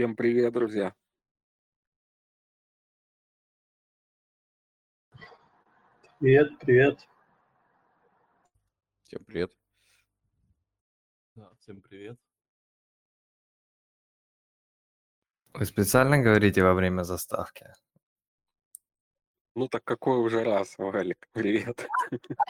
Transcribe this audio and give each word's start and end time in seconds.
Всем 0.00 0.16
привет, 0.16 0.54
друзья. 0.54 0.94
Привет, 6.18 6.58
привет. 6.58 7.06
Всем 9.02 9.22
привет. 9.26 9.52
Да, 11.34 11.50
всем 11.58 11.82
привет. 11.82 12.18
Вы 15.52 15.66
специально 15.66 16.16
говорите 16.16 16.62
во 16.62 16.72
время 16.72 17.02
заставки? 17.02 17.66
Ну 19.54 19.68
так 19.68 19.84
какой 19.84 20.16
уже 20.16 20.42
раз, 20.44 20.78
Валик? 20.78 21.28
Привет. 21.32 21.86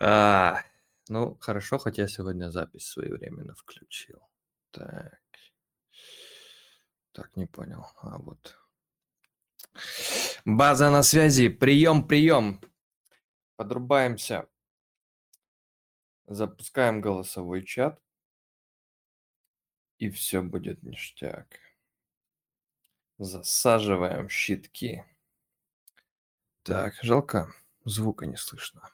А, 0.00 0.62
ну, 1.08 1.36
хорошо, 1.40 1.78
хоть 1.78 1.98
я 1.98 2.06
сегодня 2.06 2.50
запись 2.50 2.86
своевременно 2.86 3.54
включил. 3.54 4.27
Так. 4.70 5.20
Так, 7.12 7.36
не 7.36 7.46
понял. 7.46 7.86
А 8.02 8.18
вот. 8.18 8.56
База 10.44 10.90
на 10.90 11.02
связи. 11.02 11.48
Прием, 11.48 12.06
прием. 12.06 12.60
Подрубаемся. 13.56 14.48
Запускаем 16.26 17.00
голосовой 17.00 17.64
чат. 17.64 18.00
И 19.98 20.10
все 20.10 20.42
будет 20.42 20.82
ништяк. 20.82 21.58
Засаживаем 23.18 24.28
щитки. 24.28 25.04
Так, 26.62 26.94
жалко, 27.02 27.52
звука 27.84 28.26
не 28.26 28.36
слышно. 28.36 28.90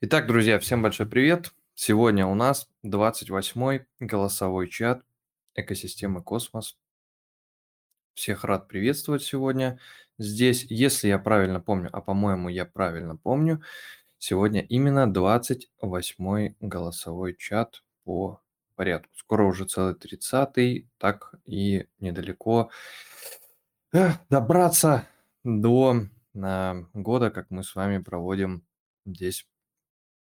Итак, 0.00 0.26
друзья, 0.26 0.58
всем 0.58 0.82
большой 0.82 1.06
привет. 1.06 1.52
Сегодня 1.84 2.28
у 2.28 2.36
нас 2.36 2.68
28-й 2.86 3.86
голосовой 3.98 4.68
чат 4.68 5.02
экосистемы 5.56 6.22
Космос. 6.22 6.78
Всех 8.14 8.44
рад 8.44 8.68
приветствовать 8.68 9.24
сегодня. 9.24 9.80
Здесь, 10.16 10.64
если 10.70 11.08
я 11.08 11.18
правильно 11.18 11.60
помню, 11.60 11.90
а 11.92 12.00
по-моему 12.00 12.48
я 12.50 12.66
правильно 12.66 13.16
помню, 13.16 13.64
сегодня 14.18 14.60
именно 14.60 15.12
28-й 15.12 16.54
голосовой 16.60 17.34
чат 17.34 17.82
по 18.04 18.40
порядку. 18.76 19.12
Скоро 19.16 19.42
уже 19.42 19.64
целый 19.64 19.94
30-й, 19.94 20.88
так 20.98 21.34
и 21.46 21.88
недалеко 21.98 22.70
добраться 24.30 25.08
до 25.42 25.96
а, 26.40 26.76
года, 26.92 27.32
как 27.32 27.50
мы 27.50 27.64
с 27.64 27.74
вами 27.74 27.98
проводим 27.98 28.64
здесь 29.04 29.48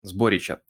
сборище. 0.03 0.61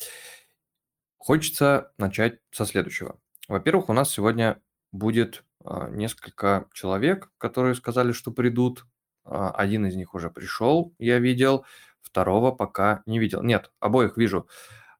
Хочется 1.19 1.91
начать 1.97 2.39
со 2.49 2.65
следующего. 2.65 3.19
Во-первых, 3.49 3.89
у 3.89 3.93
нас 3.93 4.09
сегодня 4.09 4.61
будет 4.93 5.43
а, 5.63 5.89
несколько 5.89 6.67
человек, 6.73 7.29
которые 7.37 7.75
сказали, 7.75 8.13
что 8.13 8.31
придут. 8.31 8.85
А, 9.25 9.51
один 9.51 9.85
из 9.85 9.95
них 9.95 10.13
уже 10.13 10.31
пришел, 10.31 10.95
я 10.97 11.19
видел, 11.19 11.65
второго 12.01 12.51
пока 12.51 13.03
не 13.05 13.19
видел. 13.19 13.43
Нет, 13.43 13.69
обоих 13.81 14.15
вижу. 14.15 14.47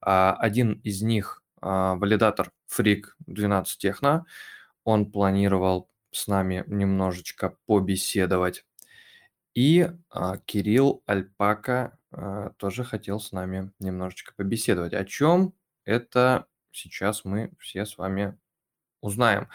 А, 0.02 0.34
один 0.34 0.74
из 0.84 1.02
них 1.02 1.42
валидатор 1.62 2.52
Фрик 2.68 3.18
12 3.28 3.78
Техно. 3.80 4.26
Он 4.86 5.12
планировал 5.12 5.90
с 6.12 6.28
нами 6.28 6.64
немножечко 6.68 7.58
побеседовать. 7.66 8.66
И 9.56 9.90
Кирилл 10.46 11.04
Альпака 11.06 11.98
тоже 12.56 12.86
хотел 12.86 13.20
с 13.20 13.34
нами 13.34 13.74
немножечко 13.80 14.34
побеседовать. 14.38 14.94
О 14.94 15.04
чем 15.04 15.54
это 15.90 16.46
сейчас 16.72 17.26
мы 17.26 17.52
все 17.60 17.86
с 17.86 17.98
вами 17.98 18.38
узнаем. 19.02 19.50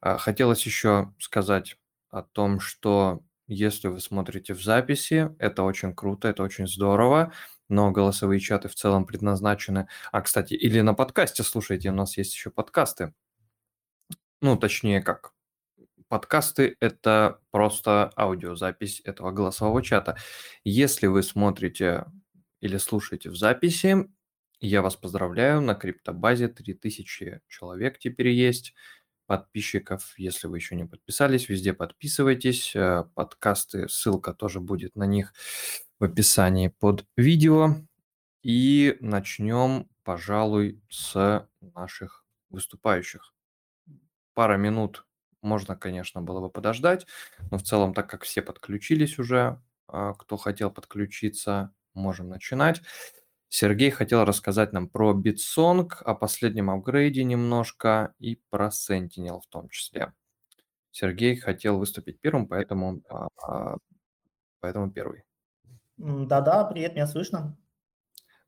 А, 0.00 0.18
хотелось 0.18 0.66
еще 0.66 1.14
сказать 1.18 1.76
о 2.10 2.22
том, 2.22 2.58
что 2.58 3.20
если 3.46 3.88
вы 3.88 4.00
смотрите 4.00 4.54
в 4.54 4.62
записи, 4.62 5.34
это 5.38 5.62
очень 5.62 5.94
круто, 5.94 6.28
это 6.28 6.42
очень 6.42 6.66
здорово, 6.66 7.32
но 7.68 7.92
голосовые 7.92 8.40
чаты 8.40 8.68
в 8.68 8.74
целом 8.74 9.06
предназначены... 9.06 9.88
А, 10.10 10.20
кстати, 10.20 10.54
или 10.54 10.80
на 10.80 10.94
подкасте 10.94 11.44
слушайте, 11.44 11.90
у 11.90 11.94
нас 11.94 12.16
есть 12.16 12.34
еще 12.34 12.50
подкасты. 12.50 13.14
Ну, 14.40 14.56
точнее, 14.56 15.00
как 15.00 15.32
подкасты– 16.08 16.76
это 16.80 17.40
просто 17.50 18.12
аудиозапись 18.16 19.00
этого 19.04 19.30
голосового 19.30 19.82
чата. 19.82 20.16
Если 20.64 21.06
вы 21.06 21.22
смотрите 21.22 22.04
или 22.60 22.78
слушаете 22.78 23.30
в 23.30 23.36
записи, 23.36 24.08
я 24.60 24.82
вас 24.82 24.96
поздравляю, 24.96 25.60
на 25.60 25.74
криптобазе 25.74 26.48
3000 26.48 27.42
человек 27.48 27.98
теперь 27.98 28.28
есть 28.28 28.74
подписчиков. 29.26 30.14
Если 30.16 30.48
вы 30.48 30.56
еще 30.58 30.74
не 30.74 30.84
подписались, 30.84 31.48
везде 31.48 31.72
подписывайтесь. 31.74 32.74
Э, 32.74 33.04
подкасты, 33.14 33.88
ссылка 33.88 34.34
тоже 34.34 34.60
будет 34.60 34.96
на 34.96 35.04
них 35.04 35.32
в 36.00 36.04
описании 36.04 36.68
под 36.68 37.06
видео. 37.16 37.76
И 38.42 38.96
начнем, 39.00 39.88
пожалуй, 40.02 40.80
с 40.88 41.46
наших 41.60 42.24
выступающих. 42.50 43.34
Пара 44.34 44.56
минут 44.56 45.04
можно, 45.42 45.76
конечно, 45.76 46.22
было 46.22 46.40
бы 46.40 46.50
подождать, 46.50 47.06
но 47.50 47.58
в 47.58 47.62
целом, 47.62 47.94
так 47.94 48.08
как 48.08 48.24
все 48.24 48.42
подключились 48.42 49.18
уже, 49.18 49.60
а, 49.86 50.14
кто 50.14 50.36
хотел 50.36 50.70
подключиться, 50.70 51.72
можем 51.94 52.28
начинать. 52.28 52.82
Сергей 53.48 53.90
хотел 53.90 54.24
рассказать 54.24 54.72
нам 54.72 54.88
про 54.88 55.14
Bitsong, 55.14 55.88
о 56.00 56.14
последнем 56.14 56.70
апгрейде 56.70 57.24
немножко 57.24 58.14
и 58.18 58.36
про 58.50 58.68
Sentinel 58.68 59.40
в 59.40 59.46
том 59.48 59.68
числе. 59.70 60.12
Сергей 60.90 61.36
хотел 61.36 61.78
выступить 61.78 62.20
первым, 62.20 62.46
поэтому, 62.46 63.02
а, 63.08 63.28
а, 63.42 63.76
поэтому 64.60 64.90
первый. 64.90 65.22
Да-да, 65.96 66.64
привет, 66.64 66.94
меня 66.94 67.06
слышно? 67.06 67.56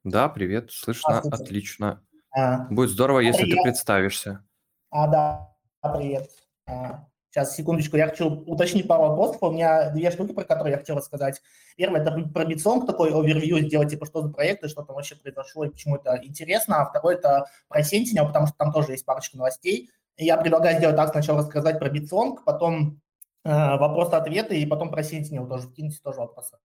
Да, 0.04 0.28
привет, 0.28 0.70
слышно, 0.70 1.18
а, 1.18 1.28
отлично. 1.30 2.04
А, 2.36 2.66
Будет 2.68 2.90
здорово, 2.90 3.20
если 3.20 3.42
привет. 3.42 3.58
ты 3.58 3.62
представишься. 3.64 4.44
А, 4.90 5.06
да, 5.08 5.56
привет. 5.82 6.30
А, 6.66 7.06
Сейчас, 7.30 7.54
секундочку, 7.54 7.96
я 7.96 8.08
хочу 8.08 8.28
уточнить 8.28 8.88
пару 8.88 9.04
вопросов. 9.04 9.38
У 9.40 9.52
меня 9.52 9.90
две 9.90 10.10
штуки, 10.10 10.32
про 10.32 10.42
которые 10.42 10.72
я 10.72 10.78
хотел 10.78 10.96
рассказать. 10.96 11.40
Первое– 11.76 12.00
это 12.02 12.10
про 12.34 12.44
Bitsong, 12.44 12.86
такой 12.86 13.12
овервью 13.12 13.60
сделать, 13.60 13.90
типа, 13.90 14.04
что 14.06 14.22
за 14.22 14.30
проект 14.30 14.64
и 14.64 14.68
что 14.68 14.82
там 14.82 14.96
вообще 14.96 15.14
произошло, 15.14 15.64
и 15.64 15.70
почему 15.70 15.94
это 15.94 16.18
интересно. 16.24 16.82
А 16.82 16.86
второе– 16.86 17.16
это 17.18 17.46
про 17.68 17.82
Sentinel, 17.82 18.26
потому 18.26 18.48
что 18.48 18.56
там 18.56 18.72
тоже 18.72 18.92
есть 18.92 19.04
парочка 19.04 19.36
новостей. 19.36 19.90
И 20.16 20.24
я 20.24 20.36
предлагаю 20.38 20.78
сделать 20.78 20.96
так, 20.96 21.12
сначала 21.12 21.38
рассказать 21.38 21.78
про 21.78 21.88
Bitsong, 21.88 22.38
потом 22.44 23.00
э, 23.44 23.76
вопрос-ответы, 23.76 24.60
и 24.60 24.66
потом 24.66 24.90
про 24.90 25.02
Sentinel 25.02 25.48
тоже, 25.48 25.68
вкиньте 25.68 26.00
тоже 26.02 26.18
вопросы 26.18 26.58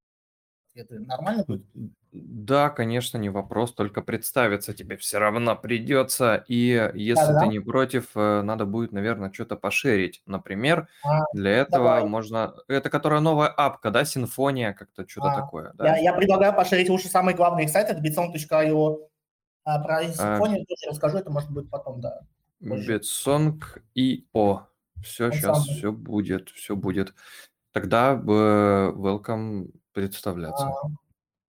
ответы. 0.76 1.00
Нормально 1.00 1.44
будет? 1.46 1.66
Да, 2.12 2.70
конечно, 2.70 3.18
не 3.18 3.30
вопрос, 3.30 3.74
только 3.74 4.02
представиться 4.02 4.74
тебе 4.74 4.96
все 4.98 5.18
равно 5.20 5.56
придется. 5.56 6.44
И 6.48 6.92
если 6.94 7.26
Да-да. 7.28 7.42
ты 7.42 7.48
не 7.48 7.60
против, 7.60 8.12
э, 8.16 8.42
надо 8.42 8.66
будет, 8.66 8.92
наверное, 8.92 9.32
что-то 9.34 9.56
пошерить. 9.56 10.22
Например, 10.26 10.88
А, 11.04 11.24
для 11.34 11.52
этого 11.52 11.86
давай. 11.86 12.06
можно... 12.06 12.54
Это 12.68 12.90
которая 12.90 13.20
новая 13.20 13.50
апка, 13.50 13.92
да, 13.92 14.06
Симфония, 14.06 14.74
как-то 14.74 15.08
что-то 15.08 15.32
А, 15.32 15.36
такое, 15.42 15.66
Я, 15.66 15.74
да? 15.74 15.98
я 15.98 16.14
предлагаю 16.14 16.54
пошерить 16.56 16.90
лучше 16.90 17.08
самый 17.08 17.34
главный 17.34 17.68
сайт, 17.68 17.90
это 17.90 18.02
bitsong.io. 18.02 18.98
А 19.68 19.80
про 19.80 19.98
А, 19.98 20.04
симфонию 20.04 20.66
тоже 20.66 20.92
расскажу, 20.92 21.18
это 21.18 21.32
может 21.32 21.50
быть 21.52 21.70
потом, 21.70 22.00
да, 22.00 22.22
позже. 22.60 22.98
Bitsong 22.98 23.62
и 23.96 24.28
О. 24.34 24.68
Все, 25.04 25.26
Он 25.26 25.32
сейчас 25.34 25.66
самый. 25.66 25.78
все 25.78 25.92
будет, 25.92 26.50
все 26.50 26.76
будет. 26.76 27.14
Тогда 27.74 28.14
э, 28.14 28.92
welcome 28.96 29.72
представляться. 29.96 30.66
А, 30.66 30.88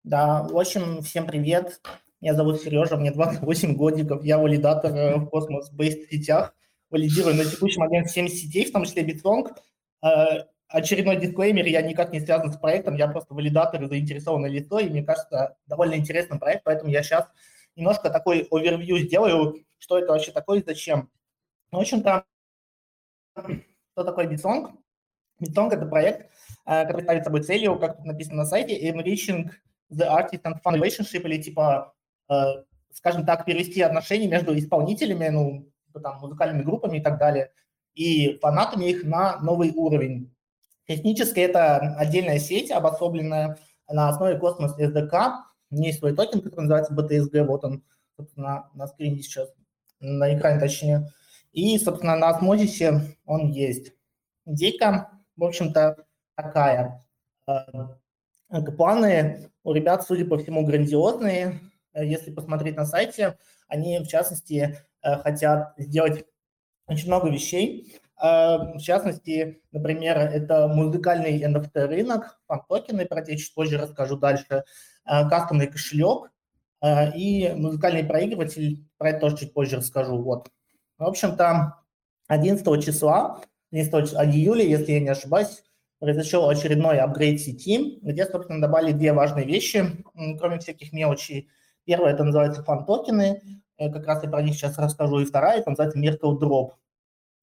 Да, 0.05 0.43
в 0.44 0.56
общем, 0.56 1.03
всем 1.03 1.26
привет. 1.26 1.81
Меня 2.20 2.35
зовут 2.35 2.62
Сережа, 2.62 2.97
мне 2.97 3.11
28 3.11 3.75
годиков. 3.76 4.25
Я 4.25 4.38
валидатор 4.38 4.94
э, 4.94 5.17
в 5.17 5.26
космос-бейст 5.26 6.09
сетях. 6.11 6.55
Валидирую 6.91 7.35
на 7.35 7.44
текущий 7.44 7.81
момент 7.81 8.09
7 8.09 8.29
сетей, 8.29 8.65
в 8.65 8.73
том 8.73 8.85
числе 8.85 9.03
Bitsong. 9.03 9.55
Э, 10.03 10.44
Очередной 10.69 11.17
дисклеймер, 11.17 11.65
я 11.67 11.81
никак 11.81 12.12
не 12.12 12.19
связан 12.19 12.53
с 12.53 12.56
проектом, 12.56 12.97
я 12.97 13.06
просто 13.06 13.35
валидатор 13.35 13.81
и 13.85 13.87
заинтересованное 13.87 14.50
лицо, 14.50 14.81
и 14.81 14.88
мне 14.88 15.05
кажется, 15.05 15.56
довольно 15.67 15.94
интересный 15.94 16.41
проект, 16.41 16.65
поэтому 16.65 16.91
я 16.91 17.05
сейчас 17.05 17.29
немножко 17.76 18.11
такой 18.11 18.49
овервью 18.50 18.99
сделаю, 18.99 19.65
что 19.79 19.97
это 19.97 20.12
вообще 20.12 20.32
такое 20.32 20.59
и 20.59 20.65
зачем. 20.65 21.09
В 21.70 21.79
общем-то, 21.79 22.25
что 23.37 24.05
такое 24.05 24.26
Bitsong? 24.26 24.73
Bitsong– 25.41 25.71
это 25.73 25.87
проект, 25.87 26.31
э, 26.67 26.87
который 26.87 27.03
ставит 27.03 27.25
собой 27.25 27.43
целью, 27.43 27.79
как 27.79 27.97
тут 27.97 28.06
написано 28.06 28.38
на 28.38 28.44
сайте, 28.47 28.91
enriching 28.91 29.50
the 29.91 30.09
artist 30.09 30.43
and 30.43 30.61
fan 30.65 30.81
relationship, 30.81 31.23
или 31.23 31.41
типа, 31.41 31.94
э, 32.29 32.44
скажем 32.93 33.27
так, 33.27 33.44
перевести 33.44 33.83
отношения 33.83 34.29
между 34.29 34.56
исполнителями, 34.59 35.29
ну, 35.29 35.71
типа 35.87 36.00
там, 36.00 36.21
музыкальными 36.21 36.62
группами 36.62 36.99
и 36.99 37.03
так 37.03 37.19
далее, 37.19 37.50
и 37.94 38.38
фанатами 38.38 38.87
их 38.87 39.05
на 39.05 39.38
новый 39.41 39.73
уровень. 39.75 40.35
Технически 40.87 41.41
это 41.41 41.97
отдельная 41.97 42.39
сеть, 42.39 42.71
обособленная 42.71 43.59
на 43.89 44.09
основе 44.09 44.37
Cosmos 44.37 44.79
SDK. 44.79 45.32
У 45.71 45.75
нее 45.75 45.89
есть 45.89 45.99
свой 45.99 46.15
токен, 46.15 46.41
который 46.41 46.67
называется 46.67 46.94
BTSG, 46.94 47.44
вот 47.44 47.65
он, 47.65 47.82
собственно, 48.17 48.71
на 48.75 48.87
скрине 48.87 49.23
сейчас 49.23 49.49
на 50.00 50.37
экране 50.37 50.61
точнее. 50.61 51.12
И, 51.53 51.79
собственно, 51.79 52.17
на 52.17 52.29
Osmosis 52.29 53.06
е 53.06 53.17
он 53.25 53.50
есть. 53.50 53.93
Идейка, 54.44 55.11
в 55.37 55.44
общем-то, 55.44 56.05
такая. 56.35 57.05
Планы 58.77 59.50
у 59.65 59.73
ребят, 59.73 60.05
судя 60.06 60.25
по 60.25 60.38
всему, 60.38 60.65
грандиозные. 60.65 61.61
Если 61.94 62.31
посмотреть 62.31 62.77
на 62.77 62.85
сайте, 62.85 63.38
они, 63.69 63.99
в 63.99 64.06
частности, 64.06 64.79
хотят 65.03 65.75
сделать 65.79 66.25
очень 66.87 67.06
много 67.09 67.29
вещей. 67.29 67.99
В 68.19 68.79
частности, 68.79 69.62
например, 69.73 70.17
это 70.19 70.69
музыкальный 70.69 71.43
NFT 71.43 71.87
рынок, 71.87 72.41
фан-токены, 72.47 73.05
про 73.06 73.25
чуть 73.25 73.55
позже 73.55 73.77
расскажу 73.79 74.17
дальше, 74.17 74.65
кастомный 75.05 75.67
кошелек 75.67 76.31
и 77.15 77.53
музыкальный 77.56 78.05
проигрыватель, 78.05 78.87
про 78.97 79.11
это 79.11 79.21
тоже 79.21 79.37
чуть 79.39 79.53
позже 79.53 79.77
расскажу. 79.77 80.23
Вот. 80.23 80.50
В 80.99 81.05
общем-то, 81.05 81.75
11 82.29 82.85
числа, 82.85 83.43
11 83.73 84.15
июля, 84.35 84.65
если 84.65 84.93
я 84.93 85.01
не 85.01 85.09
ошибаюсь, 85.09 85.63
произошел 85.99 86.49
очередной 86.49 86.99
апгрейд 86.99 87.41
сети, 87.41 87.99
где, 88.03 88.27
собственно, 88.27 88.61
добавили 88.61 88.93
две 88.93 89.13
важные 89.13 89.47
вещи, 89.47 89.85
кроме 90.39 90.59
всяких 90.59 90.93
мелочей. 90.93 91.49
Первое, 91.85 92.13
это 92.13 92.25
называется 92.25 92.63
фан-токены, 92.65 93.61
э, 93.79 93.91
как 93.91 94.07
раз 94.07 94.23
я 94.23 94.29
про 94.29 94.43
них 94.43 94.55
сейчас 94.55 94.79
расскажу, 94.79 95.21
и 95.21 95.25
вторая, 95.25 95.61
это 95.61 95.71
называется 95.71 95.99
Merkledrop. 95.99 96.73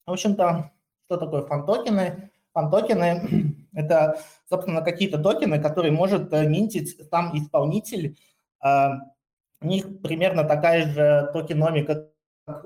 В 0.06 0.12
общем-то, 0.12 0.72
что 1.06 1.18
такое 1.18 1.44
фан-токены? 1.44 2.30
Фан-токены– 2.54 3.56
это, 3.74 4.20
собственно, 4.50 4.81
какие-то 4.81 5.18
токены, 5.18 5.62
которые 5.62 5.92
может 5.92 6.31
э, 6.34 6.48
минтить 6.48 6.98
сам 7.10 7.36
исполнитель. 7.38 8.18
А, 8.60 9.00
у 9.62 9.68
них 9.68 10.02
примерно 10.02 10.44
такая 10.44 10.88
же 10.88 11.30
токеномика, 11.34 12.10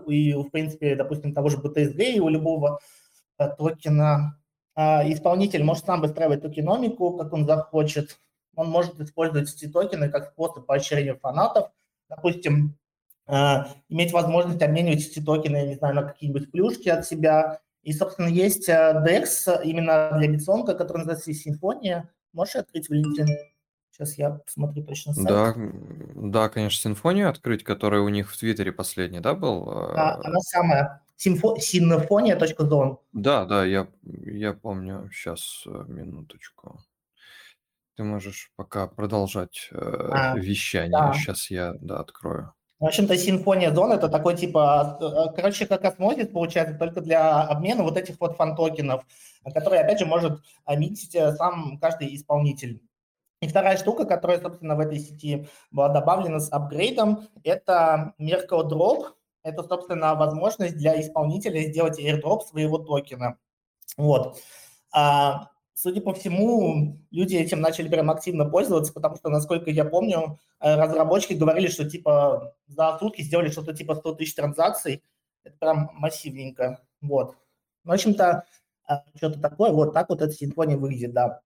и, 0.07 0.33
в 0.33 0.49
принципе, 0.49 0.95
допустим, 0.95 1.33
того 1.33 1.49
же 1.49 1.57
BTSD 1.57 2.13
и 2.13 2.19
у 2.19 2.29
любого 2.29 2.79
токена. 3.37 4.39
А, 4.75 5.03
исполнитель 5.11 5.63
может 5.63 5.85
сам 5.85 6.01
выстраивать 6.01 6.41
токеномику, 6.41 7.17
как 7.17 7.33
он 7.33 7.45
захочет. 7.45 8.19
Он 8.55 8.69
может 8.69 8.99
использовать 8.99 9.53
эти 9.53 9.67
токены 9.67 10.09
как 10.09 10.31
способ 10.31 10.65
поощрения 10.65 11.15
фанатов. 11.15 11.69
Допустим, 12.09 12.77
э, 13.27 13.33
иметь 13.89 14.13
возможность 14.13 14.61
обменивать 14.61 15.05
эти 15.05 15.19
токены, 15.19 15.67
не 15.67 15.75
знаю, 15.75 15.95
на 15.95 16.03
какие-нибудь 16.03 16.51
плюшки 16.51 16.89
от 16.89 17.05
себя. 17.05 17.59
И, 17.83 17.93
собственно, 17.93 18.27
есть 18.27 18.67
э, 18.67 19.03
DEX 19.05 19.63
именно 19.63 20.11
для 20.17 20.27
битсонга, 20.27 20.73
который 20.73 20.99
называется 20.99 21.33
Симфония. 21.33 22.09
Можешь 22.33 22.55
открыть, 22.55 22.89
Валентин? 22.89 23.27
Сейчас 23.91 24.17
я 24.17 24.29
посмотрю 24.29 24.83
точно 24.83 25.13
сайт. 25.13 25.27
Да, 25.27 25.55
да, 26.15 26.49
конечно, 26.49 26.79
симфонию 26.79 27.29
открыть, 27.29 27.63
которая 27.63 28.01
у 28.01 28.09
них 28.09 28.31
в 28.31 28.37
Твиттере 28.37 28.71
последний, 28.71 29.19
да, 29.19 29.33
был? 29.33 29.67
А, 29.69 30.19
она 30.23 30.39
самая. 30.41 31.01
Симфо... 31.17 31.57
Sinfonia.zone. 31.57 32.99
Да, 33.11 33.45
да, 33.45 33.65
я, 33.65 33.87
я 34.03 34.53
помню. 34.53 35.09
Сейчас, 35.11 35.63
э, 35.65 35.83
минуточку. 35.87 36.79
Ты 37.95 38.03
можешь 38.03 38.51
пока 38.55 38.85
продолжать 38.85 39.69
э, 39.71 39.77
а, 39.77 40.37
вещание. 40.37 40.91
Да. 40.91 41.13
Сейчас 41.13 41.49
я, 41.49 41.73
да, 41.81 41.99
открою. 41.99 42.53
В 42.79 42.85
общем-то, 42.85 43.17
Sinfonia 43.17 43.73
zone 43.73 43.91
это 43.91 44.07
такой 44.07 44.37
типа, 44.37 44.99
э, 45.01 45.35
короче, 45.35 45.65
как 45.65 45.83
Osmosis 45.83 46.27
получается, 46.27 46.75
только 46.77 47.01
для 47.01 47.41
обмена 47.41 47.81
вот 47.81 47.97
этих 47.97 48.19
вот 48.19 48.37
фан-токенов, 48.37 49.03
которые, 49.51 49.81
опять 49.81 49.97
же, 49.97 50.05
может 50.05 50.43
минтить 50.67 51.17
сам 51.37 51.79
каждый 51.79 52.15
исполнитель. 52.15 52.79
И 53.41 53.47
вторая 53.47 53.77
штука, 53.77 54.05
которая, 54.05 54.39
собственно, 54.39 54.75
в 54.75 54.79
этой 54.79 54.99
сети 54.99 55.47
была 55.71 55.89
добавлена 55.89 56.39
с 56.39 56.51
апгрейдом, 56.51 57.27
это 57.43 58.13
Merkle 58.19 58.69
Drop. 58.69 59.16
Это, 59.47 59.63
собственно, 59.63 60.13
возможность 60.15 60.75
для 60.75 60.99
исполнителя 60.99 61.61
сделать 61.61 61.97
airdrop 62.01 62.41
своего 62.41 62.79
токена. 62.79 63.37
Вот. 63.95 64.41
А, 64.91 65.51
судя 65.73 66.01
по 66.01 66.13
всему, 66.13 66.97
люди 67.11 67.37
этим 67.37 67.61
начали 67.61 67.87
прям 67.87 68.11
активно 68.11 68.43
пользоваться, 68.43 68.91
потому 68.91 69.15
что, 69.15 69.29
насколько 69.29 69.69
я 69.69 69.85
помню, 69.85 70.37
э, 70.59 70.75
разработчики 70.75 71.31
говорили, 71.31 71.67
что 71.67 71.89
типа 71.89 72.55
за 72.67 72.97
сутки 72.99 73.21
сделали 73.21 73.49
что-то 73.49 73.73
типа 73.73 73.95
100 73.95 74.15
тысяч 74.15 74.35
транзакций. 74.35 75.01
Это 75.45 75.55
прям 75.57 75.91
массивненько. 75.93 76.81
Вот. 76.99 77.37
В 77.85 77.91
общем-то, 77.93 78.43
э, 78.89 78.93
что-то 79.15 79.39
такое. 79.39 79.71
Вот 79.71 79.93
так 79.93 80.09
вот 80.09 80.21
эта 80.21 80.33
симфония 80.33 80.75
выглядит, 80.75 81.13
да. 81.13 81.39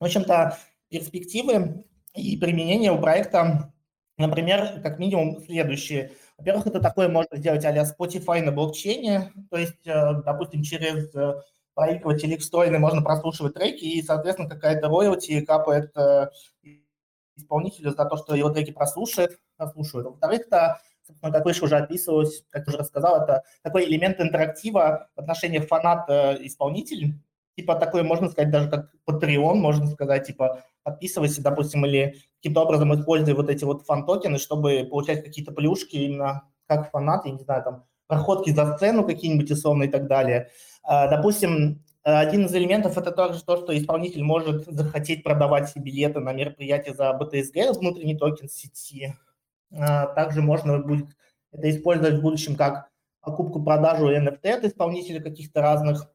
В 0.00 0.04
общем-то, 0.04 0.58
перспективы 0.88 1.84
и 2.12 2.36
применение 2.38 2.90
у 2.90 3.00
проекта, 3.00 3.72
например, 4.18 4.80
как 4.82 4.98
минимум 4.98 5.44
следующие. 5.44 6.10
Во-первых, 6.38 6.66
это 6.66 6.80
такое 6.80 7.08
можно 7.08 7.36
сделать 7.36 7.64
а 7.64 7.72
Spotify 7.82 8.42
на 8.42 8.52
блокчейне, 8.52 9.32
то 9.50 9.56
есть, 9.56 9.86
э, 9.86 10.22
допустим, 10.24 10.62
через 10.62 11.14
э, 11.14 11.40
проигрыватель 11.74 12.32
их 12.32 12.40
встроенный 12.40 12.78
можно 12.78 13.02
прослушивать 13.02 13.54
треки, 13.54 13.84
и, 13.84 14.02
соответственно, 14.02 14.48
какая-то 14.48 14.88
роялти 14.88 15.40
капает 15.40 15.96
э, 15.96 16.28
исполнителю 17.36 17.90
за 17.90 18.04
то, 18.04 18.16
что 18.16 18.34
его 18.34 18.50
треки 18.50 18.70
прослушает, 18.70 19.38
прослушивают. 19.56 20.08
Во-вторых, 20.08 20.42
это, 20.46 20.80
как 21.22 21.44
выше 21.44 21.64
уже 21.64 21.76
описывалось, 21.76 22.44
как 22.50 22.68
уже 22.68 22.78
рассказал, 22.78 23.22
это 23.22 23.42
такой 23.62 23.86
элемент 23.86 24.20
интерактива 24.20 25.08
в 25.16 25.20
отношении 25.20 25.58
фанат-исполнитель, 25.58 27.14
типа 27.56 27.76
такой, 27.76 28.02
можно 28.02 28.28
сказать, 28.28 28.50
даже 28.50 28.68
как 28.68 28.90
Patreon, 29.08 29.54
можно 29.54 29.86
сказать, 29.86 30.26
типа 30.26 30.62
подписывайся, 30.86 31.42
допустим, 31.42 31.84
или 31.84 32.14
каким-то 32.36 32.62
образом 32.62 32.94
используй 32.94 33.34
вот 33.34 33.50
эти 33.50 33.64
вот 33.64 33.84
фан-токены, 33.84 34.38
чтобы 34.38 34.86
получать 34.88 35.24
какие-то 35.24 35.50
плюшки 35.50 35.96
именно 35.96 36.44
как 36.68 36.92
фанат, 36.92 37.26
я 37.26 37.32
не 37.32 37.40
знаю, 37.40 37.64
там, 37.64 37.84
проходки 38.06 38.50
за 38.50 38.76
сцену 38.76 39.04
какие-нибудь 39.04 39.50
условно 39.50 39.82
и 39.82 39.88
так 39.88 40.06
далее. 40.06 40.50
А, 40.84 41.08
допустим, 41.08 41.82
один 42.04 42.46
из 42.46 42.54
элементов 42.54 42.96
это 42.96 43.10
также 43.10 43.42
то, 43.44 43.56
что 43.56 43.76
исполнитель 43.76 44.22
может 44.22 44.64
захотеть 44.66 45.24
продавать 45.24 45.76
билеты 45.76 46.20
на 46.20 46.32
мероприятие 46.32 46.94
за 46.94 47.18
BTSG, 47.20 47.76
внутренний 47.76 48.16
токен 48.16 48.48
сети. 48.48 49.16
А, 49.76 50.06
также 50.06 50.40
можно 50.40 50.78
будет 50.78 51.08
это 51.50 51.68
использовать 51.68 52.20
в 52.20 52.22
будущем 52.22 52.54
как 52.54 52.90
покупку-продажу 53.22 54.08
NFT 54.08 54.48
от 54.50 54.64
исполнителей 54.64 55.20
каких-то 55.20 55.62
разных 55.62 56.08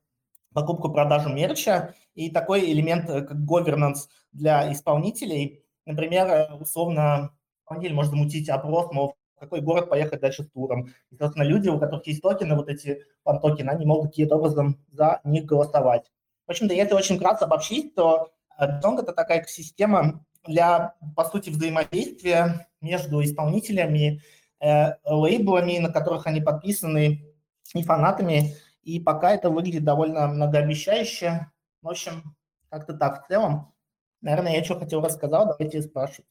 покупку-продажу 0.53 1.27
мерча 1.27 1.93
и 2.15 2.29
такой 2.29 2.71
элемент, 2.71 3.09
э, 3.09 3.21
как 3.21 3.37
governance 3.37 4.07
для 4.31 4.71
исполнителей. 4.71 5.63
Например, 5.85 6.27
э, 6.27 6.53
условно, 6.55 7.35
исполнитель 7.63 7.93
может 7.93 8.11
замутить 8.11 8.49
опрос, 8.49 8.91
мол, 8.91 9.15
в 9.35 9.39
какой 9.39 9.61
город 9.61 9.89
поехать 9.89 10.21
дальше 10.21 10.43
туром. 10.45 10.87
И, 11.09 11.17
собственно, 11.17 11.43
люди, 11.43 11.69
у 11.69 11.79
которых 11.79 12.05
есть 12.07 12.21
токены, 12.21 12.55
вот 12.55 12.69
эти 12.69 13.03
фан-токены, 13.23 13.69
они 13.69 13.85
могут 13.85 14.11
каким-то 14.11 14.35
образом 14.35 14.77
за 14.91 15.21
них 15.23 15.45
голосовать. 15.45 16.11
В 16.47 16.51
общем-то, 16.51 16.73
если 16.73 16.93
очень 16.93 17.17
кратко 17.17 17.45
обобщить, 17.45 17.95
то 17.95 18.31
BitSong 18.59 18.97
э,– 18.97 19.01
это 19.03 19.13
такая 19.13 19.43
система 19.47 20.25
для, 20.45 20.95
по 21.15 21.23
сути, 21.25 21.49
взаимодействия 21.49 22.67
между 22.81 23.23
исполнителями, 23.23 24.21
э, 24.59 24.93
лейблами, 25.05 25.77
на 25.77 25.91
которых 25.91 26.27
они 26.27 26.41
подписаны, 26.41 27.25
и 27.73 27.83
фанатами, 27.83 28.55
и 28.83 28.99
пока 28.99 29.31
это 29.31 29.49
выглядит 29.49 29.83
довольно 29.83 30.27
многообещающе. 30.27 31.50
В 31.81 31.89
общем, 31.89 32.35
как-то 32.69 32.93
так 32.93 33.23
в 33.23 33.27
целом. 33.27 33.73
Наверное, 34.21 34.55
я 34.55 34.63
что 34.63 34.79
хотел 34.79 35.01
рассказал, 35.01 35.47
давайте 35.47 35.81
спрашивать. 35.81 36.27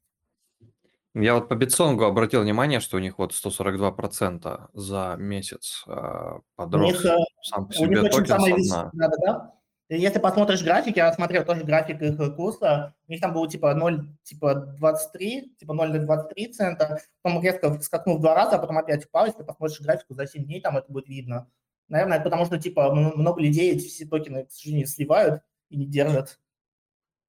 Я 1.15 1.35
вот 1.35 1.49
по 1.49 1.57
Битсонгу 1.57 2.05
обратил 2.05 2.43
внимание, 2.43 2.79
что 2.79 2.97
у 2.97 3.01
них 3.01 3.19
вот 3.19 3.33
142% 3.33 4.69
за 4.73 5.17
месяц 5.19 5.83
э, 5.89 6.39
подрос 6.55 6.83
у 6.83 6.93
них, 6.93 7.05
э, 7.05 7.17
сам 7.43 7.67
по 7.67 7.73
себе 7.75 7.99
у 7.99 8.03
них 8.05 8.15
очень 8.15 8.27
самый 8.27 8.53
вис... 8.53 8.71
да, 8.71 8.91
да, 8.93 9.09
да. 9.21 9.55
Если 9.89 10.21
посмотришь 10.21 10.63
график, 10.63 10.97
я 10.97 11.13
смотрел 11.13 11.45
тоже 11.45 11.65
график 11.65 12.01
их 12.01 12.37
курса, 12.37 12.95
у 13.09 13.11
них 13.11 13.21
там 13.21 13.33
было 13.33 13.49
типа 13.49 13.75
0, 13.75 14.17
типа 14.23 14.55
23, 14.55 15.57
типа 15.59 15.73
0,23 15.73 16.53
цента, 16.53 17.01
потом 17.23 17.43
резко 17.43 17.77
скакнул 17.81 18.19
в 18.19 18.21
два 18.21 18.37
раза, 18.37 18.55
а 18.55 18.59
потом 18.61 18.79
опять 18.79 19.05
упал, 19.05 19.27
если 19.27 19.43
посмотришь 19.43 19.81
графику 19.81 20.15
за 20.15 20.29
7 20.29 20.45
дней, 20.45 20.61
там 20.61 20.77
это 20.77 20.93
будет 20.93 21.09
видно. 21.09 21.51
Наверное, 21.91 22.19
это 22.19 22.25
потому 22.25 22.47
что, 22.47 22.57
типа, 22.57 22.95
много 22.95 23.43
людей 23.43 23.73
эти 23.73 23.89
все 23.89 24.07
токены, 24.07 24.47
к 24.47 24.53
сожалению, 24.53 24.87
сливают 24.87 25.43
и 25.69 25.77
не 25.77 25.87
держат. 25.87 26.39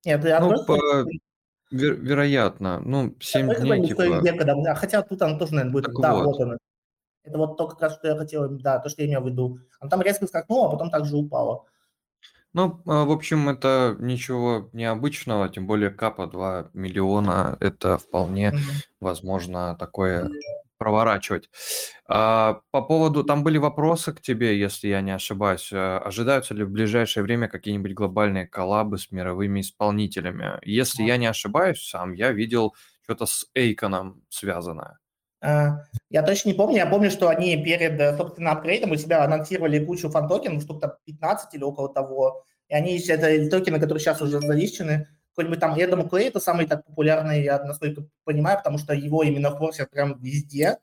Нет, 0.05 0.23
я 0.23 0.39
ну, 0.39 0.63
по... 0.65 0.77
Вер- 1.71 1.95
вероятно. 1.95 2.79
Ну, 2.79 3.15
7 3.19 3.49
а 3.49 3.55
дней, 3.55 3.87
типа... 3.87 4.21
Века, 4.21 4.45
да, 4.45 4.75
хотя 4.75 5.01
тут 5.01 5.21
оно 5.23 5.39
тоже, 5.39 5.55
наверное, 5.55 5.73
будет... 5.73 5.85
Так 5.85 5.95
да, 5.99 6.13
вот. 6.13 6.25
вот 6.25 6.39
оно. 6.39 6.57
Это 7.23 7.37
вот 7.37 7.57
то, 7.57 7.67
как 7.67 7.81
раз, 7.81 7.95
что 7.95 8.07
я 8.07 8.15
хотел, 8.15 8.49
да, 8.49 8.79
то, 8.79 8.89
что 8.89 9.01
я 9.01 9.07
имел 9.07 9.21
в 9.21 9.27
виду. 9.27 9.59
Оно 9.79 9.89
там 9.89 10.01
резко 10.01 10.27
скакнуло, 10.27 10.67
а 10.67 10.71
потом 10.71 10.91
также 10.91 11.15
упало. 11.17 11.65
Ну, 12.53 12.81
а, 12.85 13.05
в 13.05 13.11
общем, 13.11 13.49
это 13.49 13.95
ничего 13.99 14.69
необычного, 14.73 15.49
тем 15.49 15.65
более 15.65 15.89
капа 15.89 16.27
2 16.27 16.69
миллиона, 16.73 17.57
это 17.59 17.97
вполне 17.97 18.49
mm-hmm. 18.49 18.85
возможно 18.99 19.75
такое 19.79 20.29
проворачивать. 20.81 21.47
А, 22.07 22.61
по 22.71 22.81
поводу, 22.81 23.23
там 23.23 23.43
были 23.43 23.59
вопросы 23.59 24.13
к 24.13 24.21
тебе, 24.21 24.59
если 24.59 24.87
я 24.87 25.01
не 25.01 25.11
ошибаюсь. 25.11 25.71
Э, 25.71 25.97
ожидаются 25.99 26.55
ли 26.55 26.63
в 26.63 26.71
ближайшее 26.71 27.21
время 27.21 27.47
какие-нибудь 27.47 27.93
глобальные 27.93 28.47
коллабы 28.47 28.97
с 28.97 29.11
мировыми 29.11 29.61
исполнителями? 29.61 30.57
Если 30.63 31.03
я 31.03 31.17
не 31.17 31.27
ошибаюсь, 31.27 31.87
сам 31.87 32.13
я 32.13 32.31
видел 32.31 32.73
что-то 33.03 33.27
с 33.27 33.45
Эйконом 33.53 34.23
связанное. 34.29 34.97
А, 35.39 35.83
я 36.09 36.23
точно 36.23 36.49
не 36.49 36.55
помню. 36.55 36.77
Я 36.77 36.87
помню, 36.87 37.11
что 37.11 37.29
они 37.29 37.63
перед, 37.63 38.01
э, 38.01 38.17
собственно, 38.17 38.53
апгрейдом 38.53 38.89
у 38.89 38.95
себя 38.95 39.23
анонсировали 39.23 39.85
кучу 39.85 40.09
фан-токенов, 40.09 40.63
штук 40.63 40.81
там 40.81 40.93
15 41.05 41.53
или 41.53 41.63
около 41.63 41.93
того. 41.93 42.43
И 42.69 42.73
они, 42.73 42.97
это 43.07 43.51
токены, 43.51 43.79
которые 43.79 43.99
сейчас 43.99 44.19
уже 44.19 44.39
залищены, 44.39 45.09
какой-нибудь 45.43 45.59
там 45.59 45.75
Эдам 45.75 46.09
Клей, 46.09 46.27
это 46.27 46.39
самый 46.39 46.65
так 46.65 46.85
популярный, 46.85 47.43
я 47.43 47.63
насколько 47.63 48.05
понимаю, 48.23 48.57
потому 48.57 48.77
что 48.77 48.93
его 48.93 49.23
именно 49.23 49.55
форсят 49.55 49.89
прям 49.89 50.19
везде. 50.19 50.77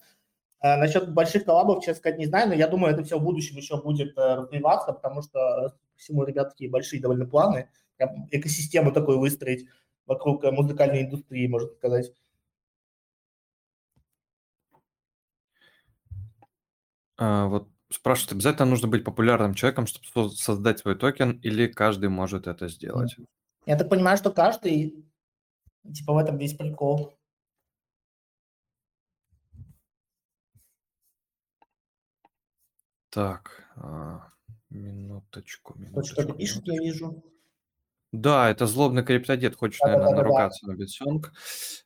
А, 0.61 0.77
насчет 0.77 1.12
больших 1.12 1.45
коллабов, 1.45 1.85
честно 1.85 2.00
сказать, 2.00 2.19
не 2.19 2.27
знаю, 2.27 2.49
но 2.49 2.55
я 2.55 2.67
думаю, 2.67 2.93
это 2.93 3.05
все 3.05 3.19
в 3.19 3.23
будущем 3.23 3.57
еще 3.57 3.81
будет 3.81 4.17
э, 4.19 4.35
развиваться, 4.35 4.93
потому 4.93 5.23
что 5.23 5.77
всему 5.97 6.25
ребят 6.25 6.50
такие 6.50 6.71
большие 6.71 7.00
довольно 7.00 7.27
планы, 7.27 7.69
прям 7.97 8.27
экосистему 8.31 8.93
такую 8.93 9.21
выстроить 9.21 9.67
вокруг 10.07 10.45
э, 10.45 10.50
музыкальной 10.50 11.03
индустрии, 11.03 11.47
можно 11.47 11.69
сказать. 11.69 12.12
А, 17.17 17.47
вот 17.47 17.69
спрашивают, 17.91 18.33
обязательно 18.33 18.67
нужно 18.67 18.88
быть 18.88 19.05
популярным 19.05 19.55
человеком, 19.55 19.87
чтобы 19.87 20.31
создать 20.31 20.81
свой 20.81 20.97
токен, 20.97 21.38
или 21.43 21.69
каждый 21.69 22.09
может 22.09 22.47
это 22.47 22.69
сделать? 22.69 23.17
Я 23.68 23.76
так 23.76 23.90
понимаю, 23.90 24.16
что 24.16 24.30
каждый, 24.30 25.04
типа 25.94 26.14
в 26.14 26.16
этом 26.16 26.38
весь 26.38 26.54
прикол. 26.54 27.12
Так, 33.10 33.68
а, 33.76 34.30
минуточку, 34.70 35.78
минуточку, 35.78 36.32
пишет, 36.32 36.62
я 36.66 36.80
вижу. 36.80 37.22
Да, 38.10 38.48
это 38.48 38.66
злобный 38.66 39.04
криптодед, 39.04 39.54
хочет, 39.54 39.82
наверное, 39.82 40.12
Да-да-да-да-да. 40.12 40.28
наругаться 40.30 40.66
на 40.66 40.75
BitSong. 40.75 41.35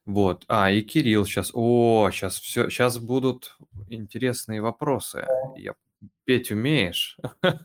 Вот. 0.06 0.44
А, 0.46 0.70
и 0.70 0.82
Кирилл 0.82 1.24
сейчас. 1.24 1.50
О, 1.52 2.08
сейчас 2.12 2.38
все, 2.38 2.70
сейчас 2.70 2.98
будут 2.98 3.58
интересные 3.88 4.62
вопросы. 4.62 5.26
Я 5.56 5.74
петь 6.22 6.52
умеешь? 6.52 7.16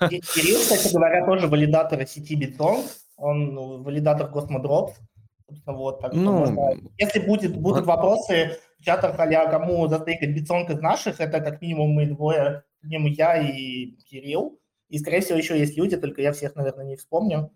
Ки- 0.10 0.22
Кирилл, 0.22 0.58
кстати 0.58 0.92
говоря, 0.92 1.24
тоже 1.24 1.46
валидатор 1.48 2.08
сети 2.08 2.36
BitSong. 2.36 2.84
Он 3.18 3.84
валидатор. 3.84 4.32
Собственно, 4.32 5.78
Вот, 5.78 6.02
так 6.02 6.14
Ну, 6.14 6.40
можно- 6.40 6.90
Если 6.98 7.20
будет, 7.20 7.58
будут 7.58 7.86
вот- 7.86 7.96
вопросы 7.96 8.58
в 8.80 8.84
чатах, 8.84 9.18
а 9.18 9.46
кому 9.48 9.88
застейкать 9.88 10.30
Bitcoin 10.30 10.72
из 10.72 10.82
наших, 10.82 11.20
это 11.22 11.40
как 11.40 11.62
минимум 11.62 11.92
мы 11.92 12.06
двое, 12.06 12.64
минимум 12.82 13.12
я 13.12 13.38
и 13.38 13.92
Кирилл. 14.10 14.60
И, 14.90 15.00
скорее 15.00 15.22
всего, 15.22 15.38
еще 15.38 15.58
есть 15.58 15.78
люди, 15.78 15.98
только 15.98 16.22
я 16.22 16.32
всех, 16.32 16.56
наверное, 16.56 16.86
не 16.86 16.96
вспомню. 16.96 17.52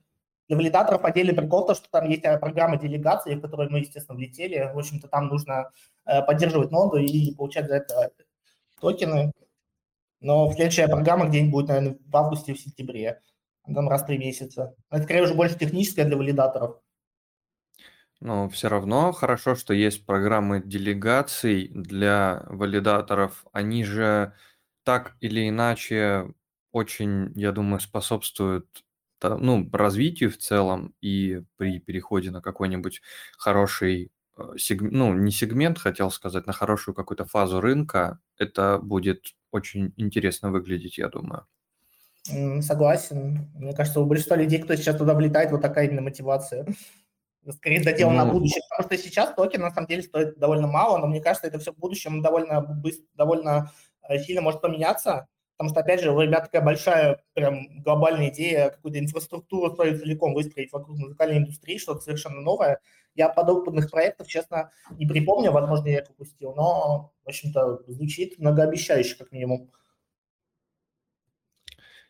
Для 0.47 0.57
валидаторов 0.57 1.05
отдельный 1.05 1.33
прикол, 1.33 1.65
то, 1.65 1.75
что 1.75 1.89
там 1.89 2.09
есть 2.09 2.25
э, 2.25 2.37
программа 2.37 2.77
делегации, 2.77 3.35
в 3.35 3.41
которую 3.41 3.71
мы, 3.71 3.79
естественно, 3.79 4.17
влетели. 4.17 4.71
В 4.73 4.77
общем-то, 4.79 5.07
там 5.07 5.27
нужно 5.27 5.71
э, 6.05 6.21
поддерживать 6.23 6.71
ноду 6.71 6.97
и 6.97 7.33
получать 7.35 7.67
за 7.67 7.75
это 7.75 8.11
токены. 8.81 9.31
Но 10.19 10.51
следующая 10.51 10.87
программа 10.87 11.27
где-нибудь 11.27 11.51
будет, 11.53 11.67
наверное, 11.69 11.97
в 12.05 12.17
августе, 12.17 12.53
в 12.53 12.59
сентябре. 12.59 13.21
Там 13.65 13.89
раз 13.89 14.03
в 14.03 14.05
три 14.05 14.19
месяца. 14.19 14.75
Это, 14.91 15.03
скорее, 15.03 15.23
уже 15.23 15.33
больше 15.33 15.57
техническая 15.57 16.05
для 16.05 16.15
валидаторов. 16.17 16.79
Но 18.19 18.49
все 18.49 18.67
равно 18.69 19.11
хорошо, 19.13 19.55
что 19.55 19.73
есть 19.73 20.05
программы 20.05 20.61
делегаций 20.63 21.69
для 21.73 22.43
валидаторов. 22.49 23.45
Они 23.51 23.83
же 23.83 24.33
так 24.83 25.15
или 25.21 25.49
иначе 25.49 26.33
очень, 26.71 27.31
я 27.35 27.51
думаю, 27.51 27.79
способствуют 27.79 28.83
ну, 29.23 29.67
развитию 29.73 30.31
в 30.31 30.37
целом 30.37 30.95
и 31.01 31.43
при 31.57 31.79
переходе 31.79 32.31
на 32.31 32.41
какой-нибудь 32.41 33.01
хороший, 33.37 34.11
э, 34.37 34.41
сег- 34.57 34.81
ну, 34.81 35.13
не 35.13 35.31
сегмент, 35.31 35.77
хотел 35.77 36.09
сказать, 36.11 36.47
на 36.47 36.53
хорошую 36.53 36.95
какую-то 36.95 37.25
фазу 37.25 37.61
рынка, 37.61 38.19
это 38.37 38.79
будет 38.79 39.35
очень 39.51 39.93
интересно 39.97 40.49
выглядеть, 40.51 40.97
я 40.97 41.07
думаю. 41.09 41.45
Согласен. 42.61 43.49
Мне 43.55 43.73
кажется, 43.73 43.99
у 43.99 44.05
большинства 44.05 44.35
людей, 44.35 44.59
кто 44.59 44.75
сейчас 44.75 44.95
туда 44.95 45.13
влетает, 45.13 45.51
вот 45.51 45.61
такая 45.61 45.87
именно 45.87 46.01
мотивация. 46.01 46.65
Скорее 47.49 47.81
задел 47.81 48.11
на 48.11 48.25
Ну, 48.25 48.33
будущее. 48.33 48.61
Потому 48.69 48.87
что 48.87 49.03
сейчас 49.03 49.33
токен 49.33 49.61
на 49.61 49.71
самом 49.71 49.87
деле 49.87 50.03
стоит 50.03 50.37
довольно 50.37 50.67
мало, 50.67 50.99
но 50.99 51.07
мне 51.07 51.21
кажется, 51.21 51.47
это 51.47 51.57
все 51.57 51.73
в 51.73 51.77
будущем 51.77 52.21
довольно 52.21 52.61
быстро, 52.61 53.05
довольно 53.15 53.71
э, 54.07 54.19
сильно 54.19 54.41
может 54.41 54.61
поменяться. 54.61 55.27
Потому 55.57 55.71
что, 55.71 55.81
опять 55.81 56.01
же, 56.01 56.11
у 56.11 56.19
ребят 56.19 56.45
такая 56.45 56.61
большая 56.63 57.23
прям 57.33 57.81
глобальная 57.81 58.29
идея, 58.29 58.69
какую-то 58.69 58.99
инфраструктуру 58.99 59.75
свою 59.75 59.97
целиком 59.97 60.33
выстроить 60.33 60.71
вокруг 60.71 60.97
музыкальной 60.97 61.37
индустрии, 61.37 61.77
что-то 61.77 62.01
совершенно 62.01 62.41
новое. 62.41 62.79
Я 63.15 63.29
подобных 63.29 63.91
проектов, 63.91 64.27
честно, 64.27 64.71
не 64.97 65.05
припомню, 65.05 65.51
возможно, 65.51 65.87
я 65.87 65.99
их 65.99 66.09
упустил, 66.09 66.53
но, 66.55 67.11
в 67.23 67.27
общем-то, 67.27 67.83
звучит 67.87 68.39
многообещающе, 68.39 69.15
как 69.15 69.31
минимум. 69.31 69.69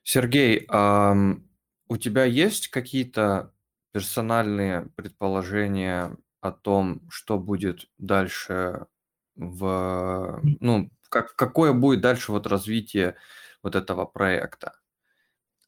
Сергей, 0.03 0.65
ам, 0.69 1.47
у 1.87 1.97
тебя 1.97 2.23
есть 2.25 2.69
какие-то 2.69 3.53
персональные 3.91 4.87
предположения 4.95 6.15
о 6.41 6.51
том, 6.51 7.01
что 7.09 7.37
будет 7.37 7.85
дальше 7.97 8.87
в, 9.35 10.39
ну, 10.43 10.89
как, 11.09 11.35
какое 11.35 11.73
будет 11.73 12.01
дальше 12.01 12.31
вот 12.31 12.47
развитие 12.47 13.15
вот 13.63 13.75
этого 13.75 14.05
проекта? 14.05 14.73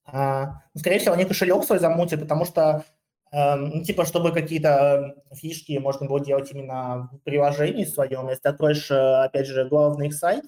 А, 0.05 0.61
скорее 0.75 0.99
всего, 0.99 1.13
они 1.13 1.25
кошелек 1.25 1.63
свой 1.63 1.79
замутят, 1.79 2.19
потому 2.21 2.45
что, 2.45 2.83
эм, 3.31 3.69
ну, 3.69 3.83
типа, 3.83 4.05
чтобы 4.05 4.31
какие-то 4.31 5.15
фишки 5.33 5.77
можно 5.77 6.07
было 6.07 6.19
делать 6.19 6.51
именно 6.51 7.09
в 7.11 7.19
приложении 7.23 7.85
своем. 7.85 8.27
Если 8.29 8.41
ты 8.43 8.49
откроешь, 8.49 8.91
э, 8.91 9.23
опять 9.23 9.47
же, 9.47 9.65
главный 9.67 10.07
их 10.07 10.13
сайт, 10.13 10.43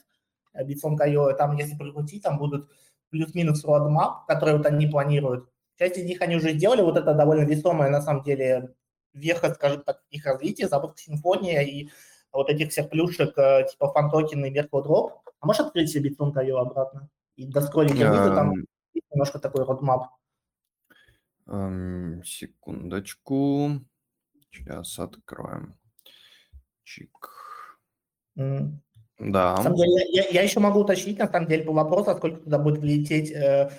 э, 0.54 0.64
Bitsong.io, 0.66 1.34
там, 1.36 1.56
если 1.58 1.78
прокрутить, 1.78 2.24
там 2.24 2.38
будут 2.38 2.70
плюс-минус 3.10 3.64
roadmap, 3.66 4.26
которые 4.28 4.58
вот 4.58 4.66
они 4.66 4.88
планируют. 4.88 5.50
Часть 5.78 5.98
из 5.98 6.06
них 6.06 6.22
они 6.22 6.36
уже 6.36 6.54
сделали, 6.54 6.82
вот 6.82 6.98
это 6.98 7.14
довольно 7.14 7.44
весомая, 7.44 7.90
на 7.90 8.02
самом 8.02 8.24
деле, 8.24 8.74
веха, 9.14 9.54
скажем 9.54 9.84
так, 9.84 10.04
их 10.10 10.26
развития, 10.26 10.68
запуск 10.68 11.00
Sinfonia 11.00 11.62
и 11.62 11.90
вот 12.32 12.50
этих 12.50 12.70
всех 12.72 12.90
плюшек, 12.90 13.38
э, 13.38 13.68
типа 13.70 13.92
фантокен 13.92 14.46
и 14.46 14.54
Drop. 14.54 15.12
А 15.40 15.46
можешь 15.46 15.62
открыть 15.62 15.90
себе 15.90 16.10
Bitsong.io 16.10 16.58
обратно? 16.58 17.10
И 17.36 17.46
доскроллить 17.46 17.94
внизу, 17.94 18.36
там 18.36 18.52
Ам, 18.52 18.66
есть 18.94 19.08
немножко 19.12 19.40
такой 19.40 19.66
roadmap. 19.66 20.08
ам, 21.48 22.24
секундочку. 22.24 23.82
Сейчас 24.52 25.00
откроем. 25.00 25.78
Чик. 26.84 27.30
М. 29.20 29.32
На 29.32 29.56
Да. 29.56 29.64
самом 29.64 29.78
деле, 29.78 30.06
я, 30.12 30.28
я 30.30 30.42
еще 30.42 30.60
могу 30.60 30.80
уточнить, 30.80 31.20
на 31.20 31.28
самом 31.28 31.48
деле, 31.48 31.64
по 31.64 31.72
вопросу, 31.74 32.12
а 32.12 32.16
сколько 32.18 32.38
туда 32.42 32.58
будет 32.60 32.80
влететь, 32.80 33.32
э, 33.32 33.70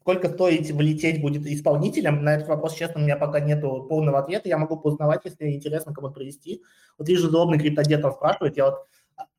сколько 0.00 0.28
стоить 0.28 0.70
влететь 0.70 1.20
будет 1.22 1.46
исполнителем. 1.46 2.22
На 2.24 2.34
этот 2.34 2.48
вопрос, 2.48 2.74
честно, 2.74 3.00
у 3.00 3.04
меня 3.04 3.16
пока 3.16 3.40
нету 3.40 3.86
полного 3.88 4.18
ответа. 4.18 4.48
Я 4.48 4.58
могу 4.58 4.76
поузнавать, 4.76 5.20
если 5.24 5.50
интересно 5.52 5.94
кому-то 5.94 6.14
привести. 6.14 6.62
Вот 6.98 7.08
вижу, 7.08 7.28
злобный 7.30 7.58
криптодед 7.58 8.04
он 8.04 8.12
спрашивает, 8.12 8.56
я 8.56 8.66
вот 8.66 8.86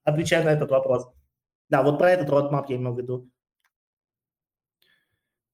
отвечаю 0.04 0.46
на 0.46 0.50
этот 0.50 0.72
вопрос. 0.72 1.08
Да, 1.70 1.84
вот 1.84 1.98
про 2.00 2.12
этот 2.12 2.30
roadmap 2.30 2.66
я 2.70 2.76
имел 2.78 2.94
в 2.94 2.98
виду. 2.98 3.30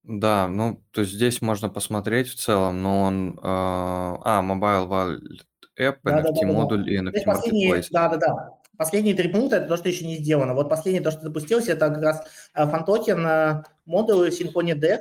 Да, 0.04 0.48
ну, 0.48 0.82
то 0.92 1.02
есть 1.02 1.14
здесь 1.14 1.42
можно 1.42 1.70
посмотреть 1.70 2.30
в 2.30 2.36
целом, 2.36 2.82
но 2.82 3.02
он... 3.04 3.32
э, 3.38 3.42
А, 3.44 4.42
Mobile 4.42 4.88
Wallet 4.88 5.20
App, 5.80 5.98
Да, 6.04 6.22
да, 6.22 6.32
да, 6.32 6.32
да, 6.32 6.66
да. 6.78 6.90
и 6.90 6.98
NFT 6.98 7.26
Marketplace. 7.26 7.88
да, 7.92 8.10
да, 8.10 8.18
да. 8.18 8.59
Последние 8.80 9.14
три 9.14 9.28
пункта 9.28 9.58
это 9.58 9.68
то, 9.68 9.76
что 9.76 9.90
еще 9.90 10.06
не 10.06 10.16
сделано. 10.16 10.54
Вот 10.54 10.70
последнее, 10.70 11.04
то, 11.04 11.12
что 11.12 11.24
запустилось, 11.24 11.68
это 11.68 11.90
как 11.90 12.02
раз 12.02 12.26
э, 12.54 12.66
фантокен, 12.66 13.28
э, 13.28 13.64
модуль 13.86 14.30
Sinfonia 14.30 14.74
DEX. 14.74 15.00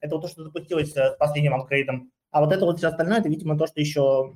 Это 0.00 0.14
вот 0.14 0.22
то, 0.22 0.28
что 0.28 0.44
запустилось 0.44 0.96
э, 0.96 1.12
с 1.12 1.16
последним 1.18 1.52
апгрейдом. 1.52 2.10
А 2.30 2.40
вот 2.40 2.54
это 2.54 2.64
вот 2.64 2.78
все 2.78 2.88
остальное, 2.88 3.18
это, 3.18 3.28
видимо, 3.28 3.58
то, 3.58 3.66
что 3.66 3.80
еще 3.80 4.34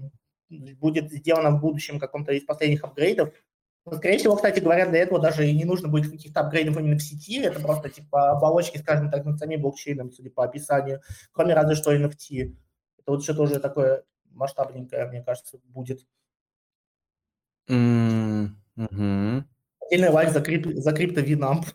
будет 0.50 1.10
сделано 1.10 1.52
в 1.52 1.62
будущем 1.62 1.98
каком-то 1.98 2.32
из 2.32 2.44
последних 2.44 2.84
апгрейдов. 2.84 3.32
Ну, 3.86 3.94
Скорее 3.94 4.18
всего, 4.18 4.36
кстати 4.36 4.60
говоря, 4.60 4.86
для 4.86 4.98
этого 4.98 5.18
даже 5.18 5.48
и 5.48 5.56
не 5.56 5.64
нужно 5.64 5.88
будет 5.88 6.10
каких-то 6.10 6.40
апгрейдов 6.40 6.76
именно 6.76 6.98
в 6.98 7.02
сети. 7.02 7.40
Это 7.40 7.60
просто 7.60 7.88
типа 7.88 8.32
оболочки, 8.32 8.76
скажем 8.76 9.10
так, 9.10 9.24
над 9.24 9.38
самим 9.38 9.62
блокчейном, 9.62 10.12
судя 10.12 10.28
по 10.28 10.44
описанию. 10.44 11.00
Кроме 11.32 11.54
разве 11.54 11.76
что 11.76 11.96
NFT. 11.96 12.54
Это 12.98 13.10
вот 13.10 13.24
что 13.24 13.32
тоже 13.32 13.58
такое 13.58 14.04
масштабненькое, 14.32 15.06
мне 15.06 15.22
кажется, 15.22 15.58
будет. 15.64 16.06
Мгм. 18.76 19.48
Отдельный 19.80 20.10
лайк 20.10 20.30
за, 20.30 20.40
крип, 20.40 20.66
за 20.66 20.92
крипто 20.92 21.26
Winamp. 21.26 21.66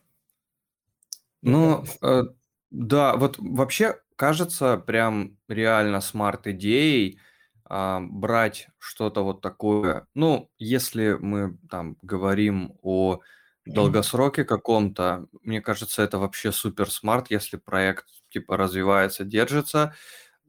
Ну, 1.41 1.85
э, 2.01 2.23
да, 2.71 3.15
вот 3.15 3.37
вообще 3.37 3.99
кажется 4.15 4.77
прям 4.77 5.37
реально 5.47 6.01
smart 6.01 6.60
идеей 6.60 7.19
а, 7.65 7.99
брать 8.01 8.67
что-то 8.79 9.23
вот 9.23 9.41
такое. 9.41 10.07
Ну, 10.15 10.49
если 10.57 11.13
мы 11.13 11.57
там 11.69 11.97
говорим 12.01 12.73
о 12.81 13.19
долгосроке 13.65 14.45
каком-то, 14.45 15.27
мне 15.41 15.61
кажется, 15.61 16.01
это 16.01 16.17
вообще 16.17 16.51
супер 16.51 16.89
smart, 16.89 17.29
если 17.29 17.57
проект 17.57 18.05
типа 18.29 18.57
развивается, 18.57 19.25
держится. 19.25 19.93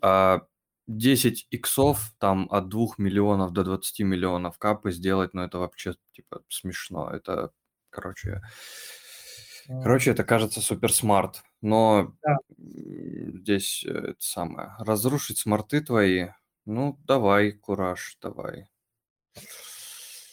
А, 0.01 0.43
10 0.89 1.47
иксов 1.51 2.13
там 2.19 2.49
от 2.51 2.69
2 2.69 2.87
миллионов 2.99 3.53
до 3.53 3.63
20 3.63 4.01
миллионов 4.01 4.59
капы 4.59 4.91
сделать, 4.91 5.35
ну 5.35 5.43
это 5.43 5.59
вообще 5.59 5.95
типа 6.13 6.43
смешно. 6.49 7.11
Это 7.11 7.53
короче, 7.91 8.41
короче, 9.67 10.11
это 10.13 10.25
кажется 10.25 10.61
супер 10.61 10.93
smart, 10.93 11.43
но 11.61 12.15
Да. 12.23 12.37
здесь 12.57 13.85
э, 13.87 13.91
это 13.91 14.17
самое, 14.19 14.71
разрушить 14.79 15.39
smart'ы 15.39 15.83
твои, 15.83 16.29
ну, 16.65 16.99
давай, 17.05 17.53
кураж, 17.53 18.17
давай. 18.23 18.69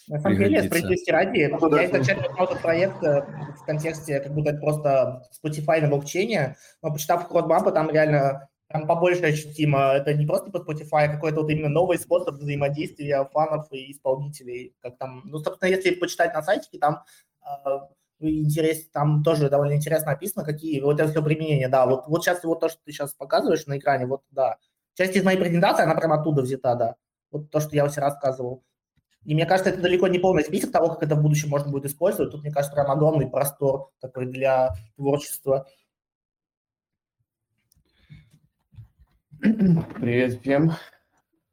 На 0.07 0.19
самом 0.19 0.37
деле, 0.37 0.63
справедливости 0.63 1.09
ради, 1.09 1.39
я 1.39 1.47
изначально 1.85 2.29
брал 2.29 2.45
этот 2.45 2.61
проект 2.61 3.01
в 3.01 3.65
контексте, 3.65 4.19
как 4.19 4.33
будто 4.33 4.51
это 4.51 4.59
просто 4.59 5.23
Spotify 5.43 5.81
на 5.81 5.87
блокчейне, 5.87 6.57
но 6.81 6.93
почитав 6.93 7.27
к 7.27 7.32
роадмапу, 7.32 7.71
там 7.71 7.89
реально 7.89 8.47
там 8.67 8.87
побольше 8.87 9.25
ощутимо. 9.25 9.93
Это 9.93 10.13
не 10.13 10.25
просто 10.25 10.51
по 10.51 10.57
Spotify, 10.57 11.05
а 11.05 11.13
какой-то 11.13 11.41
вот 11.41 11.49
именно 11.49 11.69
новый 11.69 11.97
способ 11.97 12.35
взаимодействия 12.35 13.27
фанов 13.31 13.67
и 13.71 13.91
исполнителей. 13.91 14.75
Как 14.81 14.97
там, 14.97 15.21
ну, 15.25 15.39
собственно, 15.39 15.69
если 15.69 15.91
почитать 15.95 16.33
на 16.33 16.41
сайте, 16.41 16.77
там 16.79 17.03
э, 17.43 17.79
интерес, 18.19 18.89
там 18.89 19.23
тоже 19.23 19.49
довольно 19.49 19.73
интересно 19.73 20.11
описано, 20.11 20.43
какие 20.43 20.81
вот 20.81 20.99
это 20.99 21.11
все 21.11 21.23
применения, 21.23 21.69
да. 21.69 21.85
Вот, 21.85 22.07
вот 22.07 22.23
сейчас 22.23 22.43
вот 22.43 22.59
то, 22.59 22.69
что 22.69 22.79
ты 22.83 22.91
сейчас 22.91 23.13
показываешь 23.13 23.65
на 23.67 23.77
экране, 23.77 24.05
вот, 24.07 24.21
да. 24.31 24.57
Часть 24.95 25.15
из 25.15 25.23
моей 25.23 25.37
презентации, 25.37 25.83
она 25.83 25.95
прямо 25.95 26.19
оттуда 26.19 26.41
взята, 26.41 26.75
да. 26.75 26.95
Вот 27.31 27.51
то, 27.51 27.59
что 27.59 27.75
я 27.75 27.87
все 27.87 28.01
рассказывал. 28.01 28.63
И 29.25 29.33
мне 29.33 29.45
кажется, 29.45 29.71
это 29.71 29.81
далеко 29.81 30.07
не 30.07 30.19
полный 30.19 30.43
список 30.43 30.71
того, 30.71 30.89
как 30.89 31.03
это 31.03 31.15
в 31.15 31.21
будущем 31.21 31.49
можно 31.49 31.71
будет 31.71 31.85
использовать. 31.85 32.31
Тут, 32.31 32.43
мне 32.43 32.51
кажется, 32.51 32.75
прям 32.75 32.91
огромный 32.91 33.27
простор 33.27 33.89
такой 33.99 34.27
для 34.27 34.75
творчества. 34.95 35.67
Привет 39.39 40.41
всем. 40.41 40.71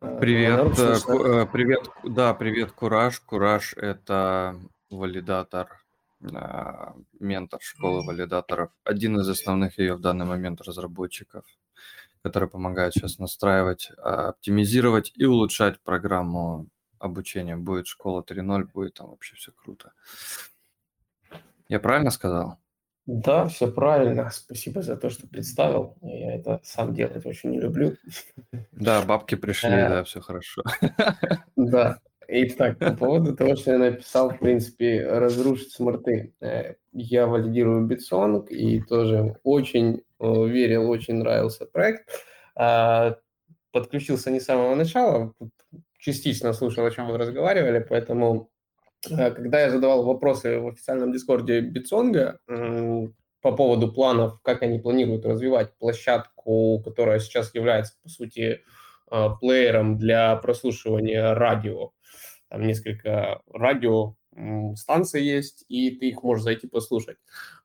Э, 0.00 0.18
Привет, 0.20 0.78
э, 0.78 0.98
э, 1.08 1.46
привет, 1.46 1.88
да, 2.04 2.34
привет, 2.34 2.72
Кураж. 2.72 3.20
Кураж– 3.20 3.74
это 3.74 4.60
валидатор, 4.90 5.68
а, 6.34 6.94
ментор 7.18 7.60
школы 7.60 8.04
валидаторов, 8.04 8.70
один 8.84 9.18
из 9.20 9.28
основных 9.28 9.78
ее 9.78 9.94
в 9.94 10.00
данный 10.00 10.26
момент 10.26 10.60
разработчиков, 10.60 11.44
который 12.22 12.48
помогает 12.48 12.94
сейчас 12.94 13.18
настраивать, 13.18 13.90
оптимизировать 13.96 15.12
и 15.16 15.24
улучшать 15.24 15.80
программу 15.80 16.68
обучения. 16.98 17.56
Будет 17.56 17.86
школа 17.86 18.22
3.0, 18.22 18.64
будет 18.72 18.94
там 18.94 19.10
вообще 19.10 19.34
все 19.36 19.52
круто. 19.52 19.92
Я 21.68 21.80
правильно 21.80 22.10
сказал? 22.10 22.61
Да, 23.06 23.46
все 23.48 23.70
правильно. 23.70 24.30
Спасибо 24.30 24.82
за 24.82 24.96
то, 24.96 25.10
что 25.10 25.26
представил. 25.26 25.96
Я 26.02 26.36
это 26.36 26.60
сам 26.62 26.94
делать 26.94 27.26
очень 27.26 27.50
не 27.50 27.60
люблю. 27.60 27.96
Да, 28.72 29.02
бабки 29.02 29.34
пришли, 29.34 29.70
Э. 29.70 29.88
да, 29.88 30.04
все 30.04 30.20
хорошо. 30.20 30.62
Да. 31.56 31.98
Итак, 32.28 32.78
по 32.78 32.92
поводу 32.96 33.34
того, 33.36 33.56
что 33.56 33.72
я 33.72 33.78
написал, 33.78 34.30
в 34.30 34.38
принципе, 34.38 35.06
разрушить 35.06 35.72
смарты. 35.72 36.32
Э, 36.40 36.74
Я 36.92 37.26
валидирую 37.26 37.88
Bitsong 37.88 38.46
и 38.48 38.80
тоже 38.80 39.36
очень 39.42 40.02
э, 40.20 40.46
верил, 40.46 40.88
очень 40.88 41.14
нравился 41.16 41.66
проект. 41.66 42.08
А, 42.54 43.16
Подключился 43.72 44.30
не 44.30 44.38
с 44.40 44.44
самого 44.44 44.74
начала, 44.74 45.32
частично 45.98 46.52
слушал, 46.52 46.84
о 46.86 46.90
чем 46.90 47.08
вы 47.08 47.16
разговаривали, 47.18 47.84
поэтому 47.88 48.50
э, 48.50 48.51
когда 49.08 49.60
я 49.60 49.70
задавал 49.70 50.04
вопросы 50.04 50.58
в 50.58 50.68
официальном 50.68 51.12
дискорде 51.12 51.60
Битсонга 51.60 52.38
по 52.46 53.52
поводу 53.52 53.92
планов, 53.92 54.40
как 54.42 54.62
они 54.62 54.78
планируют 54.78 55.26
развивать 55.26 55.76
площадку, 55.78 56.80
которая 56.84 57.18
сейчас 57.18 57.54
является, 57.54 57.94
по 58.02 58.08
сути, 58.08 58.60
э, 59.10 59.28
плеером 59.40 59.98
для 59.98 60.36
прослушивания 60.36 61.34
радио. 61.34 61.90
Там 62.48 62.62
несколько 62.66 63.42
радио 63.52 64.14
станций 64.76 65.22
есть, 65.22 65.64
и 65.68 65.90
ты 65.90 66.08
их 66.10 66.22
можешь 66.22 66.44
зайти 66.44 66.66
послушать. 66.66 67.18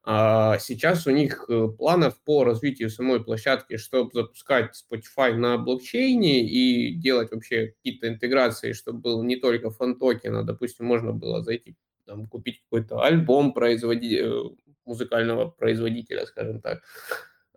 А 0.10 0.58
Сейчас 0.60 1.06
у 1.06 1.12
них 1.12 1.44
э, 1.50 1.68
планов 1.78 2.18
по 2.24 2.46
развитию 2.46 2.90
самой 2.90 3.22
площадки, 3.22 3.76
чтобы 3.76 4.12
запускать 4.14 4.74
Spotify 4.90 5.34
на 5.34 5.58
блокчейне 5.58 6.48
и 6.48 6.94
делать 6.96 7.30
вообще 7.32 7.74
какие-то 7.76 8.08
интеграции, 8.08 8.72
чтобы 8.72 9.00
был 9.00 9.24
не 9.24 9.36
только 9.36 9.70
фан-токен, 9.70 10.34
а, 10.38 10.44
допустим, 10.44 10.86
можно 10.86 11.12
было 11.12 11.44
зайти, 11.44 11.76
там, 12.06 12.26
купить 12.28 12.62
какой-то 12.64 13.02
альбом 13.02 13.52
производи... 13.52 14.18
э, 14.22 14.44
музыкального 14.86 15.50
производителя, 15.50 16.26
скажем 16.26 16.62
так, 16.62 16.84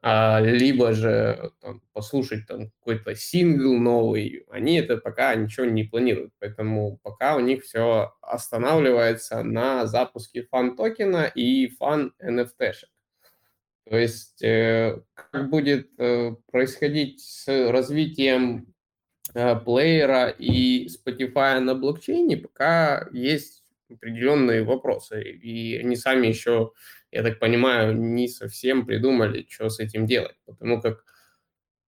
а, 0.03 0.41
либо 0.41 0.93
же 0.93 1.53
там, 1.61 1.83
послушать 1.93 2.47
там 2.47 2.71
какой-то 2.79 3.15
сингл 3.15 3.75
новый, 3.75 4.47
они 4.51 4.77
это 4.77 4.97
пока 4.97 5.35
ничего 5.35 5.67
не 5.67 5.85
планируют, 5.85 6.33
поэтому 6.39 6.99
пока 7.03 7.37
у 7.37 7.41
них 7.41 7.65
все 7.65 8.15
останавливается 8.23 9.43
на 9.43 9.87
запуске 9.87 10.43
фан-токена 10.51 11.31
и 11.35 11.69
фан-NFT-шек. 11.69 12.89
То 13.91 13.99
есть 13.99 14.43
э, 14.43 15.03
как 15.15 15.51
будет 15.51 15.91
э, 15.99 16.35
происходить 16.51 17.21
с 17.21 17.47
развитием 17.71 18.73
э, 19.35 19.57
плеера 19.57 20.29
и 20.29 20.87
Spotify 20.87 21.59
на 21.59 21.75
блокчейне, 21.75 22.39
пока 22.39 23.09
есть 23.13 23.65
определенные 23.91 24.63
вопросы, 24.63 25.23
и 25.23 25.77
они 25.77 25.97
сами 25.97 26.29
еще 26.29 26.73
я 27.13 27.23
так 27.23 27.39
понимаю, 27.39 27.97
не 27.97 28.29
совсем 28.29 28.87
придумали, 28.87 29.47
что 29.49 29.69
с 29.69 29.81
этим 29.81 30.07
делать. 30.07 30.37
Потому 30.47 30.81
как, 30.81 31.05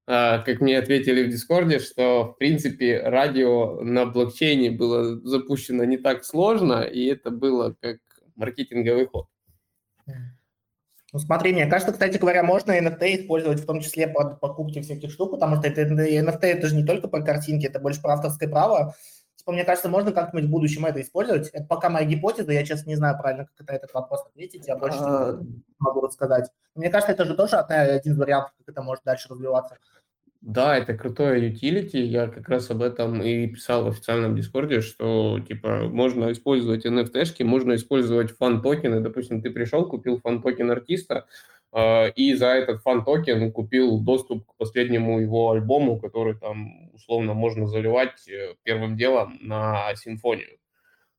а, 0.06 0.38
как 0.38 0.60
мне 0.60 0.78
ответили 0.78 1.22
в 1.24 1.30
Дискорде, 1.30 1.78
что, 1.78 2.32
в 2.32 2.38
принципе, 2.38 3.00
радио 3.00 3.80
на 3.82 4.06
блокчейне 4.06 4.70
было 4.70 5.20
запущено 5.20 5.84
не 5.84 5.98
так 5.98 6.24
сложно, 6.24 6.82
и 6.82 7.06
это 7.06 7.30
было 7.30 7.76
как 7.80 7.98
маркетинговый 8.34 9.06
ход. 9.06 9.28
Ну, 11.12 11.18
смотри, 11.18 11.52
мне 11.52 11.66
кажется, 11.66 11.92
кстати 11.92 12.16
говоря, 12.16 12.42
можно 12.42 12.72
NFT 12.72 13.22
использовать 13.22 13.60
в 13.60 13.66
том 13.66 13.80
числе 13.80 14.08
под 14.08 14.40
покупки 14.40 14.80
всяких 14.80 15.10
штук, 15.10 15.32
потому 15.32 15.56
что 15.56 15.68
это, 15.68 15.82
NFT 15.82 16.40
это 16.42 16.66
же 16.68 16.74
не 16.74 16.84
только 16.84 17.06
про 17.06 17.20
картинки, 17.20 17.66
это 17.66 17.80
больше 17.80 18.00
про 18.00 18.14
авторское 18.14 18.48
право. 18.48 18.94
Типа, 19.42 19.52
мне 19.52 19.64
кажется, 19.64 19.88
можно 19.88 20.12
как-нибудь 20.12 20.48
в 20.48 20.52
будущем 20.52 20.86
это 20.86 21.00
использовать. 21.00 21.48
Это 21.48 21.64
пока 21.64 21.90
моя 21.90 22.06
гипотеза, 22.06 22.52
я, 22.52 22.64
честно, 22.64 22.90
не 22.90 22.94
знаю 22.94 23.18
правильно, 23.20 23.46
как 23.46 23.66
это 23.66 23.74
этот 23.74 23.92
вопрос 23.92 24.24
ответить, 24.24 24.68
я 24.68 24.76
больше 24.76 24.98
А, 25.00 25.40
могу 25.80 26.00
рассказать. 26.00 26.48
Мне 26.76 26.90
кажется, 26.90 27.10
это 27.10 27.24
же 27.24 27.34
тоже 27.34 27.56
один 27.56 28.12
из 28.12 28.18
вариантов, 28.18 28.52
как 28.58 28.68
это 28.68 28.82
может 28.82 29.02
дальше 29.02 29.28
развиваться. 29.28 29.78
Да, 30.42 30.76
это 30.76 30.94
крутое 30.94 31.50
utility. 31.50 31.98
Я 31.98 32.28
как 32.28 32.48
раз 32.48 32.70
об 32.70 32.82
этом 32.82 33.20
и 33.20 33.48
писал 33.48 33.82
в 33.82 33.88
официальном 33.88 34.36
дискорде, 34.36 34.80
что 34.80 35.40
типа 35.40 35.88
можно 35.88 36.30
использовать 36.30 36.86
NFT-шки, 36.86 37.42
можно 37.42 37.74
использовать 37.74 38.30
фан-токены. 38.30 39.00
Допустим, 39.00 39.42
ты 39.42 39.50
пришел, 39.50 39.88
купил 39.88 40.20
фан-токен 40.20 40.70
артиста, 40.70 41.26
и 42.16 42.34
за 42.34 42.48
этот 42.48 42.82
фан-токен 42.82 43.50
купил 43.52 43.98
доступ 44.00 44.46
к 44.46 44.54
последнему 44.56 45.20
его 45.20 45.50
альбому, 45.52 45.98
который 45.98 46.34
там 46.34 46.90
условно 46.92 47.34
можно 47.34 47.66
заливать 47.66 48.28
э, 48.28 48.54
первым 48.62 48.96
делом 48.96 49.38
на 49.40 49.94
Симфонию. 49.96 50.58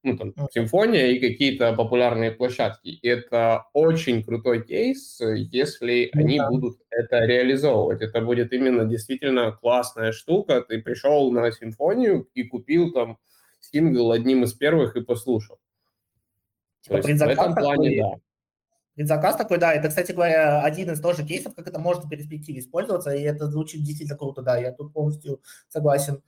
Ну, 0.04 0.18
там, 0.18 0.34
симфония 0.52 1.08
и 1.08 1.20
какие-то 1.20 1.74
популярные 1.74 2.32
площадки. 2.32 3.00
Это 3.02 3.68
очень 3.74 4.22
крутой 4.22 4.62
кейс, 4.64 5.20
если 5.22 6.12
Ну 6.14 6.22
они 6.22 6.38
да. 6.40 6.50
будут 6.50 6.78
это 6.90 7.24
реализовывать. 7.26 8.02
Это 8.02 8.20
будет 8.20 8.52
именно 8.52 8.84
действительно 8.84 9.54
классная 9.54 10.12
штука. 10.12 10.62
Ты 10.62 10.82
пришел 10.82 11.32
на 11.32 11.50
симфонию 11.54 12.28
и 12.34 12.44
купил 12.44 12.92
там 12.92 13.18
сингл 13.62 14.12
одним 14.12 14.44
из 14.44 14.54
первых 14.54 14.98
и 14.98 15.02
послушал. 15.02 15.58
Типа 16.82 17.02
То 17.02 17.08
есть 17.08 17.22
в 17.22 17.28
этом 17.28 17.56
плане, 17.56 17.98
такой? 17.98 17.98
да. 17.98 18.23
Предзаказ 18.96 19.36
такой, 19.36 19.58
да, 19.58 19.74
это, 19.74 19.90
кстати 19.90 20.12
говоря, 20.12 20.62
один 20.62 20.92
из 20.92 21.02
тоже 21.02 21.26
кейсов, 21.26 21.56
как 21.56 21.68
это 21.68 21.80
может 21.80 22.06
в 22.06 22.10
перспективе 22.10 22.60
использоваться, 22.60 23.12
и 23.12 23.22
это 23.24 23.48
звучит 23.48 23.84
действительно 23.84 24.18
круто, 24.18 24.44
да, 24.44 24.58
я 24.58 24.72
тут 24.72 24.94
полностью 24.94 25.42
согласен. 25.68 26.22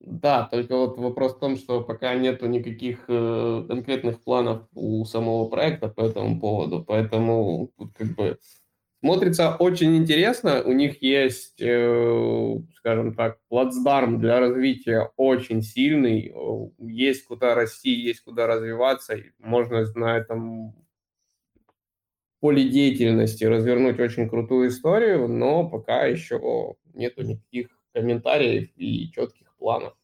Да, 0.00 0.48
только 0.50 0.76
вот 0.76 0.98
вопрос 0.98 1.34
в 1.34 1.38
том, 1.38 1.56
что 1.56 1.82
пока 1.82 2.14
нету 2.14 2.46
никаких 2.46 3.04
э, 3.08 3.64
конкретных 3.66 4.22
планов 4.22 4.66
у 4.74 5.04
самого 5.04 5.48
проекта 5.48 5.88
по 5.88 6.02
этому 6.02 6.38
поводу, 6.40 6.84
поэтому 6.84 7.70
как 7.96 8.08
бы 8.14 8.38
смотрится 9.00 9.56
очень 9.56 9.96
интересно. 9.96 10.62
У 10.62 10.72
них 10.72 11.02
есть, 11.02 11.60
э, 11.60 12.56
скажем 12.74 13.14
так, 13.14 13.38
плацдарм 13.48 14.20
для 14.20 14.40
развития 14.40 15.10
очень 15.16 15.62
сильный, 15.62 16.32
э, 16.34 16.70
есть 16.80 17.24
куда 17.26 17.54
расти, 17.54 17.90
есть 17.90 18.22
куда 18.24 18.46
развиваться, 18.46 19.16
можно 19.38 19.86
на 19.94 20.18
этом 20.18 20.74
поле 22.44 22.68
деятельности 22.68 23.42
развернуть 23.44 23.98
очень 23.98 24.28
крутую 24.28 24.68
историю, 24.68 25.28
но 25.28 25.66
пока 25.66 26.04
еще 26.04 26.74
нету 26.92 27.22
никаких 27.22 27.68
комментариев 27.94 28.68
и 28.76 29.10
четких 29.12 29.56
планов. 29.56 29.94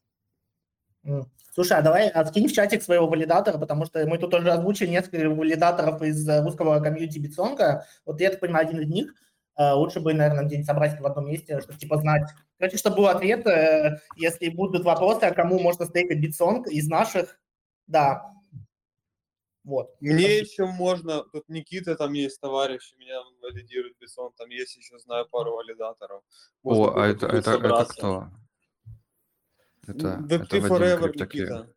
Слушай, 1.53 1.77
а 1.77 1.81
давай 1.83 2.09
откинь 2.09 2.47
в 2.47 2.51
чатик 2.51 2.81
своего 2.81 3.05
валидатора, 3.05 3.59
потому 3.59 3.85
что 3.85 4.07
мы 4.07 4.17
тут 4.17 4.33
уже 4.33 4.51
озвучили 4.51 4.89
несколько 4.89 5.29
валидаторов 5.29 6.01
из 6.01 6.27
э, 6.27 6.41
русского 6.41 6.79
комьюнити 6.79 7.19
Bitsong'а. 7.19 7.85
Вот 8.07 8.19
я 8.19 8.31
так 8.31 8.39
понимаю, 8.39 8.67
один 8.67 8.81
из 8.81 8.87
них. 8.87 9.13
Э, 9.55 9.73
Лучше 9.73 9.99
бы, 9.99 10.11
наверное, 10.15 10.45
где-нибудь 10.45 10.65
собрать 10.65 10.99
в 10.99 11.05
одном 11.05 11.27
месте, 11.27 11.61
чтобы 11.61 11.77
типа 11.77 11.97
знать. 11.97 12.27
Короче, 12.57 12.77
чтобы 12.77 12.95
был 12.95 13.07
ответ, 13.07 13.45
э, 13.45 13.99
если 14.15 14.49
будут 14.49 14.83
вопросы, 14.83 15.25
а 15.25 15.31
кому 15.31 15.59
можно 15.59 15.85
стейкать 15.85 16.17
Bitsong 16.17 16.67
из 16.69 16.87
наших, 16.87 17.39
да. 17.85 18.33
Вот. 19.63 19.95
Мне 19.99 20.39
еще 20.39 20.65
можно, 20.65 21.23
тут 21.31 21.47
Никита 21.47 21.95
там 21.95 22.13
есть, 22.13 22.39
товарищ, 22.41 22.93
меня 22.97 23.21
валидирует 23.41 23.95
Bitsong, 23.99 24.31
там 24.37 24.49
есть 24.49 24.75
еще, 24.75 24.97
знаю, 24.97 25.27
пару 25.29 25.53
валидаторов. 25.55 26.23
Можно 26.63 26.83
О, 26.85 26.99
а 26.99 27.07
это, 27.07 27.27
это, 27.27 27.51
это 27.51 27.85
кто? 27.85 28.27
Это, 29.87 30.19
Web3 30.27 30.43
это 30.45 30.57
Forever. 30.57 31.11
Никита. 31.15 31.73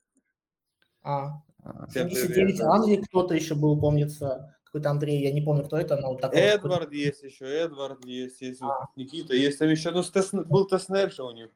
А, 1.02 1.42
А, 1.62 1.86
Всем 1.88 2.10
79 2.10 2.34
привет. 2.34 2.60
Англии 2.62 2.96
кто-то 3.08 3.34
еще 3.34 3.54
был, 3.54 3.78
помнится, 3.80 4.54
какой-то 4.64 4.90
Андрей, 4.90 5.22
я 5.22 5.32
не 5.32 5.40
помню, 5.42 5.64
кто 5.64 5.76
это, 5.78 5.96
но 5.96 6.02
такой. 6.02 6.12
вот 6.12 6.20
какой-то- 6.22 6.46
Эдвард 6.66 6.92
есть 6.92 7.22
еще, 7.22 7.44
Эдвард 7.46 8.04
есть, 8.04 8.40
есть 8.42 8.60
вот 8.60 8.70
А. 8.70 8.86
Никита, 8.96 9.34
есть 9.34 9.58
там 9.58 9.68
еще, 9.68 9.90
ну, 9.90 10.02
с 10.02 10.10
Тесн- 10.12 10.44
был 10.44 10.66
Теснет 10.66 11.12
же 11.12 11.22
у 11.22 11.30
них, 11.30 11.50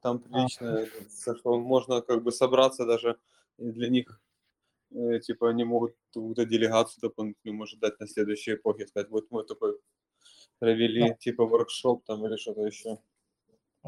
там 0.00 0.18
прилично, 0.20 0.86
так 1.24 1.38
что 1.38 1.58
можно 1.60 2.02
как 2.02 2.22
бы 2.24 2.32
собраться 2.32 2.86
даже, 2.86 3.18
для 3.58 3.88
них, 3.88 4.20
типа, 5.22 5.50
они 5.50 5.64
могут 5.64 5.94
какую-то 6.12 6.44
делегацию 6.44 7.00
дополнительную, 7.02 7.56
может, 7.56 7.80
дать 7.80 7.98
на 8.00 8.06
следующей 8.06 8.54
эпохе, 8.54 8.86
сказать, 8.86 9.10
вот 9.10 9.26
мы 9.30 9.44
такой 9.44 9.78
провели, 10.58 11.08
Да. 11.08 11.14
типа, 11.14 11.44
воркшоп 11.46 12.04
там 12.04 12.24
или 12.26 12.36
что-то 12.36 12.62
еще. 12.62 12.98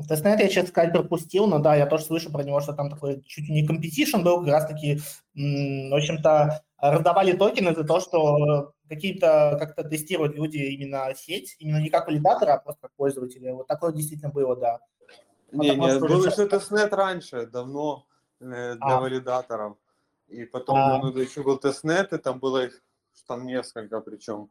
Тестнет 0.09 0.41
я, 0.41 0.49
честно 0.49 0.71
сказать, 0.71 0.93
пропустил, 0.93 1.47
но 1.47 1.61
да, 1.61 1.77
я 1.77 1.87
тоже 1.87 2.05
слышу 2.05 2.33
про 2.33 2.43
него, 2.43 2.61
что 2.61 2.73
там 2.73 2.91
такой 2.91 3.23
чуть 3.23 3.49
не 3.49 3.65
competition 3.65 4.23
был, 4.25 4.41
как 4.41 4.49
раз-таки, 4.49 4.99
в 5.35 5.95
общем-то, 5.95 6.65
раздавали 6.79 7.33
токены 7.37 7.75
за 7.75 7.85
то, 7.85 8.01
что 8.01 8.73
какие-то 8.89 9.57
как-то 9.59 9.85
тестируют 9.85 10.35
люди 10.35 10.57
именно 10.59 11.15
сеть, 11.15 11.55
именно 11.61 11.81
не 11.81 11.91
как 11.91 12.09
валидатора, 12.09 12.55
а 12.55 12.59
просто 12.59 12.83
как 12.83 12.93
пользователи. 12.97 13.51
Вот 13.51 13.69
такое 13.69 13.93
действительно 13.93 14.33
было, 14.33 14.57
да. 14.57 14.81
Не, 15.53 15.69
Потому 15.69 15.87
не, 15.87 15.91
что 15.91 16.01
был 16.09 16.19
уже 16.19 16.31
еще 16.31 16.47
тестнет 16.49 16.93
раньше, 16.93 17.47
давно, 17.47 18.05
э, 18.41 18.75
для 18.75 18.97
А. 18.97 19.01
валидаторов. 19.01 19.77
И 20.29 20.45
потом, 20.45 20.77
А. 20.77 20.99
ну, 20.99 21.17
еще 21.19 21.43
был 21.43 21.59
тестнет, 21.59 22.13
и 22.13 22.19
там 22.19 22.39
было 22.39 22.67
их 22.67 22.83
там 23.27 23.47
несколько 23.47 24.01
причем. 24.01 24.51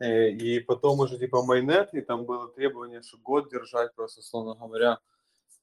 Э, 0.00 0.30
И 0.30 0.60
потом 0.60 1.00
уже 1.00 1.18
типа 1.18 1.42
майнет, 1.42 1.94
и 1.94 2.00
там 2.00 2.24
было 2.24 2.48
требование, 2.48 3.02
что 3.02 3.18
год 3.18 3.50
держать 3.50 3.94
просто, 3.94 4.20
условно 4.20 4.54
говоря. 4.54 4.98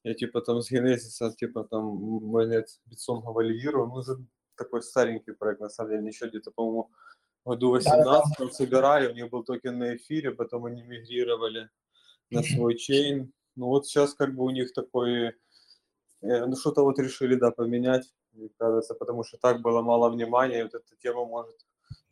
Я 0.04 0.14
типа 0.14 0.42
там 0.42 0.62
с 0.62 0.72
Генезиса, 0.72 1.32
типа 1.32 1.64
там 1.64 1.84
майнет 1.86 2.80
битсонга 2.86 3.32
валидировал. 3.32 3.88
Ну, 3.88 4.02
за 4.02 4.18
такой 4.56 4.82
старенький 4.82 5.34
проект, 5.34 5.62
на 5.62 5.70
самом 5.70 5.92
деле, 5.92 6.08
еще 6.08 6.28
где-то, 6.28 6.52
по-моему, 6.52 6.90
году 7.46 7.72
18 7.72 8.54
собирали, 8.54 9.08
у 9.08 9.14
них 9.14 9.30
был 9.30 9.44
токен 9.44 9.78
на 9.78 9.96
эфире, 9.96 10.32
потом 10.32 10.66
они 10.66 10.84
мигрировали 10.84 11.70
на 12.30 12.44
свой 12.44 12.78
чейн. 12.78 13.32
Ну 13.56 13.68
вот 13.68 13.88
сейчас 13.88 14.14
как 14.14 14.36
бы 14.36 14.44
у 14.44 14.50
них 14.52 14.74
такой, 14.74 15.28
э, 16.22 16.46
ну 16.46 16.56
что-то 16.56 16.84
вот 16.84 17.00
решили, 17.00 17.36
да, 17.36 17.52
поменять, 17.52 18.14
мне 18.34 18.50
кажется, 18.58 18.94
потому 18.94 19.24
что 19.24 19.38
так 19.38 19.62
было 19.62 19.82
мало 19.82 20.10
внимания, 20.10 20.60
и 20.60 20.63
вот 20.63 20.76
эта 20.76 20.96
тема 21.02 21.26
может, 21.26 21.56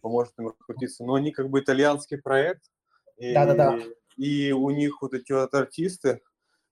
поможет 0.01 0.33
им 0.37 0.47
раскрутиться. 0.47 1.03
Но 1.03 1.15
они 1.15 1.31
как 1.31 1.49
бы 1.49 1.59
итальянский 1.59 2.17
проект, 2.17 2.71
и, 3.17 3.33
Да-да-да. 3.33 3.79
и 4.15 4.51
у 4.51 4.69
них 4.69 5.01
вот 5.01 5.13
эти 5.13 5.31
вот 5.31 5.53
артисты, 5.53 6.21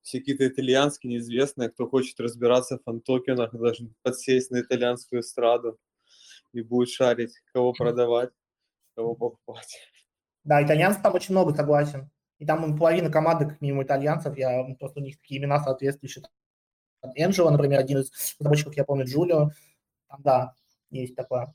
все 0.01 0.19
какие-то 0.19 0.47
итальянские, 0.47 1.13
неизвестные, 1.13 1.69
кто 1.69 1.88
хочет 1.88 2.19
разбираться 2.19 2.77
в 2.77 2.84
фан-токенах, 2.84 3.53
должен 3.55 3.95
подсесть 4.03 4.51
на 4.51 4.62
итальянскую 4.62 5.21
эстраду 5.21 5.79
и 6.53 6.62
будет 6.62 6.89
шарить, 6.89 7.34
кого 7.51 7.73
продавать, 7.73 8.29
кого 8.95 9.15
покупать. 9.15 9.79
Да, 10.43 10.63
итальянцев 10.63 11.01
там 11.01 11.15
очень 11.15 11.34
много, 11.34 11.55
согласен. 11.55 12.12
И 12.38 12.45
там 12.45 12.77
половина 12.77 13.10
команды, 13.10 13.45
как 13.45 13.62
минимум, 13.62 13.84
итальянцев. 13.84 14.38
Я 14.38 14.63
просто 14.79 14.99
у 14.99 15.03
них 15.03 15.19
такие 15.19 15.39
имена 15.39 15.60
соответствующие. 15.60 16.23
Там 17.05 17.13
Энджело, 17.15 17.51
например, 17.51 17.79
один 17.79 17.99
из 17.99 18.11
разработчиков, 18.39 18.75
я 18.75 18.83
помню, 18.83 19.05
Джулио. 19.05 19.51
Там, 20.07 20.21
да, 20.23 20.53
есть 20.89 21.15
такое. 21.15 21.53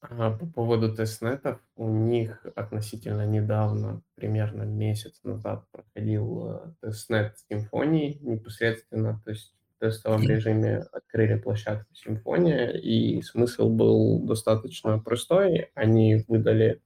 А 0.00 0.30
По 0.30 0.46
поводу 0.46 0.94
тестнетов, 0.94 1.60
у 1.76 1.88
них 1.88 2.46
относительно 2.54 3.26
недавно, 3.26 4.02
примерно 4.14 4.62
месяц 4.62 5.18
назад, 5.24 5.64
проходил 5.72 6.50
э, 6.50 6.72
тестнет 6.82 7.36
Симфонии 7.48 8.18
непосредственно, 8.20 9.20
то 9.24 9.30
есть 9.30 9.54
в 9.74 9.80
тестовом 9.80 10.22
режиме 10.22 10.84
открыли 10.92 11.38
площадку 11.38 11.92
Симфония, 11.94 12.70
и 12.70 13.22
смысл 13.22 13.70
был 13.70 14.20
достаточно 14.20 14.98
простой. 14.98 15.70
Они 15.74 16.22
выдали 16.28 16.82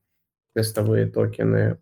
тестовые 0.54 1.06
токены 1.06 1.80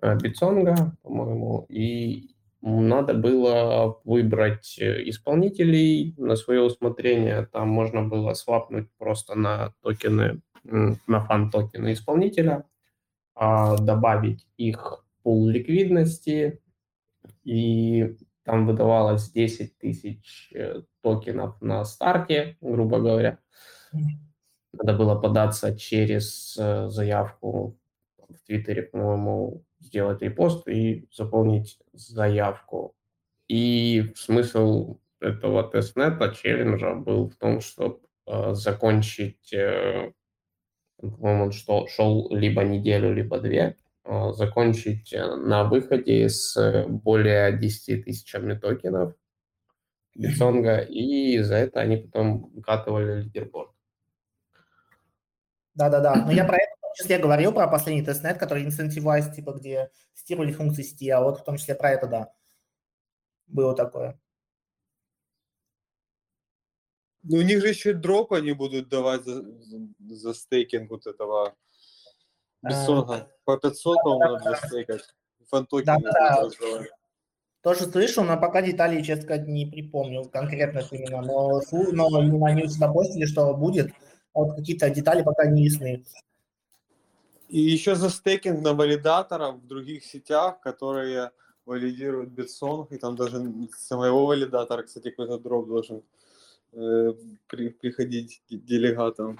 э, 0.00 0.16
Bitsong'а, 0.16 0.96
по-моему, 1.02 1.66
и 1.68 2.33
надо 2.66 3.12
было 3.12 4.00
выбрать 4.04 4.78
э, 4.78 5.06
исполнителей 5.10 6.14
на 6.16 6.34
свое 6.34 6.62
усмотрение. 6.62 7.46
Там 7.52 7.68
можно 7.68 8.02
было 8.02 8.32
свапнуть 8.32 8.88
просто 8.96 9.34
на 9.34 9.74
токены, 9.82 10.40
на 10.62 11.20
фан-токены 11.20 11.92
исполнителя, 11.92 12.64
а, 13.34 13.76
добавить 13.76 14.46
их 14.56 15.04
пул 15.22 15.46
ликвидности, 15.46 16.62
и 17.42 18.16
там 18.44 18.66
выдавалось 18.66 19.30
10 19.30 19.76
тысяч 19.76 20.50
э, 20.54 20.82
токенов 21.02 21.60
на 21.60 21.84
старте, 21.84 22.56
грубо 22.62 22.98
говоря. 22.98 23.40
Надо 24.72 24.94
было 24.94 25.20
податься 25.20 25.76
через 25.76 26.56
э, 26.58 26.88
заявку 26.88 27.78
в 28.16 28.46
Твиттере, 28.46 28.84
по-моему, 28.84 29.64
сделать 29.84 30.22
репост 30.22 30.66
и 30.68 31.08
заполнить 31.12 31.78
заявку. 31.92 32.94
И 33.48 34.12
смысл 34.16 34.98
этого 35.20 35.64
тестнета, 35.64 36.34
челленджа 36.34 36.94
был 36.94 37.28
в 37.30 37.36
том, 37.36 37.60
чтобы 37.60 38.00
закончить, 38.52 39.52
э, 39.52 40.12
по-моему, 40.98 41.44
он 41.44 41.52
что, 41.52 41.86
шел 41.88 42.28
либо 42.34 42.62
неделю, 42.64 43.12
либо 43.12 43.38
две, 43.38 43.76
э, 44.04 44.32
закончить 44.32 45.12
э, 45.12 45.36
на 45.36 45.64
выходе 45.64 46.28
с 46.28 46.56
э, 46.56 46.86
более 46.86 47.56
10 47.58 48.04
тысячами 48.04 48.54
токенов 48.54 49.14
Битсонга, 50.14 50.78
и 50.78 51.38
за 51.40 51.56
это 51.56 51.80
они 51.80 51.96
потом 51.96 52.52
вкатывали 52.60 53.22
лидерборд. 53.22 53.70
Да-да-да. 55.74 56.24
Но 56.24 56.30
я 56.30 56.44
про 56.44 56.56
это 56.56 56.73
числе 56.94 57.18
говорил, 57.18 57.52
про 57.52 57.68
последний 57.68 58.04
тестнет, 58.04 58.38
который 58.38 58.66
incentivized, 58.66 59.34
типа, 59.34 59.52
где 59.52 59.90
тестировали 60.14 60.52
функции 60.52 60.82
сети, 60.82 61.10
а 61.10 61.20
вот 61.20 61.40
в 61.40 61.44
том 61.44 61.56
числе 61.56 61.74
про 61.74 61.90
это, 61.90 62.06
да. 62.06 62.32
Было 63.46 63.74
такое. 63.74 64.18
Ну, 67.22 67.38
у 67.38 67.42
них 67.42 67.60
же 67.60 67.68
еще 67.68 67.90
и 67.90 67.94
дроп 67.94 68.32
они 68.34 68.52
будут 68.52 68.88
давать 68.88 69.24
за, 69.24 69.42
за, 69.42 69.78
за 69.98 70.34
стейкинг 70.34 70.90
вот 70.90 71.06
этого 71.06 71.54
Bitsong'а. 72.62 73.30
По 73.44 73.56
500, 73.56 74.02
по-моему, 74.02 74.34
надо 74.34 74.60
застейкать. 74.60 75.02
Фантокены 75.48 76.00
Да-да-да. 76.00 76.42
будут 76.42 76.60
раздавать. 76.60 76.88
Тоже 77.62 77.90
слышал, 77.90 78.24
но 78.24 78.38
пока 78.38 78.60
деталей, 78.60 79.02
честно 79.02 79.24
сказать, 79.24 79.48
не 79.48 79.64
припомню 79.64 80.24
конкретно 80.24 80.82
именно. 80.90 81.22
Но, 81.22 81.60
но 81.92 82.22
именно 82.22 82.46
они 82.46 82.66
всегда 82.66 82.92
постили, 82.92 83.24
что 83.24 83.54
будет. 83.54 83.90
А 84.34 84.40
вот 84.40 84.56
какие-то 84.56 84.90
детали 84.90 85.22
пока 85.22 85.46
не 85.46 85.64
ясны. 85.64 86.04
И 87.48 87.60
еще 87.60 87.94
за 87.94 88.08
стейкинг 88.10 88.62
на 88.62 88.72
валидаторов 88.74 89.56
в 89.56 89.66
других 89.66 90.04
сетях, 90.04 90.60
которые 90.60 91.30
валидируют 91.66 92.30
Bitsong, 92.30 92.92
и 92.92 92.98
там 92.98 93.16
даже 93.16 93.36
с 93.76 93.90
моего 93.96 94.26
валидатора, 94.26 94.82
кстати, 94.82 95.10
какой-то 95.10 95.38
дроп 95.38 95.68
должен 95.68 96.02
э, 96.72 97.12
при- 97.46 97.70
приходить 97.70 98.42
де- 98.48 98.56
делегатам. 98.58 99.38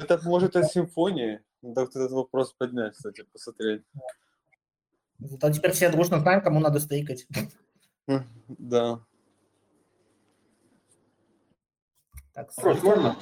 Это 0.00 0.20
может 0.24 0.56
от 0.56 0.70
Симфонии. 0.70 1.40
Надо 1.62 1.82
вот 1.82 1.90
этот 1.90 2.10
вопрос 2.12 2.52
поднять, 2.52 2.94
кстати, 2.94 3.24
посмотреть. 3.32 3.82
Зато 5.18 5.50
теперь 5.52 5.72
все 5.72 5.90
дружно 5.90 6.18
знаем, 6.20 6.42
кому 6.42 6.60
надо 6.60 6.80
стейкать. 6.80 7.26
Да. 8.48 9.00
Так, 12.32 12.50
Вопрос 12.56 12.82
можно? 12.82 13.16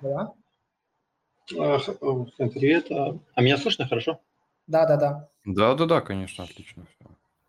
Да, 0.00 0.32
Всем 1.46 2.50
привет. 2.50 2.86
А 2.90 3.42
меня 3.42 3.58
слышно 3.58 3.86
хорошо? 3.86 4.18
да, 4.66 4.86
да. 4.86 4.96
да. 4.96 5.28
Да-да-да, 5.44 6.00
конечно, 6.00 6.44
отлично. 6.44 6.86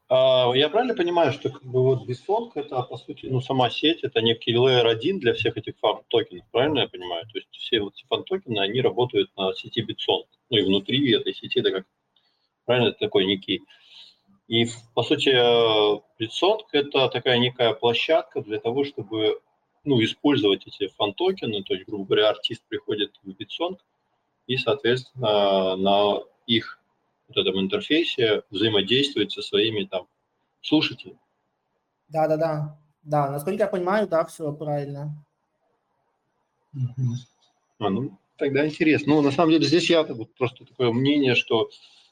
А, 0.10 0.52
Я 0.54 0.68
правильно 0.68 0.96
понимаю, 0.96 1.32
что 1.32 1.50
как 1.50 1.64
бы 1.64 1.82
вот 1.82 2.08
Bitsong 2.08 2.52
это 2.56 2.82
по 2.82 2.98
сути, 2.98 3.28
ну 3.28 3.40
сама 3.40 3.70
сеть, 3.70 4.04
это 4.04 4.22
некий 4.22 4.54
layer 4.54 4.86
1 4.90 5.20
для 5.20 5.34
всех 5.34 5.56
этих 5.56 5.78
фан 5.80 6.02
токенов, 6.10 6.46
правильно 6.52 6.80
я 6.80 6.88
понимаю? 6.90 7.26
То 7.32 7.38
есть 7.38 7.48
все 7.52 7.80
вот 7.80 7.94
эти 7.96 8.06
фан 8.08 8.26
токены, 8.26 8.60
они 8.60 8.82
работают 8.82 9.32
на 9.38 9.54
сети 9.54 9.82
Bitsong, 9.82 10.26
ну 10.50 10.58
и 10.58 10.64
внутри 10.64 11.14
этой 11.14 11.34
сети 11.34 11.60
это 11.60 11.72
как 11.72 11.86
правильно 12.66 12.90
это 12.90 13.00
такой 13.00 13.26
некий. 13.26 13.64
И 14.50 14.68
по 14.94 15.04
сути 15.04 15.30
э, 15.30 16.02
Bitsong 16.20 16.60
это 16.74 17.08
такая 17.08 17.38
некая 17.38 17.74
площадка 17.74 18.42
для 18.42 18.60
того, 18.60 18.84
чтобы 18.84 19.40
ну, 19.86 20.04
использовать 20.04 20.66
эти 20.68 20.88
фан 20.90 21.14
токены, 21.14 21.64
то 21.64 21.74
есть, 21.74 21.88
грубо 21.88 22.06
говоря, 22.06 22.30
артист 22.30 22.64
приходит 22.68 23.20
в 23.24 23.30
Bitsong 23.30 23.78
и, 24.48 24.58
соответственно, 24.58 25.76
на 25.76 26.20
их 26.48 26.80
вот 27.28 27.38
этом 27.38 27.60
интерфейсе 27.60 28.44
взаимодействует 28.50 29.32
со 29.32 29.42
своими 29.42 29.86
там 29.86 30.08
слушателями. 30.62 31.20
Да, 32.10 32.28
да, 32.28 32.38
да. 32.38 32.78
Да, 33.04 33.30
насколько 33.30 33.64
я 33.64 33.68
понимаю, 33.68 34.08
да, 34.08 34.26
все 34.26 34.52
правильно. 34.52 35.16
А, 37.80 37.90
ну, 37.90 38.18
тогда 38.38 38.66
интересно. 38.66 39.16
Ну, 39.16 39.22
на 39.22 39.32
самом 39.32 39.52
деле, 39.52 39.66
здесь 39.66 39.90
я 39.90 40.04
вот 40.04 40.34
просто 40.36 40.66
такое 40.66 40.92
мнение, 40.92 41.36
что 41.36 41.70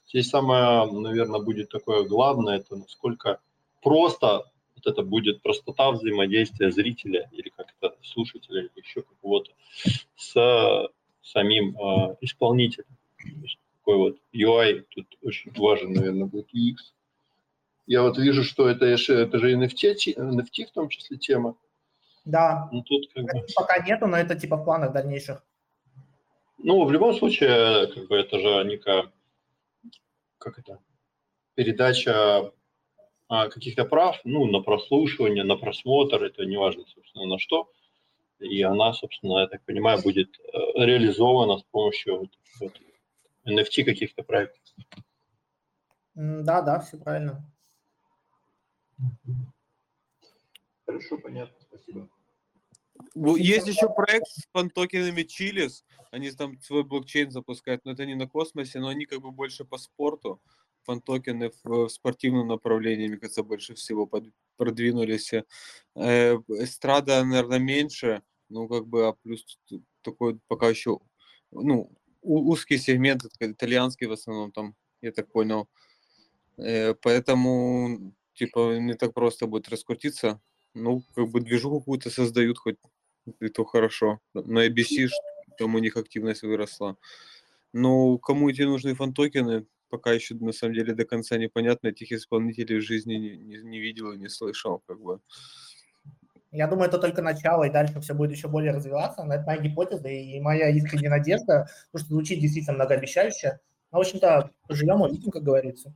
здесь 0.07 0.29
самое, 0.29 0.91
наверное, 0.91 1.41
будет 1.41 1.69
такое 1.69 2.03
главное, 2.03 2.57
это 2.57 2.75
насколько 2.75 3.39
просто 3.81 4.45
вот 4.84 4.91
это 4.91 5.04
будет 5.04 5.41
простота 5.41 5.91
взаимодействия 5.91 6.72
зрителя 6.72 7.30
или 7.32 7.50
как-то 7.50 7.96
слушателя 8.04 8.62
или 8.62 8.72
еще 8.76 9.02
какого-то 9.02 9.52
с 10.15 10.89
самим 11.22 11.78
э, 11.78 12.15
исполнителем. 12.22 12.88
То 13.17 13.30
есть 13.41 13.60
такой 13.80 13.98
вот 13.98 14.17
UI 14.34 14.86
тут 14.89 15.08
очень 15.22 15.52
важен, 15.54 15.93
наверное, 15.93 16.26
будет 16.26 16.54
UX. 16.54 16.78
Я 17.86 18.02
вот 18.02 18.17
вижу, 18.17 18.43
что 18.43 18.67
это, 18.67 18.96
же- 18.98 19.13
это 19.13 19.39
же 19.39 19.56
NFT, 19.56 20.15
NFT 20.17 20.67
в 20.67 20.72
том 20.72 20.89
числе 20.89 21.17
тема. 21.17 21.56
Да, 22.26 22.69
Ну, 22.72 22.82
тут 22.84 23.12
как 23.13 23.24
бы... 23.26 23.46
пока 23.56 23.86
нету, 23.86 24.08
но 24.08 24.17
это 24.17 24.36
типа 24.36 24.56
в 24.58 24.63
планах 24.63 24.93
дальнейших. 24.93 25.43
Ну, 26.58 26.86
в 26.86 26.91
любом 26.91 27.13
случае, 27.13 27.88
как 27.88 28.08
бы 28.08 28.15
это 28.15 28.39
же 28.39 28.63
некая, 28.63 29.12
как 30.38 30.60
это, 30.60 30.80
передача 31.56 32.13
а, 32.13 32.52
каких-то 33.50 33.86
прав, 33.86 34.19
ну, 34.24 34.46
на 34.46 34.60
прослушивание, 34.60 35.43
на 35.43 35.56
просмотр, 35.56 36.24
это 36.24 36.46
не 36.46 36.58
важно, 36.58 36.86
собственно, 36.86 37.26
на 37.26 37.39
что. 37.39 37.69
И 38.39 38.62
она, 38.62 38.93
собственно, 38.93 39.39
я 39.39 39.48
так 39.48 39.63
понимаю, 39.65 40.02
будет 40.02 40.39
э, 40.39 40.86
реализована 40.86 41.58
с 41.58 41.63
помощью 41.63 42.19
вот, 42.19 42.30
вот 42.60 42.74
NFT 43.46 43.84
каких-то 43.86 44.24
проектов. 44.24 44.62
Да, 46.15 46.62
да, 46.62 46.80
все 46.80 46.98
правильно. 46.98 47.43
Хорошо, 50.86 51.17
понятно, 51.17 51.56
спасибо. 51.62 52.10
Ну, 53.15 53.36
Есть 53.36 53.67
еще 53.67 53.89
проект 53.89 54.28
с 54.28 54.48
фантокенами 54.52 55.24
Chiliz. 55.23 55.86
Они 56.12 56.30
там 56.32 56.60
свой 56.62 56.84
блокчейн 56.84 57.32
запускают, 57.32 57.86
но 57.86 57.91
это 57.91 58.06
не 58.06 58.15
на 58.15 58.28
Cosmos'е, 58.28 58.80
но 58.80 58.89
они 58.89 59.06
как 59.06 59.22
бы 59.22 59.32
больше 59.32 59.65
по 59.65 59.78
спорту. 59.78 60.41
Фантокены 60.86 61.52
в, 61.63 61.88
спортивном 61.88 62.48
направлении, 62.48 63.08
мне 63.08 63.17
кажется, 63.17 63.43
больше 63.43 63.76
всего 63.76 64.10
продвинулись. 64.58 65.34
Э, 65.96 66.36
эстрада, 66.50 67.24
наверное, 67.24 67.60
меньше, 67.60 68.22
ну, 68.50 68.67
как 68.67 68.88
бы, 68.88 69.08
а 69.08 69.13
плюс 69.13 69.46
такой 70.02 70.39
пока 70.48 70.69
еще, 70.69 71.00
ну, 71.52 71.91
узкий 72.22 72.78
сегмент, 72.78 73.24
итальянский 73.39 74.08
в 74.08 74.12
основном 74.12 74.52
там, 74.52 74.76
я 75.02 75.12
так 75.12 75.32
понял. 75.32 75.67
Э, 76.58 76.93
поэтому, 76.93 78.13
типа, 78.34 78.78
не 78.80 78.93
так 78.93 79.13
просто 79.13 79.48
будет 79.48 79.69
раскрутиться. 79.69 80.41
Ну, 80.74 81.04
как 81.13 81.30
бы 81.30 81.41
движуху 81.41 81.80
какую-то 81.80 82.10
создают 82.10 82.58
хоть, 82.58 82.78
и 83.39 83.50
то 83.50 83.63
хорошо. 83.63 84.19
На 84.34 84.67
ABC 84.67 85.10
там 85.58 85.76
у 85.76 85.80
них 85.80 85.98
активность 85.98 86.43
выросла. 86.43 86.98
Но 87.74 88.17
кому 88.17 88.50
эти 88.50 88.62
нужны 88.62 88.93
фантокены, 88.96 89.65
пока 89.93 90.12
еще 90.12 90.34
на 90.34 90.51
самом 90.53 90.73
деле 90.73 90.95
до 90.95 91.06
конца 91.06 91.38
непонятно. 91.38 91.89
Этих 91.89 92.12
исполнителей 92.12 92.79
в 92.79 92.82
жизни 92.82 93.13
не, 93.13 93.38
не, 93.38 93.58
не 93.58 93.79
видел 93.79 94.12
и 94.12 94.17
не 94.17 94.27
слышал, 94.27 94.82
как 94.88 94.99
бы. 94.99 95.19
Я 96.51 96.65
думаю, 96.67 96.88
это 96.88 96.97
только 96.97 97.21
начало, 97.21 97.65
и 97.65 97.69
дальше 97.69 98.01
все 98.01 98.15
будет 98.15 98.32
еще 98.32 98.47
более 98.47 98.71
развиваться. 98.71 99.23
Но 99.23 99.36
это 99.36 99.43
моя 99.45 99.62
гипотеза 99.62 100.08
и 100.08 100.39
моя 100.39 100.69
искренняя 100.69 101.12
надежда, 101.12 101.67
потому 101.91 102.06
что 102.06 102.15
звучит 102.15 102.39
действительно 102.39 102.73
многообещающе. 102.73 103.60
Ну, 103.91 103.99
в 103.99 104.01
общем-то, 104.01 104.49
поживем, 104.67 105.01
увидим, 105.01 105.29
как 105.29 105.43
говорится. 105.43 105.93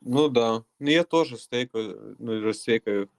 Ну 0.00 0.28
да. 0.28 0.62
Ну 0.78 0.88
я 0.88 1.02
тоже 1.02 1.36
стейкаю, 1.36 2.14
ну 2.20 2.32
или 2.32 2.52
стейкаю. 2.52 3.10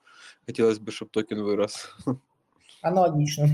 Хотелось 0.45 0.79
бы, 0.79 0.93
чтобы 0.93 1.11
токен 1.11 1.43
вырос. 1.43 1.93
Аналогично. 2.81 3.49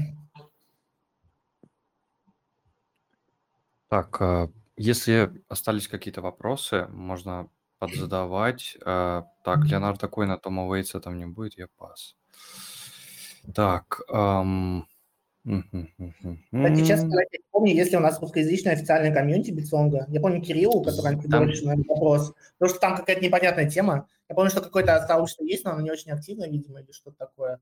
Так, 3.90 4.22
а, 4.22 4.50
если 4.78 5.32
остались 5.50 5.88
какие-то 5.88 6.22
вопросы, 6.22 6.88
можно 6.90 7.50
подзадавать. 7.80 8.78
А, 8.86 9.26
Так, 9.44 9.66
Леонардо 9.66 10.08
Койна, 10.08 10.38
Тома 10.38 10.66
Уэйтса 10.68 11.00
там 11.02 11.18
не 11.18 11.26
будет, 11.26 11.58
я 11.58 11.68
пас. 11.78 12.16
Так, 13.54 14.02
мгм, 14.10 14.88
мгм, 15.44 16.40
Кстати, 16.54 16.88
честно 16.88 17.04
м. 17.04 17.10
говоря, 17.10 17.28
я 17.34 17.38
не 17.40 17.46
помню, 17.52 17.74
есть 17.74 17.92
ли 17.92 17.98
у 17.98 18.00
нас 18.00 18.20
русскоязычная 18.22 18.74
официальная 18.74 19.14
комьюнити 19.14 19.52
Битсонга. 19.52 20.06
Я 20.08 20.22
помню 20.22 20.42
Кириллу, 20.42 20.82
который 20.82 21.18
Там- 21.18 21.30
говорит 21.30 21.62
на 21.64 21.74
этот 21.74 21.86
вопрос, 21.88 22.34
потому 22.58 22.70
что 22.70 22.80
там 22.80 22.96
какая-то 22.96 23.22
непонятная 23.22 23.70
тема. 23.70 24.08
Я 24.30 24.36
помню, 24.36 24.50
что 24.50 24.62
какое-то 24.62 25.06
сообщество 25.06 25.44
есть, 25.44 25.66
но 25.66 25.72
оно 25.72 25.82
не 25.82 25.92
очень 25.92 26.12
активно, 26.12 26.48
видимо, 26.50 26.80
или 26.80 26.92
что-то 26.94 27.18
такое. 27.18 27.60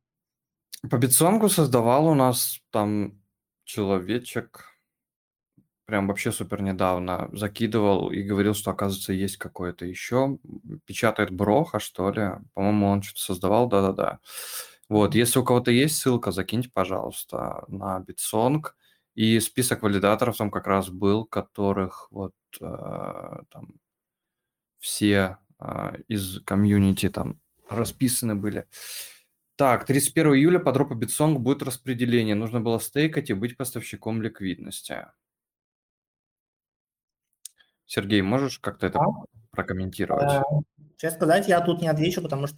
По 0.90 0.98
Битсонгу 1.00 1.50
создавал 1.50 2.06
у 2.08 2.14
нас 2.14 2.60
там 2.70 3.20
человечек, 3.64 4.66
прям 5.92 6.08
вообще 6.08 6.32
супер 6.32 6.62
недавно 6.62 7.28
закидывал 7.34 8.12
и 8.12 8.24
говорил, 8.24 8.54
что, 8.54 8.72
оказывается, 8.72 9.12
есть 9.12 9.36
какое-то 9.36 9.86
еще. 9.86 10.40
Печатает 10.86 11.32
Броха, 11.32 11.80
что 11.82 12.10
ли. 12.12 12.30
По-моему, 12.54 12.88
он 12.88 13.02
что-то 13.02 13.20
создавал, 13.20 13.68
да-да-да. 13.68 14.20
Вот, 14.88 15.16
если 15.16 15.40
у 15.40 15.44
кого-то 15.44 15.70
есть 15.70 15.98
ссылка, 15.98 16.32
закиньте, 16.32 16.70
пожалуйста, 16.74 17.66
на 17.68 18.00
Bitsong. 18.00 18.78
И 19.16 19.42
список 19.42 19.82
валидаторов 19.84 20.38
там 20.38 20.50
как 20.50 20.66
раз 20.66 20.88
был, 20.90 21.26
которых 21.26 22.08
вот 22.10 22.36
э, 22.62 23.40
там 23.50 23.74
все 24.80 25.40
э, 25.60 25.98
из 26.08 26.40
комьюнити 26.46 27.10
там 27.10 27.38
расписаны 27.70 28.36
были. 28.36 28.66
Так, 29.58 29.86
31 29.86 30.36
июля 30.36 30.60
по 30.60 30.72
дропу 30.72 30.96
Bitsong 30.96 31.42
будет 31.42 31.64
распределение. 31.64 32.36
Нужно 32.36 32.62
было 32.62 32.80
стейкать 32.80 33.30
и 33.30 33.34
быть 33.34 33.58
поставщиком 33.58 34.22
ликвидности. 34.22 35.08
Сергей, 37.92 38.22
можешь 38.22 38.58
как-то 38.60 38.88
это 38.88 39.00
Да. 39.00 39.06
прокомментировать? 39.52 40.32
Э, 40.32 40.42
Честно 40.96 41.18
сказать, 41.18 41.48
я 41.50 41.60
тут 41.60 41.82
не 41.82 41.90
отвечу, 41.90 42.22
потому 42.22 42.48
что 42.48 42.58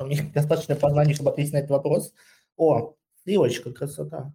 у 0.00 0.06
меня 0.06 0.22
достаточно 0.34 0.74
познаний, 0.74 1.14
чтобы 1.14 1.30
ответить 1.30 1.52
на 1.52 1.58
этот 1.58 1.70
вопрос. 1.70 2.12
О, 2.56 2.96
ссылочка, 3.22 3.72
красота. 3.72 4.34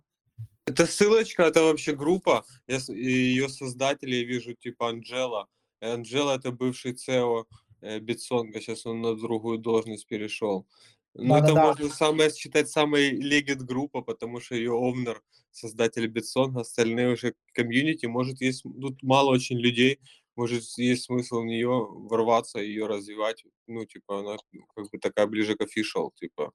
Это 0.66 0.86
ссылочка, 0.86 1.44
это 1.44 1.64
вообще 1.64 1.94
группа. 1.96 2.46
Я 2.68 2.78
ее 2.88 3.50
создателей 3.50 4.24
вижу, 4.24 4.54
типа 4.54 4.90
Анджела. 4.90 5.48
И 5.82 5.86
Анджела 5.86 6.38
это 6.38 6.52
бывший 6.52 6.94
SEO 6.94 7.44
э, 7.82 8.00
Битсонга, 8.00 8.62
сейчас 8.62 8.86
он 8.86 9.02
на 9.02 9.16
другую 9.18 9.58
должность 9.58 10.08
перешел. 10.08 10.66
Ну, 11.14 11.36
это 11.36 11.48
Да-да-да. 11.48 11.66
можно 11.68 11.90
самое 11.90 12.32
считать 12.32 12.70
самой 12.70 13.10
легит 13.10 13.64
группа, 13.64 14.02
потому 14.02 14.40
что 14.40 14.56
ее 14.56 14.72
овнер, 14.72 15.22
создатель 15.52 16.08
Битсонга, 16.08 16.62
остальные 16.62 17.12
уже 17.14 17.34
комьюнити, 17.54 18.06
может, 18.06 18.40
есть, 18.40 18.64
тут 18.64 19.04
мало 19.04 19.32
очень 19.32 19.58
людей, 19.58 20.00
может, 20.36 20.64
есть 20.78 21.06
смысл 21.06 21.42
в 21.42 21.46
нее 21.46 21.70
ворваться, 21.70 22.60
ее 22.60 22.88
развивать, 22.88 23.44
ну, 23.68 23.86
типа, 23.86 24.20
она 24.20 24.38
как 24.76 24.90
бы 24.92 25.00
такая 25.00 25.28
ближе 25.28 25.56
к 25.56 25.62
official, 25.62 26.10
типа. 26.16 26.52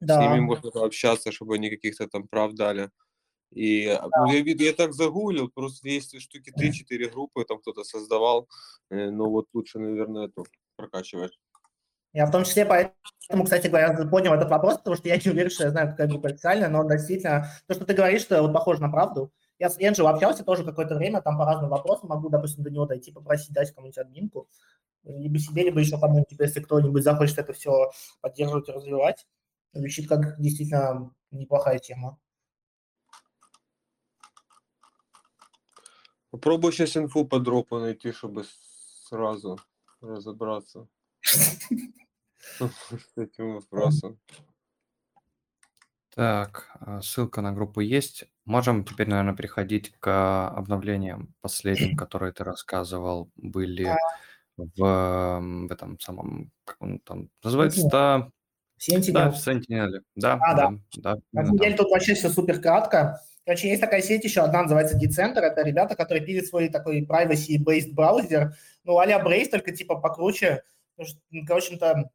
С 0.00 0.16
ними 0.16 0.36
Да, 0.36 0.40
можно 0.40 0.70
пообщаться, 0.70 1.32
чтобы 1.32 1.56
они 1.56 1.70
каких-то 1.70 2.06
там 2.06 2.28
прав 2.28 2.52
дали. 2.52 2.90
И 3.50 3.86
а, 3.86 4.08
ну, 4.26 4.32
я, 4.32 4.42
я 4.44 4.72
так 4.72 4.92
загуглил, 4.92 5.48
просто 5.48 5.88
есть 5.88 6.20
штуки 6.20 6.52
3-4 6.56 7.10
группы, 7.10 7.44
там 7.44 7.58
кто-то 7.58 7.82
создавал, 7.82 8.48
э, 8.90 9.10
но 9.10 9.30
вот 9.30 9.46
лучше, 9.54 9.78
наверное, 9.78 10.26
эту 10.26 10.46
прокачивать. 10.76 11.38
я 12.12 12.26
в 12.26 12.30
том 12.30 12.44
числе 12.44 12.66
поэтому, 12.66 13.44
кстати 13.44 13.68
говоря, 13.68 14.06
поднял 14.06 14.34
этот 14.34 14.50
вопрос, 14.50 14.76
потому 14.76 14.96
что 14.96 15.08
я 15.08 15.16
не 15.16 15.30
уверен, 15.30 15.50
что 15.50 15.64
я 15.64 15.70
знаю, 15.70 15.88
какая 15.88 16.08
группа 16.08 16.28
официальная, 16.28 16.68
но 16.68 16.84
действительно, 16.84 17.48
то, 17.66 17.74
что 17.74 17.86
ты 17.86 17.94
говоришь, 17.94 18.22
что 18.22 18.42
вот 18.42 18.52
похоже 18.52 18.82
на 18.82 18.90
правду. 18.90 19.32
Я 19.58 19.70
с 19.70 19.76
Энджел 19.78 20.06
общался 20.06 20.44
тоже 20.44 20.64
какое-то 20.64 20.94
время, 20.94 21.20
там 21.20 21.36
по 21.36 21.44
разным 21.44 21.70
вопросам 21.70 22.08
могу, 22.08 22.28
допустим, 22.28 22.62
до 22.62 22.70
него 22.70 22.86
дойти, 22.86 23.10
попросить 23.10 23.52
дать 23.52 23.72
кому-нибудь 23.74 23.98
админку. 23.98 24.48
Либо 25.04 25.38
себе, 25.38 25.64
либо 25.64 25.80
еще 25.80 25.98
кому-нибудь, 25.98 26.28
типа, 26.28 26.42
если 26.42 26.60
кто-нибудь 26.60 27.02
захочет 27.02 27.38
это 27.38 27.52
все 27.52 27.90
поддерживать 28.20 28.68
и 28.68 28.72
развивать. 28.72 29.26
Звучит 29.72 30.08
как 30.08 30.40
действительно 30.40 31.12
неплохая 31.30 31.78
тема. 31.78 32.18
Попробую 36.30 36.72
сейчас 36.72 36.96
инфу 36.96 37.24
по 37.24 37.40
дропу 37.40 37.78
найти, 37.78 38.12
чтобы 38.12 38.44
сразу 39.08 39.58
разобраться 40.00 40.86
с 41.22 43.16
этим 43.16 43.54
вопросом. 43.54 44.20
Так, 46.10 46.70
а, 46.80 47.00
ссылка 47.00 47.40
на 47.40 47.52
группу 47.52 47.80
есть. 47.80 48.24
Можем 48.48 48.82
теперь, 48.82 49.08
наверное, 49.08 49.34
переходить 49.34 49.92
к 50.00 50.48
обновлениям 50.48 51.34
последним, 51.42 51.98
которые 51.98 52.32
ты 52.32 52.44
рассказывал, 52.44 53.30
были 53.36 53.86
в, 54.56 54.72
в 54.78 55.70
этом 55.70 56.00
самом, 56.00 56.50
как 56.64 56.78
он 56.80 56.98
там 57.00 57.28
называется-то? 57.44 58.32
Sentinel. 58.80 59.12
Да, 59.12 59.30
в 59.30 59.34
Sentinel. 59.34 60.00
Да, 60.14 60.38
А, 60.40 60.54
да. 60.54 60.70
да, 60.96 61.14
да. 61.14 61.20
На 61.32 61.44
самом 61.44 61.58
деле 61.58 61.76
тут 61.76 61.90
вообще 61.90 62.14
все 62.14 62.30
супер 62.30 62.58
кратко. 62.58 63.20
Короче, 63.44 63.68
есть 63.68 63.82
такая 63.82 64.00
сеть 64.00 64.24
еще 64.24 64.40
одна, 64.40 64.62
называется 64.62 64.96
Decenter. 64.96 65.40
Это 65.40 65.62
ребята, 65.62 65.94
которые 65.94 66.24
пилят 66.24 66.46
свой 66.46 66.70
такой 66.70 67.02
privacy-based 67.04 67.92
браузер. 67.92 68.54
Ну, 68.84 68.96
а-ля 68.98 69.22
Brace, 69.22 69.50
только 69.50 69.72
типа 69.72 69.96
покруче. 69.96 70.62
Ну, 70.96 71.04
общем-то, 71.50 72.10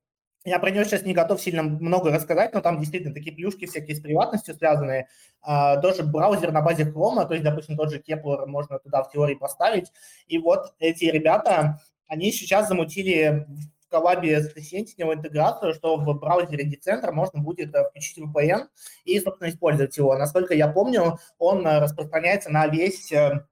Я 0.46 0.60
про 0.60 0.72
нее 0.72 0.84
сейчас 0.84 1.04
не 1.04 1.14
готов 1.14 1.42
сильно 1.42 1.64
много 1.64 2.12
рассказать, 2.12 2.54
но 2.54 2.60
там 2.60 2.80
действительно 2.80 3.14
такие 3.14 3.34
плюшки 3.34 3.66
всякие 3.66 3.96
с 3.96 4.02
приватностью 4.02 4.56
связанные. 4.56 5.08
А, 5.42 5.78
тоже 5.78 6.04
браузер 6.04 6.52
на 6.52 6.62
базе 6.62 6.84
Chrome, 6.84 7.26
то 7.26 7.34
есть, 7.34 7.46
допустим, 7.46 7.78
тот 7.78 7.92
же 7.92 8.00
Kepler 8.00 8.46
можно 8.46 8.80
туда 8.80 9.04
в 9.04 9.12
теории 9.12 9.36
поставить. 9.36 9.92
И 10.28 10.38
вот 10.38 10.74
эти 10.80 11.06
ребята, 11.06 11.80
они 12.08 12.32
сейчас 12.34 12.68
замутили 12.68 13.48
в 13.86 13.90
коллабе 13.90 14.42
с 14.42 14.54
Sentinel 14.56 15.14
интеграцию, 15.14 15.74
что 15.74 15.96
в 15.96 16.20
браузере 16.20 16.70
Decenter 16.70 17.12
можно 17.12 17.40
будет 17.42 17.74
э, 17.74 17.90
включить 17.90 18.18
VPN 18.18 18.68
и, 19.06 19.20
собственно, 19.22 19.50
использовать 19.50 19.96
его. 19.98 20.18
Насколько 20.18 20.56
я 20.56 20.68
помню, 20.68 21.20
он 21.38 21.66
э, 21.66 21.80
распространяется 21.80 22.50
на 22.50 22.68
весь 22.68 23.12
э, 23.14 23.46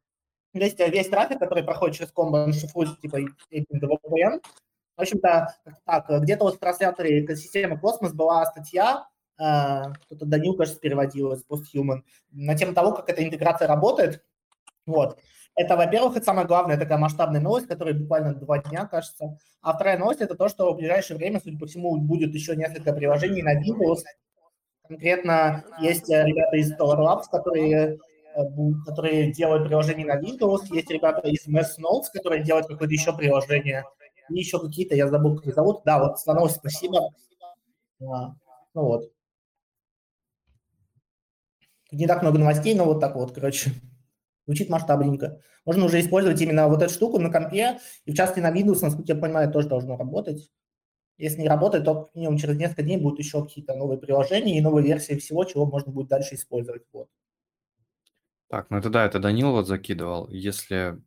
весь, 0.53 0.75
весь 0.77 1.07
трафик, 1.07 1.39
который 1.39 1.63
проходит 1.63 1.95
через 1.95 2.11
комбо, 2.11 2.37
он 2.37 2.53
шифрует 2.53 2.99
типа 2.99 3.19
VPN, 3.51 4.41
в 5.01 5.03
общем-то, 5.03 5.55
так, 5.83 6.05
где-то 6.21 6.43
вот 6.43 6.55
в 6.55 6.59
трансляторе 6.59 7.25
экосистемы 7.25 7.79
Космос 7.79 8.13
была 8.13 8.45
статья, 8.45 9.07
э, 9.39 9.93
кто-то 10.05 10.25
Данил, 10.27 10.55
кажется, 10.55 10.79
переводил 10.79 11.33
из 11.33 11.43
Posthuman, 11.43 12.01
на 12.31 12.55
тему 12.55 12.75
того, 12.75 12.93
как 12.93 13.09
эта 13.09 13.23
интеграция 13.23 13.67
работает. 13.67 14.23
Вот. 14.85 15.17
Это, 15.55 15.75
во-первых, 15.75 16.17
это 16.17 16.25
самое 16.25 16.45
главное, 16.45 16.77
такая 16.77 16.99
масштабная 16.99 17.41
новость, 17.41 17.67
которая 17.67 17.95
буквально 17.95 18.35
два 18.35 18.59
дня, 18.59 18.85
кажется. 18.85 19.39
А 19.61 19.73
вторая 19.73 19.97
новость– 19.97 20.21
это 20.21 20.35
то, 20.35 20.47
что 20.49 20.71
в 20.71 20.77
ближайшее 20.77 21.17
время, 21.17 21.41
судя 21.43 21.57
по 21.57 21.65
всему, 21.65 21.97
будет 21.97 22.31
еще 22.35 22.55
несколько 22.55 22.93
приложений 22.93 23.41
на 23.41 23.59
Windows. 23.59 24.03
Конкретно 24.87 25.65
есть 25.79 26.11
э, 26.11 26.23
ребята 26.23 26.57
из 26.57 26.71
Solar 26.73 26.99
Labs, 26.99 27.23
которые, 27.31 27.97
э, 28.35 28.39
которые 28.85 29.31
делают 29.31 29.67
приложение 29.67 30.05
на 30.05 30.21
Windows, 30.21 30.67
есть 30.69 30.91
ребята 30.91 31.27
из 31.27 31.47
Mass 31.47 31.79
Notes, 31.79 32.05
которые 32.13 32.43
делают 32.43 32.67
какое-то 32.67 32.93
еще 32.93 33.17
приложение 33.17 33.83
и 34.29 34.39
еще 34.39 34.59
какие-то, 34.59 34.95
я 34.95 35.07
забыл, 35.07 35.37
как 35.37 35.47
их 35.47 35.55
зовут. 35.55 35.81
Да, 35.85 35.99
вот 35.99 36.19
становится 36.19 36.57
спасибо. 36.57 37.09
А, 38.01 38.35
ну 38.73 38.81
вот. 38.81 39.11
Не 41.91 42.07
так 42.07 42.21
много 42.21 42.39
новостей, 42.39 42.73
но 42.73 42.85
вот 42.85 42.99
так 42.99 43.15
вот, 43.15 43.33
короче. 43.33 43.71
Звучит 44.45 44.69
масштабненько. 44.69 45.41
Можно 45.65 45.85
уже 45.85 45.99
использовать 45.99 46.41
именно 46.41 46.67
вот 46.67 46.81
эту 46.81 46.93
штуку 46.93 47.19
на 47.19 47.29
компе, 47.29 47.79
и 48.05 48.11
в 48.11 48.15
частности 48.15 48.39
на 48.39 48.51
Windows, 48.51 48.79
насколько 48.81 49.13
я 49.13 49.19
понимаю, 49.19 49.51
тоже 49.51 49.67
должно 49.67 49.95
работать. 49.97 50.51
Если 51.17 51.41
не 51.41 51.47
работает, 51.47 51.85
то 51.85 52.09
минимум 52.15 52.37
через 52.37 52.57
несколько 52.57 52.81
дней 52.81 52.97
будут 52.97 53.19
еще 53.19 53.43
какие-то 53.43 53.75
новые 53.75 53.99
приложения 53.99 54.57
и 54.57 54.61
новые 54.61 54.85
версии 54.85 55.17
всего, 55.19 55.43
чего 55.43 55.67
можно 55.67 55.91
будет 55.91 56.07
дальше 56.07 56.33
использовать. 56.33 56.83
Вот. 56.91 57.09
Так, 58.47 58.69
ну 58.69 58.77
это 58.77 58.89
да, 58.89 59.05
это 59.05 59.19
Данил 59.19 59.51
вот 59.51 59.67
закидывал. 59.67 60.27
Если 60.29 60.99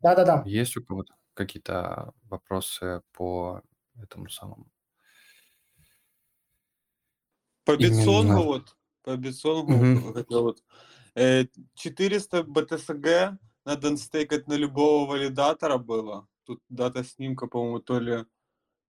Да-да-да. 0.00 0.44
есть 0.46 0.76
у 0.76 0.84
кого-то 0.84 1.14
какие-то 1.36 2.12
вопросы 2.24 3.02
по 3.12 3.62
этому 4.02 4.28
самому? 4.28 4.70
По 7.64 7.72
Именно. 7.72 8.36
вот, 8.40 8.76
по 9.02 9.16
Мгм. 9.16 10.14
хотел 10.14 10.42
вот. 10.42 10.62
Э, 11.14 11.44
400 11.74 12.42
BTSG 12.42 13.38
надо 13.64 13.88
анстейкать 13.88 14.48
на 14.48 14.54
любого 14.54 15.10
валидатора 15.10 15.78
было. 15.78 16.28
Тут 16.44 16.60
дата 16.68 17.04
снимка, 17.04 17.46
по-моему, 17.46 17.80
то 17.80 17.98
ли 17.98 18.24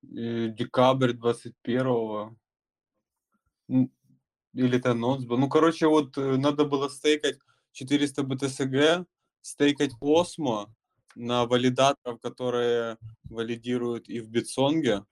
э, 0.03 0.49
декабрь 0.49 1.13
21 1.13 2.37
М, 3.69 3.91
или 4.53 4.77
это 4.77 4.91
анонс 4.91 5.25
был. 5.25 5.37
Ну, 5.37 5.49
короче, 5.49 5.87
вот 5.87 6.17
э, 6.17 6.37
надо 6.37 6.65
было 6.65 6.89
стейкать 6.89 7.39
400 7.71 8.23
BTSG, 8.23 9.05
стейкать 9.41 9.91
Osmo 10.01 10.67
на 11.17 11.45
валидаторов, 11.45 12.19
которые 12.21 12.97
валидируют 13.25 14.07
и 14.07 14.19
в 14.19 14.29
битсонге, 14.29 15.03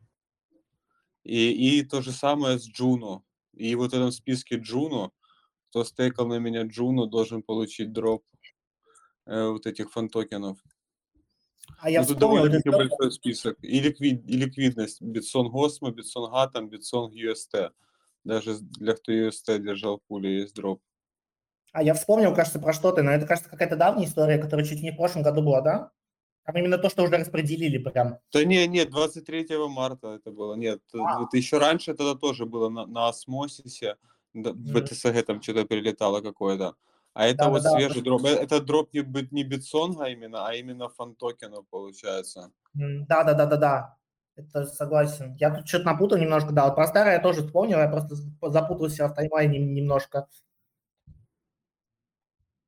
и, 1.23 1.79
и 1.79 1.83
то 1.83 2.01
же 2.01 2.11
самое 2.11 2.59
с 2.59 2.69
Juno. 2.69 3.21
И 3.53 3.73
вот 3.75 3.91
в 3.91 3.95
этом 3.95 4.11
списке 4.11 4.57
Juno, 4.57 5.09
кто 5.69 5.83
стейкал 5.83 6.27
на 6.27 6.39
меня 6.39 6.63
Juno, 6.63 7.07
должен 7.07 7.41
получить 7.41 7.91
дроп 7.91 8.23
э, 9.25 9.47
вот 9.47 9.65
этих 9.65 9.91
фан-токенов. 9.91 10.59
А 11.79 11.89
я 11.89 12.01
ну, 12.01 12.07
тут 12.07 12.19
довольно-таки 12.19 12.69
это- 12.69 12.77
большой 12.77 13.11
список. 13.11 13.57
И, 13.63 13.79
ликвид, 13.79 14.23
и 14.27 14.37
ликвидность. 14.37 15.01
Bitsong 15.01 15.49
Osmo, 15.51 15.91
Bitsong 15.91 16.31
Atom, 16.31 16.69
Bitsong 16.69 17.11
UST. 17.11 17.71
Даже 18.23 18.57
для 18.59 18.93
кто 18.93 19.11
UST 19.11 19.59
держал 19.59 19.97
в 19.97 20.03
пуле 20.03 20.41
есть 20.41 20.55
дроп. 20.55 20.81
А 21.75 21.83
я 21.83 21.93
вспомнил, 21.93 22.33
кажется, 22.33 22.59
про 22.59 22.73
что-то, 22.73 23.03
но 23.03 23.11
это, 23.11 23.25
кажется, 23.27 23.49
какая-то 23.49 23.75
давняя 23.75 24.07
история, 24.07 24.37
которая 24.37 24.65
чуть 24.65 24.81
не 24.81 24.91
в 24.91 24.95
прошлом 24.97 25.23
году 25.23 25.41
была, 25.43 25.61
да? 25.61 25.91
Там 26.45 26.57
именно 26.57 26.77
то, 26.77 26.89
что 26.89 27.03
уже 27.03 27.17
распределили 27.17 27.77
прям. 27.79 28.19
Да 28.31 28.43
не, 28.45 28.67
нет, 28.67 28.89
23 28.91 29.47
марта 29.67 30.09
это 30.15 30.31
было. 30.31 30.55
Нет, 30.55 30.81
э, 30.93 30.97
А. 30.99 31.23
это 31.23 31.37
еще 31.37 31.57
раньше 31.57 31.93
тогда 31.95 32.15
тоже 32.15 32.45
было 32.45 32.69
на, 32.69 32.85
на 32.85 33.07
осмосисе. 33.09 33.97
да, 34.33 34.51
Мгм. 34.53 34.73
BTSG 34.77 35.23
там 35.23 35.41
что-то 35.41 35.65
прилетало 35.65 36.21
какое-то. 36.21 36.75
А 37.13 37.25
это 37.27 37.49
вот 37.49 37.63
Да-да-да. 37.63 37.79
свежий 37.79 38.01
дроп. 38.03 38.25
Э, 38.25 38.29
Это 38.35 38.61
дроп 38.61 38.93
не, 38.93 39.03
не 39.31 39.43
битсонга 39.43 40.05
именно, 40.05 40.47
а 40.47 40.53
именно 40.53 40.89
фан-токенов 40.89 41.65
получается. 41.69 42.51
М, 42.79 43.05
Да-да-да-да-да. 43.07 43.95
Это 44.35 44.65
согласен. 44.65 45.35
Я 45.39 45.49
тут 45.55 45.67
что-то 45.67 45.85
напутал 45.85 46.17
немножко, 46.17 46.51
да. 46.51 46.65
Вот 46.65 46.75
про 46.75 46.87
старое 46.87 47.13
я 47.15 47.19
тоже 47.21 47.41
вспомнил, 47.43 47.77
я 47.79 47.87
просто 47.87 48.15
запутался 48.41 49.07
в 49.07 49.13
таймлайне 49.13 49.59
немножко. 49.59 50.27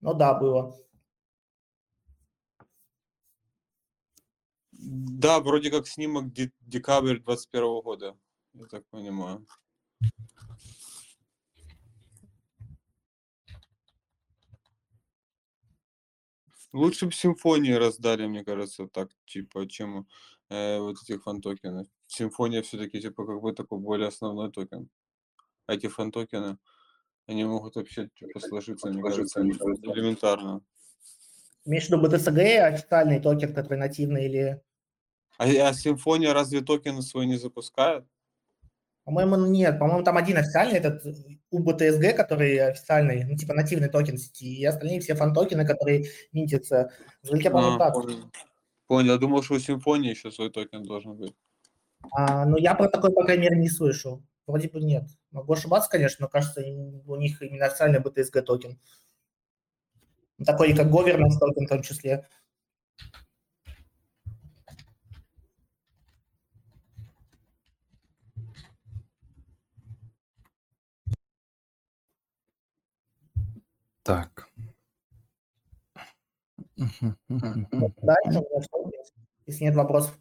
Ну 0.02 0.14
да, 0.14 0.34
было. 0.34 0.76
Да, 4.72 5.40
вроде 5.40 5.72
как 5.72 5.88
снимок 5.88 6.32
де- 6.32 6.52
декабрь 6.62 7.20
21 7.20 7.82
года, 7.82 8.18
я 8.54 8.66
так 8.66 8.86
понимаю. 8.90 9.46
Лучше 16.74 17.08
бы 17.08 17.12
симфонии 17.12 17.72
раздали, 17.72 18.28
мне 18.28 18.44
кажется, 18.44 18.88
так, 18.88 19.10
типа, 19.26 19.68
чем 19.68 20.08
э, 20.50 20.80
вот 20.80 20.98
этих 21.02 21.24
фан-токенов. 21.24 21.88
Симфония 22.08 22.62
все-таки, 22.62 23.02
типа, 23.02 23.26
как 23.26 23.42
бы 23.42 23.54
такой 23.54 23.80
более 23.80 24.10
основной 24.10 24.52
токен. 24.52 24.90
А 25.66 25.74
эти 25.74 25.88
фан-токены, 25.88 26.58
они 27.28 27.44
могут 27.44 27.76
вообще, 27.76 28.10
типа, 28.18 28.40
сложиться, 28.40 28.90
мне 28.90 29.02
кажется, 29.02 29.42
элементарно. 29.42 30.62
Имеешь 31.66 31.88
в 31.88 31.90
виду 31.90 32.08
BTSG, 32.08 32.60
официальный 32.60 33.20
токен, 33.20 33.54
который 33.54 33.78
нативный, 33.78 34.26
или... 34.26 34.62
А, 35.38 35.46
а 35.46 35.74
симфония 35.74 36.34
разве 36.34 36.62
токены 36.62 37.02
свои 37.02 37.28
не 37.28 37.38
запускает? 37.38 38.06
По-моему, 39.04 39.36
нет. 39.46 39.78
По-моему, 39.78 40.04
там 40.04 40.18
один 40.18 40.38
официальный, 40.38 40.80
этот 40.80 41.06
UBTSG, 41.54 42.14
который 42.14 42.58
официальный, 42.60 43.26
ну, 43.26 43.36
типа 43.36 43.54
нативный 43.54 43.90
токен 43.90 44.18
сети, 44.18 44.56
и 44.56 44.66
остальные 44.66 45.02
все 45.02 45.16
фан-токены, 45.16 45.66
которые 45.66 46.06
минтятся. 46.32 46.92
В 47.22 47.28
Зульке, 47.28 47.50
по-моему, 47.50 47.76
А, 47.76 47.80
так. 47.80 47.94
понял. 47.94 48.32
Понял, 48.88 49.12
я 49.14 49.18
думал, 49.18 49.44
что 49.44 49.56
у 49.56 49.60
симфонии 49.60 50.12
еще 50.12 50.32
свой 50.32 50.50
токен 50.50 50.84
должен 50.84 51.16
быть. 51.16 51.34
А, 52.12 52.46
ну, 52.46 52.58
я 52.58 52.74
про 52.74 52.88
такой, 52.88 53.14
по 53.14 53.24
крайней 53.24 53.44
мере, 53.44 53.58
не 53.58 53.70
слышал. 53.70 54.24
Вроде 54.48 54.70
бы 54.70 54.80
нет. 54.80 55.04
Могу 55.32 55.54
ошибаться, 55.54 55.90
конечно, 55.90 56.24
но 56.24 56.30
кажется, 56.30 56.62
у 56.62 57.16
них 57.18 57.42
именно 57.42 57.66
официальный 57.66 58.00
BTSG 58.00 58.42
токен. 58.42 58.80
Такой, 60.46 60.74
как 60.74 60.88
governance 60.88 61.38
токен 61.38 61.66
в 61.66 61.70
том 61.70 61.82
числе. 61.82 62.26
Так. 74.04 74.50
Дальше. 77.28 78.44
Если 79.46 79.64
нет 79.66 79.76
вопросов. 79.76 80.18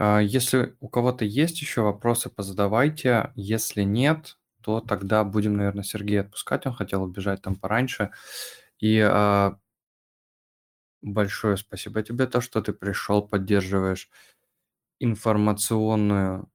А, 0.00 0.20
Если 0.20 0.76
у 0.80 0.88
кого-то 0.88 1.24
есть 1.26 1.60
еще 1.62 1.82
вопросы, 1.82 2.30
позадавайте. 2.30 3.32
Если 3.36 3.82
нет, 3.82 4.38
то 4.62 4.80
тогда 4.80 5.24
будем, 5.24 5.56
наверное, 5.56 5.84
Сергея 5.84 6.22
отпускать. 6.22 6.66
Он 6.66 6.74
хотел 6.74 7.04
убежать 7.04 7.42
там 7.42 7.56
пораньше. 7.56 8.12
И 8.80 9.00
а, 9.00 9.58
большое 11.02 11.56
спасибо 11.56 12.02
тебе, 12.02 12.26
то, 12.26 12.40
что 12.40 12.60
ты 12.62 12.72
пришел, 12.72 13.22
поддерживаешь 13.26 14.08
информационную, 15.00 16.50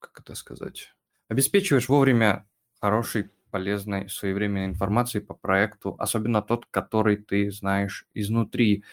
как 0.00 0.20
это 0.20 0.34
сказать, 0.36 0.94
обеспечиваешь 1.28 1.88
вовремя 1.88 2.48
хорошей, 2.80 3.30
полезной, 3.50 4.08
своевременной 4.10 4.66
информации 4.66 5.20
по 5.20 5.34
проекту, 5.34 5.96
особенно 5.98 6.42
тот, 6.42 6.66
который 6.66 7.16
ты 7.18 7.50
знаешь 7.52 8.06
изнутри. 8.14 8.84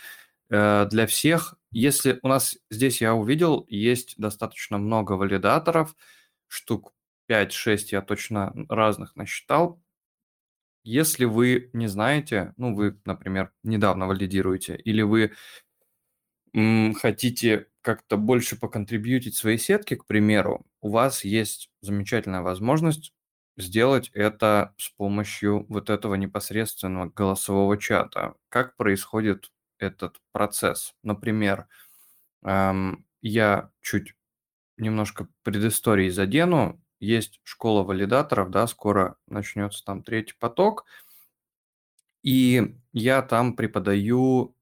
Э, 0.51 0.87
Для 0.91 1.07
всех, 1.07 1.56
если 1.71 2.19
у 2.23 2.27
нас 2.29 2.57
здесь 2.69 3.01
я 3.01 3.15
увидел, 3.15 3.65
есть 3.69 4.15
достаточно 4.17 4.77
много 4.77 5.13
валидаторов, 5.13 5.95
штук 6.47 6.93
5-6 7.27 7.91
я 7.91 8.01
точно 8.01 8.53
разных 8.69 9.15
насчитал. 9.15 9.81
Если 10.83 11.25
вы 11.25 11.69
не 11.73 11.87
знаете, 11.87 12.53
ну, 12.57 12.73
вы, 12.73 12.97
например, 13.05 13.51
недавно 13.63 14.07
валидируете, 14.07 14.75
или 14.77 15.01
вы 15.01 15.31
м, 16.53 16.93
хотите 16.95 17.67
как-то 17.81 18.17
больше 18.17 18.57
поконтрибьютить 18.59 19.35
своей 19.35 19.57
сетке, 19.57 19.95
к 19.95 20.05
примеру, 20.05 20.65
у 20.81 20.89
вас 20.89 21.23
есть 21.23 21.69
замечательная 21.81 22.41
возможность 22.41 23.13
сделать 23.57 24.09
это 24.13 24.73
с 24.77 24.89
помощью 24.89 25.65
вот 25.69 25.89
этого 25.89 26.15
непосредственного 26.15 27.09
голосового 27.09 27.77
чата. 27.77 28.35
Как 28.49 28.75
происходит 28.77 29.51
этот 29.79 30.21
процесс? 30.31 30.95
Например, 31.03 31.67
я 32.43 33.71
чуть 33.81 34.13
немножко 34.77 35.27
предыстории 35.43 36.09
задену. 36.09 36.81
Есть 36.99 37.39
школа 37.43 37.83
валидаторов, 37.83 38.49
да, 38.49 38.67
скоро 38.67 39.17
начнется 39.27 39.83
там 39.83 40.03
третий 40.03 40.35
поток. 40.39 40.85
И 42.23 42.75
я 42.93 43.21
там 43.21 43.55
преподаю 43.55 44.55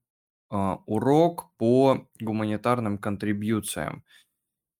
а, 0.50 0.76
урок 0.86 1.50
по 1.56 2.06
гуманитарным 2.20 2.98
контрибьюциям. 2.98 4.04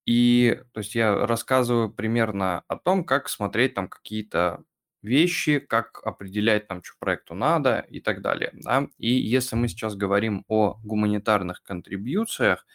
И 0.07 0.62
то 0.72 0.80
есть 0.80 0.95
я 0.95 1.26
рассказываю 1.26 1.91
примерно 1.91 2.62
о 2.68 2.76
том, 2.76 3.05
как 3.05 3.28
смотреть 3.28 3.74
там 3.74 3.89
какие-то 3.89 4.62
вещи, 5.03 5.59
как 5.59 6.01
определять 6.05 6.69
там, 6.69 6.83
что 6.83 6.95
проекту 6.99 7.35
надо 7.35 7.87
и 7.91 8.01
так 8.01 8.23
далее. 8.23 8.51
Да? 8.55 8.89
И 8.99 9.11
если 9.13 9.57
мы 9.57 9.69
сейчас 9.69 9.95
говорим 9.97 10.45
о 10.49 10.79
гуманитарных 10.85 11.63
контрибьюциях, 11.63 12.67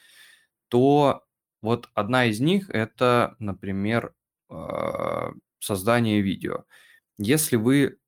то 0.69 1.23
вот 1.61 1.89
одна 1.93 2.25
из 2.25 2.39
них 2.39 2.69
это, 2.69 3.35
например, 3.39 4.13
а, 4.49 5.31
создание 5.59 6.21
видео. 6.21 6.65
Если 7.17 7.55
вы 7.57 7.99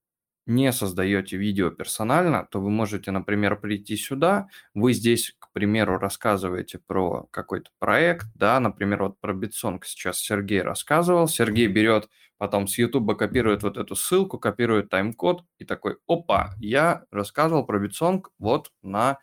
не 0.45 0.71
создаете 0.71 1.37
видео 1.37 1.69
персонально, 1.69 2.47
то 2.51 2.59
вы 2.59 2.69
можете, 2.69 3.11
например, 3.11 3.59
прийти 3.59 3.95
сюда, 3.95 4.47
вы 4.73 4.93
здесь, 4.93 5.35
к 5.39 5.51
примеру, 5.53 5.97
рассказываете 5.97 6.79
про 6.79 7.27
какой-то 7.31 7.71
проект, 7.79 8.27
да, 8.35 8.59
например, 8.59 9.03
вот 9.03 9.19
про 9.21 9.33
Bitsong 9.33 9.85
сейчас 9.85 10.19
Сергей 10.19 10.61
рассказывал, 10.61 11.27
Сергей 11.27 11.67
берет, 11.67 12.09
потом 12.37 12.67
с 12.67 12.77
YouTube 12.77 13.17
копирует 13.17 13.63
вот 13.63 13.77
эту 13.77 13.95
ссылку, 13.95 14.37
копирует 14.37 14.89
тайм-код 14.89 15.45
и 15.59 15.65
такой, 15.65 15.97
опа, 16.07 16.53
я 16.59 17.05
рассказывал 17.11 17.65
про 17.65 17.79
Bitsong 17.79 18.31
вот 18.37 18.71
на 18.81 19.19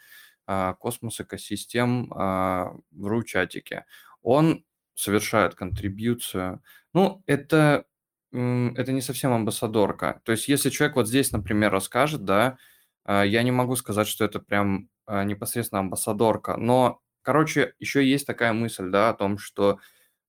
а, 0.47 0.75
Cosmos 0.75 1.21
Ecosystem 1.21 2.13
а, 2.13 2.73
в 2.91 3.07
ру-чатике. 3.07 3.85
Он 4.23 4.65
совершает 4.95 5.55
контрибьюцию. 5.55 6.63
Ну, 6.93 7.23
это 7.27 7.85
это 8.33 8.93
не 8.93 9.01
совсем 9.01 9.33
амбассадорка. 9.33 10.21
То 10.25 10.33
есть, 10.33 10.49
если 10.49 10.71
человек 10.71 10.97
вот 10.97 11.09
здесь, 11.09 11.33
например, 11.33 11.73
расскажет, 11.73 12.25
да, 12.25 12.59
а, 13.05 13.25
я 13.25 13.43
не 13.43 13.51
могу 13.53 13.77
сказать, 13.77 14.07
что 14.09 14.25
это 14.25 14.39
прям 14.41 14.89
а, 15.07 15.25
непосредственно 15.25 15.81
амбассадорка. 15.81 16.57
Но, 16.57 17.01
короче, 17.23 17.75
еще 17.79 18.05
есть 18.09 18.27
такая 18.27 18.53
мысль, 18.53 18.91
да, 18.91 19.11
о 19.11 19.15
том, 19.15 19.39
что 19.39 19.79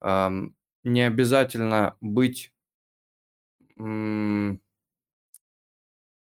эм, 0.02 0.56
не 0.84 1.02
обязательно 1.04 1.96
быть 2.02 2.52
м, 3.80 4.60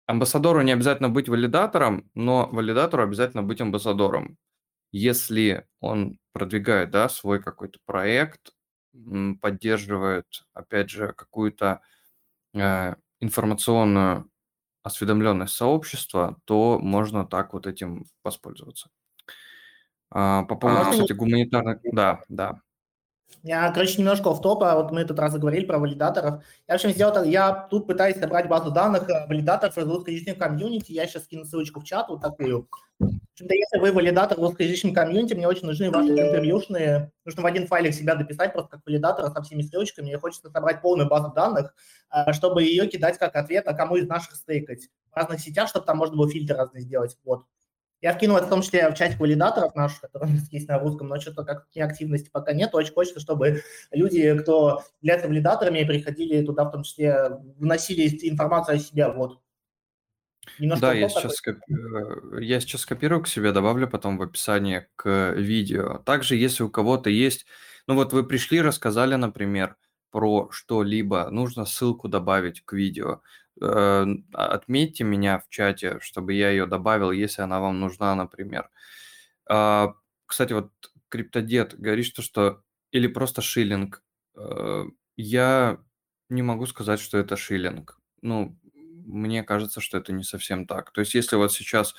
амбассадору 0.06 0.62
не 0.62 0.72
обязательно 0.72 1.10
быть 1.10 1.30
валидатором, 1.30 2.10
но 2.14 2.48
валидатору 2.52 3.04
обязательно 3.04 3.44
быть 3.44 3.62
амбассадором. 3.62 4.38
Если 4.92 5.68
он 5.82 6.20
продвигает, 6.34 6.92
да, 6.92 7.10
свой 7.10 7.42
какой-то 7.44 7.80
проект, 7.86 8.54
поддерживает, 9.42 10.26
опять 10.54 10.90
же, 10.90 11.14
какую-то 11.14 11.82
э, 12.54 12.96
информационную 13.20 14.30
осведомленность 14.84 15.56
сообщества, 15.56 16.38
то 16.46 16.80
можно 16.80 17.26
так 17.26 17.54
вот 17.54 17.68
этим 17.68 18.06
воспользоваться. 18.24 18.90
А, 20.10 20.44
по 20.44 20.56
поводу, 20.56 20.86
можно 20.86 21.04
кстати, 21.04 21.18
гуманитарных... 21.18 21.80
Да, 21.92 22.22
да. 22.30 22.62
Я, 23.44 23.72
короче, 23.72 24.00
немножко 24.00 24.34
в 24.34 24.42
топа 24.42 24.76
вот 24.76 24.92
мы 24.92 25.06
тут 25.06 25.20
раз 25.20 25.32
заговорили 25.32 25.66
про 25.66 25.80
валидаторов. 25.80 26.44
Я, 26.68 26.74
в 26.74 26.76
общем, 26.76 26.90
сделал 26.90 27.14
так, 27.14 27.26
я 27.28 27.68
тут 27.70 27.88
пытаюсь 27.88 28.18
собрать 28.18 28.48
базу 28.48 28.72
данных 28.72 29.10
э, 29.10 29.26
валидаторов 29.28 29.78
из 29.78 29.88
русскоязычного 29.88 30.38
комьюнити, 30.38 30.92
я 30.92 31.08
сейчас 31.08 31.24
скину 31.24 31.46
ссылочку 31.46 31.80
в 31.80 31.86
чат, 31.86 32.10
вот 32.10 32.22
такую. 32.22 32.68
Да, 33.00 33.54
если 33.54 33.80
вы 33.80 33.92
валидатор 33.92 34.38
в 34.38 34.42
русскоязычном 34.42 34.94
комьюнити, 34.94 35.34
мне 35.34 35.48
очень 35.48 35.68
нужны 35.68 35.92
ваши 35.92 36.10
интервьюшные, 36.10 37.12
нужно 37.24 37.44
в 37.44 37.46
один 37.46 37.68
файлик 37.68 37.94
себя 37.94 38.16
дописать 38.16 38.54
просто 38.54 38.72
как 38.72 38.86
валидатора 38.86 39.30
со 39.30 39.42
всеми 39.44 39.62
ссылочками, 39.62 40.08
мне 40.08 40.18
хочется 40.18 40.50
собрать 40.50 40.82
полную 40.82 41.08
базу 41.08 41.32
данных, 41.34 41.74
э, 42.12 42.34
чтобы 42.34 42.64
ее 42.64 42.88
кидать 42.88 43.18
как 43.18 43.36
ответ, 43.36 43.68
а 43.68 43.74
кому 43.74 43.96
из 43.96 44.08
наших 44.08 44.36
стейкать 44.36 44.90
в 45.12 45.16
разных 45.16 45.40
сетях, 45.40 45.70
чтобы 45.70 45.86
там 45.86 45.98
можно 45.98 46.18
было 46.18 46.30
фильтр 46.30 46.56
разный 46.56 46.82
сделать, 46.82 47.18
вот. 47.24 47.44
Я 48.02 48.14
вкинул 48.14 48.38
это 48.38 48.46
в 48.46 48.50
том 48.50 48.62
числе 48.62 48.90
в 48.90 48.94
чатик 48.94 49.20
валидаторов 49.20 49.74
наших, 49.74 50.02
которые 50.02 50.32
у 50.32 50.36
нас 50.36 50.52
есть 50.52 50.68
на 50.68 50.78
русском, 50.78 51.08
но 51.08 51.20
что-то 51.20 51.44
как 51.44 51.68
активности 51.76 52.30
пока 52.32 52.54
нет. 52.54 52.76
Очень 52.76 52.94
хочется, 52.94 53.20
чтобы 53.20 53.64
люди, 53.92 54.38
кто 54.38 54.84
являются 55.02 55.28
валидаторами, 55.28 55.84
приходили 55.84 56.46
туда, 56.46 56.66
в 56.66 56.72
том 56.72 56.84
числе 56.84 57.30
вносили 57.58 58.08
информацию 58.30 58.76
о 58.76 58.80
себе. 58.80 59.10
Вот. 59.10 59.40
Немножко 60.60 60.88
да, 60.88 60.94
я 60.94 61.10
сейчас, 61.10 61.42
коп... 61.42 61.58
Э, 61.70 62.42
я 62.42 62.60
сейчас 62.60 62.86
копирую 62.86 63.22
к 63.24 63.28
себе, 63.28 63.52
добавлю 63.52 63.88
потом 63.88 64.18
в 64.18 64.22
описание 64.22 64.90
к 64.96 65.34
видео. 65.36 66.00
Также, 66.06 66.36
если 66.36 66.64
у 66.64 66.70
кого-то 66.70 67.10
есть... 67.10 67.46
Ну 67.88 67.96
вот 67.96 68.14
вы 68.14 68.26
пришли, 68.26 68.62
рассказали, 68.62 69.16
например, 69.16 69.78
про 70.12 70.50
что-либо, 70.52 71.30
нужно 71.30 71.66
ссылку 71.66 72.08
добавить 72.08 72.62
к 72.66 72.74
видео. 72.74 73.22
Э, 73.62 74.06
отметьте 74.34 75.04
меня 75.04 75.40
в 75.40 75.50
чате, 75.50 76.00
чтобы 76.02 76.34
я 76.34 76.50
ее 76.52 76.66
добавил, 76.66 77.12
если 77.12 77.42
она 77.42 77.60
вам 77.60 77.80
нужна, 77.80 78.16
например. 78.16 78.70
А, 79.50 79.94
кстати, 80.26 80.54
вот 80.54 80.72
Криптодед 81.10 81.80
говорит, 81.80 82.06
что, 82.06 82.22
что 82.22 82.64
или 82.92 83.08
просто 83.08 83.42
шиллинг. 83.42 84.04
Э, 84.36 84.86
я 85.18 85.80
не 86.30 86.42
могу 86.42 86.66
сказать, 86.66 87.00
что 87.00 87.18
это 87.18 87.36
шиллинг. 87.38 88.00
Ну, 88.22 88.58
мне 89.06 89.44
кажется, 89.44 89.82
что 89.82 89.98
это 89.98 90.14
не 90.14 90.24
совсем 90.24 90.68
так. 90.68 90.92
То 90.92 91.02
есть, 91.02 91.16
если 91.16 91.38
вот 91.38 91.54
сейчас 91.54 91.96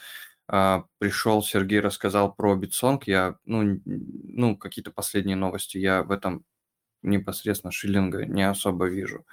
а, 0.46 0.84
пришел 0.98 1.42
Сергей, 1.42 1.80
рассказал 1.80 2.34
про 2.34 2.54
Bitsong, 2.56 3.06
я, 3.06 3.36
ну, 3.44 3.80
ну, 3.84 4.56
какие-то 4.56 4.90
последние 4.92 5.36
новости, 5.36 5.78
я 5.78 6.02
в 6.02 6.10
этом 6.10 6.44
непосредственно 7.02 7.72
шиллинга 7.72 8.26
не 8.26 8.48
особо 8.48 8.86
вижу. 8.86 9.26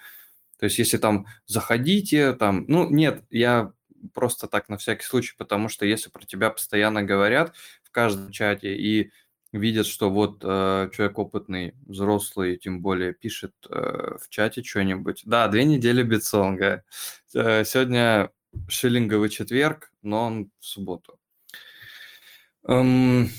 То 0.58 0.66
есть, 0.66 0.80
если 0.80 0.98
там 0.98 1.28
заходите, 1.46 2.34
там, 2.34 2.66
ну, 2.68 2.90
нет, 2.90 3.24
я 3.30 3.74
просто 4.14 4.48
так 4.48 4.70
на 4.70 4.78
всякий 4.78 5.04
случай, 5.04 5.34
потому 5.38 5.70
что 5.70 5.86
если 5.86 6.10
про 6.10 6.26
тебя 6.26 6.50
постоянно 6.50 7.04
говорят 7.04 7.56
в 7.84 7.92
каждом 7.92 8.32
чате 8.32 8.76
и 8.76 9.12
видят, 9.52 9.86
что 9.86 10.10
вот 10.10 10.42
э, 10.44 10.90
человек 10.94 11.18
опытный, 11.18 11.76
взрослый, 11.86 12.58
тем 12.58 12.82
более 12.82 13.14
пишет 13.14 13.54
э, 13.70 14.18
в 14.20 14.30
чате 14.30 14.64
что-нибудь. 14.64 15.24
Да, 15.26 15.48
две 15.48 15.66
недели 15.66 16.04
битсонга. 16.04 16.84
Э, 17.34 17.64
сегодня 17.64 18.32
шиллинговый 18.68 19.30
четверг, 19.30 19.92
но 20.02 20.26
он 20.26 20.52
в 20.60 20.66
субботу. 20.66 21.20
Эм, 22.68 23.30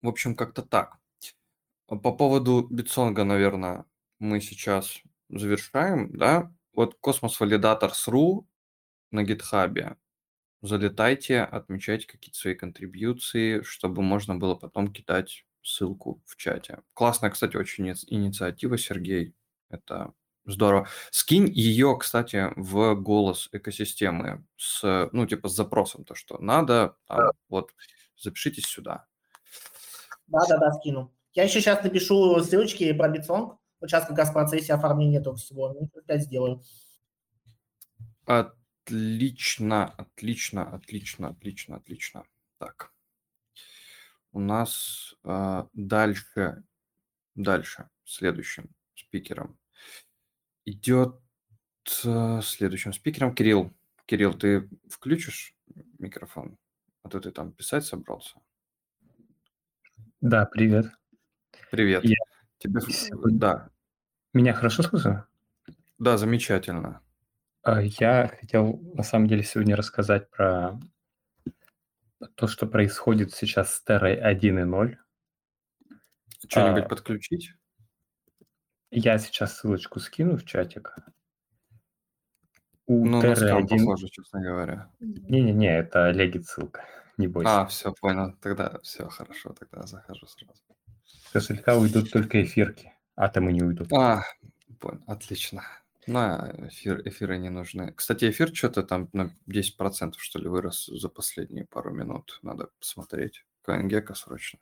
в 0.00 0.08
общем, 0.08 0.34
как-то 0.34 0.62
так. 0.62 0.96
По 1.86 2.12
поводу 2.12 2.66
битсонга, 2.70 3.24
наверное, 3.24 3.84
мы 4.18 4.40
сейчас 4.40 5.02
завершаем, 5.32 6.16
да, 6.16 6.52
вот 6.74 6.96
Космос 7.00 7.38
Валидатор 7.40 7.94
СРУ 7.94 8.48
на 9.10 9.24
гитхабе. 9.24 9.96
Залетайте, 10.62 11.40
отмечайте 11.40 12.06
какие-то 12.06 12.38
свои 12.38 12.54
контрибьюции, 12.54 13.62
чтобы 13.62 14.02
можно 14.02 14.36
было 14.36 14.54
потом 14.54 14.92
кидать 14.92 15.44
ссылку 15.62 16.22
в 16.24 16.36
чате. 16.36 16.82
Классная, 16.94 17.30
кстати, 17.30 17.56
очень 17.56 17.88
инициатива, 17.88 18.78
Сергей. 18.78 19.34
Это 19.68 20.12
здорово. 20.44 20.88
Скинь 21.10 21.50
ее, 21.50 21.96
кстати, 21.98 22.52
в 22.56 22.94
голос 22.94 23.48
экосистемы 23.52 24.44
с, 24.56 25.08
ну, 25.12 25.26
типа, 25.26 25.48
с 25.48 25.54
запросом, 25.54 26.04
то, 26.04 26.14
что 26.14 26.38
надо, 26.38 26.96
там, 27.06 27.32
вот, 27.48 27.72
запишитесь 28.16 28.66
сюда. 28.66 29.06
Да-да-да, 30.26 30.72
скину. 30.72 31.12
Я 31.34 31.44
еще 31.44 31.60
сейчас 31.60 31.82
напишу 31.82 32.40
ссылочки 32.40 32.92
про 32.92 33.08
Bitsong, 33.08 33.58
вот 33.82 33.90
сейчас 33.90 34.06
как 34.06 34.16
раз 34.16 34.30
в 34.30 34.32
процессе 34.32 34.72
оформления 34.72 35.18
этого 35.18 35.36
всего. 35.36 35.72
Ну, 35.72 35.90
опять 35.94 36.22
сделаю. 36.22 36.62
Отлично, 38.24 39.86
отлично, 39.86 40.72
отлично, 40.72 41.28
отлично, 41.28 41.76
отлично. 41.76 42.24
Так. 42.58 42.92
У 44.30 44.40
нас 44.40 45.14
э, 45.24 45.64
дальше, 45.74 46.62
дальше, 47.34 47.90
следующим 48.04 48.70
спикером 48.94 49.58
идет 50.64 51.20
э, 52.04 52.40
следующим 52.42 52.92
спикером 52.92 53.34
Кирилл. 53.34 53.74
Кирилл, 54.06 54.32
ты 54.32 54.70
включишь 54.88 55.56
микрофон? 55.98 56.56
А 57.02 57.08
то 57.08 57.18
ты 57.18 57.32
там 57.32 57.52
писать 57.52 57.84
собрался. 57.84 58.40
Да, 60.20 60.46
привет. 60.46 60.86
Привет. 61.72 62.04
Я... 62.04 62.14
Тебе... 62.62 62.80
Да, 63.32 63.68
меня 64.32 64.54
хорошо 64.54 64.82
слышно? 64.84 65.26
Да, 65.98 66.16
замечательно. 66.16 67.00
А, 67.62 67.82
я 67.82 68.28
хотел 68.28 68.78
на 68.94 69.02
самом 69.02 69.26
деле 69.26 69.42
сегодня 69.42 69.74
рассказать 69.76 70.30
про 70.30 70.78
то, 72.36 72.46
что 72.46 72.66
происходит 72.66 73.32
сейчас 73.32 73.74
с 73.74 73.84
Terra 73.86 74.16
1.0. 74.22 74.96
Что-нибудь 76.48 76.84
А, 76.84 76.88
подключить? 76.88 77.52
я 78.90 79.18
сейчас 79.18 79.56
ссылочку 79.56 80.00
скину 80.00 80.36
в 80.36 80.44
чатик. 80.44 80.94
У 82.86 83.04
Ну, 83.06 83.20
скам 83.20 83.64
TR1... 83.64 83.68
похоже, 83.68 84.08
честно 84.08 84.40
говоря. 84.40 84.90
Не-не-не, 85.00 85.78
это 85.78 86.10
легит 86.10 86.46
ссылка, 86.46 86.84
не 87.16 87.26
бойся. 87.26 87.62
А, 87.62 87.66
все, 87.66 87.92
понял. 88.00 88.36
Тогда 88.40 88.78
все 88.82 89.08
хорошо, 89.08 89.52
тогда 89.52 89.82
захожу 89.86 90.26
сразу. 90.26 90.62
С 91.12 91.30
кошелька 91.32 91.76
уйдут 91.76 92.10
только 92.10 92.42
эфирки, 92.42 92.92
атомы 93.16 93.52
не 93.52 93.62
уйдут. 93.62 93.92
А, 93.92 94.24
отлично. 95.06 95.62
На 96.06 96.52
эфир, 96.68 97.00
эфиры 97.06 97.38
не 97.38 97.48
нужны. 97.48 97.92
Кстати, 97.92 98.28
эфир 98.30 98.54
что-то 98.54 98.82
там 98.82 99.08
на 99.12 99.30
10% 99.46 100.14
что 100.18 100.38
ли 100.40 100.48
вырос 100.48 100.86
за 100.86 101.08
последние 101.08 101.64
пару 101.64 101.92
минут. 101.92 102.38
Надо 102.42 102.70
посмотреть. 102.78 103.44
CoinGecko 103.66 104.14
срочно. 104.14 104.58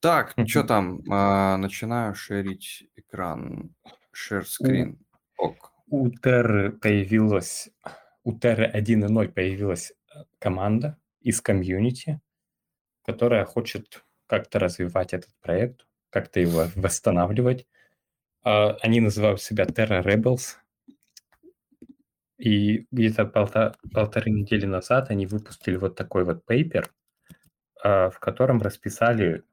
Так, 0.00 0.34
что 0.46 0.58
Мгм. 0.60 0.68
там? 0.68 1.02
А, 1.10 1.56
начинаю 1.56 2.14
шерить 2.14 2.86
экран. 2.96 3.74
Share 4.14 4.44
screen. 4.44 4.98
Ок. 5.38 5.72
У 5.88 6.10
Терры 6.10 6.72
появилась, 6.72 7.70
у 8.24 8.38
Терры 8.38 8.66
1.0 8.70 9.28
появилась 9.28 9.92
э, 10.14 10.24
команда 10.38 10.98
из 11.20 11.40
комьюнити, 11.40 12.20
которая 13.06 13.44
хочет 13.44 14.04
как-то 14.26 14.58
развивать 14.58 15.14
этот 15.14 15.30
проект, 15.42 15.86
как-то 16.10 16.40
его 16.40 16.66
восстанавливать. 16.76 17.66
А, 18.44 18.76
Они 18.82 19.00
называют 19.00 19.42
себя 19.42 19.64
Terra 19.66 20.02
Rebels. 20.04 20.56
И 22.38 22.86
где-то 22.90 23.24
полта- 23.24 23.74
полторы 23.92 24.30
недели 24.30 24.66
назад 24.66 25.10
они 25.10 25.26
выпустили 25.26 25.76
вот 25.76 25.96
такой 25.96 26.24
вот 26.24 26.44
пейпер, 26.44 26.92
а, 27.82 28.10
в 28.10 28.20
котором 28.20 28.62
расписали, 28.62 29.44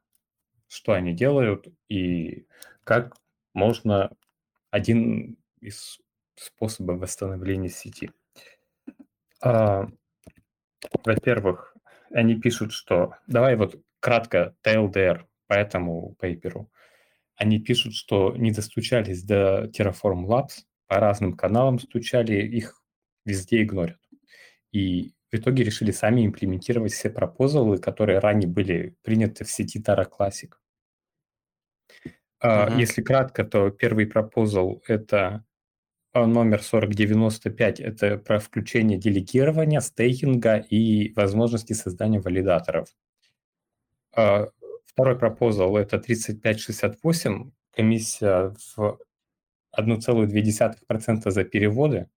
что 0.67 0.93
они 0.93 1.13
делают 1.13 1.67
и 1.89 2.47
как 2.83 3.15
можно 3.53 4.11
один 4.71 5.37
из 5.61 5.99
способов 6.35 6.99
восстановления 7.01 7.69
сети. 7.69 8.11
А, 9.41 9.85
Во-первых, 11.05 11.75
они 12.11 12.35
пишут, 12.39 12.71
что... 12.71 13.15
Давай 13.27 13.55
вот 13.55 13.75
кратко 14.03 14.53
TLDR 14.65 15.21
по 15.47 15.53
этому 15.53 16.15
пейперу. 16.19 16.69
Они 17.35 17.57
пишут, 17.57 17.95
что 17.95 18.35
не 18.35 18.51
достучались 18.51 19.23
до 19.23 19.71
Terraform 19.73 20.25
Labs, 20.25 20.65
по 20.87 20.99
разным 20.99 21.37
каналам 21.37 21.79
стучали, 21.79 22.35
их 22.35 22.83
везде 23.25 23.63
игнорят. 23.63 23.99
И 24.73 25.13
в 25.31 25.35
итоге 25.35 25.63
решили 25.63 25.91
сами 25.91 26.25
имплементировать 26.25 26.91
все 26.91 27.09
пропозалы, 27.09 27.77
которые 27.77 28.19
ранее 28.19 28.49
были 28.49 28.97
приняты 29.03 29.45
в 29.45 29.49
сети 29.49 29.79
Terra 29.79 30.05
Classic. 30.05 30.51
Мгм. 32.43 32.77
Если 32.77 33.01
кратко, 33.01 33.45
то 33.45 33.69
первый 33.69 34.05
пропозал– 34.05 34.83
это 34.87 35.45
а, 36.11 36.27
номер 36.27 36.61
4095– 36.61 37.79
это 37.79 38.17
про 38.17 38.39
включение 38.39 38.99
делегирования, 38.99 39.79
стейкинга 39.79 40.57
и 40.57 41.13
возможности 41.13 41.71
создания 41.71 42.19
валидаторов. 42.19 42.89
А, 44.15 44.49
Второй 44.85 45.17
пропозал– 45.17 45.75
это 45.77 45.97
3568, 45.97 47.51
комиссия 47.71 48.53
в 48.75 48.99
1,2% 49.75 51.31
за 51.31 51.43
переводы, 51.43 52.09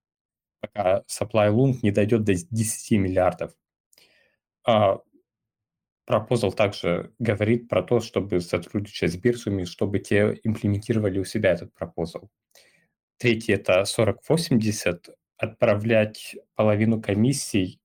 пока 0.60 1.02
supply 1.08 1.50
loan 1.50 1.78
не 1.82 1.90
дойдет 1.90 2.24
до 2.24 2.34
10 2.34 2.90
миллиардов. 2.98 3.52
А, 4.66 5.00
Пропозал 6.06 6.52
также 6.52 7.12
говорит 7.18 7.68
про 7.68 7.82
то, 7.82 7.98
чтобы 7.98 8.40
сотрудничать 8.40 9.12
с 9.12 9.16
биржами, 9.16 9.64
чтобы 9.64 9.98
те 9.98 10.38
имплементировали 10.44 11.18
у 11.18 11.24
себя 11.24 11.50
этот 11.50 11.74
пропозал. 11.74 12.30
Третий– 13.18 13.52
это 13.54 13.84
4080, 13.84 15.08
отправлять 15.36 16.36
половину 16.54 17.02
комиссий 17.02 17.80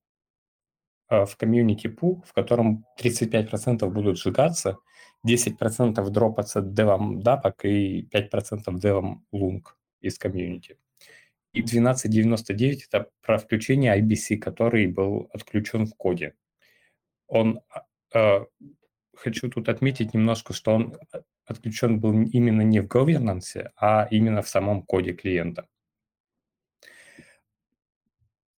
в 1.12 1.36
комьюнити 1.38 1.88
пул, 1.88 2.24
в 2.26 2.34
котором 2.34 2.86
35% 3.00 3.88
будут 3.90 4.18
сжигаться, 4.18 4.78
10% 5.28 6.10
дропаться 6.10 6.62
девом 6.62 7.22
дапок 7.22 7.66
и 7.66 8.08
5% 8.12 8.80
девом 8.80 9.26
лунг 9.32 9.78
из 10.00 10.18
комьюнити. 10.18 10.78
И 11.54 11.60
1299– 11.60 12.88
это 12.92 13.10
про 13.22 13.38
включение 13.38 14.00
IBC, 14.00 14.38
который 14.38 14.88
был 14.88 15.30
отключен 15.34 15.86
в 15.86 15.94
коде. 15.96 16.34
Он, 17.28 17.60
э, 18.14 18.46
хочу 19.14 19.50
тут 19.50 19.68
отметить 19.68 20.14
немножко, 20.14 20.54
что 20.54 20.72
он 20.74 20.96
э, 21.14 21.22
отключен 21.46 22.00
был 22.00 22.14
именно 22.14 22.62
не 22.62 22.80
в 22.80 22.88
governance, 22.88 23.70
а 23.76 24.08
именно 24.10 24.42
в 24.42 24.48
самом 24.48 24.84
коде 24.84 25.14
клиента. 25.14 25.68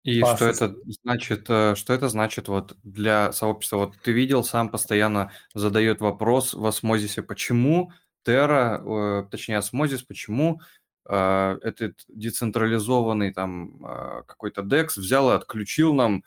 И 0.03 0.19
По 0.19 0.35
что 0.35 0.45
это 0.45 0.75
значит, 1.01 1.45
э, 1.49 1.75
что 1.75 1.93
это 1.93 2.09
значит 2.09 2.49
вот 2.49 2.77
для 2.83 3.31
сообщества? 3.31 3.77
Вот 3.77 3.95
ты 4.03 4.11
видел, 4.11 4.43
сам 4.43 4.69
постоянно 4.69 5.31
задает 5.53 6.01
вопрос 6.01 6.53
в 6.53 6.65
осмозисе, 6.65 7.23
почему 7.23 7.91
Terra, 8.25 9.27
точнее 9.29 9.57
осмозис, 9.57 10.03
почему 10.03 10.61
э, 11.07 11.57
этот 11.61 12.03
децентрализованный 12.07 13.33
там 13.33 13.85
э, 13.85 14.23
какой-то 14.25 14.61
DEX 14.61 14.97
взял 14.97 15.31
и 15.31 15.35
отключил 15.35 15.93
нам 15.93 16.23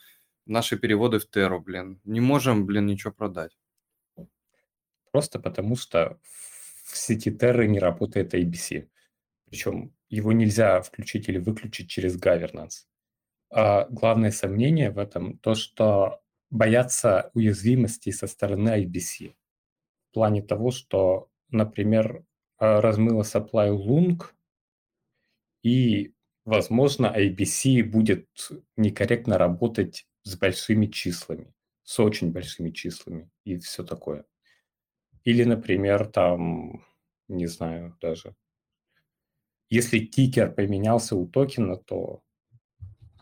наши 0.46 0.78
переводы 0.78 1.18
в 1.18 1.28
Terra, 1.28 1.58
блин. 1.58 2.00
Не 2.04 2.20
можем, 2.20 2.66
блин, 2.66 2.86
ничего 2.86 3.12
продать. 3.12 3.56
Просто 5.10 5.38
потому, 5.38 5.76
что 5.76 6.18
в 6.84 6.96
сети 6.96 7.30
Terra 7.30 7.66
не 7.66 7.78
работает 7.78 8.34
ABC. 8.34 8.88
Причем 9.46 9.92
его 10.08 10.32
нельзя 10.32 10.80
включить 10.82 11.28
или 11.28 11.38
выключить 11.38 11.90
через 11.90 12.16
governance. 12.18 12.84
А 13.50 13.86
главное 13.90 14.30
сомнение 14.30 14.90
в 14.90 14.98
этом 14.98 15.38
то, 15.38 15.54
что 15.54 16.20
боятся 16.50 17.30
уязвимостей 17.34 18.12
со 18.12 18.26
стороны 18.26 18.84
IBC. 18.84 19.34
В 20.10 20.14
плане 20.14 20.42
того, 20.42 20.70
что, 20.70 21.28
например, 21.50 22.24
а, 22.58 22.80
размыло 22.80 23.22
supply 23.22 23.70
lung, 23.70 24.22
и, 25.62 26.14
возможно, 26.44 27.12
IBC 27.16 27.82
будет 27.82 28.28
некорректно 28.76 29.38
работать 29.38 30.06
с 30.22 30.36
большими 30.36 30.86
числами, 30.86 31.52
с 31.82 31.98
очень 32.00 32.32
большими 32.32 32.70
числами 32.70 33.30
и 33.44 33.56
все 33.58 33.84
такое. 33.84 34.24
Или, 35.24 35.44
например, 35.44 36.06
там, 36.06 36.84
не 37.28 37.46
знаю 37.46 37.96
даже, 38.00 38.34
если 39.70 39.98
тикер 40.00 40.52
поменялся 40.52 41.16
у 41.16 41.26
токена, 41.26 41.76
то 41.76 42.22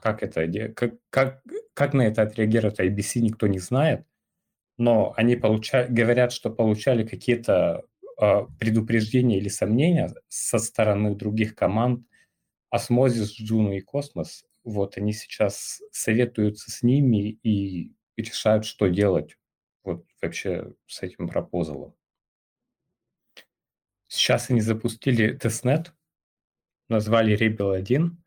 как 0.05 0.23
это, 0.23 0.47
как, 0.75 0.97
как, 1.09 1.43
как 1.73 1.95
на 1.95 2.03
это 2.03 2.21
отреагирует 2.21 2.79
IBC, 2.79 3.21
никто 3.21 3.47
не 3.47 3.59
знает, 3.59 4.05
но 4.77 5.15
они 5.17 5.35
получают, 5.35 5.93
говорят, 5.93 6.31
что 6.31 6.51
получали 6.51 7.07
какие-то 7.07 7.85
э, 8.21 8.41
предупреждения 8.61 9.39
или 9.39 9.49
сомнения 9.49 10.15
со 10.29 10.59
стороны 10.59 11.15
других 11.15 11.55
команд, 11.55 12.07
Osmosis, 12.69 13.41
Juno 13.41 13.75
и 13.75 13.81
Космос, 13.81 14.45
вот 14.63 14.99
они 14.99 15.15
сейчас 15.15 15.81
советуются 15.91 16.71
с 16.71 16.83
ними 16.83 17.31
и 17.43 17.95
решают, 18.19 18.67
что 18.67 18.89
делать 18.89 19.39
вот 19.85 20.05
вообще 20.21 20.75
с 20.87 21.03
этим 21.03 21.29
пропозалом. 21.29 21.95
Сейчас 24.09 24.51
они 24.51 24.61
запустили 24.61 25.33
тестнет, 25.33 25.95
назвали 26.91 27.39
Rebel 27.39 27.75
1, 27.75 28.23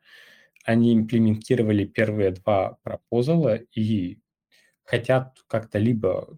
они 0.68 0.94
имплементировали 0.94 1.86
первые 1.86 2.32
два 2.32 2.78
пропозала 2.84 3.56
и 3.56 4.20
хотят 4.84 5.42
как-то 5.48 5.80
либо 5.80 6.38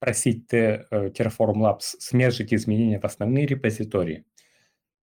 просить 0.00 0.52
э, 0.52 0.86
Terraform 0.90 1.54
Labs 1.54 1.96
смержить 1.98 2.52
изменения 2.52 3.00
в 3.00 3.04
основные 3.06 3.46
репозитории, 3.46 4.26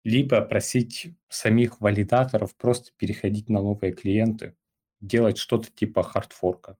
либо 0.04 0.42
просить 0.42 1.16
самих 1.28 1.82
валидаторов 1.82 2.56
просто 2.56 2.92
переходить 2.98 3.50
на 3.50 3.64
новые 3.64 3.94
клиенты, 3.94 4.56
делать 5.02 5.40
что-то 5.40 5.72
типа 5.72 6.04
хардфорка. 6.04 6.78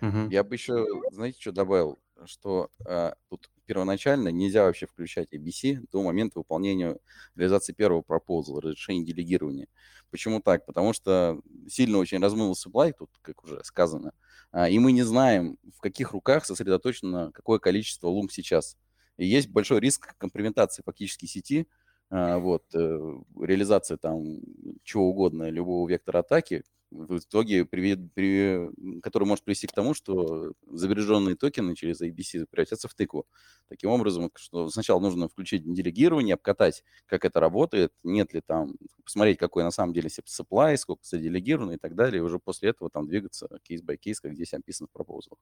Мгм. 0.00 0.30
Я 0.30 0.44
бы 0.44 0.54
еще, 0.54 0.86
знаете, 1.10 1.38
что 1.38 1.52
добавил? 1.52 1.98
Что 2.24 2.70
а, 2.86 3.16
тут 3.28 3.50
первоначально 3.66 4.28
нельзя 4.28 4.64
вообще 4.64 4.86
включать 4.86 5.32
ABC 5.32 5.86
до 5.92 6.02
момента 6.02 6.38
выполнения 6.38 6.96
реализации 7.34 7.72
первого 7.72 8.02
пропозала, 8.02 8.60
разрешения 8.62 9.04
делегирования. 9.04 9.68
Почему 10.10 10.40
так? 10.40 10.64
Потому 10.66 10.92
что 10.92 11.40
сильно 11.68 11.98
очень 11.98 12.20
размыл 12.20 12.52
supply, 12.52 12.94
тут, 12.96 13.10
как 13.22 13.44
уже 13.44 13.62
сказано, 13.64 14.12
а, 14.52 14.68
и 14.68 14.78
мы 14.78 14.92
не 14.92 15.02
знаем, 15.02 15.58
в 15.76 15.80
каких 15.80 16.12
руках 16.12 16.46
сосредоточено 16.46 17.30
какое 17.32 17.58
количество 17.58 18.08
лум 18.08 18.30
сейчас. 18.30 18.76
И 19.16 19.26
есть 19.26 19.48
большой 19.48 19.80
риск 19.80 20.16
компрометации 20.18 20.82
фактически 20.84 21.26
сети, 21.26 21.66
а, 22.10 22.38
вот, 22.38 22.64
э, 22.74 23.18
реализации 23.40 23.96
там 23.96 24.40
чего 24.84 25.10
угодно, 25.10 25.50
любого 25.50 25.88
вектора 25.88 26.20
атаки, 26.20 26.62
в 26.90 27.18
итоге, 27.18 27.62
привед- 27.64 28.10
при- 28.14 29.00
который 29.00 29.24
может 29.24 29.44
привести 29.44 29.66
к 29.66 29.72
тому, 29.72 29.94
что 29.94 30.52
забереженные 30.66 31.36
токены 31.36 31.74
через 31.74 32.00
ABC 32.00 32.46
превратятся 32.50 32.88
в 32.88 32.94
тыкву. 32.94 33.26
Таким 33.68 33.90
образом, 33.90 34.30
что 34.36 34.68
сначала 34.70 35.00
нужно 35.00 35.28
включить 35.28 35.64
делегирование, 35.72 36.34
обкатать, 36.34 36.84
как 37.06 37.24
это 37.24 37.40
работает, 37.40 37.92
нет 38.02 38.32
ли 38.32 38.40
там, 38.40 38.74
посмотреть, 39.04 39.38
какой 39.38 39.64
на 39.64 39.70
самом 39.70 39.92
деле 39.92 40.08
supply, 40.08 40.76
сколько 40.76 41.02
заделегировано 41.04 41.72
и 41.72 41.78
так 41.78 41.94
далее, 41.94 42.18
и 42.18 42.22
уже 42.22 42.38
после 42.38 42.70
этого 42.70 42.90
там 42.90 43.06
двигаться 43.08 43.48
кейс 43.62 43.82
by 43.82 43.96
кейс, 43.96 44.20
как 44.20 44.34
здесь 44.34 44.54
описано 44.54 44.88
в 44.88 44.92
пропозалах. 44.92 45.38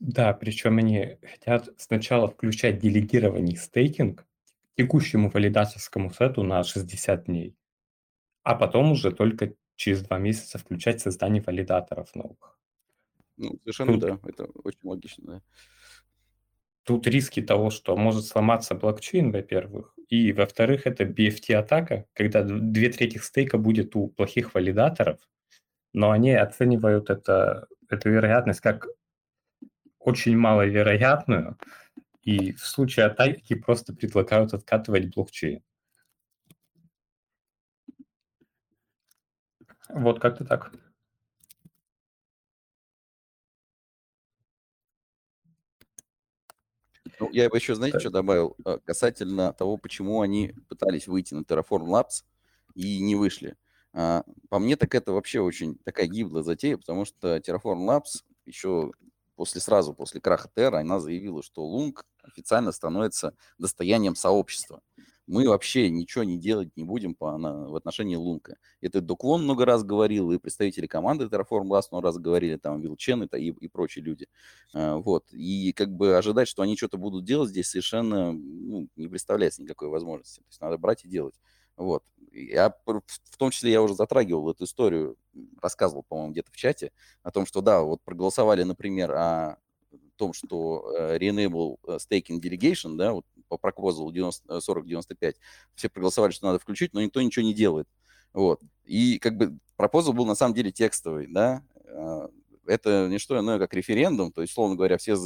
Да, 0.00 0.32
причем 0.32 0.78
они 0.78 1.18
хотят 1.22 1.68
сначала 1.76 2.28
включать 2.28 2.78
делегирование 2.78 3.56
стейкинг 3.56 4.26
текущему 4.76 5.28
валидаторскому 5.30 6.12
сету 6.12 6.44
на 6.44 6.62
60 6.62 7.24
дней, 7.24 7.56
а 8.44 8.54
потом 8.54 8.92
уже 8.92 9.12
только 9.12 9.54
через 9.78 10.02
два 10.02 10.18
месяца 10.18 10.58
включать 10.58 11.00
создание 11.00 11.40
валидаторов 11.40 12.14
новых. 12.14 12.58
Ну, 13.36 13.58
совершенно 13.60 13.92
Тут- 13.92 14.00
да, 14.00 14.18
это 14.24 14.44
очень 14.64 14.80
логично, 14.82 15.24
да. 15.26 15.42
Тут 16.82 17.06
риски 17.06 17.40
того, 17.42 17.70
что 17.70 17.96
может 17.96 18.24
сломаться 18.26 18.74
блокчейн, 18.74 19.30
во-первых, 19.30 19.94
и, 20.08 20.32
во-вторых, 20.32 20.86
это 20.86 21.04
BFT-атака, 21.04 22.06
когда 22.12 22.42
две 22.42 22.90
трети 22.90 23.18
стейка 23.18 23.58
будет 23.58 23.94
у 23.94 24.08
плохих 24.08 24.54
валидаторов, 24.54 25.20
но 25.92 26.10
они 26.10 26.32
оценивают 26.32 27.10
это, 27.10 27.68
эту 27.88 28.10
вероятность 28.10 28.60
как 28.60 28.88
очень 30.00 30.36
маловероятную, 30.36 31.56
и 32.22 32.52
в 32.52 32.66
случае 32.66 33.06
атаки 33.06 33.54
просто 33.54 33.94
предлагают 33.94 34.54
откатывать 34.54 35.14
блокчейн. 35.14 35.62
Вот 39.90 40.20
как-то 40.20 40.44
так. 40.44 40.72
Ну, 47.20 47.30
я 47.32 47.48
бы 47.48 47.56
еще, 47.56 47.74
знаете, 47.74 47.98
что 48.00 48.10
добавил? 48.10 48.56
Э, 48.64 48.78
Касательно 48.84 49.52
того, 49.52 49.76
почему 49.76 50.20
они 50.20 50.54
пытались 50.68 51.08
выйти 51.08 51.34
на 51.34 51.40
Terraform 51.40 51.86
Labs 51.86 52.24
и 52.74 53.00
не 53.00 53.16
вышли. 53.16 53.56
А, 53.92 54.24
По 54.48 54.58
мне, 54.58 54.76
так 54.76 54.94
это 54.94 55.12
вообще 55.12 55.40
очень 55.40 55.76
такая 55.84 56.06
гиблая 56.06 56.42
затея, 56.42 56.76
потому 56.76 57.04
что 57.04 57.36
Terraform 57.38 57.86
Labs 57.86 58.22
еще 58.44 58.92
после, 59.36 59.60
сразу 59.60 59.94
после 59.94 60.20
краха 60.20 60.48
Terra, 60.54 60.78
она 60.80 61.00
заявила, 61.00 61.42
что 61.42 61.64
Лунг 61.64 62.04
официально 62.22 62.72
становится 62.72 63.34
достоянием 63.58 64.14
сообщества. 64.14 64.82
Мы 65.28 65.46
вообще 65.46 65.90
ничего 65.90 66.24
не 66.24 66.38
делать 66.38 66.70
не 66.76 66.84
будем 66.84 67.14
по, 67.14 67.36
на- 67.36 67.68
в 67.68 67.76
отношении 67.76 68.16
Лунка. 68.16 68.56
Это 68.80 69.02
Доклон 69.02 69.44
много 69.44 69.66
раз 69.66 69.84
говорил, 69.84 70.32
и 70.32 70.38
представители 70.38 70.86
команды 70.86 71.26
Terraform 71.26 71.66
Labs 71.68 71.84
много 71.92 72.06
раз 72.06 72.16
говорили, 72.18 72.56
там, 72.56 72.80
Вилчен 72.80 73.28
та- 73.28 73.36
и, 73.38 73.50
и 73.50 73.68
прочие 73.68 74.02
люди. 74.04 74.26
А, 74.74 74.96
Вот. 74.96 75.24
И 75.32 75.72
как 75.74 75.90
бы 75.94 76.16
ожидать, 76.16 76.48
что 76.48 76.62
они 76.62 76.76
что-то 76.78 76.96
будут 76.96 77.24
делать 77.26 77.50
здесь 77.50 77.68
совершенно 77.68 78.32
ну, 78.32 78.88
не 78.96 79.06
представляется 79.08 79.62
никакой 79.62 79.88
возможности. 79.88 80.40
То 80.40 80.46
есть 80.48 80.60
надо 80.62 80.78
брать 80.78 81.04
и 81.04 81.08
делать. 81.08 81.34
Вот. 81.76 82.02
Я, 82.32 82.74
в 82.86 83.36
том 83.36 83.50
числе 83.50 83.70
я 83.72 83.82
уже 83.82 83.94
затрагивал 83.94 84.50
эту 84.50 84.64
историю, 84.64 85.16
рассказывал, 85.60 86.04
по-моему, 86.08 86.32
где-то 86.32 86.50
в 86.52 86.56
чате, 86.56 86.90
о 87.22 87.30
том, 87.30 87.46
что 87.46 87.60
да, 87.60 87.82
вот 87.82 88.00
проголосовали, 88.02 88.62
например, 88.64 89.12
о 89.12 89.58
том, 90.16 90.32
что 90.32 90.92
э, 90.98 91.18
Re-enable 91.18 91.78
э, 91.86 91.96
Staking 91.98 92.40
Delegation, 92.40 92.96
да, 92.96 93.12
вот 93.12 93.24
по 93.48 93.56
proposal 93.56 94.12
90, 94.12 94.56
э, 94.56 94.60
4095, 94.60 95.36
все 95.74 95.88
проголосовали, 95.88 96.32
что 96.32 96.46
надо 96.46 96.58
включить, 96.58 96.92
но 96.92 97.02
никто 97.02 97.20
ничего 97.20 97.44
не 97.44 97.54
делает. 97.54 97.88
Вот. 98.32 98.60
И 98.84 99.18
как 99.18 99.36
бы 99.36 99.58
пропозал 99.76 100.12
был 100.12 100.26
на 100.26 100.34
самом 100.34 100.54
деле 100.54 100.70
текстовый, 100.70 101.26
да, 101.26 101.62
а, 101.86 102.28
это 102.66 103.08
не 103.08 103.18
что 103.18 103.38
иное, 103.38 103.58
как 103.58 103.74
референдум, 103.74 104.32
то 104.32 104.42
есть, 104.42 104.52
словно 104.52 104.76
говоря, 104.76 104.98
все, 104.98 105.16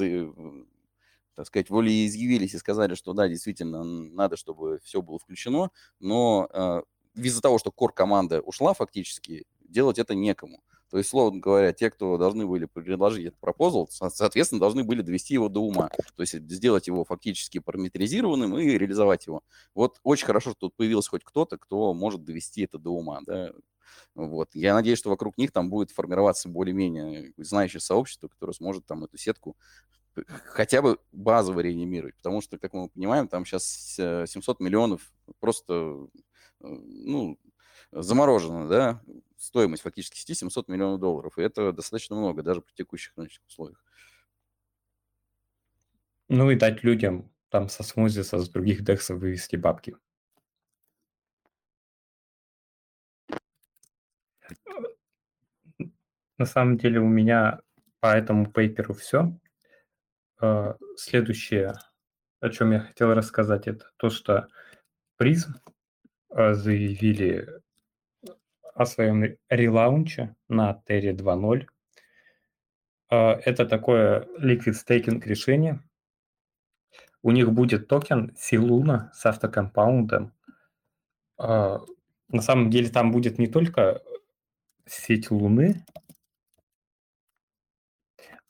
так 1.34 1.46
сказать, 1.46 1.70
волеизъявились 1.70 2.54
и 2.54 2.58
сказали, 2.58 2.94
что 2.94 3.12
да, 3.12 3.28
действительно, 3.28 3.82
надо, 3.82 4.36
чтобы 4.36 4.80
все 4.84 5.02
было 5.02 5.18
включено, 5.18 5.70
но 5.98 6.48
э, 6.52 6.82
из-за 7.16 7.40
того, 7.40 7.58
что 7.58 7.72
кор-команда 7.72 8.40
ушла 8.42 8.74
фактически, 8.74 9.46
делать 9.60 9.98
это 9.98 10.14
некому. 10.14 10.62
То 10.92 10.98
есть, 10.98 11.08
словно 11.08 11.40
говоря, 11.40 11.72
те, 11.72 11.90
кто 11.90 12.18
должны 12.18 12.46
были 12.46 12.66
предложить 12.66 13.24
этот 13.28 13.40
пропозал, 13.40 13.88
со- 13.88 14.10
соответственно, 14.10 14.60
должны 14.60 14.84
были 14.84 15.00
довести 15.00 15.32
его 15.32 15.48
до 15.48 15.60
ума. 15.60 15.88
То 15.88 16.20
есть 16.20 16.34
сделать 16.34 16.86
его 16.86 17.06
фактически 17.06 17.60
параметризированным 17.60 18.58
и 18.58 18.76
реализовать 18.76 19.26
его. 19.26 19.42
Вот 19.74 20.00
очень 20.02 20.26
хорошо, 20.26 20.50
что 20.50 20.68
тут 20.68 20.76
появился 20.76 21.08
хоть 21.08 21.24
кто-то, 21.24 21.56
кто 21.56 21.94
может 21.94 22.24
довести 22.24 22.64
это 22.64 22.76
до 22.76 22.90
ума. 22.90 23.20
Да? 23.24 23.54
Вот. 24.14 24.50
Я 24.54 24.74
надеюсь, 24.74 24.98
что 24.98 25.08
вокруг 25.08 25.38
них 25.38 25.50
там 25.50 25.70
будет 25.70 25.90
формироваться 25.90 26.50
более-менее 26.50 27.32
знающее 27.38 27.80
сообщество, 27.80 28.28
которое 28.28 28.52
сможет 28.52 28.84
там 28.84 29.02
эту 29.02 29.16
сетку 29.16 29.56
хотя 30.44 30.82
бы 30.82 30.98
базово 31.10 31.60
реанимировать. 31.60 32.16
Потому 32.16 32.42
что, 32.42 32.58
как 32.58 32.74
мы 32.74 32.90
понимаем, 32.90 33.28
там 33.28 33.46
сейчас 33.46 33.94
700 33.96 34.60
миллионов 34.60 35.10
просто 35.40 36.06
э, 36.60 36.66
ну, 36.66 37.38
заморожено, 37.92 38.68
да, 38.68 39.02
стоимость 39.42 39.82
фактически 39.82 40.18
сети 40.18 40.34
700 40.34 40.68
миллионов 40.68 41.00
долларов. 41.00 41.36
И 41.36 41.42
это 41.42 41.72
достаточно 41.72 42.16
много, 42.16 42.42
даже 42.42 42.62
при 42.62 42.72
текущих 42.74 43.16
нынешних 43.16 43.46
условиях. 43.46 43.82
Ну 46.28 46.50
и 46.50 46.56
дать 46.56 46.84
людям 46.84 47.30
там 47.48 47.68
со 47.68 47.82
смузиса 47.82 48.38
с 48.38 48.48
других 48.48 48.82
дексов 48.82 49.18
вывести 49.18 49.56
бабки. 49.56 49.96
На 56.38 56.46
самом 56.46 56.78
деле 56.78 57.00
у 57.00 57.08
меня 57.08 57.60
по 58.00 58.06
этому 58.06 58.50
пейперу 58.50 58.94
все. 58.94 59.36
Следующее, 60.96 61.74
о 62.40 62.48
чем 62.48 62.72
я 62.72 62.80
хотел 62.80 63.12
рассказать, 63.12 63.68
это 63.68 63.90
то, 63.96 64.10
что 64.10 64.48
Призм 65.16 65.54
э, 66.30 66.54
заявили 66.54 67.61
о 68.74 68.86
своем 68.86 69.36
релаунче 69.48 70.34
на 70.48 70.82
Terra 70.88 71.12
2.0. 71.12 71.66
Э, 73.10 73.16
Это 73.44 73.66
такое 73.66 74.26
liquid 74.40 74.74
staking 74.74 75.22
решение. 75.24 75.80
У 77.22 77.30
них 77.30 77.52
будет 77.52 77.88
токен 77.88 78.34
Силуна 78.36 79.10
с 79.14 79.26
автокомпаундом. 79.26 80.32
Э, 81.38 81.78
На 82.28 82.40
самом 82.42 82.70
деле 82.70 82.88
там 82.88 83.12
будет 83.12 83.38
не 83.38 83.46
только 83.46 84.00
сеть 84.86 85.30
Луны, 85.30 85.84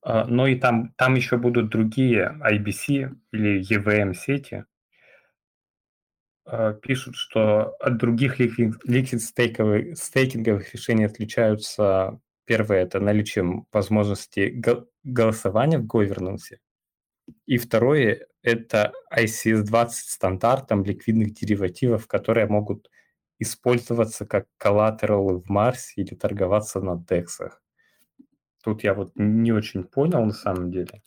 а, 0.03 0.25
но 0.25 0.47
и 0.47 0.57
там, 0.59 0.93
там 0.97 1.15
еще 1.15 1.37
будут 1.37 1.71
другие 1.71 2.39
IBC 2.43 3.15
или 3.33 3.61
EVM 3.63 4.15
сети. 4.15 4.65
А, 6.45 6.73
Пишут, 6.73 7.17
что 7.17 7.75
от 7.81 7.99
других 7.99 8.39
ликвид, 8.39 8.75
ликвид 8.85 9.23
стейковых, 9.23 9.97
стейкинговых 9.97 10.73
решений 10.73 11.05
отличаются 11.05 12.21
Первое– 12.45 12.79
это 12.83 12.99
наличием 13.01 13.67
возможности 13.73 14.51
го- 14.51 14.89
голосования 15.05 15.79
в 15.79 15.87
governance. 15.87 16.59
И 17.47 17.57
второе– 17.57 18.27
это 18.43 18.93
ICS-20 19.17 19.89
стандартом 19.91 20.85
ликвидных 20.85 21.35
деривативов, 21.35 22.09
которые 22.09 22.47
могут 22.47 22.91
использоваться 23.39 24.27
как 24.27 24.47
коллатералы 24.59 25.41
в 25.41 25.49
Марсе 25.49 26.03
или 26.03 26.15
торговаться 26.15 26.81
на 26.81 26.97
дексах. 26.97 27.63
Тут 28.63 28.83
я 28.83 28.95
вот 28.95 29.13
не 29.15 29.53
очень 29.53 29.85
понял 29.85 30.25
на 30.25 30.33
самом 30.33 30.71
деле. 30.71 31.01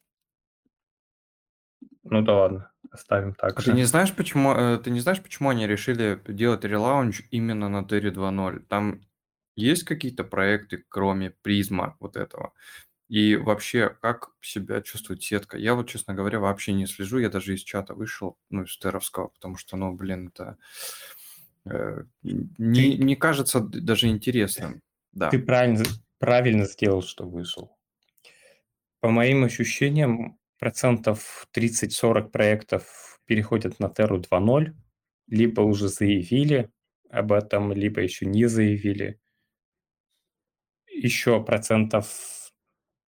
Ну 2.03 2.21
да 2.21 2.33
ладно, 2.33 2.71
оставим 2.95 3.33
так 3.35 3.57
А 3.57 3.61
же. 3.61 3.71
ты 3.71 3.77
не 3.77 3.83
знаешь, 3.85 4.13
почему, 4.13 4.53
э, 4.53 4.77
ты 4.79 4.89
не 4.89 4.99
знаешь, 4.99 5.21
почему 5.21 5.49
они 5.49 5.67
решили 5.67 6.19
делать 6.27 6.63
релаунч 6.65 7.21
именно 7.31 7.69
на 7.69 7.83
Terra 7.83 8.11
2.0? 8.11 8.59
Там 8.67 9.01
есть 9.55 9.83
какие-то 9.83 10.23
проекты, 10.23 10.83
кроме 10.89 11.29
призма 11.29 11.95
вот 11.99 12.17
этого? 12.17 12.53
И 13.07 13.35
вообще, 13.35 13.95
как 14.01 14.31
себя 14.41 14.81
чувствует 14.81 15.21
сетка? 15.21 15.57
Я 15.57 15.75
вот, 15.75 15.87
честно 15.87 16.15
говоря, 16.15 16.39
вообще 16.39 16.73
не 16.73 16.87
слежу. 16.87 17.19
Я 17.19 17.29
даже 17.29 17.53
из 17.53 17.61
чата 17.61 17.93
вышел, 17.93 18.37
ну, 18.49 18.63
из 18.63 18.77
Теровского, 18.77 19.27
потому 19.27 19.57
что, 19.57 19.77
ну, 19.77 19.93
блин, 19.93 20.29
это 20.33 20.57
э, 21.65 22.03
не, 22.23 22.97
не 22.97 23.15
кажется 23.15 23.59
даже 23.59 24.07
интересным. 24.07 24.81
Да. 25.11 25.29
Ты 25.29 25.39
правильно, 25.39 25.85
правильно 26.17 26.65
сделал, 26.65 27.03
что 27.03 27.29
вышел. 27.29 27.77
По 29.01 29.09
моим 29.11 29.43
ощущениям, 29.43 30.39
процентов 30.57 31.47
30-40 31.51 32.29
проектов 32.31 33.19
переходят 33.25 33.79
на 33.79 33.87
Terra 33.87 34.17
2.0, 34.19 34.73
либо 35.27 35.61
уже 35.61 35.87
заявили 35.87 36.69
об 37.09 37.31
этом, 37.31 37.73
либо 37.73 38.01
еще 38.01 38.25
не 38.25 38.45
заявили. 38.45 39.19
Еще 40.87 41.43
процентов 41.43 42.53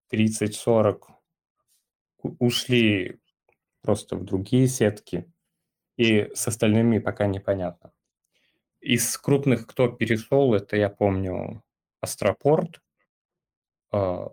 30-40 0.09 1.11
у- 2.23 2.47
ушли 2.47 3.21
просто 3.83 4.17
в 4.17 4.25
другие 4.25 4.67
сетки, 4.69 5.31
и 5.97 6.31
с 6.35 6.49
остальными 6.49 6.99
пока 6.99 7.27
непонятно. 7.27 7.93
Из 8.81 9.17
крупных, 9.19 9.67
кто 9.67 9.89
перешел, 9.89 10.55
это 10.55 10.77
я 10.77 10.91
помню 10.91 11.63
Astroport, 12.01 12.81
А, 13.93 14.33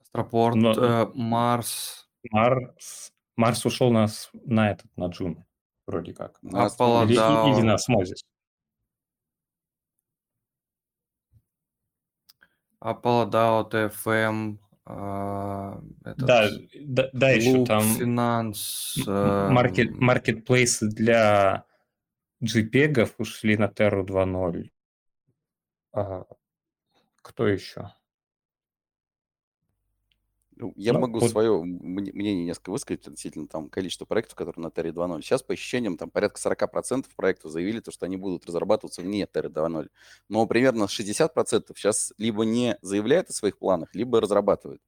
Astroport, 0.00 0.56
но 0.56 0.72
э, 0.72 1.06
Mars, 1.14 2.05
Mars, 2.30 3.12
Mars 3.36 3.64
ушел 3.66 3.90
на, 3.90 4.06
на 4.44 4.70
этот, 4.70 4.86
на 4.96 5.06
Juno, 5.08 5.44
вроде 5.86 6.12
как. 6.14 6.38
Apollo 6.52 7.04
Или, 7.04 7.12
и- 7.14 7.16
или 7.16 7.60
на 7.60 7.66
DAO, 7.68 7.74
Osmosis. 7.74 8.22
Apollo 12.80 13.26
DAO, 13.26 13.64
TFM, 13.64 14.58
а, 14.84 15.80
Да, 16.16 16.44
этот, 16.44 16.70
да, 16.84 17.10
да, 17.12 17.30
еще 17.30 17.50
Loop, 17.58 17.68
там 17.68 17.80
Finance, 17.96 18.96
м- 19.08 19.52
маркет, 19.52 19.88
эм, 19.90 19.98
маркетплейсы 20.04 20.88
для 20.88 21.64
JPEG 22.42 23.14
ушли 23.18 23.56
на 23.56 23.64
Terra 23.66 24.04
2.0. 24.04 24.70
А, 25.92 26.24
кто 27.22 27.48
еще? 27.48 27.92
Ну, 30.58 30.72
я 30.74 30.94
Ну, 30.94 31.00
могу 31.00 31.20
вот 31.20 31.30
свое 31.30 31.62
мнение 31.62 32.46
несколько 32.46 32.70
высказать 32.70 33.06
относительно 33.06 33.46
там 33.46 33.68
количества 33.68 34.06
проектов, 34.06 34.36
которые 34.36 34.62
на 34.62 34.68
Terra 34.68 34.90
2.0. 34.90 35.20
Сейчас, 35.20 35.42
по 35.42 35.52
ощущениям, 35.52 35.98
там 35.98 36.10
порядка 36.10 36.40
40% 36.40 37.04
проектов 37.14 37.50
заявили, 37.52 37.80
то, 37.80 37.90
что 37.92 38.06
они 38.06 38.16
будут 38.16 38.46
разрабатываться 38.46 39.02
вне 39.02 39.24
Terra 39.24 39.50
2.0. 39.50 39.88
Но 40.30 40.46
примерно 40.46 40.84
60% 40.84 41.72
сейчас 41.76 42.14
либо 42.16 42.44
не 42.46 42.78
заявляют 42.80 43.28
о 43.28 43.34
своих 43.34 43.58
планах, 43.58 43.94
либо 43.94 44.18
разрабатывают. 44.18 44.80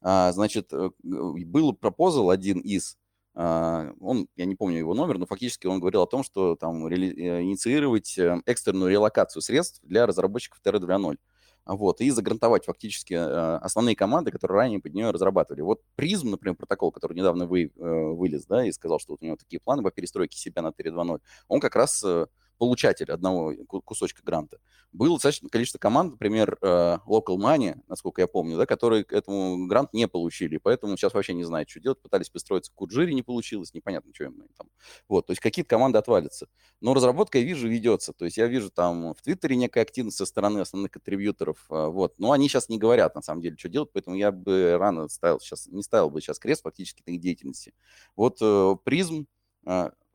А, 0.00 0.32
значит, 0.32 0.72
э, 0.72 0.90
был 1.04 1.72
пропозал 1.72 2.30
один 2.30 2.58
из, 2.58 2.98
а, 3.34 3.92
он, 4.00 4.26
я 4.34 4.44
не 4.44 4.56
помню 4.56 4.78
его 4.78 4.94
номер, 4.94 5.18
но 5.18 5.26
фактически 5.26 5.68
он 5.68 5.78
говорил 5.78 6.02
о 6.02 6.08
том, 6.08 6.24
что 6.24 6.56
там 6.56 6.84
э, 6.88 7.42
инициировать 7.42 8.18
э, 8.18 8.42
экстренную 8.46 8.90
релокацию 8.90 9.40
средств 9.40 9.78
для 9.84 10.04
разработчиков 10.06 10.60
Terra 10.64 10.80
2.0. 10.80 11.16
Вот, 11.64 12.00
и 12.00 12.10
загрантовать 12.10 12.64
фактически 12.64 13.14
э, 13.14 13.56
основные 13.58 13.94
команды, 13.94 14.32
которые 14.32 14.56
ранее 14.56 14.80
под 14.80 14.94
нее 14.94 15.10
разрабатывали. 15.10 15.60
Вот 15.62 15.80
Призм, 15.94 16.30
например, 16.30 16.56
протокол, 16.56 16.90
который 16.90 17.16
недавно 17.16 17.46
вы, 17.46 17.66
э, 17.66 17.70
вылез, 17.78 18.46
да, 18.46 18.66
и 18.66 18.72
сказал, 18.72 18.98
что 18.98 19.12
вот 19.12 19.22
у 19.22 19.24
него 19.24 19.36
такие 19.36 19.60
планы 19.60 19.82
по 19.84 19.92
перестройке 19.92 20.36
себя 20.36 20.62
на 20.62 20.68
Terra 20.68 20.92
2.0, 20.92 21.20
он 21.46 21.60
как 21.60 21.76
раз 21.76 22.02
э, 22.04 22.26
получатель 22.58 23.10
одного 23.10 23.54
ку- 23.66 23.82
кусочка 23.82 24.22
гранта. 24.22 24.58
Было 24.92 25.16
достаточно 25.16 25.48
количество 25.48 25.78
команд, 25.78 26.12
например, 26.12 26.58
э, 26.60 26.66
Local 27.06 27.36
Money, 27.38 27.76
насколько 27.88 28.20
я 28.20 28.26
помню, 28.26 28.56
да, 28.58 28.66
которые 28.66 29.04
этому 29.08 29.66
грант 29.66 29.92
не 29.94 30.06
получили, 30.06 30.58
поэтому 30.58 30.96
сейчас 30.96 31.14
вообще 31.14 31.32
не 31.34 31.44
знают, 31.44 31.70
что 31.70 31.80
делать, 31.80 32.00
пытались 32.00 32.28
пристроиться 32.30 32.70
к 32.70 32.74
Куджире, 32.74 33.14
не 33.14 33.22
получилось, 33.22 33.72
непонятно, 33.74 34.12
что 34.14 34.24
им 34.24 34.42
там. 34.56 34.68
Вот, 35.08 35.26
то 35.26 35.32
есть 35.32 35.40
какие-то 35.40 35.68
команды 35.68 35.98
отвалятся. 35.98 36.48
Но 36.80 36.94
разработка, 36.94 37.38
я 37.38 37.44
вижу, 37.44 37.68
ведется. 37.68 38.12
То 38.12 38.24
есть 38.24 38.36
я 38.36 38.46
вижу 38.46 38.70
там 38.70 39.14
в 39.14 39.22
Твиттере 39.22 39.56
некая 39.56 39.82
активность 39.82 40.16
со 40.16 40.26
стороны 40.26 40.60
основных 40.60 40.90
контрибьюторов. 40.92 41.64
а, 41.70 41.88
Вот. 41.88 42.14
Но 42.18 42.32
они 42.32 42.48
сейчас 42.48 42.68
не 42.68 42.78
говорят, 42.78 43.14
на 43.14 43.22
самом 43.22 43.42
деле, 43.42 43.56
что 43.56 43.68
делать, 43.68 43.90
поэтому 43.92 44.16
я 44.16 44.32
бы 44.32 44.76
рано 44.78 45.08
ставил 45.08 45.40
сейчас, 45.40 45.66
не 45.68 45.82
ставил 45.82 46.10
бы 46.10 46.20
сейчас 46.20 46.38
крест 46.38 46.62
фактически 46.62 47.02
на 47.06 47.12
их 47.12 47.20
деятельности. 47.20 47.72
Вот 48.16 48.38
э, 48.40 48.76
призм, 48.84 49.26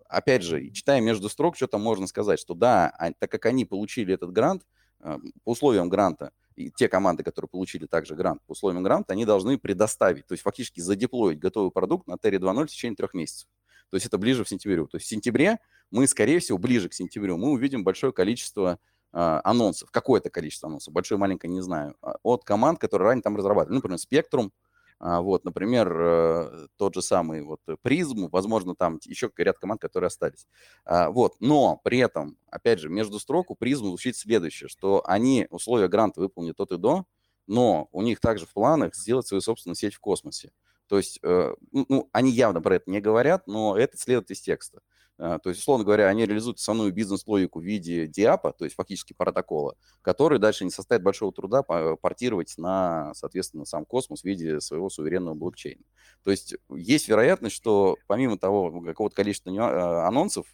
опять 0.10 0.44
же, 0.44 0.70
читая 0.72 1.02
между 1.02 1.30
строк, 1.30 1.56
что 1.56 1.68
там 1.68 1.82
можно 1.82 2.08
сказать, 2.08 2.40
что 2.40 2.54
да, 2.54 2.90
а- 2.98 3.12
так 3.14 3.32
как 3.32 3.46
они 3.46 3.66
получили 3.66 4.14
этот 4.14 4.32
грант, 4.32 4.64
а, 5.00 5.20
по 5.44 5.52
условиям 5.52 5.90
гранта, 5.90 6.32
и 6.56 6.72
те 6.72 6.90
команды, 6.90 7.24
которые 7.24 7.50
получили 7.50 7.86
также 7.86 8.16
грант, 8.16 8.42
по 8.48 8.54
условиям 8.54 8.84
гранта, 8.84 9.14
они 9.14 9.26
должны 9.26 9.58
предоставить, 9.58 10.26
то 10.26 10.34
есть 10.34 10.44
фактически 10.44 10.80
задеплоить 10.80 11.40
готовый 11.40 11.72
продукт 11.72 12.08
на 12.08 12.14
Terra 12.14 12.40
2.0 12.40 12.66
в 12.66 12.70
течение 12.70 12.96
трех 12.96 13.14
месяцев. 13.14 13.48
То 13.90 13.96
есть 13.96 14.06
это 14.06 14.18
ближе 14.18 14.44
в 14.44 14.50
сентябрю. 14.50 14.88
То 14.88 14.98
есть 14.98 15.06
в 15.06 15.10
сентябре 15.10 15.60
мы, 15.92 16.08
скорее 16.08 16.40
всего, 16.40 16.58
ближе 16.58 16.90
к 16.90 16.94
сентябрю, 16.94 17.38
мы 17.38 17.52
увидим 17.52 17.84
большое 17.84 18.12
количество 18.12 18.80
а, 19.14 19.40
анонсов, 19.44 19.90
какое-то 19.92 20.30
количество 20.30 20.68
анонсов, 20.68 20.94
большое, 20.94 21.18
маленькое, 21.18 21.52
не 21.52 21.62
знаю, 21.62 21.96
а, 22.02 22.16
от 22.24 22.44
команд, 22.44 22.80
которые 22.80 23.10
ранее 23.10 23.24
там 23.24 23.38
разрабатывали. 23.38 23.76
Ну, 23.76 23.82
например, 23.82 23.98
Spectrum, 23.98 24.52
вот, 25.00 25.46
например, 25.46 25.92
э, 25.96 26.68
тот 26.78 26.96
же 26.96 27.02
самый 27.02 27.42
вот 27.44 27.62
Призм, 27.84 28.30
возможно, 28.32 28.76
там 28.76 29.00
еще 29.06 29.32
ряд 29.38 29.60
команд, 29.60 29.80
которые 29.82 30.08
остались. 30.08 30.48
А, 30.86 31.10
Вот, 31.12 31.36
но 31.40 31.80
при 31.84 32.00
этом, 32.00 32.38
опять 32.50 32.80
же, 32.80 32.90
между 32.90 33.20
строк 33.20 33.52
у 33.52 33.56
Призм 33.56 33.86
звучит 33.86 34.16
следующее, 34.18 34.68
что 34.70 35.04
они 35.06 35.48
условия 35.52 35.88
гранта 35.88 36.20
выполнят 36.22 36.60
от 36.60 36.72
и 36.72 36.78
до, 36.78 37.06
но 37.46 37.88
у 37.92 38.02
них 38.02 38.20
также 38.20 38.46
в 38.46 38.54
планах 38.54 38.96
сделать 38.96 39.28
свою 39.28 39.42
собственную 39.42 39.76
сеть 39.76 39.94
в 39.94 40.00
космосе. 40.00 40.52
То 40.88 40.98
есть, 40.98 41.20
э, 41.24 41.54
ну, 41.72 41.86
ну, 41.90 42.10
они 42.12 42.32
явно 42.32 42.62
про 42.62 42.76
это 42.76 42.90
не 42.90 43.00
говорят, 43.02 43.48
но 43.48 43.78
это 43.78 43.98
следует 43.98 44.32
из 44.32 44.42
текста. 44.42 44.82
А, 45.20 45.40
То 45.40 45.50
есть, 45.50 45.62
условно 45.62 45.84
говоря, 45.84 46.08
они 46.08 46.26
реализуют 46.26 46.60
основную 46.60 46.94
бизнес-логику 46.94 47.60
в 47.60 47.64
виде 47.64 48.08
диапа, 48.08 48.54
то 48.54 48.66
есть 48.66 48.76
фактически 48.76 49.14
протокола, 49.14 49.76
который 50.02 50.38
дальше 50.40 50.64
не 50.64 50.70
составит 50.72 51.04
большого 51.04 51.32
труда 51.34 51.64
по- 51.64 51.96
портировать 51.96 52.54
на, 52.58 53.14
соответственно, 53.16 53.66
сам 53.66 53.86
космос 53.86 54.22
в 54.22 54.26
виде 54.26 54.62
своего 54.62 54.90
суверенного 54.90 55.34
блокчейна. 55.34 55.84
То 56.24 56.32
есть 56.32 56.56
есть 56.70 57.08
вероятность, 57.08 57.56
что 57.56 57.98
помимо 58.08 58.38
того 58.38 58.82
какого-то 58.82 59.16
количества 59.16 59.50
э, 59.50 60.08
анонсов, 60.08 60.46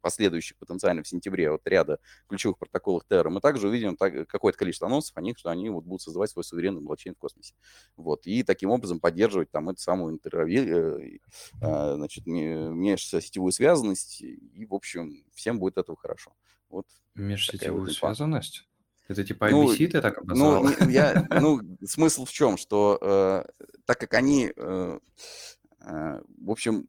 последующих 0.00 0.56
потенциально 0.58 1.02
в 1.02 1.08
сентябре 1.08 1.50
от 1.50 1.66
ряда 1.66 1.98
ключевых 2.28 2.58
протоколов 2.58 3.04
Terra, 3.08 3.28
мы 3.30 3.40
также 3.40 3.68
увидим 3.68 3.96
так- 3.96 4.26
какое-то 4.28 4.58
количество 4.58 4.86
анонсов 4.88 5.16
о 5.16 5.20
них, 5.20 5.38
что 5.38 5.50
они 5.50 5.70
вот 5.70 5.84
будут 5.84 6.02
создавать 6.02 6.30
свой 6.30 6.44
суверенный 6.44 6.80
блокчейн 6.80 7.14
в 7.14 7.18
космосе. 7.18 7.54
Вот. 7.96 8.26
И 8.26 8.42
таким 8.42 8.70
образом 8.70 9.00
поддерживать 9.00 9.50
там 9.50 9.68
эту 9.68 9.80
самую 9.80 10.14
интервью, 10.14 10.62
э, 10.98 11.18
э, 11.62 11.94
значит, 11.94 12.26
ме- 12.26 12.68
межсетевую 12.70 13.52
связанность, 13.52 14.20
и, 14.22 14.66
в 14.66 14.74
общем, 14.74 15.24
всем 15.34 15.58
будет 15.58 15.78
этого 15.78 15.96
хорошо. 15.96 16.32
Вот 16.68 16.86
вот 17.16 17.22
межсетевую 17.22 17.88
инфа. 17.88 17.92
связанность. 18.14 18.66
Это 19.08 19.24
типа 19.24 19.50
Ну, 19.50 19.72
IBC 19.72 19.88
ты 19.88 20.00
так 20.00 20.22
ну, 20.24 20.54
обозвал? 20.54 20.86
не- 20.88 20.92
я, 20.94 21.26
ну, 21.30 21.60
смысл 21.84 22.24
в 22.24 22.30
чем, 22.30 22.56
что 22.56 22.96
э, 23.02 23.44
так 23.84 23.98
как 23.98 24.14
они, 24.14 24.52
э, 24.56 24.98
э, 25.80 26.22
в 26.38 26.50
общем, 26.50 26.88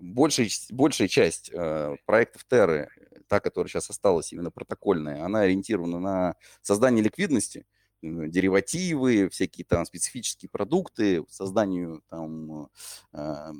большая, 0.00 0.48
большая 0.70 1.08
часть 1.08 1.50
э, 1.52 1.96
проектов 2.06 2.44
Терры, 2.44 2.88
та, 3.28 3.40
которая 3.40 3.68
сейчас 3.68 3.90
осталась 3.90 4.32
именно 4.32 4.50
протокольная, 4.50 5.24
она 5.24 5.40
ориентирована 5.40 6.00
на 6.00 6.34
создание 6.62 7.04
ликвидности, 7.04 7.66
деривативы, 8.02 9.28
всякие 9.28 9.64
там 9.64 9.84
специфические 9.84 10.48
продукты, 10.48 11.24
созданию 11.28 12.02
там 12.08 12.68
э, 13.12 13.52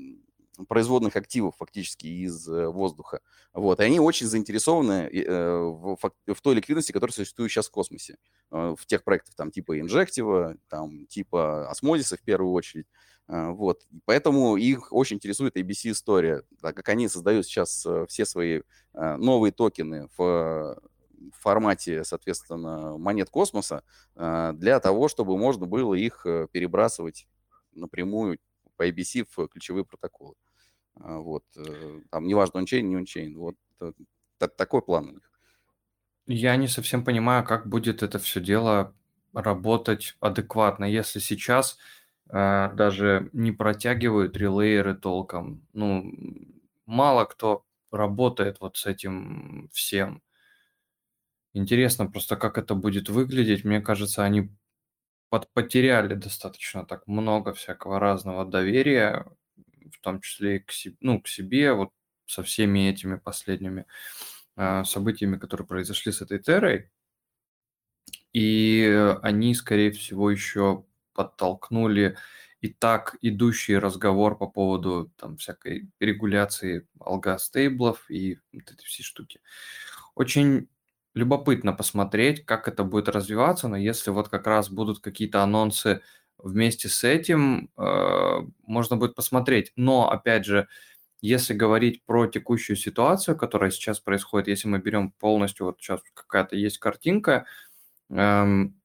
производных 0.69 1.17
активов 1.17 1.57
фактически 1.57 2.07
из 2.07 2.49
э, 2.49 2.69
воздуха. 2.69 3.21
Вот. 3.53 3.81
И 3.81 3.83
они 3.83 4.01
очень 4.01 4.27
заинтересованы 4.27 5.09
э, 5.09 5.59
в, 5.59 5.97
в 5.97 6.41
той 6.41 6.55
ликвидности, 6.55 6.93
которая 6.93 7.13
существует 7.13 7.51
сейчас 7.51 7.69
в 7.69 7.73
космосе. 7.73 8.17
Э, 8.51 8.75
В 8.79 8.87
тех 8.87 9.05
проектах, 9.05 9.35
там, 9.35 9.51
типа 9.51 9.81
Инжектива, 9.81 10.57
там, 10.69 11.07
типа 11.07 11.71
Осмозиса 11.71 12.17
в 12.17 12.23
первую 12.23 12.53
очередь. 12.53 12.87
Вот. 13.29 13.83
И 13.91 14.01
Поэтому 14.07 14.57
их 14.57 14.93
очень 14.93 15.17
интересует 15.17 15.57
ABC-история, 15.57 16.43
так 16.61 16.75
как 16.75 16.89
они 16.89 17.07
создают 17.07 17.47
сейчас 17.47 17.87
все 18.09 18.25
свои 18.25 18.63
новые 18.93 19.53
токены 19.53 20.09
в 20.17 20.77
формате, 21.35 22.03
соответственно, 22.03 22.99
монет 22.99 23.31
космоса 23.31 23.85
для 24.17 24.81
того, 24.81 25.07
чтобы 25.07 25.39
можно 25.39 25.67
было 25.67 25.95
их 25.95 26.27
перебрасывать 26.51 27.29
напрямую 27.73 28.41
по 28.81 28.89
ABC 28.89 29.27
в 29.37 29.47
ключевые 29.49 29.85
протоколы. 29.85 30.35
А, 30.97 31.19
Вот. 31.19 31.45
э, 31.57 32.01
Там 32.11 32.27
неважно, 32.27 32.61
ончейн, 32.61 32.89
не 32.89 32.97
ончейн. 32.97 33.37
Вот 33.37 33.57
э, 33.81 33.93
та- 34.39 34.49
такой 34.49 34.83
план 34.83 35.09
у 35.09 35.13
них. 35.13 35.31
Я 36.27 36.57
не 36.57 36.69
совсем 36.69 37.05
понимаю, 37.05 37.45
как 37.45 37.69
будет 37.69 38.03
это 38.03 38.19
все 38.19 38.41
дело 38.41 38.95
работать 39.35 40.17
адекватно, 40.21 40.85
если 40.85 41.19
сейчас 41.19 41.79
э, 42.31 42.71
даже 42.75 43.31
не 43.33 43.53
протягивают 43.53 44.37
релейеры 44.37 44.95
толком. 44.95 45.67
Ну, 45.73 46.13
мало 46.87 47.25
кто 47.25 47.65
работает 47.91 48.59
вот 48.61 48.77
с 48.77 48.87
этим 48.87 49.69
всем. 49.73 50.23
Интересно 51.53 52.07
просто, 52.07 52.37
как 52.37 52.59
это 52.59 52.75
будет 52.75 53.09
выглядеть. 53.09 53.65
Мне 53.65 53.81
кажется, 53.81 54.25
они 54.25 54.51
под- 55.31 55.51
потеряли 55.53 56.15
достаточно 56.15 56.87
так 56.87 57.07
много 57.09 57.55
всякого 57.55 58.01
разного 58.01 58.45
доверия, 58.47 59.27
в 59.93 60.01
том 60.01 60.21
числе 60.21 60.57
и 60.57 60.61
к, 60.61 60.73
се- 60.73 60.97
ну, 61.01 61.21
к 61.21 61.29
себе, 61.29 61.73
вот 61.73 61.91
со 62.27 62.43
всеми 62.43 62.89
этими 62.89 63.17
последними 63.17 63.87
э, 64.57 64.85
событиями, 64.85 65.37
которые 65.37 65.67
произошли 65.67 66.13
с 66.13 66.23
этой 66.23 66.39
Террой. 66.39 66.91
И 68.33 69.17
они, 69.23 69.55
скорее 69.55 69.91
всего, 69.91 70.31
еще 70.31 70.85
подтолкнули 71.15 72.17
и 72.61 72.69
так 72.69 73.17
идущий 73.23 73.77
разговор 73.77 74.37
по 74.37 74.47
поводу 74.47 75.11
там 75.17 75.37
всякой 75.37 75.89
регуляции 75.99 76.87
алгостейблов 77.01 78.09
и 78.11 78.39
вот 78.53 78.71
эти 78.71 78.85
все 78.85 79.03
штуки. 79.03 79.41
Очень 80.15 80.69
любопытно 81.15 81.73
посмотреть, 81.73 82.45
как 82.45 82.69
это 82.69 82.85
будет 82.85 83.09
развиваться, 83.09 83.67
но 83.69 83.77
если 83.77 84.11
вот 84.11 84.29
как 84.29 84.47
раз 84.47 84.71
будут 84.71 85.01
какие-то 85.01 85.43
анонсы 85.43 86.03
вместе 86.43 86.89
с 86.89 87.05
этим, 87.05 87.71
э, 87.77 88.41
можно 88.65 88.97
будет 88.97 89.15
посмотреть. 89.15 89.73
Но, 89.77 90.11
опять 90.11 90.45
же, 90.45 90.69
если 91.23 91.55
говорить 91.55 92.05
про 92.07 92.27
текущую 92.27 92.77
ситуацию, 92.77 93.37
которая 93.37 93.71
сейчас 93.71 94.01
происходит, 94.01 94.49
если 94.49 94.69
мы 94.69 94.79
берем 94.79 95.13
полностью, 95.13 95.67
вот 95.67 95.79
сейчас 95.81 96.01
какая-то 96.15 96.57
есть 96.57 96.79
картинка, 96.79 97.47
эм, 98.11 98.77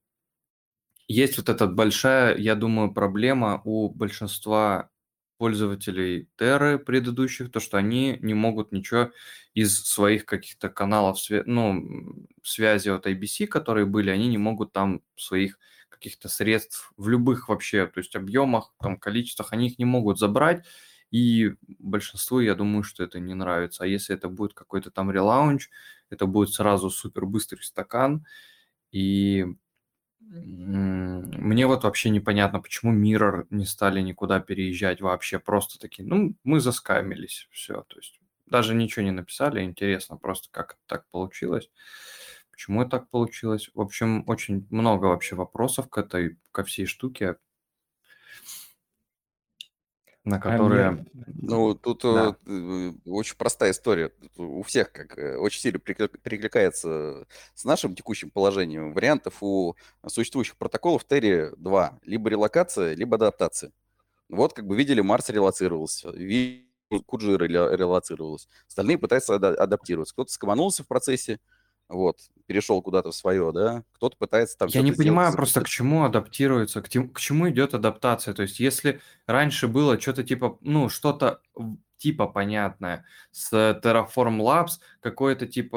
есть 1.08 1.36
вот 1.38 1.48
эта 1.48 1.66
большая, 1.66 2.36
я 2.36 2.54
думаю, 2.54 2.92
проблема 2.92 3.60
у 3.64 3.88
большинства 3.90 4.90
пользователей 5.38 6.28
Терры 6.36 6.78
предыдущих, 6.78 7.52
то, 7.52 7.60
что 7.60 7.76
они 7.76 8.18
не 8.22 8.34
могут 8.34 8.72
ничего 8.72 9.10
из 9.54 9.84
своих 9.84 10.24
каких-то 10.24 10.68
каналов, 10.68 11.18
ну, 11.44 12.26
связи 12.42 12.88
от 12.88 13.06
IBC, 13.06 13.46
которые 13.46 13.86
были, 13.86 14.10
они 14.10 14.28
не 14.28 14.38
могут 14.38 14.72
там 14.72 15.02
своих 15.16 15.58
каких-то 15.88 16.28
средств 16.28 16.92
в 16.96 17.08
любых 17.08 17.48
вообще, 17.48 17.86
то 17.86 17.98
есть 17.98 18.16
объемах, 18.16 18.74
там, 18.80 18.98
количествах, 18.98 19.52
они 19.52 19.68
их 19.68 19.78
не 19.78 19.84
могут 19.84 20.18
забрать, 20.18 20.64
и 21.10 21.54
большинству, 21.78 22.40
я 22.40 22.54
думаю, 22.54 22.82
что 22.82 23.04
это 23.04 23.20
не 23.20 23.34
нравится. 23.34 23.84
А 23.84 23.86
если 23.86 24.14
это 24.14 24.28
будет 24.28 24.54
какой-то 24.54 24.90
там 24.90 25.10
релаунч, 25.10 25.70
это 26.10 26.26
будет 26.26 26.50
сразу 26.50 26.90
супер 26.90 27.26
быстрый 27.26 27.62
стакан, 27.62 28.26
и 28.92 29.46
мне 30.20 31.66
вот 31.66 31.84
вообще 31.84 32.10
непонятно, 32.10 32.60
почему 32.60 32.92
Mirror 32.92 33.46
не 33.50 33.64
стали 33.64 34.00
никуда 34.00 34.40
переезжать 34.40 35.00
вообще, 35.00 35.38
просто 35.38 35.78
такие, 35.78 36.04
ну, 36.06 36.34
мы 36.42 36.60
заскамились, 36.60 37.48
все, 37.52 37.82
то 37.82 37.96
есть 37.96 38.18
даже 38.46 38.74
ничего 38.74 39.04
не 39.04 39.12
написали, 39.12 39.62
интересно 39.62 40.16
просто, 40.16 40.48
как 40.50 40.78
так 40.86 41.08
получилось, 41.10 41.70
почему 42.56 42.88
так 42.88 43.10
получилось. 43.10 43.70
В 43.74 43.80
общем, 43.82 44.24
очень 44.26 44.66
много 44.70 45.04
вообще 45.06 45.36
вопросов 45.36 45.90
к 45.90 45.98
этой, 45.98 46.38
ко 46.52 46.64
всей 46.64 46.86
штуке, 46.86 47.36
на 50.24 50.38
А 50.38 50.40
которые... 50.40 50.90
мне... 50.92 51.06
Ну, 51.42 51.74
тут 51.74 52.00
Да. 52.02 52.34
э, 52.46 52.92
очень 53.04 53.36
простая 53.36 53.72
история. 53.72 54.10
У 54.36 54.62
всех 54.62 54.90
как 54.90 55.18
э, 55.18 55.36
очень 55.36 55.60
сильно 55.60 55.78
перекликается 55.78 57.26
с 57.54 57.64
нашим 57.64 57.94
текущим 57.94 58.30
положением. 58.30 58.94
Вариантов 58.94 59.36
у 59.42 59.76
существующих 60.06 60.56
протоколов 60.56 61.04
Терри 61.04 61.52
два. 61.58 62.00
Либо 62.04 62.30
релокация, 62.30 62.94
либо 62.94 63.16
адаптация. 63.16 63.70
Вот 64.30 64.54
как 64.54 64.66
бы 64.66 64.76
видели, 64.76 65.02
Марс 65.02 65.28
релацировался, 65.28 66.10
Куджи 67.04 67.32
рела- 67.36 67.76
релацировалась. 67.76 68.48
Остальные 68.66 68.96
пытаются 68.98 69.34
ада- 69.34 69.54
адаптироваться. 69.54 70.14
Кто-то 70.14 70.32
скоманулся 70.32 70.82
в 70.84 70.88
процессе, 70.88 71.38
вот, 71.88 72.18
перешел 72.46 72.82
куда-то 72.82 73.10
в 73.10 73.14
свое, 73.14 73.52
да. 73.52 73.84
Кто-то 73.92 74.16
пытается 74.16 74.58
там 74.58 74.68
Я 74.68 74.82
не 74.82 74.92
что-то 74.92 75.02
сделать. 75.02 75.08
понимаю 75.10 75.32
просто, 75.34 75.60
к 75.62 75.68
чему 75.68 76.04
адаптируется, 76.04 76.82
к, 76.82 76.88
тем- 76.88 77.10
к 77.10 77.20
чему 77.20 77.48
идет 77.50 77.74
адаптация. 77.74 78.34
То 78.34 78.42
есть, 78.42 78.60
если 78.60 79.00
раньше 79.26 79.68
было 79.68 80.00
что-то 80.00 80.24
типа, 80.24 80.58
ну, 80.62 80.88
что-то 80.88 81.40
типа 81.98 82.26
понятное 82.26 83.04
с 83.30 83.52
Terraform 83.52 84.38
Labs, 84.40 84.80
какой-то 85.00 85.46
типа, 85.46 85.76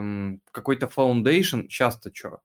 эм, 0.00 0.42
какой-то 0.52 0.86
Foundation, 0.86 1.68
сейчас-то 1.68 2.10
что? 2.14 2.40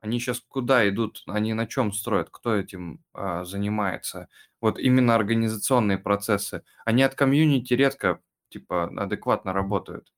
Они 0.00 0.20
сейчас 0.20 0.40
куда 0.48 0.88
идут? 0.88 1.22
Они 1.26 1.52
на 1.54 1.66
чем 1.66 1.92
строят? 1.92 2.28
Кто 2.30 2.54
этим 2.54 3.02
а, 3.12 3.44
занимается? 3.44 4.28
Вот 4.60 4.78
именно 4.78 5.14
организационные 5.14 5.98
процессы. 5.98 6.62
Они 6.84 7.02
от 7.02 7.14
комьюнити 7.14 7.74
редко, 7.74 8.20
типа, 8.50 8.84
адекватно 9.02 9.52
работают. 9.52 10.12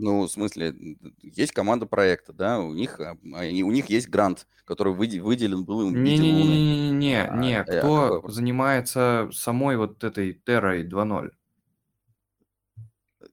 Ну, 0.00 0.22
в 0.22 0.30
смысле, 0.30 0.74
есть 1.22 1.52
команда 1.52 1.84
проекта, 1.86 2.32
да, 2.32 2.58
у 2.60 2.72
них, 2.72 2.98
а, 3.00 3.18
они, 3.34 3.62
у 3.62 3.70
них 3.70 3.90
есть 3.90 4.08
грант, 4.08 4.46
который 4.64 4.94
выде- 4.94 5.20
выделен 5.20 5.64
был 5.64 5.82
им 5.82 5.94
виде 6.02 6.22
Луны. 6.22 6.32
Не-не-не-не-не, 6.32 7.22
А, 7.28 7.36
не, 7.36 7.60
а 7.60 7.64
кто 7.64 7.92
вопрос? 8.12 8.32
занимается 8.34 9.28
самой 9.32 9.76
вот 9.76 10.02
этой 10.02 10.32
Террой 10.32 10.84
2.0? 10.84 11.30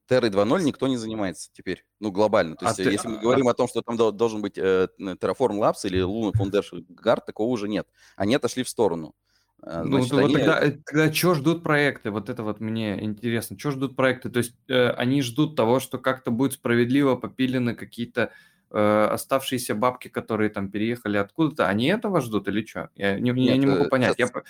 Террой 0.08 0.30
2.0 0.30 0.64
никто 0.64 0.88
не 0.88 0.98
занимается 0.98 1.50
теперь, 1.54 1.86
ну, 2.00 2.12
глобально. 2.12 2.56
То 2.58 2.66
А 2.66 2.70
есть, 2.70 2.80
э, 2.80 2.84
ты, 2.84 2.92
если 2.92 3.08
мы 3.08 3.18
а, 3.18 3.22
говорим 3.22 3.48
о 3.48 3.54
том, 3.54 3.68
что 3.70 3.82
там 3.82 3.96
дол- 3.98 4.12
должен 4.12 4.42
быть 4.42 4.58
э, 4.58 4.88
Terraform 5.00 5.60
Labs 5.60 5.86
или 5.86 6.02
Luna 6.04 6.34
Foundation 6.34 6.86
Guard, 6.88 7.22
такого 7.26 7.48
уже 7.50 7.68
нет. 7.70 7.88
Они 8.18 8.36
отошли 8.36 8.64
в 8.64 8.70
сторону. 8.70 9.16
А, 9.64 9.84
ну 9.84 9.98
Значит, 9.98 10.10
то 10.12 10.16
вот 10.18 10.26
они... 10.26 10.34
тогда, 10.36 10.60
э, 10.60 10.72
тогда 10.86 11.12
что 11.12 11.34
ждут 11.34 11.64
проекты? 11.64 12.12
Вот 12.12 12.30
это 12.30 12.44
вот 12.44 12.60
мне 12.60 13.04
интересно. 13.04 13.58
Что 13.58 13.72
ждут 13.72 13.96
проекты? 13.96 14.30
То 14.30 14.38
есть 14.38 14.56
э, 14.68 14.90
они 14.92 15.22
ждут 15.22 15.56
того, 15.56 15.80
что 15.80 15.98
как-то 15.98 16.32
будет 16.32 16.54
справедливо 16.54 17.16
попилены 17.16 17.74
какие-то 17.76 18.32
э, 18.70 19.08
оставшиеся 19.12 19.74
бабки, 19.74 20.10
которые 20.10 20.50
там 20.52 20.70
переехали 20.70 21.18
откуда-то. 21.18 21.68
Они 21.68 21.88
этого 21.88 22.22
ждут 22.22 22.48
или 22.48 22.66
что? 22.66 22.90
Я 22.96 23.20
не, 23.20 23.30
я 23.30 23.34
Нет, 23.34 23.60
не 23.60 23.66
могу 23.66 23.86
э, 23.86 23.90
понять. 23.90 24.16
Я, 24.20 24.28
сейчас, 24.28 24.32
по- 24.32 24.44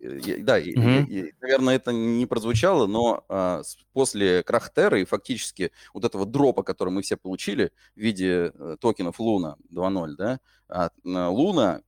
э, 0.00 0.18
я- 0.22 0.44
да, 0.44 0.58
Мгм. 0.58 1.06
и- 1.06 1.20
и, 1.20 1.34
наверное, 1.40 1.76
это 1.76 1.92
не 1.92 2.26
прозвучало, 2.26 2.86
но 2.86 3.24
а, 3.28 3.62
после 3.94 4.42
краха 4.42 4.70
Терры 4.74 5.02
и 5.02 5.06
фактически 5.06 5.72
вот 5.94 6.04
этого 6.04 6.26
дропа, 6.26 6.62
который 6.62 6.90
мы 6.90 7.00
все 7.00 7.16
получили 7.16 7.72
в 7.96 8.00
виде 8.00 8.52
токенов 8.80 9.18
Луна 9.20 9.56
2.0, 9.70 10.16
да, 10.16 10.40
а, 10.68 10.90
на 11.02 11.30
Луна, 11.30 11.80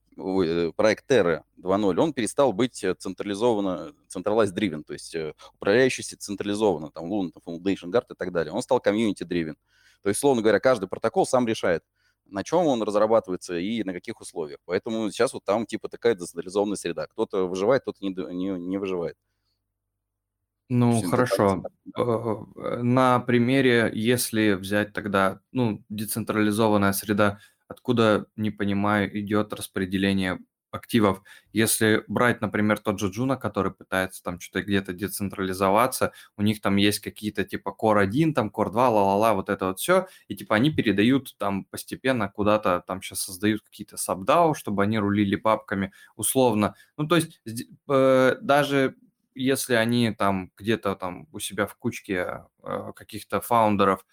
проект 0.76 1.10
Terra 1.10 1.42
2.0, 1.58 1.98
он 1.98 2.12
перестал 2.12 2.52
быть 2.52 2.82
э, 2.84 2.94
централизованно, 2.94 3.92
centralized 4.08 4.54
driven, 4.54 4.82
то 4.84 4.92
есть 4.92 5.14
э, 5.14 5.34
управляющийся 5.54 6.16
централизованно, 6.16 6.90
там 6.90 7.12
Luna, 7.12 7.30
там, 7.32 7.54
Foundation 7.54 7.90
Guard 7.90 8.06
и 8.10 8.14
так 8.16 8.32
далее. 8.32 8.52
Он 8.52 8.62
стал 8.62 8.78
community 8.78 9.26
driven. 9.26 9.54
То 10.02 10.08
есть, 10.08 10.20
словно 10.20 10.42
говоря, 10.42 10.60
каждый 10.60 10.88
протокол 10.88 11.26
сам 11.26 11.46
решает, 11.46 11.82
на 12.26 12.42
чем 12.42 12.66
он 12.66 12.82
разрабатывается 12.82 13.56
и 13.56 13.84
на 13.84 13.92
каких 13.92 14.20
условиях. 14.20 14.58
Поэтому 14.64 15.10
сейчас 15.10 15.32
вот 15.32 15.44
там 15.44 15.66
типа 15.66 15.88
такая 15.88 16.14
децентрализованная 16.14 16.76
среда. 16.76 17.06
Кто-то 17.06 17.46
выживает, 17.46 17.82
кто-то 17.82 17.98
не, 18.04 18.10
не, 18.10 18.48
не 18.58 18.78
выживает. 18.78 19.16
Ну, 20.68 21.02
хорошо. 21.02 21.62
Э, 21.96 22.82
На 22.82 23.20
примере, 23.20 23.90
если 23.92 24.52
взять 24.52 24.94
тогда, 24.94 25.40
ну, 25.52 25.84
децентрализованная 25.90 26.92
среда, 26.92 27.40
откуда, 27.68 28.26
не 28.36 28.50
понимаю, 28.50 29.18
идет 29.18 29.52
распределение 29.52 30.38
активов. 30.72 31.22
Если 31.52 32.02
брать, 32.08 32.40
например, 32.40 32.78
тот 32.78 32.98
же 32.98 33.08
Juno, 33.08 33.36
который 33.36 33.72
пытается 33.72 34.22
там 34.22 34.40
что-то 34.40 34.64
где-то 34.64 34.92
децентрализоваться, 34.92 36.12
у 36.36 36.42
них 36.42 36.60
там 36.60 36.76
есть 36.76 37.00
какие-то 37.00 37.44
типа 37.44 37.76
Core 37.78 38.00
1, 38.00 38.34
там 38.34 38.48
Core 38.48 38.70
2, 38.70 38.88
ла-ла-ла, 38.88 39.34
вот 39.34 39.48
это 39.50 39.66
вот 39.66 39.78
все, 39.78 40.08
и 40.28 40.34
типа 40.34 40.56
они 40.56 40.70
передают 40.70 41.36
там 41.38 41.64
постепенно 41.66 42.28
куда-то, 42.28 42.82
там 42.86 43.02
сейчас 43.02 43.20
создают 43.20 43.62
какие-то 43.62 43.96
sub-DAO, 43.96 44.54
чтобы 44.54 44.82
они 44.82 44.98
рулили 44.98 45.36
папками 45.36 45.92
условно. 46.16 46.74
Ну, 46.96 47.06
то 47.06 47.16
есть 47.16 47.40
э, 47.88 48.36
даже 48.40 48.96
если 49.34 49.74
они 49.74 50.10
там 50.12 50.50
где-то 50.56 50.94
там 50.96 51.28
у 51.32 51.38
себя 51.38 51.66
в 51.66 51.74
кучке 51.76 52.44
э, 52.62 52.92
каких-то 52.94 53.40
фаундеров 53.40 54.00
э, 54.00 54.04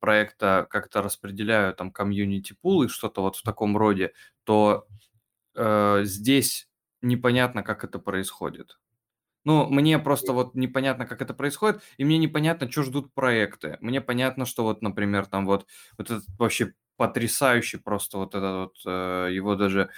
проекта 0.00 0.66
как-то 0.70 1.02
распределяют 1.02 1.76
там 1.78 1.90
комьюнити 1.90 2.54
пул 2.60 2.82
и 2.82 2.88
что-то 2.88 3.22
вот 3.22 3.36
в 3.36 3.42
таком 3.42 3.76
роде, 3.76 4.12
то 4.44 4.86
э, 5.56 6.00
здесь 6.04 6.68
непонятно, 7.02 7.62
как 7.62 7.84
это 7.84 7.98
происходит. 7.98 8.78
Ну, 9.44 9.66
мне 9.68 9.98
просто 9.98 10.32
вот 10.32 10.54
непонятно, 10.54 11.06
как 11.06 11.20
это 11.20 11.34
происходит, 11.34 11.82
и 11.96 12.04
мне 12.04 12.18
непонятно, 12.18 12.70
что 12.70 12.82
ждут 12.84 13.12
проекты. 13.12 13.76
Мне 13.80 14.00
понятно, 14.00 14.46
что 14.46 14.62
вот, 14.64 14.82
например, 14.82 15.26
там 15.26 15.46
вот, 15.46 15.66
вот 15.98 16.10
этот 16.10 16.24
вообще 16.38 16.74
потрясающий 16.96 17.78
просто 17.78 18.18
вот 18.18 18.34
этот 18.36 18.52
вот, 18.54 18.76
э, 18.86 19.28
его 19.32 19.56
даже 19.56 19.90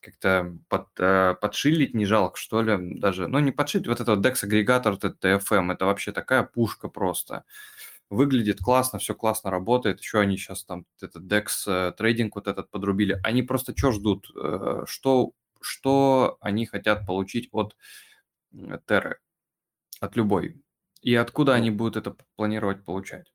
как-то 0.00 0.56
под, 0.68 0.88
э, 0.98 1.34
подшилить 1.40 1.94
не 1.94 2.06
жалко, 2.06 2.38
что 2.38 2.62
ли, 2.62 2.98
даже, 3.00 3.28
ну, 3.28 3.38
не 3.40 3.52
подшить, 3.52 3.86
вот 3.86 4.00
этот 4.00 4.08
вот 4.08 4.26
DEX-агрегатор, 4.26 4.92
вот 4.92 5.04
этот 5.04 5.20
TFM, 5.20 5.72
это 5.72 5.86
вообще 5.86 6.12
такая 6.12 6.42
пушка 6.42 6.88
просто. 6.88 7.44
Выглядит 8.10 8.58
классно, 8.60 8.98
все 8.98 9.14
классно 9.14 9.50
работает, 9.50 10.00
еще 10.00 10.18
они 10.20 10.36
сейчас 10.36 10.64
там 10.64 10.84
этот 11.00 11.22
DEX 11.24 11.46
э, 11.66 11.92
трейдинг 11.92 12.34
вот 12.34 12.48
этот 12.48 12.68
подрубили. 12.70 13.20
Они 13.24 13.42
просто 13.42 13.72
что 13.76 13.92
ждут? 13.92 14.30
Э, 14.36 14.82
Что, 14.86 15.32
что 15.60 16.36
они 16.40 16.66
хотят 16.66 17.06
получить 17.06 17.48
от 17.52 17.76
Терры? 18.86 19.18
От 20.00 20.16
любой. 20.16 20.62
И 21.02 21.14
откуда 21.14 21.54
Ну, 21.56 21.58
они 21.58 21.70
будут 21.70 21.96
это 21.96 22.16
планировать 22.36 22.84
получать? 22.84 23.32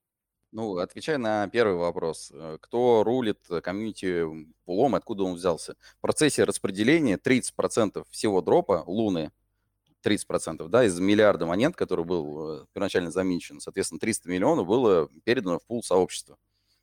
ну, 0.52 0.78
отвечая 0.78 1.18
на 1.18 1.48
первый 1.50 1.76
вопрос. 1.76 2.32
э, 2.34 2.58
Кто 2.62 3.04
рулит 3.04 3.40
комьюнити 3.64 4.26
пулом, 4.66 4.96
откуда 4.96 5.24
он 5.24 5.36
взялся? 5.36 5.76
В 5.98 6.02
процессе 6.02 6.44
распределения 6.46 7.18
30% 7.18 8.06
всего 8.10 8.42
дропа 8.42 8.84
Луны 8.88 9.32
30%, 10.06 10.68
да, 10.68 10.86
из 10.86 11.00
миллиарда 11.00 11.46
монет, 11.46 11.76
который 11.76 12.06
был 12.06 12.62
э, 12.62 12.66
первоначально 12.74 13.12
замечен, 13.12 13.60
соответственно, 13.60 14.00
300 14.00 14.30
миллионов 14.30 14.68
было 14.68 15.10
передано 15.24 15.60
в 15.60 15.66
пул 15.66 15.84
сообщества. 15.84 16.38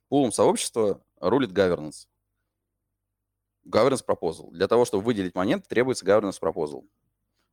Пулом 0.09 0.31
сообщества 0.31 1.01
рулит 1.19 1.51
governance. 1.51 2.07
Governance 3.65 4.03
proposal. 4.05 4.51
Для 4.51 4.67
того, 4.67 4.85
чтобы 4.85 5.03
выделить 5.03 5.35
монеты, 5.35 5.63
требуется 5.67 6.05
governance 6.05 6.39
proposal. 6.41 6.85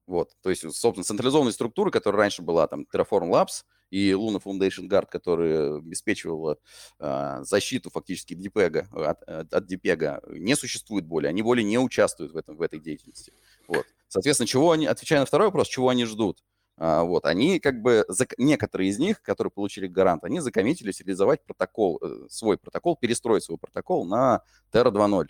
Вот, 0.06 0.36
то 0.42 0.50
есть, 0.50 0.62
собственно, 0.74 1.04
централизованная 1.04 1.52
структура, 1.52 1.92
которая 1.92 2.22
раньше 2.22 2.42
была, 2.42 2.66
там, 2.66 2.84
Terraform 2.92 3.30
Labs 3.30 3.64
и 3.90 4.10
Luna 4.10 4.42
Foundation 4.42 4.88
Guard, 4.88 5.06
которая 5.08 5.76
обеспечивала 5.76 6.58
э, 6.98 7.38
защиту 7.42 7.90
фактически 7.90 8.34
DPEG, 8.34 8.88
от, 8.92 9.22
от 9.22 9.70
DPEG, 9.70 10.36
не 10.36 10.56
существует 10.56 11.06
более, 11.06 11.28
они 11.28 11.42
более 11.42 11.64
не 11.64 11.78
участвуют 11.78 12.32
в, 12.32 12.36
этом, 12.36 12.56
в 12.56 12.62
этой 12.62 12.80
деятельности. 12.80 13.32
Вот. 13.68 13.86
Соответственно, 14.10 14.48
чего 14.48 14.72
они, 14.72 14.86
отвечая 14.86 15.20
на 15.20 15.26
второй 15.26 15.46
вопрос, 15.46 15.68
чего 15.68 15.88
они 15.88 16.04
ждут? 16.04 16.42
А, 16.76 17.04
вот, 17.04 17.26
они 17.26 17.60
как 17.60 17.80
бы, 17.80 18.04
некоторые 18.38 18.90
из 18.90 18.98
них, 18.98 19.22
которые 19.22 19.52
получили 19.52 19.86
гарант, 19.86 20.24
они 20.24 20.40
закоммитились 20.40 21.00
реализовать 21.00 21.44
протокол, 21.44 22.00
э, 22.02 22.26
свой 22.28 22.58
протокол, 22.58 22.96
перестроить 22.96 23.44
свой 23.44 23.56
протокол 23.56 24.04
на 24.04 24.42
Terra 24.72 24.90
2.0. 24.90 25.28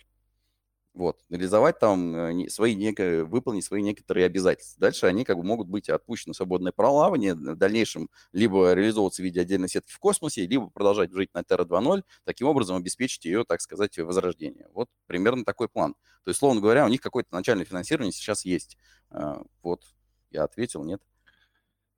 Вот, 0.93 1.19
реализовать 1.29 1.79
там 1.79 2.13
э, 2.15 2.49
свои 2.49 2.75
неко- 2.75 3.23
выполнить 3.23 3.63
свои 3.63 3.81
некоторые 3.81 4.25
обязательства. 4.25 4.81
Дальше 4.81 5.05
они 5.05 5.23
как 5.23 5.37
бы 5.37 5.43
могут 5.43 5.69
быть 5.69 5.87
отпущены 5.89 6.33
в 6.33 6.35
свободное 6.35 6.73
плавание, 6.73 7.33
в 7.33 7.55
дальнейшем 7.55 8.09
либо 8.33 8.73
реализовываться 8.73 9.21
в 9.21 9.25
виде 9.25 9.39
отдельной 9.39 9.69
сетки 9.69 9.89
в 9.91 9.99
космосе, 9.99 10.45
либо 10.45 10.69
продолжать 10.69 11.11
жить 11.13 11.33
на 11.33 11.39
Terra 11.39 11.65
2.0, 11.65 12.03
таким 12.25 12.47
образом 12.47 12.75
обеспечить 12.75 13.23
ее, 13.23 13.45
так 13.45 13.61
сказать, 13.61 13.97
возрождение. 13.99 14.67
Вот 14.73 14.89
примерно 15.07 15.45
такой 15.45 15.69
план. 15.69 15.93
То 16.25 16.29
есть, 16.29 16.39
словно 16.39 16.59
говоря, 16.59 16.85
у 16.85 16.89
них 16.89 16.99
какое-то 16.99 17.33
начальное 17.33 17.65
финансирование 17.65 18.11
сейчас 18.11 18.43
есть. 18.43 18.77
А, 19.09 19.43
Вот, 19.63 19.83
я 20.29 20.43
ответил, 20.43 20.83
нет? 20.83 21.01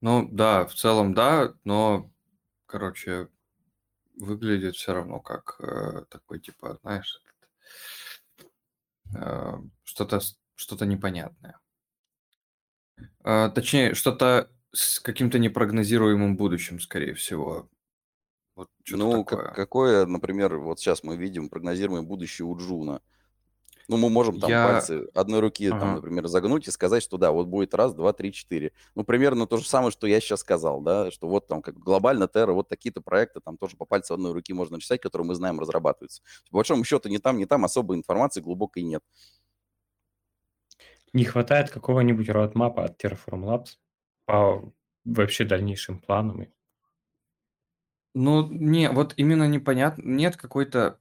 Ну 0.01 0.27
да, 0.31 0.65
в 0.67 0.75
целом 0.75 1.13
да, 1.13 1.53
но, 1.63 2.11
короче, 2.67 3.29
выглядит 4.17 4.75
все 4.75 4.93
равно 4.93 5.19
как 5.19 5.55
э, 5.59 6.05
такой, 6.09 6.39
типа, 6.39 6.77
знаешь, 6.83 7.21
э, 7.25 7.45
что-то 9.83 10.19
с- 10.19 10.37
что-то 10.55 10.85
непонятное. 10.85 11.59
Э, 13.23 13.49
точнее, 13.53 13.93
что-то 13.93 14.49
с 14.71 14.99
каким-то 14.99 15.39
непрогнозируемым 15.39 16.35
будущим, 16.35 16.79
скорее 16.79 17.13
всего. 17.13 17.69
Вот 18.55 18.69
что-то 18.83 19.03
Ну, 19.03 19.25
как- 19.25 19.39
такое. 19.39 19.53
какое, 19.55 20.05
например, 20.05 20.57
вот 20.57 20.79
сейчас 20.79 21.03
мы 21.03 21.17
видим 21.17 21.49
прогнозируемое 21.49 22.07
будущее 22.07 22.45
у 22.45 22.57
Джуна. 22.57 23.01
Ну, 23.87 23.97
мы 23.97 24.09
можем 24.09 24.39
там 24.39 24.49
Я... 24.49 24.67
пальцы 24.67 25.07
одной 25.13 25.41
руки, 25.41 25.69
там, 25.69 25.81
Ага. 25.81 25.95
например, 25.95 26.27
загнуть 26.27 26.67
и 26.67 26.71
сказать, 26.71 27.03
что 27.03 27.17
да, 27.17 27.31
вот 27.31 27.47
будет 27.47 27.73
раз, 27.73 27.93
два, 27.93 28.13
три, 28.13 28.31
четыре. 28.31 28.71
Ну, 28.95 29.03
примерно 29.03 29.45
то 29.45 29.57
же 29.57 29.65
самое, 29.65 29.91
что 29.91 30.07
я 30.07 30.19
сейчас 30.21 30.39
сказал, 30.39 30.81
да, 30.81 31.11
что 31.11 31.27
вот 31.27 31.47
там 31.47 31.61
как 31.61 31.77
глобально 31.77 32.23
Terra, 32.33 32.53
вот 32.53 32.69
такие-то 32.69 33.01
проекты, 33.01 33.41
там 33.41 33.57
тоже 33.57 33.75
по 33.75 33.85
пальцу 33.85 34.13
одной 34.13 34.31
руки 34.31 34.53
можно 34.53 34.77
решать, 34.77 35.01
которые 35.01 35.27
мы 35.27 35.35
знаем 35.35 35.59
разрабатываются. 35.59 36.21
По 36.49 36.57
большому 36.57 36.83
счету 36.85 37.09
ни 37.09 37.17
там, 37.17 37.37
ни 37.37 37.45
там 37.45 37.65
особой 37.65 37.97
информации 37.97 38.41
глубокой 38.41 38.83
нет. 38.83 39.03
Не 41.11 41.25
хватает 41.25 41.69
какого-нибудь 41.69 42.29
роадмапа 42.29 42.85
от 42.85 43.03
Terraform 43.03 43.43
Labs 43.43 43.77
по 44.25 44.73
вообще 45.05 45.43
дальнейшим 45.43 45.99
планам. 45.99 46.47
Ну, 48.15 48.47
не, 48.47 48.89
вот 48.89 49.13
именно 49.17 49.47
непонятно, 49.47 50.03
нет 50.03 50.37
какой-то 50.37 50.99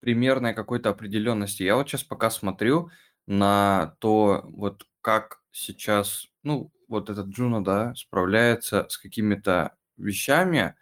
примерной 0.00 0.54
какой-то 0.54 0.90
определенности. 0.90 1.62
Я 1.62 1.76
вот 1.76 1.88
сейчас 1.88 2.04
пока 2.04 2.30
смотрю 2.30 2.90
на 3.26 3.96
то, 4.00 4.42
вот 4.44 4.84
как 5.00 5.40
сейчас, 5.52 6.26
ну, 6.42 6.72
вот 6.88 7.10
этот 7.10 7.28
Juno, 7.28 7.64
да, 7.64 7.94
справляется 7.94 8.86
с 8.88 8.98
какими-то 8.98 9.76
вещами, 9.96 10.74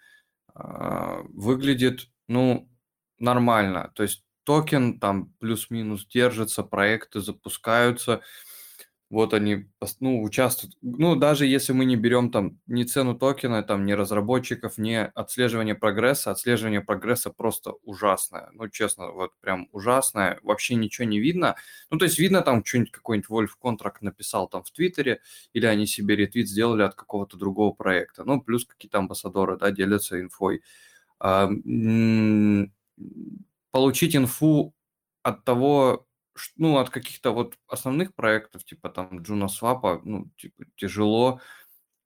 а, 0.54 1.20
выглядит, 1.28 2.08
ну, 2.28 2.68
нормально. 3.18 3.92
То 3.94 4.02
есть 4.02 4.24
токен 4.44 5.00
там 5.00 5.32
плюс-минус 5.40 6.06
держится, 6.06 6.62
проекты 6.62 7.20
запускаются, 7.20 8.22
вот 9.14 9.34
они, 9.34 9.66
ну, 10.00 10.22
участвуют. 10.22 10.76
Ну, 10.82 11.16
даже 11.16 11.46
если 11.46 11.72
мы 11.72 11.86
не 11.86 11.96
берем 11.96 12.30
там 12.30 12.60
ни 12.66 12.84
цену 12.84 13.14
токена, 13.16 13.62
там, 13.62 13.86
ни 13.86 13.92
разработчиков, 13.92 14.78
ни 14.78 14.94
отслеживание 15.14 15.74
прогресса, 15.74 16.32
отслеживание 16.32 16.82
прогресса 16.82 17.30
просто 17.30 17.72
ужасное. 17.84 18.50
Ну, 18.52 18.68
честно, 18.68 19.12
вот 19.12 19.32
прям 19.40 19.68
ужасное. 19.72 20.38
Вообще 20.42 20.74
ничего 20.74 21.06
не 21.06 21.20
видно. 21.20 21.56
Ну, 21.90 21.98
то 21.98 22.04
есть 22.06 22.18
видно 22.18 22.42
там 22.42 22.64
что-нибудь, 22.64 22.92
какой-нибудь 22.92 23.28
Вольф 23.30 23.56
контракт 23.56 24.02
написал 24.02 24.48
там 24.48 24.62
в 24.64 24.70
Твиттере, 24.72 25.20
или 25.54 25.66
они 25.66 25.86
себе 25.86 26.16
ретвит 26.16 26.48
сделали 26.48 26.82
от 26.82 26.94
какого-то 26.94 27.36
другого 27.36 27.72
проекта. 27.72 28.24
Ну, 28.24 28.40
плюс 28.42 28.66
какие-то 28.66 28.98
амбассадоры, 28.98 29.56
да, 29.56 29.70
делятся 29.70 30.20
инфой. 30.20 30.62
А, 31.20 31.46
м, 31.46 32.72
получить 33.70 34.16
инфу 34.16 34.74
от 35.22 35.44
того, 35.44 36.06
ну, 36.56 36.78
от 36.78 36.90
каких-то 36.90 37.32
вот 37.32 37.56
основных 37.68 38.14
проектов, 38.14 38.64
типа 38.64 38.88
там 38.90 39.20
Juno 39.20 39.46
Swap, 39.48 40.00
ну, 40.04 40.30
типа 40.36 40.64
тяжело. 40.76 41.40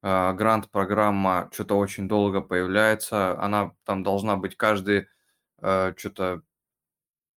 А, 0.03 0.33
Грант-программа 0.33 1.49
что-то 1.53 1.77
очень 1.77 2.09
долго 2.09 2.41
появляется. 2.41 3.41
Она 3.41 3.73
там 3.85 4.03
должна 4.03 4.37
быть 4.37 4.57
каждые 4.57 5.09
что-то 5.59 6.43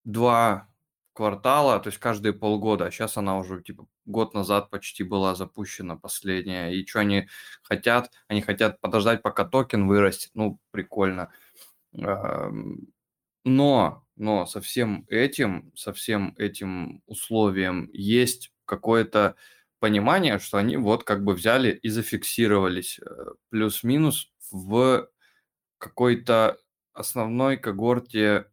два 0.05 0.69
квартала, 1.13 1.79
то 1.81 1.89
есть 1.89 1.99
каждые 1.99 2.33
полгода. 2.33 2.87
А 2.87 2.91
сейчас 2.91 3.17
она 3.17 3.39
уже 3.39 3.63
типа 3.63 3.87
год 4.07 4.35
назад 4.35 4.71
почти 4.71 5.05
была 5.05 5.35
запущена 5.35 5.97
последняя. 5.97 6.73
И 6.73 6.87
что 6.87 7.01
они 7.01 7.29
хотят? 7.63 8.11
Они 8.27 8.41
хотят 8.41 8.81
подождать, 8.81 9.23
пока 9.23 9.45
токен 9.45 9.87
вырастет. 9.87 10.31
Ну, 10.35 10.59
прикольно. 10.71 11.33
Но, 13.45 14.05
но 14.19 14.47
со 14.47 14.61
всем 14.61 15.05
этим, 15.09 15.73
со 15.75 15.93
всем 15.93 16.35
этим 16.39 17.03
условием 17.07 17.91
есть 17.93 18.53
какое-то 18.65 19.37
понимание, 19.81 20.39
что 20.39 20.59
они 20.59 20.77
вот 20.77 21.05
как 21.05 21.25
бы 21.25 21.35
взяли 21.35 21.73
и 21.73 21.89
зафиксировались 21.89 22.99
э, 23.01 23.05
плюс-минус 23.51 24.33
в 24.51 25.09
какой-то 25.79 26.59
основной 26.93 27.57
когорте 27.57 28.47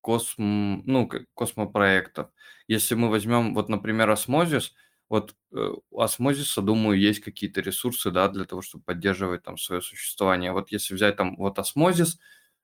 косм, 0.00 0.82
ну, 0.86 1.10
космопроектов. 1.34 2.30
Если 2.68 2.94
мы 2.94 3.10
возьмем, 3.10 3.54
вот, 3.54 3.68
например, 3.68 4.10
Osmosis, 4.10 4.74
вот 5.08 5.34
э, 5.52 5.70
у 5.90 6.00
Осмозиса, 6.00 6.62
думаю, 6.62 6.98
есть 6.98 7.20
какие-то 7.20 7.60
ресурсы, 7.60 8.10
да, 8.10 8.28
для 8.28 8.44
того, 8.44 8.62
чтобы 8.62 8.84
поддерживать 8.84 9.42
там 9.42 9.58
свое 9.58 9.82
существование. 9.82 10.52
Вот 10.52 10.70
если 10.72 10.94
взять 10.94 11.16
там 11.16 11.36
вот 11.36 11.58
Osmosis, 11.58 12.18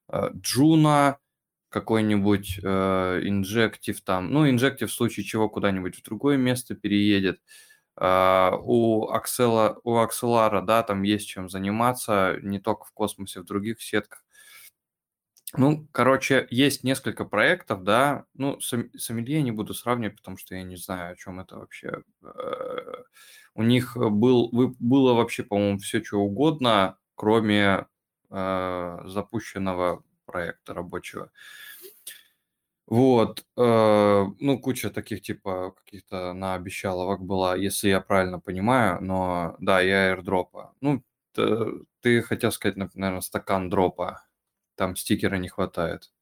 э, 0.08 0.30
Juno, 0.34 1.18
какой-нибудь 1.76 2.60
э, 2.62 3.20
Injective 3.22 3.98
там, 4.02 4.30
ну, 4.32 4.48
Injective 4.50 4.86
в 4.86 4.92
случае 4.92 5.26
чего 5.26 5.50
куда-нибудь 5.50 5.96
в 5.98 6.02
другое 6.02 6.38
место 6.38 6.74
переедет. 6.74 7.38
А, 7.96 8.56
у 8.62 9.08
Аксела, 9.10 9.78
у 9.84 9.96
Акселара, 9.98 10.62
да, 10.62 10.82
там 10.82 11.02
есть 11.02 11.28
чем 11.28 11.50
заниматься, 11.50 12.38
не 12.42 12.60
только 12.60 12.86
в 12.86 12.92
космосе, 12.92 13.40
в 13.40 13.44
других 13.44 13.82
сетках. 13.82 14.24
Ну, 15.52 15.86
короче, 15.92 16.46
есть 16.50 16.82
несколько 16.82 17.26
проектов, 17.26 17.84
да. 17.84 18.24
Ну, 18.34 18.58
сомелье 18.60 19.42
не 19.42 19.52
буду 19.52 19.74
сравнивать, 19.74 20.16
потому 20.16 20.38
что 20.38 20.54
я 20.54 20.62
не 20.62 20.76
знаю, 20.76 21.12
о 21.12 21.16
чем 21.16 21.40
это 21.40 21.56
вообще. 21.58 22.02
Э, 22.22 23.02
У 23.54 23.62
них 23.62 23.96
был, 23.98 24.50
было 24.80 25.12
вообще, 25.12 25.42
по-моему, 25.44 25.78
все, 25.78 26.02
что 26.02 26.20
угодно, 26.20 26.96
кроме 27.16 27.86
э, 28.30 28.98
запущенного 29.04 30.02
проекта 30.26 30.74
рабочего. 30.74 31.30
Вот, 32.86 33.44
э, 33.56 34.24
ну, 34.38 34.58
куча 34.60 34.90
таких, 34.90 35.20
типа, 35.22 35.72
каких-то 35.84 36.32
наобещаловок 36.34 37.20
была, 37.20 37.56
если 37.56 37.88
я 37.88 38.00
правильно 38.00 38.38
понимаю, 38.38 39.02
но, 39.02 39.56
да, 39.58 39.82
и 39.82 39.88
аирдропа. 39.90 40.72
Ну, 40.80 41.02
ты 42.00 42.22
хотел 42.22 42.52
сказать, 42.52 42.76
наверное, 42.76 43.20
стакан 43.20 43.68
дропа, 43.70 44.22
там 44.76 44.96
стикера 44.96 45.36
не 45.36 45.48
хватает. 45.48 46.12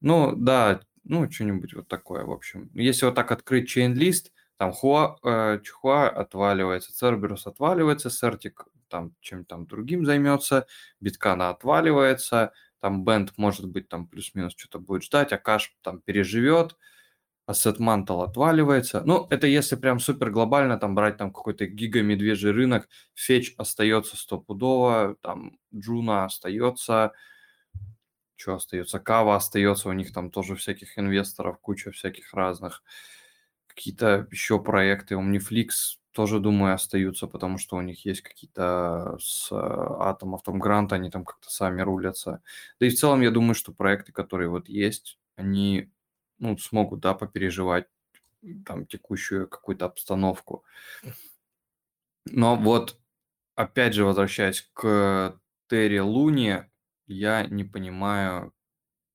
Ну, 0.00 0.34
да, 0.36 0.80
ну, 1.04 1.30
что-нибудь 1.30 1.74
вот 1.74 1.88
такое, 1.88 2.24
в 2.24 2.32
общем. 2.32 2.70
Если 2.74 3.06
вот 3.06 3.14
так 3.14 3.32
открыть 3.32 3.68
чейн-лист, 3.68 4.32
там 4.58 4.72
Хуа, 4.72 5.18
э, 5.24 5.60
Чихуа 5.64 6.08
отваливается, 6.08 6.94
Церберус 6.94 7.46
отваливается, 7.46 8.10
Сертик 8.10 8.66
там 8.88 9.14
чем 9.20 9.44
там 9.44 9.66
другим 9.66 10.04
займется, 10.06 10.66
Биткана 11.00 11.50
отваливается, 11.50 12.52
там 12.80 13.04
Бенд, 13.04 13.32
может 13.36 13.68
быть, 13.68 13.88
там 13.88 14.06
плюс-минус 14.06 14.54
что-то 14.56 14.78
будет 14.78 15.02
ждать, 15.02 15.32
а 15.32 15.38
Каш 15.38 15.74
там 15.82 16.00
переживет, 16.00 16.76
Asset 17.48 17.78
Mantle 17.78 18.24
отваливается. 18.24 19.02
Ну, 19.04 19.26
это 19.30 19.46
если 19.46 19.76
прям 19.76 20.00
супер 20.00 20.30
глобально 20.30 20.78
там 20.78 20.94
брать 20.94 21.16
там 21.16 21.32
какой-то 21.32 21.66
гига-медвежий 21.66 22.50
рынок, 22.50 22.88
Fetch 23.14 23.54
остается 23.56 24.16
стопудово, 24.16 25.16
там 25.20 25.58
Juno 25.74 26.24
остается, 26.24 27.12
что 28.34 28.54
остается, 28.54 28.98
Kava 28.98 29.36
остается, 29.36 29.88
у 29.88 29.92
них 29.92 30.12
там 30.12 30.30
тоже 30.30 30.56
всяких 30.56 30.98
инвесторов, 30.98 31.60
куча 31.60 31.92
всяких 31.92 32.34
разных. 32.34 32.82
Какие-то 33.68 34.26
еще 34.30 34.60
проекты, 34.60 35.14
Omniflix 35.14 35.98
тоже, 36.16 36.40
думаю, 36.40 36.72
остаются, 36.74 37.26
потому 37.26 37.58
что 37.58 37.76
у 37.76 37.82
них 37.82 38.06
есть 38.06 38.22
какие-то 38.22 39.18
с 39.20 39.52
э, 39.52 39.54
атомов, 39.54 40.42
там 40.42 40.58
грант, 40.58 40.94
они 40.94 41.10
там 41.10 41.26
как-то 41.26 41.50
сами 41.50 41.82
рулятся. 41.82 42.40
Да 42.80 42.86
и 42.86 42.88
в 42.88 42.94
целом, 42.94 43.20
я 43.20 43.30
думаю, 43.30 43.54
что 43.54 43.74
проекты, 43.74 44.12
которые 44.12 44.48
вот 44.48 44.66
есть, 44.70 45.18
они 45.36 45.90
ну, 46.38 46.56
смогут, 46.56 47.00
да, 47.00 47.12
попереживать 47.12 47.86
там 48.64 48.86
текущую 48.86 49.46
какую-то 49.46 49.84
обстановку. 49.84 50.64
Но 52.24 52.56
вот, 52.56 52.98
опять 53.54 53.92
же, 53.92 54.06
возвращаясь 54.06 54.62
к 54.72 55.38
Терри 55.68 55.98
Луни, 55.98 56.64
я 57.06 57.46
не 57.46 57.64
понимаю, 57.64 58.54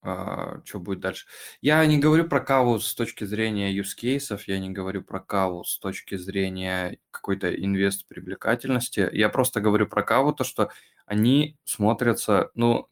что 0.01 0.79
будет 0.79 0.99
дальше. 0.99 1.27
Я 1.61 1.85
не 1.85 1.99
говорю 1.99 2.27
про 2.27 2.39
каву 2.39 2.79
с 2.79 2.93
точки 2.95 3.23
зрения 3.23 3.77
use 3.77 3.95
кейсов, 3.95 4.47
я 4.47 4.59
не 4.59 4.71
говорю 4.71 5.03
про 5.03 5.19
каву 5.19 5.63
с 5.63 5.77
точки 5.77 6.15
зрения 6.17 6.97
какой-то 7.11 7.53
инвест 7.53 8.07
привлекательности. 8.07 9.07
Я 9.13 9.29
просто 9.29 9.61
говорю 9.61 9.87
про 9.87 10.03
каву, 10.03 10.33
то, 10.33 10.43
что 10.43 10.71
они 11.05 11.57
смотрятся, 11.65 12.49
ну, 12.55 12.87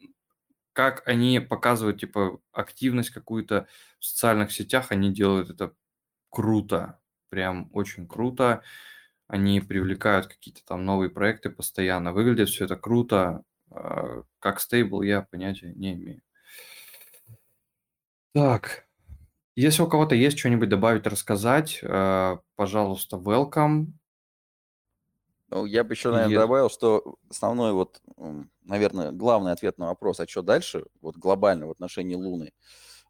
как 0.72 1.06
они 1.06 1.40
показывают, 1.40 2.00
типа, 2.00 2.40
активность 2.52 3.10
какую-то 3.10 3.66
в 3.98 4.04
социальных 4.04 4.52
сетях, 4.52 4.92
они 4.92 5.12
делают 5.12 5.50
это 5.50 5.74
круто, 6.30 7.00
прям 7.28 7.70
очень 7.72 8.06
круто. 8.06 8.62
Они 9.28 9.60
привлекают 9.60 10.26
какие-то 10.26 10.64
там 10.64 10.84
новые 10.84 11.10
проекты 11.10 11.50
постоянно, 11.50 12.12
выглядит 12.12 12.48
все 12.48 12.64
это 12.66 12.76
круто. 12.76 13.44
А, 13.70 14.22
как 14.40 14.60
стейбл 14.60 15.02
я 15.02 15.22
понятия 15.22 15.72
не 15.74 15.94
имею. 15.94 16.22
Так, 18.32 18.86
если 19.56 19.82
у 19.82 19.88
кого-то 19.88 20.14
есть 20.14 20.38
что-нибудь 20.38 20.68
добавить, 20.68 21.06
рассказать, 21.06 21.80
э, 21.82 22.38
пожалуйста, 22.56 23.16
welcome. 23.18 23.88
Ну, 25.48 25.64
я 25.66 25.82
бы 25.82 25.94
еще, 25.94 26.10
наверное, 26.12 26.30
Е- 26.32 26.38
добавил, 26.42 26.70
что 26.70 27.16
основной 27.28 27.72
вот, 27.72 28.00
м, 28.16 28.50
наверное, 28.62 29.10
главный 29.10 29.50
ответ 29.52 29.78
на 29.78 29.86
вопрос, 29.86 30.20
а 30.20 30.28
что 30.28 30.42
дальше, 30.42 30.84
вот 31.00 31.16
глобально 31.16 31.66
в 31.66 31.70
отношении 31.72 32.14
Луны, 32.14 32.52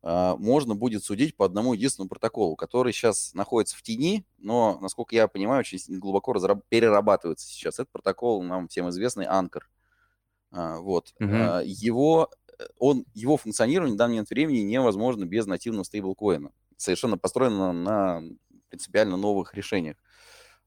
а, 0.03 0.37
можно 0.37 0.75
будет 0.75 1.05
судить 1.05 1.37
по 1.37 1.45
одному 1.47 1.75
единственному 1.75 2.09
протоколу, 2.09 2.57
который 2.57 2.93
сейчас 2.95 3.35
находится 3.35 3.77
в 3.77 3.83
тени, 3.83 4.27
но, 4.39 4.79
насколько 4.81 5.15
я 5.15 5.29
понимаю, 5.29 5.61
очень 5.61 5.79
глубоко 5.99 6.33
разраб- 6.33 6.63
перерабатывается 6.71 7.47
сейчас. 7.47 7.79
Это 7.79 7.89
протокол 7.93 8.43
нам 8.43 8.69
всем 8.69 8.89
известный 8.91 9.27
Анкор. 9.27 9.69
А, 10.53 10.79
Вот. 10.81 11.15
Мгм. 11.21 11.43
А, 11.43 11.61
Его, 11.65 12.31
он, 12.79 13.05
его 13.15 13.37
функционирование 13.37 13.95
в 13.95 13.99
данный 13.99 14.13
момент 14.15 14.31
времени 14.31 14.61
невозможно 14.61 15.25
без 15.25 15.47
нативного 15.47 15.85
стейблкоина. 15.85 16.53
Совершенно 16.77 17.19
построено 17.19 17.73
на 17.73 18.23
принципиально 18.69 19.17
новых 19.17 19.55
решениях. 19.55 19.97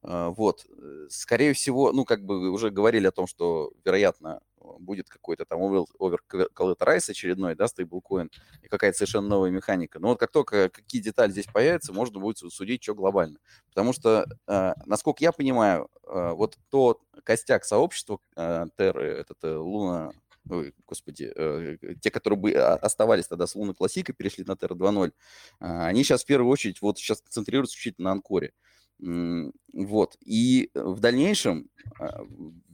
А, 0.02 0.30
Вот. 0.30 0.66
Э, 0.70 1.08
Скорее 1.10 1.54
всего, 1.54 1.92
ну, 1.92 2.06
как 2.06 2.24
бы 2.24 2.50
уже 2.50 2.70
говорили 2.70 3.08
о 3.08 3.12
том, 3.12 3.28
что, 3.28 3.72
вероятно, 3.86 4.42
будет 4.80 5.10
какой-то 5.10 5.46
там 5.46 5.60
overcollateralize 5.62 7.10
очередной, 7.12 7.56
да, 7.56 7.68
стейблкоин, 7.68 8.30
и 8.62 8.68
какая-то 8.68 8.98
совершенно 8.98 9.28
новая 9.28 9.50
механика. 9.50 10.00
Но 10.00 10.10
вот 10.10 10.20
как 10.20 10.32
только 10.32 10.70
какие 10.70 11.02
детали 11.02 11.32
здесь 11.32 11.48
появятся, 11.48 11.92
можно 11.94 12.20
будет 12.20 12.38
су- 12.38 12.50
судить, 12.50 12.82
что 12.84 12.96
глобально. 12.96 13.40
Потому 13.70 13.92
что, 13.94 14.26
э, 14.48 14.74
насколько 14.86 15.24
я 15.24 15.32
понимаю, 15.34 15.90
э, 16.08 16.32
вот 16.32 16.58
тот 16.70 17.02
костяк 17.24 17.66
сообщества 17.66 18.20
Терры, 18.36 19.06
этот 19.06 19.38
Луна, 19.44 20.12
ой, 20.50 20.74
господи, 20.88 21.32
э, 21.36 21.78
те, 22.02 22.12
которые 22.12 22.40
бы 22.40 22.52
а, 22.54 22.76
оставались 22.76 23.28
тогда 23.28 23.48
с 23.48 23.56
Луны 23.56 23.74
Классика, 23.74 24.14
перешли 24.14 24.44
на 24.44 24.56
Терра 24.56 24.76
2.0, 24.76 25.14
а, 25.60 25.88
они 25.88 26.04
сейчас 26.04 26.24
в 26.24 26.28
первую 26.28 26.52
очередь 26.52 26.82
вот 26.82 26.98
сейчас 26.98 27.22
концентрируются 27.22 27.74
исключительно 27.76 28.10
на 28.10 28.12
Анкоре. 28.14 28.54
Вот. 29.00 30.18
И 30.24 30.70
в 30.74 31.00
дальнейшем 31.00 31.70
а, 32.00 32.22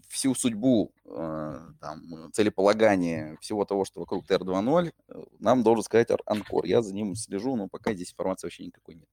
всю 0.09 0.35
судьбу, 0.35 0.93
а, 1.05 1.69
там, 1.79 2.31
целеполагания 2.33 3.37
всего 3.41 3.65
того, 3.65 3.85
что 3.85 4.01
вокруг 4.01 4.27
Терра 4.27 4.43
2.0, 4.43 4.91
э, 5.07 5.23
нам 5.39 5.63
должен 5.63 5.83
сказать 5.83 6.11
Ар- 6.11 6.21
Анкор. 6.25 6.65
Я 6.65 6.81
за 6.81 6.93
ним 6.93 7.15
слежу, 7.15 7.55
но 7.55 7.67
пока 7.67 7.93
здесь 7.93 8.11
информации 8.11 8.47
вообще 8.47 8.65
никакой 8.65 8.95
нет. 8.95 9.07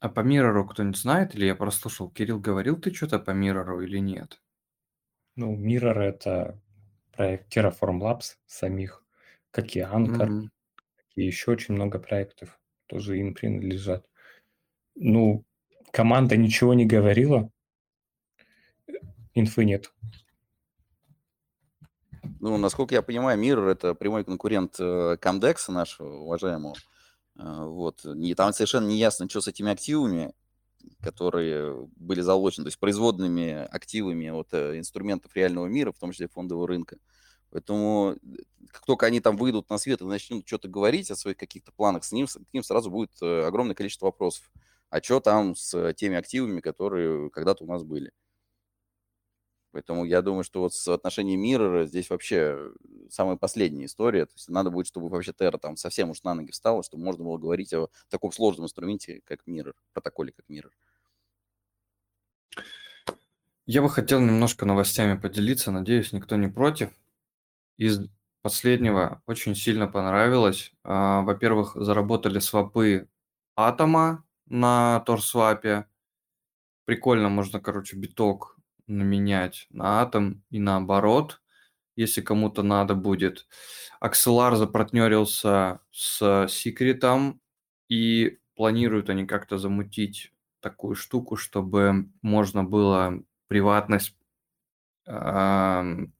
А 0.00 0.08
по 0.08 0.20
Миррору 0.20 0.66
кто-нибудь 0.66 0.98
знает? 0.98 1.34
Или 1.34 1.46
я 1.46 1.54
прослушал, 1.54 2.10
Кирилл 2.10 2.40
говорил 2.40 2.76
ты 2.76 2.92
что-то 2.94 3.18
по 3.18 3.32
Миррору 3.32 3.80
или 3.82 3.98
нет? 3.98 4.40
Ну, 5.36 5.56
Mirror— 5.56 5.98
это 6.00 6.60
проект 7.18 7.54
Terraform 7.54 7.98
Labs 7.98 8.36
самих, 8.46 9.02
как 9.50 9.74
и 9.74 9.80
Anchor, 9.80 10.26
Мгм. 10.26 10.52
и 11.16 11.24
еще 11.24 11.50
очень 11.50 11.74
много 11.74 11.98
проектов 11.98 12.60
тоже 12.86 13.18
им 13.18 13.34
принадлежат. 13.34 14.06
Ну, 14.94 15.44
команда 15.90 16.36
ничего 16.36 16.74
не 16.74 16.86
говорила, 16.86 17.50
инфы 19.34 19.64
нет. 19.64 19.92
Ну, 22.38 22.56
насколько 22.56 22.94
я 22.94 23.02
понимаю, 23.02 23.36
Mirror 23.40 23.68
это 23.68 23.94
прямой 23.96 24.24
конкурент 24.24 24.76
э, 24.78 25.16
Comdex 25.20 25.72
нашего 25.72 26.18
уважаемого. 26.20 26.76
А, 27.36 27.64
Вот. 27.64 28.04
И 28.04 28.32
там 28.36 28.52
совершенно 28.52 28.86
не 28.86 28.96
ясно, 28.96 29.28
что 29.28 29.40
с 29.40 29.48
этими 29.48 29.72
активами, 29.72 30.34
которые 31.02 31.88
были 31.96 32.20
залочены, 32.20 32.64
то 32.64 32.68
есть 32.68 32.78
производными 32.78 33.52
активами 33.52 34.28
от 34.28 34.52
э, 34.52 34.78
инструментов 34.78 35.34
реального 35.34 35.66
мира, 35.66 35.92
в 35.92 35.98
том 35.98 36.12
числе 36.12 36.28
фондового 36.28 36.66
рынка. 36.66 36.98
Поэтому 37.50 38.16
э, 38.16 38.36
как 38.70 38.84
только 38.84 39.06
они 39.06 39.20
там 39.20 39.36
выйдут 39.36 39.70
на 39.70 39.78
свет 39.78 40.00
и 40.00 40.04
начнут 40.04 40.46
что-то 40.46 40.68
говорить 40.68 41.10
о 41.10 41.16
своих 41.16 41.36
каких-то 41.36 41.72
планах, 41.72 42.04
с 42.04 42.12
ним, 42.12 42.26
к 42.26 42.52
ним 42.52 42.62
сразу 42.62 42.90
будет 42.90 43.12
э, 43.22 43.46
огромное 43.46 43.74
количество 43.74 44.06
вопросов. 44.06 44.50
А 44.90 45.02
что 45.02 45.20
там 45.20 45.54
с 45.54 45.92
теми 45.94 46.16
активами, 46.16 46.60
которые 46.60 47.30
когда-то 47.30 47.64
у 47.64 47.66
нас 47.66 47.84
были? 47.84 48.10
Поэтому 49.70 50.04
я 50.04 50.22
думаю, 50.22 50.44
что 50.44 50.62
вот 50.62 50.74
с 50.74 50.88
отношением 50.88 51.44
Mirror 51.44 51.86
здесь 51.86 52.08
вообще 52.08 52.72
самая 53.10 53.36
последняя 53.36 53.84
история. 53.84 54.26
То 54.26 54.32
есть 54.34 54.48
надо 54.48 54.70
будет, 54.70 54.86
чтобы 54.86 55.08
вообще 55.08 55.32
Terra 55.32 55.58
там 55.58 55.76
совсем 55.76 56.10
уж 56.10 56.22
на 56.22 56.34
ноги 56.34 56.50
встала, 56.50 56.82
чтобы 56.82 57.04
можно 57.04 57.24
было 57.24 57.36
говорить 57.36 57.72
о 57.74 57.90
таком 58.08 58.32
сложном 58.32 58.64
инструменте, 58.64 59.20
как 59.24 59.46
Mirror, 59.46 59.74
протоколе, 59.92 60.32
как 60.32 60.46
Mirror. 60.48 60.70
Я 63.66 63.82
бы 63.82 63.90
хотел 63.90 64.20
немножко 64.20 64.64
новостями 64.64 65.18
поделиться, 65.18 65.70
надеюсь, 65.70 66.12
никто 66.12 66.36
не 66.36 66.48
против. 66.48 66.90
Из 67.76 68.08
последнего 68.42 69.22
очень 69.26 69.54
сильно 69.54 69.86
понравилось. 69.88 70.72
А, 70.84 71.22
Во-первых, 71.22 71.72
заработали 71.74 72.38
свопы 72.38 73.08
атома 73.56 74.24
на 74.46 75.00
торсвапе. 75.00 75.86
Прикольно, 76.86 77.28
можно, 77.28 77.60
короче, 77.60 77.96
биток 77.96 78.56
наменять 78.86 79.66
на 79.70 80.00
атом 80.00 80.42
и 80.50 80.58
наоборот, 80.58 81.42
если 81.96 82.22
кому-то 82.22 82.62
надо 82.62 82.94
будет. 82.94 83.46
Акселар 84.00 84.56
запартнерился 84.56 85.80
с 85.90 86.46
Секретом 86.48 87.40
и 87.88 88.38
планируют 88.54 89.10
они 89.10 89.26
как-то 89.26 89.58
замутить 89.58 90.32
такую 90.60 90.94
штуку, 90.94 91.36
чтобы 91.36 92.08
можно 92.22 92.64
было 92.64 93.22
приватность 93.48 94.16
ам, 95.06 96.12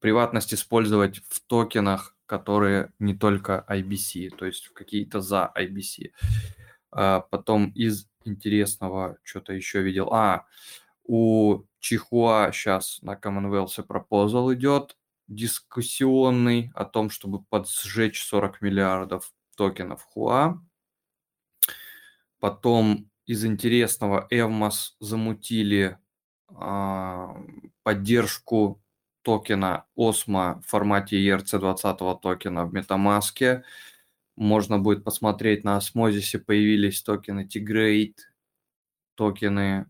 приватность 0.00 0.54
использовать 0.54 1.18
в 1.28 1.40
токенах, 1.46 2.16
которые 2.26 2.92
не 2.98 3.14
только 3.14 3.64
IBC, 3.68 4.30
то 4.36 4.46
есть 4.46 4.68
какие-то 4.68 5.20
за 5.20 5.52
IBC. 5.56 6.12
А 6.90 7.20
потом 7.20 7.70
из 7.70 8.08
интересного 8.24 9.18
что-то 9.22 9.52
еще 9.52 9.82
видел. 9.82 10.12
А, 10.12 10.46
у 11.04 11.64
Чихуа 11.80 12.50
сейчас 12.52 13.00
на 13.02 13.14
Commonwealth 13.14 13.82
пропозал 13.82 14.52
идет 14.52 14.96
дискуссионный 15.26 16.70
о 16.74 16.84
том, 16.84 17.10
чтобы 17.10 17.42
поджечь 17.42 18.22
40 18.24 18.62
миллиардов 18.62 19.32
токенов 19.56 20.02
Хуа. 20.04 20.62
Потом 22.40 23.10
из 23.26 23.44
интересного 23.44 24.26
Evmos 24.30 24.94
замутили 25.00 25.98
а, 26.48 27.36
поддержку 27.82 28.80
токена 29.22 29.86
Osmo 29.98 30.60
в 30.62 30.66
формате 30.66 31.18
ERC20 31.26 32.20
токена 32.22 32.64
в 32.64 32.74
MetaMask. 32.74 33.62
Можно 34.36 34.78
будет 34.78 35.04
посмотреть 35.04 35.64
на 35.64 35.76
осмозисе 35.76 36.38
появились 36.38 37.02
токены 37.02 37.46
Tigrate, 37.46 38.14
токены, 39.16 39.86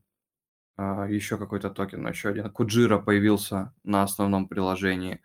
а, 0.77 1.07
еще 1.07 1.37
какой-то 1.37 1.71
токен, 1.71 2.07
еще 2.09 2.31
один. 2.31 2.51
Kujira 2.51 2.99
появился 2.99 3.75
на 3.85 4.03
основном 4.03 4.49
приложении. 4.49 5.21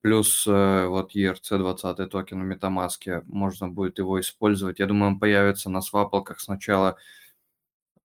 Плюс 0.00 0.46
э, 0.46 0.86
вот 0.86 1.14
ERC20 1.16 2.06
токен 2.06 2.48
в 2.48 2.52
MetaMask, 2.52 3.24
можно 3.26 3.68
будет 3.68 3.98
его 3.98 4.20
использовать. 4.20 4.78
Я 4.78 4.86
думаю, 4.86 5.12
он 5.12 5.18
появится 5.18 5.70
на 5.70 5.80
свапалках 5.80 6.40
сначала 6.40 6.96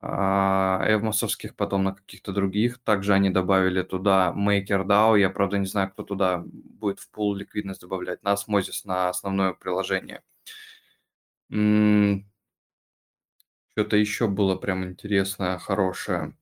а, 0.05 0.83
эвмосовских, 0.87 1.55
потом 1.55 1.83
на 1.83 1.93
каких-то 1.93 2.33
других. 2.33 2.79
Также 2.79 3.13
они 3.13 3.29
добавили 3.29 3.83
туда 3.83 4.33
MakerDAO. 4.35 5.17
Я, 5.19 5.29
правда, 5.29 5.57
не 5.59 5.65
знаю, 5.65 5.91
кто 5.91 6.03
туда 6.03 6.43
будет 6.45 6.99
в 6.99 7.09
пул 7.09 7.35
ликвидность 7.35 7.81
добавлять. 7.81 8.21
На 8.23 8.33
Osmosis, 8.33 8.81
на 8.85 9.07
основное 9.09 9.53
приложение. 9.53 10.21
Что-то 13.75 13.95
еще 13.95 14.27
было 14.27 14.55
прям 14.55 14.83
интересное, 14.83 15.57
хорошее. 15.57 16.35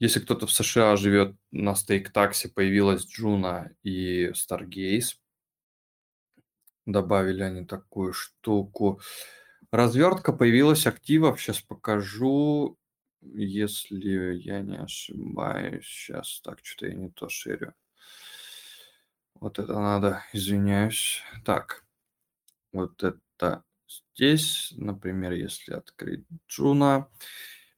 Если 0.00 0.18
кто-то 0.20 0.46
в 0.46 0.52
США 0.52 0.96
живет 0.96 1.36
на 1.50 1.74
Stake 1.74 2.11
Tax 2.11 2.33
е, 2.33 2.48
появилась 2.48 3.06
Juno 3.06 3.70
и 3.82 4.30
Stargaze. 4.30 5.16
Добавили 6.86 7.42
они 7.42 7.66
такую 7.66 8.14
штуку. 8.14 9.00
Развертка 9.70 10.32
появилась 10.32 10.86
активов. 10.86 11.38
Сейчас 11.38 11.60
покажу, 11.60 12.78
если 13.20 14.36
я 14.36 14.60
не 14.60 14.78
ошибаюсь. 14.78 15.84
Сейчас 15.84 16.40
так, 16.40 16.60
что-то 16.62 16.86
я 16.86 16.94
не 16.94 17.10
то 17.10 17.28
шерю. 17.28 17.74
Вот 19.34 19.58
это 19.58 19.74
надо, 19.74 20.22
извиняюсь. 20.32 21.22
Так, 21.44 21.84
вот 22.72 23.02
это 23.02 23.64
здесь, 23.86 24.72
например, 24.76 25.32
если 25.32 25.74
открыть 25.74 26.24
Juno. 26.48 27.10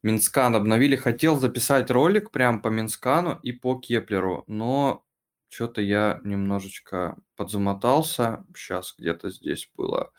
Mintscan 0.02 0.56
обновили. 0.56 0.96
Хотел 0.96 1.38
записать 1.38 1.90
ролик 1.90 2.30
прям 2.30 2.60
по 2.60 2.68
Минскану 2.68 3.38
и 3.42 3.52
по 3.52 3.78
Кеплеру, 3.78 4.44
но 4.46 5.04
что-то 5.48 5.80
я 5.80 6.20
немножечко 6.24 7.16
подзамотался. 7.36 8.44
Сейчас 8.56 8.94
где-то 8.98 9.30
здесь 9.30 9.70
было 9.76 10.10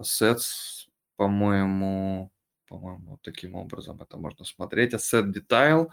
assets. 0.00 0.88
по-моему, 1.16 2.32
по-моему, 2.66 3.18
таким 3.22 3.54
образом 3.54 4.00
это 4.02 4.16
можно 4.16 4.44
смотреть. 4.44 4.94
Asset 4.94 5.32
Detail. 5.32 5.90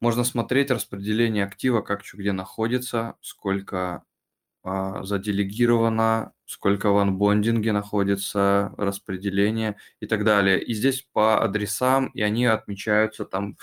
Можно 0.00 0.24
смотреть 0.24 0.70
распределение 0.70 1.44
актива, 1.44 1.80
как 1.80 2.04
что 2.04 2.16
где 2.16 2.32
находится, 2.32 3.16
сколько 3.20 4.04
а, 4.62 5.02
заделегировано, 5.04 6.32
сколько 6.52 6.90
в 6.90 6.98
анбондинге 6.98 7.72
находится, 7.72 8.74
распределение 8.76 9.76
и 10.00 10.06
так 10.06 10.22
далее. 10.22 10.62
И 10.62 10.74
здесь 10.74 11.00
по 11.00 11.42
адресам, 11.42 12.08
и 12.08 12.20
они 12.20 12.44
отмечаются 12.44 13.24
там 13.24 13.56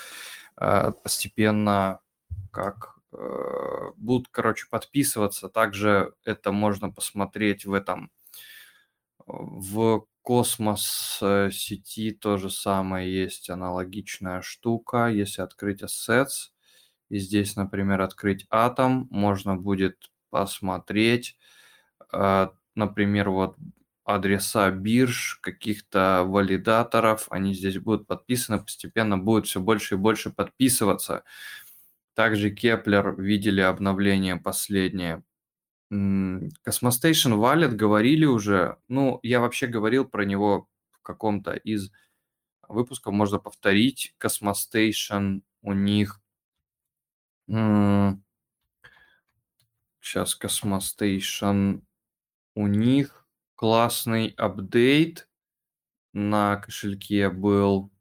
а, 0.56 0.90
постепенно, 0.90 2.00
как 2.50 2.96
э, 3.12 3.92
будут, 3.96 4.28
короче, 4.32 4.66
подписываться. 4.68 5.48
Также 5.48 6.14
это 6.24 6.50
можно 6.50 6.90
посмотреть 6.90 7.64
в 7.64 7.74
этом, 7.74 8.10
в 9.24 10.04
космос 10.22 11.20
э, 11.22 11.50
сети 11.52 12.10
то 12.10 12.38
же 12.38 12.50
самое 12.50 13.12
есть 13.12 13.50
аналогичная 13.50 14.42
штука. 14.42 15.06
Если 15.06 15.42
открыть 15.42 15.84
Assets, 15.84 16.50
и 17.08 17.18
здесь, 17.18 17.54
например, 17.54 18.00
открыть 18.00 18.46
атом, 18.50 19.06
можно 19.10 19.56
будет 19.56 20.10
посмотреть, 20.30 21.36
э, 22.12 22.48
например, 22.80 23.30
вот 23.30 23.56
адреса 24.04 24.70
бирж, 24.70 25.38
каких-то 25.40 26.24
валидаторов, 26.26 27.26
они 27.30 27.54
здесь 27.54 27.78
будут 27.78 28.06
подписаны, 28.06 28.58
постепенно 28.58 29.18
будет 29.18 29.46
все 29.46 29.60
больше 29.60 29.94
и 29.94 29.98
больше 29.98 30.30
подписываться. 30.30 31.22
Также 32.14 32.50
Keplr 32.50 33.14
видели 33.20 33.60
обновление 33.60 34.36
последнее. 34.36 35.22
Cosmostation 35.92 37.34
Wallet 37.38 37.70
говорили 37.70 38.24
уже, 38.24 38.76
ну, 38.88 39.20
я 39.22 39.40
вообще 39.40 39.66
говорил 39.66 40.04
про 40.04 40.24
него 40.24 40.68
в 40.90 41.02
каком-то 41.02 41.52
из 41.52 41.90
выпусков, 42.68 43.12
можно 43.14 43.38
повторить. 43.38 44.14
Cosmostation 44.20 45.42
у 45.62 45.72
них 45.72 46.20
Сейчас 50.00 50.38
Cosmostation. 50.40 51.82
У 52.54 52.66
них 52.66 53.26
классный 53.54 54.34
апдейт 54.36 55.28
на 56.12 56.56
кошельке 56.56 57.30
был 57.30 57.92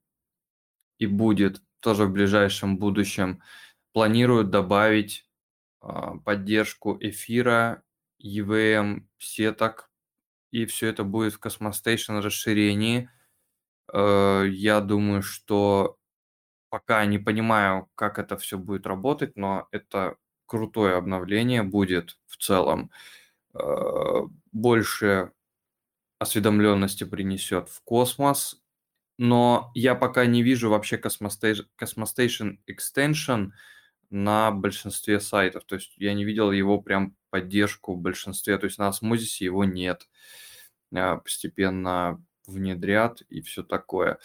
и 0.97 1.05
будет 1.05 1.61
тоже 1.79 2.05
в 2.05 2.11
ближайшем 2.11 2.77
будущем. 2.77 3.41
Планируют 3.93 4.49
добавить 4.49 5.27
а, 5.81 6.17
поддержку 6.17 6.97
эфира, 6.99 7.83
EVM, 8.23 9.05
сеток, 9.17 9.89
и 10.51 10.65
все 10.65 10.87
это 10.87 11.03
будет 11.03 11.33
в 11.33 11.39
Cosmostation 11.39 12.21
расширении. 12.21 13.09
Э, 13.93 14.45
я 14.49 14.81
думаю, 14.81 15.21
что 15.21 15.97
пока 16.69 17.05
не 17.05 17.19
понимаю, 17.19 17.89
как 17.95 18.19
это 18.19 18.37
все 18.37 18.57
будет 18.57 18.87
работать, 18.87 19.35
но 19.37 19.67
это 19.71 20.17
крутое 20.47 20.95
обновление 20.95 21.63
будет 21.63 22.17
в 22.25 22.37
целом. 22.37 22.91
Э, 22.91 23.18
больше 24.51 25.31
осведомленности 26.19 27.03
принесет 27.05 27.69
в 27.69 27.81
космос, 27.83 28.61
но 29.17 29.71
я 29.73 29.95
пока 29.95 30.25
не 30.25 30.43
вижу 30.43 30.69
вообще 30.69 30.97
Cosmostation 30.97 32.57
Extension 32.69 33.51
на 34.09 34.51
большинстве 34.51 35.19
сайтов. 35.19 35.65
То 35.65 35.75
есть 35.75 35.93
я 35.97 36.13
не 36.13 36.25
видел 36.25 36.51
его 36.51 36.81
прям 36.81 37.15
поддержку 37.29 37.93
в 37.93 37.99
большинстве. 37.99 38.57
То 38.57 38.65
есть 38.65 38.77
на 38.77 38.87
Осмозисе 38.87 39.45
его 39.45 39.65
нет. 39.65 40.07
Э, 40.93 41.17
постепенно 41.17 42.23
внедрят 42.47 43.21
и 43.29 43.41
все 43.41 43.63
такое. 43.63 44.19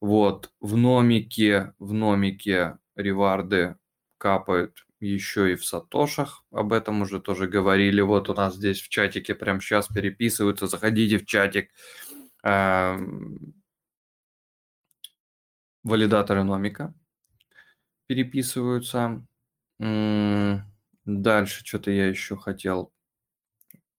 Вот, 0.00 0.52
в 0.60 0.76
номике, 0.76 1.74
в 1.78 1.92
номике 1.92 2.78
реварды 2.94 3.76
капают 4.18 4.85
еще 5.00 5.52
и 5.52 5.56
в 5.56 5.64
сатошах. 5.64 6.44
Об 6.50 6.72
этом 6.72 7.02
уже 7.02 7.20
тоже 7.20 7.46
говорили. 7.46 8.00
Вот 8.00 8.28
у 8.28 8.34
нас 8.34 8.56
здесь 8.56 8.80
в 8.80 8.88
чатике 8.88 9.34
прямо 9.34 9.60
сейчас 9.60 9.88
переписываются. 9.88 10.66
Заходите 10.66 11.18
в 11.18 11.26
чатик. 11.26 11.70
Эм, 12.42 13.54
валидаторы 15.82 16.44
номика 16.44 16.94
переписываются. 18.06 19.26
Дальше 19.78 21.64
что-то 21.64 21.90
я 21.90 22.08
еще 22.08 22.36
хотел 22.36 22.92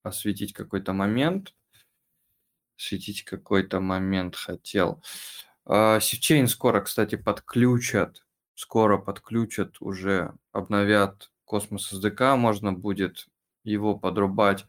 осветить 0.04 0.54
какой-то 0.54 0.94
момент. 0.94 1.54
Осветить 2.78 3.24
какой-то 3.24 3.80
момент 3.80 4.36
хотел. 4.36 5.04
Sifchain 5.66 6.48
скоро, 6.48 6.82
кстати, 6.82 7.16
подключат 7.16 8.27
скоро 8.58 8.98
подключат, 8.98 9.78
уже 9.80 10.34
обновят 10.52 11.32
Cosmos 11.46 11.94
SDK, 11.94 12.36
можно 12.36 12.74
будет 12.74 13.28
его 13.64 13.96
подрубать 13.96 14.66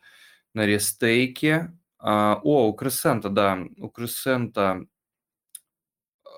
на 0.52 0.66
REStake. 0.66 1.72
А, 1.98 2.38
о, 2.44 2.68
у 2.68 2.74
Кресента, 2.74 3.30
да, 3.30 3.58
у 3.78 3.88
Кресента 3.88 4.86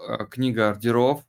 а, 0.07 0.25
книга 0.27 0.71
ордеров 0.71 1.27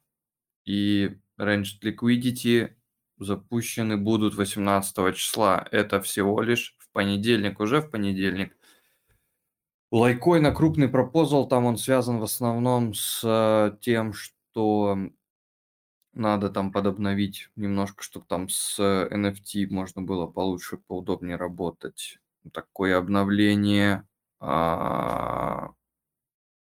и 0.63 1.17
Ranged 1.39 1.81
Liquidity 1.83 2.75
запущены 3.17 3.97
будут 3.97 4.35
18 4.35 5.15
числа. 5.15 5.67
Это 5.71 6.01
всего 6.01 6.41
лишь 6.41 6.75
в 6.77 6.91
понедельник, 6.91 7.59
уже 7.59 7.81
в 7.81 7.89
понедельник. 7.89 8.55
LikeCoin 9.91 10.53
крупный 10.53 10.87
пропозал, 10.87 11.47
там 11.47 11.65
он 11.65 11.77
связан 11.77 12.19
в 12.19 12.23
основном 12.23 12.93
с 12.93 13.21
э, 13.23 13.75
тем, 13.81 14.13
что 14.13 15.09
надо 16.13 16.49
там 16.49 16.71
подобновить 16.71 17.49
немножко, 17.55 18.03
чтобы 18.03 18.25
там 18.27 18.49
с 18.49 18.79
NFT 18.79 19.67
можно 19.69 20.01
было 20.01 20.27
получше, 20.27 20.77
поудобнее 20.77 21.37
работать. 21.37 22.19
Такое 22.53 22.97
обновление. 22.97 24.07
А... 24.39 25.69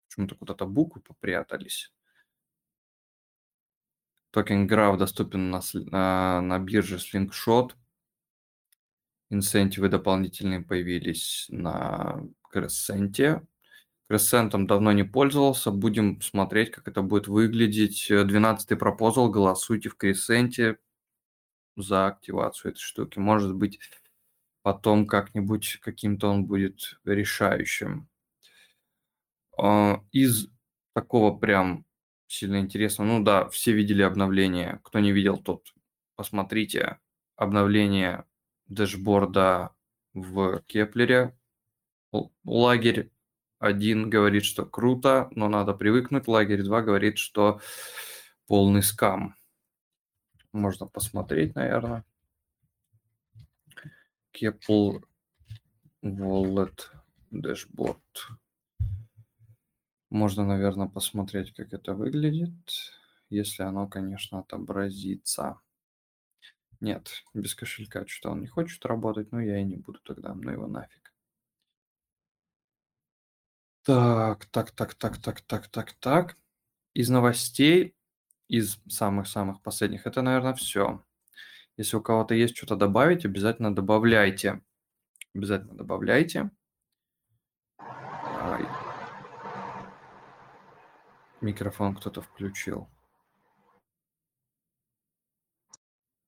Почему-то 0.08 0.34
куда-то 0.34 0.66
буквы 0.66 1.02
попрятались. 1.02 1.92
Токен 4.30 4.66
Graph 4.66 4.96
доступен 4.96 5.50
на, 5.50 5.60
на, 5.74 6.40
на 6.40 6.58
бирже 6.58 6.96
Slingshot. 6.96 7.72
Инсентивы 9.30 9.88
дополнительные 9.88 10.60
появились 10.60 11.46
на 11.48 12.22
Crescent. 12.52 13.46
Crescent'ом 14.10 14.66
давно 14.66 14.92
не 14.92 15.02
пользовался. 15.04 15.70
Будем 15.70 16.20
смотреть, 16.20 16.70
как 16.70 16.88
это 16.88 17.02
будет 17.02 17.28
выглядеть. 17.28 18.10
12-й 18.10 18.76
пропозал. 18.76 19.30
Голосуйте 19.30 19.88
в 19.88 19.96
Crescent 19.96 20.76
за 21.76 22.06
активацию 22.06 22.72
этой 22.72 22.80
штуки. 22.80 23.18
Может 23.18 23.54
быть, 23.54 23.80
потом 24.62 25.06
как-нибудь 25.06 25.78
каким-то 25.82 26.28
он 26.28 26.46
будет 26.46 26.98
решающим. 27.04 28.08
А, 29.58 30.02
из 30.12 30.48
такого 30.94 31.36
прям 31.36 31.84
сильно 32.26 32.60
интересного, 32.60 33.08
ну 33.08 33.24
да, 33.24 33.48
все 33.48 33.72
видели 33.72 34.02
обновление. 34.02 34.80
Кто 34.84 35.00
не 35.00 35.12
видел, 35.12 35.36
тот 35.38 35.72
посмотрите 36.16 36.98
обновление 37.36 38.24
дэшборда 38.66 39.74
в 40.14 40.62
Кеплере. 40.66 41.36
Лагерь 42.44 43.10
один 43.58 44.10
говорит, 44.10 44.44
что 44.44 44.66
круто, 44.66 45.28
но 45.32 45.48
надо 45.48 45.74
привыкнуть. 45.74 46.28
Лагерь 46.28 46.62
2 46.62 46.82
говорит, 46.82 47.18
что 47.18 47.60
полный 48.46 48.82
скам. 48.82 49.34
Можно 50.52 50.86
посмотреть, 50.86 51.54
наверное. 51.54 52.04
Keplr 54.32 55.02
Wallet 56.02 56.90
Dashboard. 57.32 58.00
Можно, 60.10 60.46
наверное, 60.46 60.88
посмотреть, 60.88 61.52
как 61.52 61.72
это 61.72 61.94
выглядит, 61.94 62.54
если 63.28 63.64
оно, 63.64 63.88
конечно, 63.88 64.38
отобразится. 64.38 65.60
Нет, 66.80 67.24
без 67.34 67.54
кошелька 67.54 68.06
что-то 68.06 68.32
он 68.32 68.40
не 68.40 68.46
хочет 68.46 68.84
работать, 68.84 69.32
но 69.32 69.40
я 69.40 69.58
и 69.58 69.64
не 69.64 69.76
буду 69.76 69.98
тогда, 70.04 70.34
ну 70.34 70.50
его 70.50 70.66
нафиг. 70.66 71.05
Так, 73.86 74.46
так, 74.46 74.72
так, 74.72 74.94
так, 74.94 75.18
так, 75.18 75.40
так, 75.42 75.68
так, 75.68 75.92
так. 76.00 76.36
Из 76.92 77.08
новостей, 77.08 77.94
из 78.48 78.80
самых-самых 78.88 79.62
последних, 79.62 80.08
это, 80.08 80.22
наверное, 80.22 80.54
все. 80.54 81.04
Если 81.76 81.96
у 81.96 82.02
кого-то 82.02 82.34
есть 82.34 82.56
что-то 82.56 82.74
добавить, 82.74 83.24
обязательно 83.24 83.72
добавляйте. 83.72 84.60
Обязательно 85.36 85.74
добавляйте. 85.74 86.50
Ай. 87.78 88.66
Микрофон 91.40 91.94
кто-то 91.94 92.22
включил. 92.22 92.88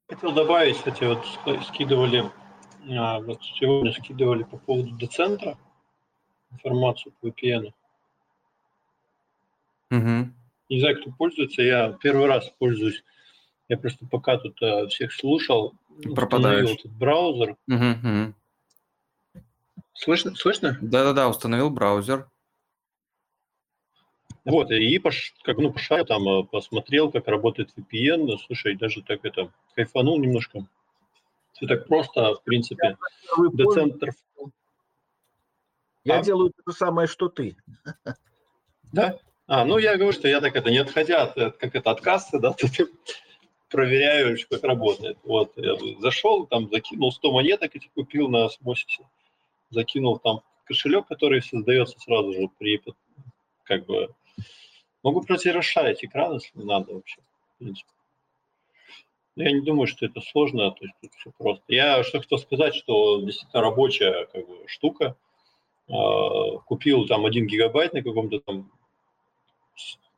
Хотел 0.08 0.32
добавить, 0.32 0.76
кстати, 0.76 1.02
вот 1.02 1.26
скидывали, 1.66 2.30
а, 2.88 3.18
вот 3.18 3.42
сегодня 3.42 3.92
скидывали 3.92 4.44
по 4.44 4.58
поводу 4.58 4.96
децентра 4.96 5.58
информацию 6.52 7.12
по 7.20 7.28
VPN. 7.28 7.72
Мгм. 9.90 10.34
Не 10.68 10.80
знаю, 10.80 11.00
кто 11.00 11.10
пользуется, 11.12 11.62
я 11.62 11.92
первый 11.92 12.26
раз 12.26 12.52
пользуюсь. 12.58 13.02
Я 13.68 13.78
просто 13.78 14.06
пока 14.06 14.38
тут 14.38 14.60
э, 14.62 14.86
всех 14.88 15.12
слушал, 15.12 15.74
установил 15.88 16.14
Пропадаешь. 16.14 16.70
этот 16.70 16.92
браузер. 16.92 17.56
Мгм, 17.66 17.90
мгм. 18.02 18.34
Слышно? 19.94 20.34
Слышно? 20.36 20.78
Да-да-да, 20.80 21.28
установил 21.28 21.70
браузер. 21.70 22.28
Вот, 24.44 24.70
и 24.70 24.98
пош, 24.98 25.34
как, 25.42 25.58
ну, 25.58 25.72
пошарил 25.72 26.06
там, 26.06 26.26
э, 26.28 26.44
посмотрел, 26.44 27.10
как 27.10 27.26
работает 27.28 27.70
VPN. 27.76 28.24
Ну, 28.24 28.38
Слушай, 28.38 28.76
даже 28.76 29.02
так 29.02 29.24
это, 29.24 29.52
кайфанул 29.74 30.18
немножко. 30.18 30.66
Все 31.52 31.66
так 31.66 31.86
просто, 31.86 32.34
в 32.34 32.42
принципе, 32.44 32.96
до 33.52 33.64
центров. 33.72 34.14
Я 36.08 36.20
А? 36.20 36.22
делаю 36.22 36.50
то 36.50 36.70
же 36.70 36.76
самое, 36.76 37.08
что 37.08 37.28
ты. 37.28 37.56
Да? 38.90 39.18
А, 39.46 39.66
ну 39.66 39.76
я 39.76 39.96
говорю, 39.96 40.12
что 40.12 40.28
я 40.28 40.40
так 40.40 40.56
это, 40.56 40.70
не 40.70 40.78
отходя 40.78 41.24
от, 41.24 41.58
как 41.58 41.74
это, 41.74 41.90
от 41.90 42.00
кассы, 42.00 42.38
да, 42.38 42.52
тут 42.58 42.70
проверяю, 43.68 44.38
как 44.48 44.64
работает. 44.64 45.18
Вот, 45.24 45.52
я 45.56 45.74
зашел, 46.00 46.46
там 46.46 46.70
закинул 46.70 47.12
100 47.12 47.32
монеток 47.32 47.76
эти 47.76 47.90
купил 47.94 48.28
на 48.28 48.46
осмосисе, 48.46 49.06
закинул 49.68 50.18
там 50.18 50.40
кошелек, 50.64 51.06
который 51.06 51.42
создается 51.42 51.98
сразу 52.00 52.32
же 52.32 52.48
при, 52.58 52.82
как 53.64 53.84
бы, 53.84 54.08
могу 55.02 55.20
просто 55.20 55.52
расшарить 55.52 56.02
экран, 56.02 56.34
если 56.34 56.50
надо 56.62 56.94
вообще, 56.94 57.20
в 57.54 57.58
принципе. 57.58 57.90
Но 59.36 59.44
Я 59.44 59.52
не 59.52 59.60
думаю, 59.60 59.86
что 59.86 60.04
это 60.06 60.20
сложно, 60.20 60.70
то 60.70 60.84
есть 60.84 60.94
тут 61.00 61.12
все 61.14 61.30
просто. 61.36 61.64
Я 61.68 62.02
что 62.02 62.20
хотел 62.20 62.38
сказать, 62.38 62.74
что 62.74 63.20
действительно 63.20 63.62
рабочая 63.62 64.26
как 64.32 64.46
бы, 64.46 64.66
штука. 64.66 65.14
А, 65.88 66.58
Купил 66.58 67.06
там 67.06 67.26
один 67.26 67.46
гигабайт 67.46 67.92
на 67.94 68.02
каком-то 68.02 68.40
там 68.40 68.70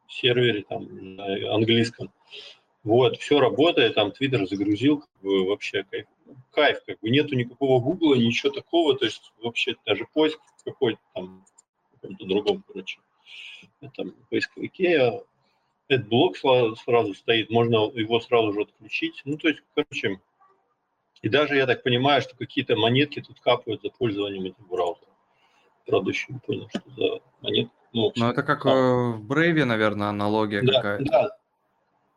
сервере 0.08 0.62
там 0.68 1.14
знаю, 1.14 1.54
английском. 1.54 2.10
Вот, 2.82 3.18
все 3.18 3.40
работает, 3.40 3.94
там 3.94 4.10
Твиттер 4.10 4.46
загрузил, 4.46 5.00
как 5.00 5.10
бы 5.20 5.46
вообще 5.46 5.84
кайф, 5.84 6.06
кайф, 6.50 6.78
как 6.86 6.98
бы 7.00 7.10
нету 7.10 7.34
никакого 7.34 7.78
Гугла, 7.78 8.14
ничего 8.14 8.50
такого, 8.50 8.96
то 8.96 9.04
есть 9.04 9.32
вообще 9.42 9.76
даже 9.84 10.06
поиск 10.14 10.40
какой-то 10.64 11.00
там, 11.14 11.44
каком-то 11.92 12.24
другом, 12.24 12.64
короче, 12.66 13.00
этом 13.82 14.14
поисковике, 14.30 15.22
этот 15.88 16.08
блок 16.08 16.38
сразу 16.38 17.14
стоит, 17.14 17.50
можно 17.50 17.90
его 17.92 18.18
сразу 18.20 18.52
же 18.54 18.62
отключить, 18.62 19.20
ну, 19.26 19.36
то 19.36 19.48
есть, 19.48 19.60
короче, 19.74 20.18
и 21.20 21.28
даже 21.28 21.56
я 21.56 21.66
так 21.66 21.82
понимаю, 21.82 22.22
что 22.22 22.34
какие-то 22.34 22.76
монетки 22.76 23.20
тут 23.20 23.40
капают 23.40 23.82
за 23.82 23.90
пользованием 23.90 24.44
этим 24.44 24.64
браузером. 24.70 25.09
Правда, 25.90 26.10
еще 26.10 26.32
не 26.32 26.38
понял, 26.38 26.68
что 26.70 26.82
за 26.96 27.20
монетки. 27.42 27.72
Ну, 27.92 28.12
Ну, 28.14 28.30
это 28.30 28.42
как 28.42 28.64
а. 28.66 28.70
в 28.70 29.22
Брейве, 29.24 29.64
наверное, 29.64 30.08
аналогия 30.08 30.62
да, 30.62 30.72
какая-то. 30.72 31.04
да. 31.04 31.30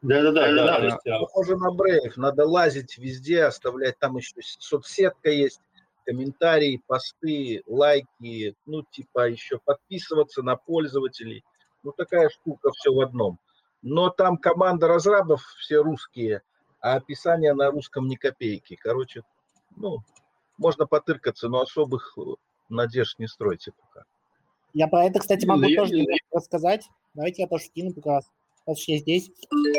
Да, 0.04 0.22
да, 0.22 0.32
да, 0.34 0.54
да, 0.54 0.78
то 0.80 0.86
есть, 0.86 1.08
а, 1.08 1.20
Похоже 1.20 1.56
на 1.56 1.72
Брейв. 1.72 2.18
Надо 2.18 2.46
лазить 2.46 2.98
везде, 2.98 3.46
оставлять 3.46 3.98
там 4.00 4.18
еще 4.18 4.36
соцсетка 4.42 5.30
есть, 5.30 5.62
комментарии, 6.06 6.82
посты, 6.86 7.64
лайки, 7.66 8.56
ну, 8.66 8.84
типа 8.84 9.30
еще 9.30 9.60
подписываться 9.64 10.44
на 10.44 10.58
пользователей. 10.58 11.44
Ну, 11.84 11.94
такая 11.94 12.30
штука, 12.30 12.72
все 12.72 12.94
в 12.94 13.00
одном. 13.00 13.40
Но 13.82 14.10
там 14.10 14.38
команда 14.38 14.88
разрабов 14.90 15.42
все 15.58 15.82
русские, 15.82 16.42
а 16.82 16.96
описание 16.96 17.54
на 17.54 17.72
русском 17.72 18.08
ни 18.08 18.16
копейки. 18.16 18.76
Короче, 18.76 19.24
ну, 19.78 20.00
можно 20.58 20.86
потыркаться, 20.86 21.48
но 21.48 21.62
особых 21.62 22.14
э, 22.18 22.22
надежд 22.74 23.20
не 23.20 23.28
стройте 23.28 23.72
пока. 23.72 24.06
Я 24.74 24.88
про 24.88 25.06
это, 25.06 25.20
кстати, 25.20 25.46
Ну, 25.46 25.54
могу 25.56 25.66
я- 25.68 25.80
тоже 25.82 25.96
я- 25.98 26.18
рассказать. 26.32 26.84
Давайте 27.14 27.44
я 27.44 27.48
тоже 27.48 27.66
кину 27.74 27.94
как 27.94 28.06
раз. 28.06 28.26
Я 28.66 28.98
здесь. 28.98 29.30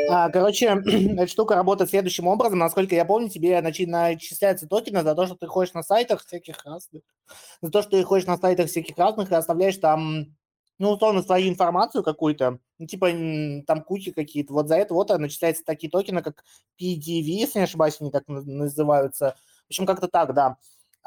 А, 0.09 0.29
короче, 0.29 0.67
эта 0.85 1.27
штука 1.27 1.55
работает 1.55 1.89
следующим 1.89 2.27
образом. 2.27 2.59
Насколько 2.59 2.95
я 2.95 3.03
помню, 3.03 3.29
тебе 3.29 3.57
начи- 3.59 3.87
начисляются 3.87 4.67
токены 4.67 5.01
за 5.01 5.15
то, 5.15 5.25
что 5.25 5.35
ты 5.35 5.47
ходишь 5.47 5.73
на 5.73 5.81
сайтах 5.83 6.23
всяких 6.23 6.63
разных. 6.63 7.01
За 7.61 7.71
то, 7.71 7.81
что 7.81 7.91
ты 7.91 8.03
ходишь 8.03 8.27
на 8.27 8.37
сайтах 8.37 8.67
всяких 8.67 8.95
разных 8.97 9.31
и 9.31 9.35
оставляешь 9.35 9.77
там, 9.77 10.35
ну, 10.77 10.91
условно, 10.91 11.23
свою 11.23 11.49
информацию 11.49 12.03
какую-то. 12.03 12.59
Ну, 12.77 12.85
типа, 12.85 13.07
там 13.65 13.81
куки 13.83 14.11
какие-то. 14.11 14.53
Вот 14.53 14.67
за 14.67 14.75
это 14.75 14.93
вот 14.93 15.09
начисляются 15.09 15.63
такие 15.65 15.89
токены, 15.89 16.21
как 16.21 16.43
PDV, 16.79 17.39
если 17.39 17.59
не 17.59 17.63
ошибаюсь, 17.65 17.97
они 17.99 18.11
так 18.11 18.27
наз- 18.29 18.43
называются. 18.45 19.35
В 19.63 19.69
общем, 19.71 19.85
как-то 19.87 20.07
так, 20.07 20.33
да. 20.35 20.57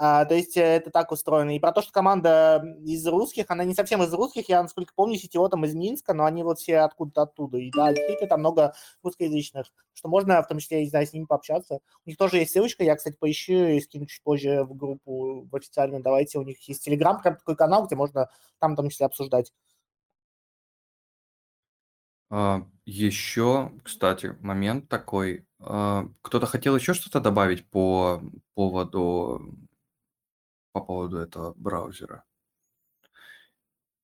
А, 0.00 0.24
то 0.26 0.34
есть 0.36 0.56
э, 0.56 0.60
это 0.62 0.90
так 0.92 1.10
устроено. 1.10 1.56
И 1.56 1.58
про 1.58 1.72
то, 1.72 1.82
что 1.82 1.90
команда 1.92 2.62
из 2.84 3.04
русских, 3.06 3.46
она 3.48 3.64
не 3.64 3.74
совсем 3.74 4.00
из 4.04 4.12
русских, 4.14 4.48
я, 4.48 4.62
насколько 4.62 4.92
помню, 4.94 5.16
сетево 5.18 5.48
там 5.50 5.64
из 5.64 5.74
Минска, 5.74 6.14
но 6.14 6.24
они 6.24 6.44
вот 6.44 6.60
все 6.60 6.78
откуда-то 6.80 7.22
оттуда. 7.22 7.58
И 7.58 7.72
да, 7.72 7.92
действительно, 7.92 8.28
там 8.28 8.40
много 8.40 8.74
русскоязычных, 9.02 9.66
что 9.94 10.08
можно, 10.08 10.40
в 10.42 10.46
том 10.46 10.60
числе, 10.60 10.78
я 10.78 10.84
не 10.84 10.90
знаю, 10.90 11.06
с 11.06 11.12
ними 11.12 11.24
пообщаться. 11.24 11.80
У 12.06 12.08
них 12.10 12.16
тоже 12.16 12.36
есть 12.38 12.52
ссылочка, 12.52 12.84
я, 12.84 12.94
кстати, 12.94 13.16
поищу 13.18 13.52
и 13.54 13.80
скину 13.80 14.06
чуть 14.06 14.22
позже 14.22 14.62
в 14.64 14.74
группу, 14.76 15.48
в 15.50 15.56
официальную. 15.56 16.00
Давайте, 16.02 16.38
у 16.38 16.42
них 16.42 16.60
есть 16.68 16.84
Телеграм, 16.84 17.20
прям 17.20 17.36
такой 17.36 17.56
канал, 17.56 17.86
где 17.86 17.96
можно 17.96 18.30
там, 18.60 18.74
в 18.74 18.76
том 18.76 18.90
числе, 18.90 19.06
обсуждать. 19.06 19.52
А, 22.30 22.66
Еще, 22.84 23.72
кстати, 23.84 24.36
момент 24.40 24.88
такой. 24.88 25.46
а, 25.60 26.06
Кто-то 26.22 26.46
хотел 26.46 26.76
еще 26.76 26.94
что-то 26.94 27.20
добавить 27.20 27.68
по 27.70 28.22
поводу 28.54 29.40
по 30.78 30.86
поводу 30.86 31.18
этого 31.18 31.54
браузера? 31.56 32.24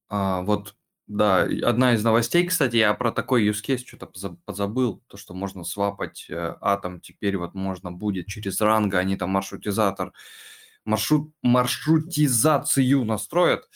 А, 0.08 0.42
вот, 0.42 0.74
да, 1.06 1.42
одна 1.62 1.94
из 1.94 2.04
новостей, 2.04 2.46
кстати, 2.46 2.76
я 2.76 2.94
про 2.94 3.12
такой 3.12 3.48
use 3.48 3.62
case 3.66 3.84
что-то 3.86 4.06
позабыл, 4.44 5.02
то, 5.06 5.16
что 5.16 5.34
можно 5.34 5.64
свапать 5.64 6.26
э, 6.28 6.56
атом, 6.60 7.00
теперь 7.00 7.36
вот 7.36 7.54
можно 7.54 7.92
будет 7.92 8.26
через 8.26 8.60
ранга, 8.60 8.98
они 8.98 9.16
там 9.16 9.30
маршрутизатор, 9.30 10.12
маршрут, 10.84 11.32
маршрутизацию 11.42 13.04
настроят, 13.04 13.68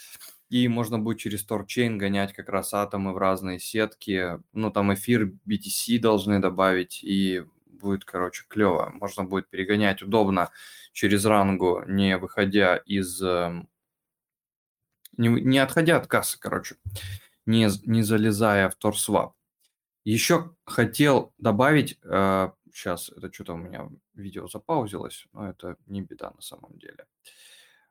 и 0.51 0.69
можно 0.69 0.99
будет 0.99 1.19
через 1.19 1.45
торчейн 1.45 1.99
гонять 1.99 2.33
как 2.33 2.49
раз 2.49 2.75
атомы 2.75 3.13
в 3.13 3.19
разные 3.19 3.61
сетки, 3.61 4.41
ну, 4.53 4.71
там 4.71 4.93
эфир 4.95 5.33
BTC 5.49 5.99
должны 5.99 6.41
добавить, 6.41 7.01
и 7.03 7.45
будет, 7.79 8.05
короче, 8.05 8.45
клево. 8.49 8.91
Можно 8.95 9.25
будет 9.25 9.49
перегонять 9.49 10.03
удобно 10.03 10.51
через 10.93 11.25
рангу, 11.25 11.83
не 11.87 12.17
выходя 12.19 12.77
из... 12.77 13.21
эм, 13.23 13.69
Не, 15.17 15.29
не 15.29 15.59
отходя 15.59 15.97
от 15.97 16.07
кассы, 16.07 16.39
короче, 16.39 16.77
не, 17.47 17.69
не 17.87 18.03
залезая 18.03 18.69
в 18.69 18.77
торсвап. 18.77 19.35
Еще 20.05 20.55
хотел 20.65 21.35
добавить, 21.39 21.99
сейчас 22.03 23.11
это 23.11 23.33
что-то 23.33 23.55
у 23.55 23.57
меня 23.57 23.89
видео 24.15 24.49
запаузилось, 24.49 25.27
но 25.33 25.49
это 25.51 25.77
не 25.87 26.03
беда 26.03 26.31
на 26.35 26.41
самом 26.41 26.79
деле. 26.79 27.07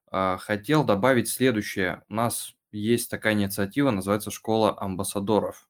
А, 0.09 0.37
Хотел 0.37 0.83
добавить 0.83 1.27
следующее. 1.29 2.03
У 2.09 2.13
нас 2.15 2.55
есть 2.71 3.09
такая 3.11 3.33
инициатива, 3.33 3.91
называется 3.91 4.31
«Школа 4.31 4.75
амбассадоров». 4.79 5.69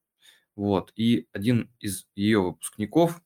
Вот, 0.56 0.92
и 0.96 1.28
один 1.34 1.70
из 1.80 2.08
ее 2.16 2.42
выпускников 2.42 3.22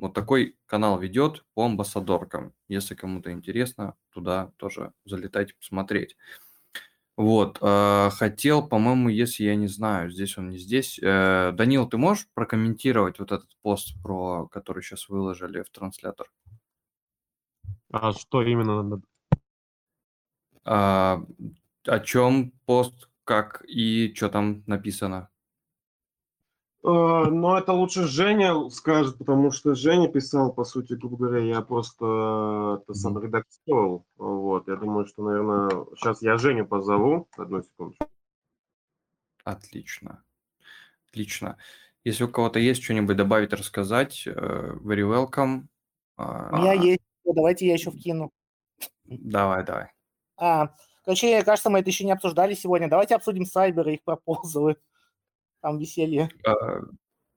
вот 0.00 0.14
такой 0.14 0.56
канал 0.66 0.98
ведет 0.98 1.44
по 1.54 1.66
амбассадоркам. 1.66 2.54
Если 2.68 2.94
кому-то 2.94 3.32
интересно, 3.32 3.96
туда 4.10 4.52
тоже 4.56 4.92
залетайте 5.04 5.54
посмотреть. 5.54 6.16
Вот, 7.16 7.58
э, 7.60 8.10
хотел, 8.12 8.66
по-моему, 8.66 9.10
если 9.10 9.44
я 9.44 9.54
не 9.54 9.66
знаю, 9.66 10.10
здесь 10.10 10.38
он 10.38 10.50
не 10.50 10.58
здесь. 10.58 10.98
Э, 11.02 11.52
Данил, 11.52 11.86
ты 11.86 11.98
можешь 11.98 12.26
прокомментировать 12.32 13.18
вот 13.18 13.30
этот 13.30 13.50
пост, 13.60 13.94
про 14.02 14.48
который 14.48 14.82
сейчас 14.82 15.08
выложили 15.10 15.62
в 15.62 15.68
транслятор? 15.68 16.32
А 17.92 18.12
что 18.12 18.42
именно 18.42 18.82
надо? 18.82 19.02
А, 20.64 21.22
о 21.84 22.00
чем 22.00 22.52
пост, 22.64 23.10
как 23.24 23.62
и 23.68 24.14
что 24.14 24.30
там 24.30 24.62
написано? 24.66 25.29
Э, 26.82 27.24
Но 27.30 27.58
это 27.58 27.72
лучше 27.72 28.04
Женя 28.06 28.68
скажет, 28.70 29.18
потому 29.18 29.50
что 29.50 29.74
Женя 29.74 30.08
писал, 30.08 30.52
по 30.52 30.64
сути, 30.64 30.94
грубо 30.94 31.16
говоря, 31.16 31.44
я 31.44 31.60
просто 31.60 32.80
это 32.82 32.94
сам 32.94 33.22
редактировал. 33.22 34.06
Вот, 34.16 34.68
я 34.68 34.76
думаю, 34.76 35.06
что, 35.06 35.22
наверное, 35.22 35.68
сейчас 35.96 36.22
я 36.22 36.38
Женю 36.38 36.66
позову. 36.66 37.28
Одну 37.36 37.62
секундочку. 37.62 38.06
Отлично. 39.44 40.22
Отлично. 41.08 41.56
Если 42.04 42.24
у 42.24 42.28
кого-то 42.28 42.58
есть 42.58 42.82
что-нибудь 42.82 43.16
добавить, 43.16 43.52
рассказать, 43.52 44.26
э, 44.26 44.30
very 44.30 45.02
welcome. 45.02 45.64
У 46.16 46.56
меня 46.56 46.72
А, 46.72 46.74
есть, 46.74 47.00
давайте 47.24 47.66
я 47.66 47.74
еще 47.74 47.90
вкину. 47.90 48.30
Давай, 49.04 49.64
давай. 49.64 49.92
А, 50.36 50.74
короче, 51.04 51.42
кажется, 51.42 51.68
мы 51.68 51.80
это 51.80 51.90
еще 51.90 52.04
не 52.04 52.12
обсуждали 52.12 52.54
сегодня. 52.54 52.88
Давайте 52.88 53.14
обсудим 53.14 53.44
сайбер 53.44 53.88
и 53.88 53.94
их 53.94 54.02
пропозалы. 54.02 54.76
Там 55.60 55.78
веселье. 55.78 56.30
А, 56.46 56.80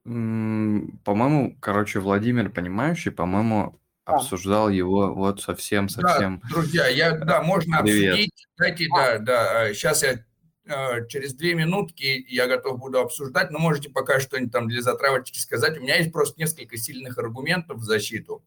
По-моему, 0.06 1.58
короче, 1.62 2.00
Владимир 2.00 2.50
Понимающий, 2.50 3.12
по-моему, 3.12 3.80
Да. 4.06 4.16
обсуждал 4.16 4.70
его 4.70 5.14
вот 5.14 5.42
совсем-совсем. 5.42 6.42
Да, 6.44 6.50
друзья, 6.50 6.88
я, 6.88 7.18
да, 7.18 7.42
можно 7.42 7.82
Привет. 7.82 8.10
обсудить. 8.14 8.48
Дайте, 8.58 8.88
да, 8.94 9.18
да, 9.20 9.74
сейчас 9.74 10.04
я 10.04 10.26
э, 10.66 11.08
через 11.08 11.34
две 11.36 11.54
минутки 11.56 12.26
я 12.28 12.48
готов 12.48 12.80
буду 12.80 13.00
обсуждать, 13.00 13.52
но 13.52 13.60
можете 13.60 13.90
пока 13.90 14.20
что-нибудь 14.20 14.52
там 14.52 14.68
для 14.68 14.82
затравочки 14.82 15.38
сказать. 15.40 15.78
У 15.78 15.82
меня 15.82 15.96
есть 15.98 16.12
просто 16.12 16.40
несколько 16.40 16.78
сильных 16.78 17.18
аргументов 17.18 17.78
в 17.78 17.84
защиту. 17.84 18.44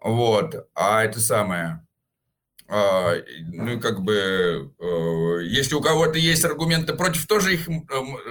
Вот, 0.00 0.68
а 0.74 1.02
это 1.04 1.20
самое. 1.20 1.86
А, 2.68 3.14
ну, 3.52 3.78
как 3.80 4.00
бы, 4.02 4.72
э, 4.78 5.44
если 5.44 5.74
у 5.76 5.80
кого-то 5.80 6.18
есть 6.18 6.44
аргументы 6.44 6.94
против, 6.94 7.26
тоже 7.26 7.54
их 7.54 7.68
м, 7.68 7.86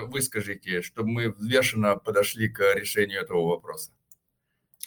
выскажите, 0.09 0.81
чтобы 0.81 1.09
мы 1.09 1.29
взвешенно 1.31 1.95
подошли 1.95 2.49
к 2.49 2.61
решению 2.75 3.21
этого 3.21 3.47
вопроса. 3.47 3.91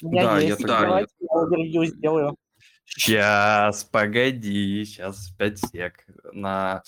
Меня 0.03 0.23
Да, 0.25 0.39
я 0.41 0.57
тогда- 0.57 0.81
Давайте 0.81 1.15
я 1.21 1.87
сделаю. 1.87 2.37
Сейчас, 2.85 3.85
погоди, 3.85 4.85
сейчас 4.85 5.31
5 5.39 5.59
сек. 5.59 6.05
На, 6.33 6.83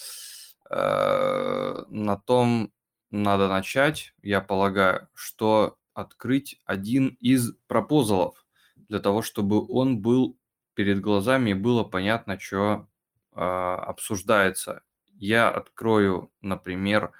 э, 0.70 1.74
на 1.88 2.16
том 2.16 2.72
надо 3.10 3.48
начать, 3.48 4.12
я 4.22 4.40
полагаю, 4.40 5.08
что 5.14 5.76
открыть 5.94 6.60
один 6.64 7.16
из 7.20 7.52
пропозалов 7.66 8.46
для 8.88 8.98
того, 9.00 9.22
чтобы 9.22 9.66
он 9.68 10.00
был 10.00 10.36
перед 10.74 11.00
глазами 11.00 11.52
было 11.52 11.84
понятно, 11.84 12.38
что 12.38 12.88
обсуждается. 13.32 14.82
Я 15.16 15.50
открою, 15.50 16.32
например, 16.40 17.12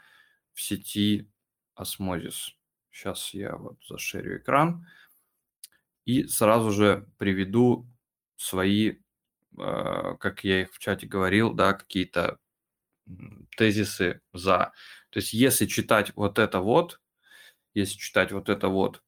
в 0.53 0.61
сети 0.61 1.31
Osmosis. 1.79 2.55
Сейчас 2.91 3.33
я 3.35 3.57
вот 3.57 3.79
зашерю 3.87 4.39
экран 4.39 4.87
и 6.05 6.25
сразу 6.27 6.71
же 6.71 7.07
приведу 7.19 7.87
свои, 8.37 8.97
э, 9.59 10.17
как 10.19 10.45
я 10.45 10.63
их 10.63 10.73
в 10.73 10.79
чате 10.79 11.07
говорил, 11.07 11.53
да, 11.53 11.75
какие-то 11.75 12.39
тезисы 13.57 14.21
за. 14.33 14.73
То 15.11 15.19
есть 15.19 15.33
если 15.33 15.67
читать 15.67 16.13
вот 16.17 16.39
это 16.39 16.61
вот, 16.61 17.01
если 17.75 17.99
читать 17.99 18.33
вот 18.33 18.49
это 18.49 18.69
вот, 18.69 19.03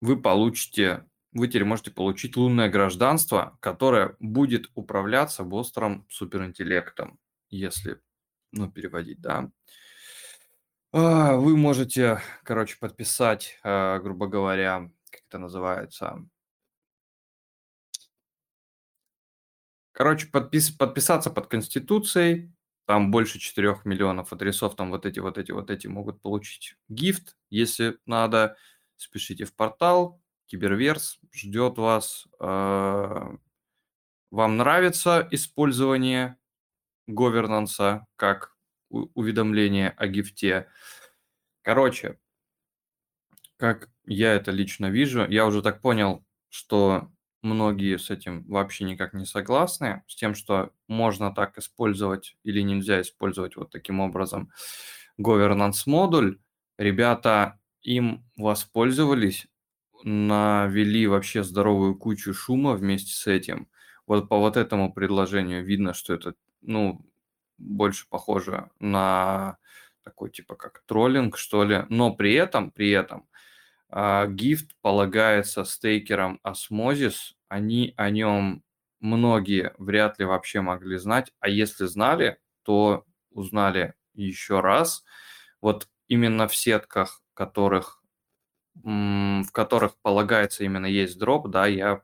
вы 0.00 0.20
получите, 0.20 1.07
вы 1.32 1.48
теперь 1.48 1.64
можете 1.64 1.90
получить 1.90 2.36
лунное 2.36 2.68
гражданство, 2.68 3.58
которое 3.60 4.16
будет 4.18 4.70
управляться 4.74 5.44
бостром 5.44 6.06
суперинтеллектом, 6.08 7.18
если, 7.50 8.00
ну, 8.52 8.70
переводить, 8.70 9.20
да. 9.20 9.50
А, 10.92 11.36
Вы 11.36 11.56
можете, 11.56 12.20
короче, 12.44 12.78
подписать, 12.78 13.58
э, 13.62 13.98
грубо 14.00 14.26
говоря, 14.26 14.90
как 15.10 15.22
это 15.28 15.38
называется, 15.38 16.26
Короче, 19.98 20.28
подпис, 20.28 20.70
подписаться 20.70 21.28
под 21.28 21.48
Конституцией, 21.48 22.52
там 22.86 23.10
больше 23.10 23.40
4 23.40 23.80
миллионов 23.84 24.32
адресов, 24.32 24.76
там 24.76 24.90
вот 24.90 25.04
эти, 25.04 25.18
вот 25.18 25.38
эти, 25.38 25.50
вот 25.50 25.70
эти 25.70 25.88
могут 25.88 26.22
получить 26.22 26.76
гифт, 26.88 27.36
если 27.50 27.98
надо. 28.06 28.56
Спешите 28.96 29.44
в 29.44 29.56
портал, 29.56 30.22
Киберверс 30.48 31.20
ждет 31.32 31.78
вас. 31.78 32.26
Э, 32.40 33.36
Вам 34.30 34.56
нравится 34.56 35.26
использование 35.30 36.36
говернанса 37.06 38.06
как 38.16 38.56
уведомление 38.90 39.90
о 39.90 40.08
гифте? 40.08 40.68
Короче, 41.62 42.18
как 43.56 43.90
я 44.06 44.34
это 44.34 44.50
лично 44.50 44.86
вижу, 44.90 45.26
я 45.28 45.46
уже 45.46 45.62
так 45.62 45.80
понял, 45.80 46.24
что 46.48 47.10
многие 47.42 47.98
с 47.98 48.10
этим 48.10 48.44
вообще 48.48 48.84
никак 48.84 49.14
не 49.14 49.26
согласны, 49.26 50.02
с 50.06 50.14
тем, 50.16 50.34
что 50.34 50.72
можно 50.86 51.34
так 51.34 51.58
использовать 51.58 52.36
или 52.42 52.60
нельзя 52.62 53.00
использовать 53.00 53.56
вот 53.56 53.70
таким 53.70 54.00
образом 54.00 54.52
governance 55.20 55.82
модуль. 55.86 56.40
Ребята 56.78 57.60
им 57.82 58.24
воспользовались, 58.36 59.48
навели 60.04 61.06
вообще 61.06 61.42
здоровую 61.42 61.96
кучу 61.96 62.34
шума 62.34 62.74
вместе 62.74 63.12
с 63.12 63.26
этим. 63.26 63.68
Вот 64.06 64.28
по 64.28 64.38
вот 64.38 64.56
этому 64.56 64.92
предложению 64.92 65.64
видно, 65.64 65.94
что 65.94 66.14
это, 66.14 66.34
ну, 66.62 67.04
больше 67.58 68.06
похоже 68.08 68.70
на 68.78 69.58
такой 70.04 70.30
типа 70.30 70.54
как 70.56 70.82
троллинг, 70.86 71.36
что 71.36 71.64
ли. 71.64 71.84
Но 71.88 72.14
при 72.14 72.34
этом, 72.34 72.70
при 72.70 72.90
этом, 72.90 73.28
а, 73.90 74.26
гифт 74.26 74.76
полагается 74.80 75.64
стейкерам 75.64 76.40
Osmosis. 76.44 77.34
Они 77.48 77.94
о 77.96 78.10
нем 78.10 78.62
многие 79.00 79.74
вряд 79.78 80.18
ли 80.18 80.24
вообще 80.24 80.60
могли 80.60 80.98
знать. 80.98 81.32
А 81.40 81.48
если 81.48 81.86
знали, 81.86 82.38
то 82.62 83.04
узнали 83.30 83.94
еще 84.14 84.60
раз. 84.60 85.04
Вот 85.60 85.88
именно 86.08 86.48
в 86.48 86.56
сетках, 86.56 87.22
которых, 87.34 87.97
в 88.84 89.50
которых 89.52 89.96
полагается 90.02 90.64
именно 90.64 90.86
есть 90.86 91.18
дроп, 91.18 91.48
да, 91.48 91.66
я 91.66 92.02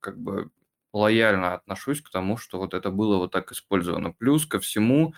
как 0.00 0.18
бы 0.18 0.50
лояльно 0.92 1.54
отношусь 1.54 2.02
к 2.02 2.10
тому, 2.10 2.36
что 2.36 2.58
вот 2.58 2.74
это 2.74 2.90
было 2.90 3.16
вот 3.16 3.32
так 3.32 3.50
использовано. 3.52 4.12
Плюс 4.12 4.46
ко 4.46 4.60
всему, 4.60 5.14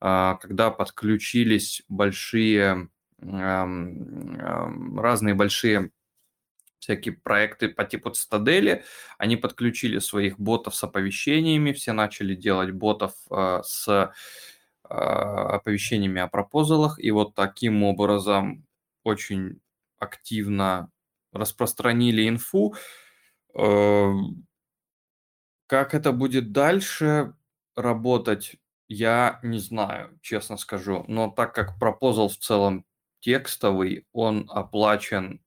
а, 0.00 0.36
когда 0.36 0.70
подключились 0.70 1.82
большие 1.88 2.88
разные 3.24 5.34
большие 5.34 5.92
всякие 6.80 7.14
проекты 7.14 7.68
по 7.68 7.84
типу 7.84 8.10
Цитадели, 8.10 8.82
они 9.16 9.36
подключили 9.36 10.00
своих 10.00 10.40
ботов 10.40 10.74
с 10.74 10.82
оповещениями, 10.82 11.72
все 11.72 11.92
начали 11.92 12.34
делать 12.34 12.72
ботов 12.72 13.12
а, 13.30 13.62
с 13.62 14.12
а, 14.82 15.54
оповещениями 15.54 16.20
о 16.20 16.26
пропозалах, 16.26 16.98
и 16.98 17.12
вот 17.12 17.36
таким 17.36 17.84
образом 17.84 18.66
очень 19.04 19.60
активно 20.02 20.90
распространили 21.32 22.28
инфу. 22.28 22.74
Э, 23.54 24.12
Как 25.66 25.94
это 25.94 26.12
будет 26.12 26.52
дальше 26.52 27.34
работать, 27.76 28.56
я 28.88 29.40
не 29.42 29.58
знаю, 29.58 30.18
честно 30.20 30.56
скажу. 30.58 31.04
Но 31.08 31.30
так 31.30 31.54
как 31.54 31.78
пропозал 31.78 32.28
в 32.28 32.36
целом 32.36 32.84
текстовый, 33.20 34.06
он 34.12 34.46
оплачен 34.50 35.42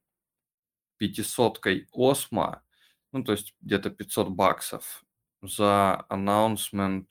500-кой 0.97 1.87
Осмо, 1.93 2.63
ну, 3.11 3.23
то 3.23 3.33
есть 3.33 3.53
где-то 3.61 3.89
500 3.91 4.29
баксов. 4.29 5.03
За 5.41 6.05
announcement 6.09 7.07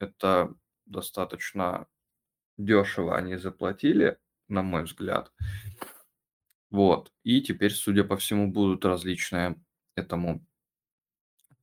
это 0.00 0.52
достаточно 0.86 1.86
дешево 2.58 3.16
они 3.16 3.36
заплатили, 3.36 4.18
на 4.48 4.62
мой 4.62 4.84
взгляд. 4.84 5.32
Вот. 6.72 7.12
И 7.22 7.42
теперь, 7.42 7.70
судя 7.72 8.02
по 8.02 8.16
всему, 8.16 8.50
будут 8.50 8.86
различные 8.86 9.62
этому 9.94 10.44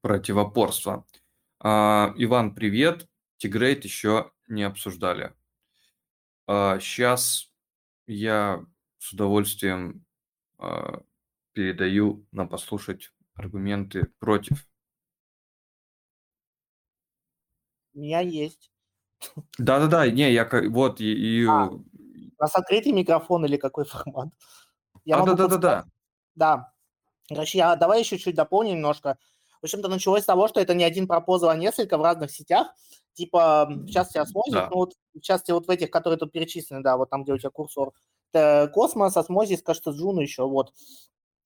противопорства. 0.02 1.04
А, 1.60 2.14
Иван, 2.16 2.54
привет. 2.54 3.10
Тигрейт 3.38 3.84
еще 3.86 4.32
не 4.48 4.64
обсуждали. 4.64 5.34
Сейчас 6.48 7.52
я 8.06 8.66
с 8.98 9.14
удовольствием 9.14 10.06
а, 10.58 11.02
передаю 11.54 12.26
на 12.32 12.46
послушать 12.46 13.12
аргументы 13.34 14.08
против. 14.20 14.68
У 17.94 18.00
меня 18.00 18.20
есть. 18.20 18.72
Да-да-да, 19.58 20.10
не, 20.10 20.32
я 20.32 20.48
вот 20.70 21.02
и, 21.02 21.42
и- 21.42 21.46
А, 21.46 21.68
У 21.70 21.84
нас 22.40 22.56
открытый 22.56 22.92
микрофон 22.92 23.46
или 23.46 23.58
какой 23.58 23.86
формат? 23.86 24.30
Я 25.06 25.16
А, 25.16 25.20
могу 25.20 25.32
да-да-да-да. 25.32 25.70
подсказать. 25.70 25.94
Да. 26.36 26.74
Короче, 27.30 27.58
я, 27.60 27.76
давай 27.76 28.00
еще 28.02 28.18
чуть 28.18 28.36
дополню 28.36 28.72
немножко. 28.74 29.18
В 29.62 29.66
общем-то, 29.66 29.90
началось 29.90 30.24
с 30.24 30.28
того, 30.28 30.48
что 30.48 30.62
это 30.62 30.74
не 30.74 30.84
один 30.84 31.08
пропозал, 31.08 31.50
а 31.52 31.56
несколько 31.58 31.98
в 31.98 32.02
разных 32.04 32.32
сетях. 32.32 32.70
Типа, 33.14 33.68
в 33.70 33.88
частности, 33.90 34.18
Osmosis, 34.20 34.52
Да. 34.54 34.68
ну 34.72 34.78
вот, 34.78 34.94
в 35.16 35.22
частности, 35.22 35.52
вот 35.52 35.68
в 35.68 35.70
этих, 35.70 35.92
которые 35.92 36.18
тут 36.20 36.32
перечислены, 36.32 36.82
да, 36.84 36.98
вот 36.98 37.10
там, 37.10 37.24
где 37.24 37.34
у 37.34 37.38
тебя 37.38 37.50
курсор. 37.52 37.94
Это 38.34 38.72
Cosmos, 38.74 39.18
Osmosis, 39.18 39.62
кажется, 39.64 39.92
Juno 39.92 40.22
еще, 40.22 40.48
вот. 40.48 40.74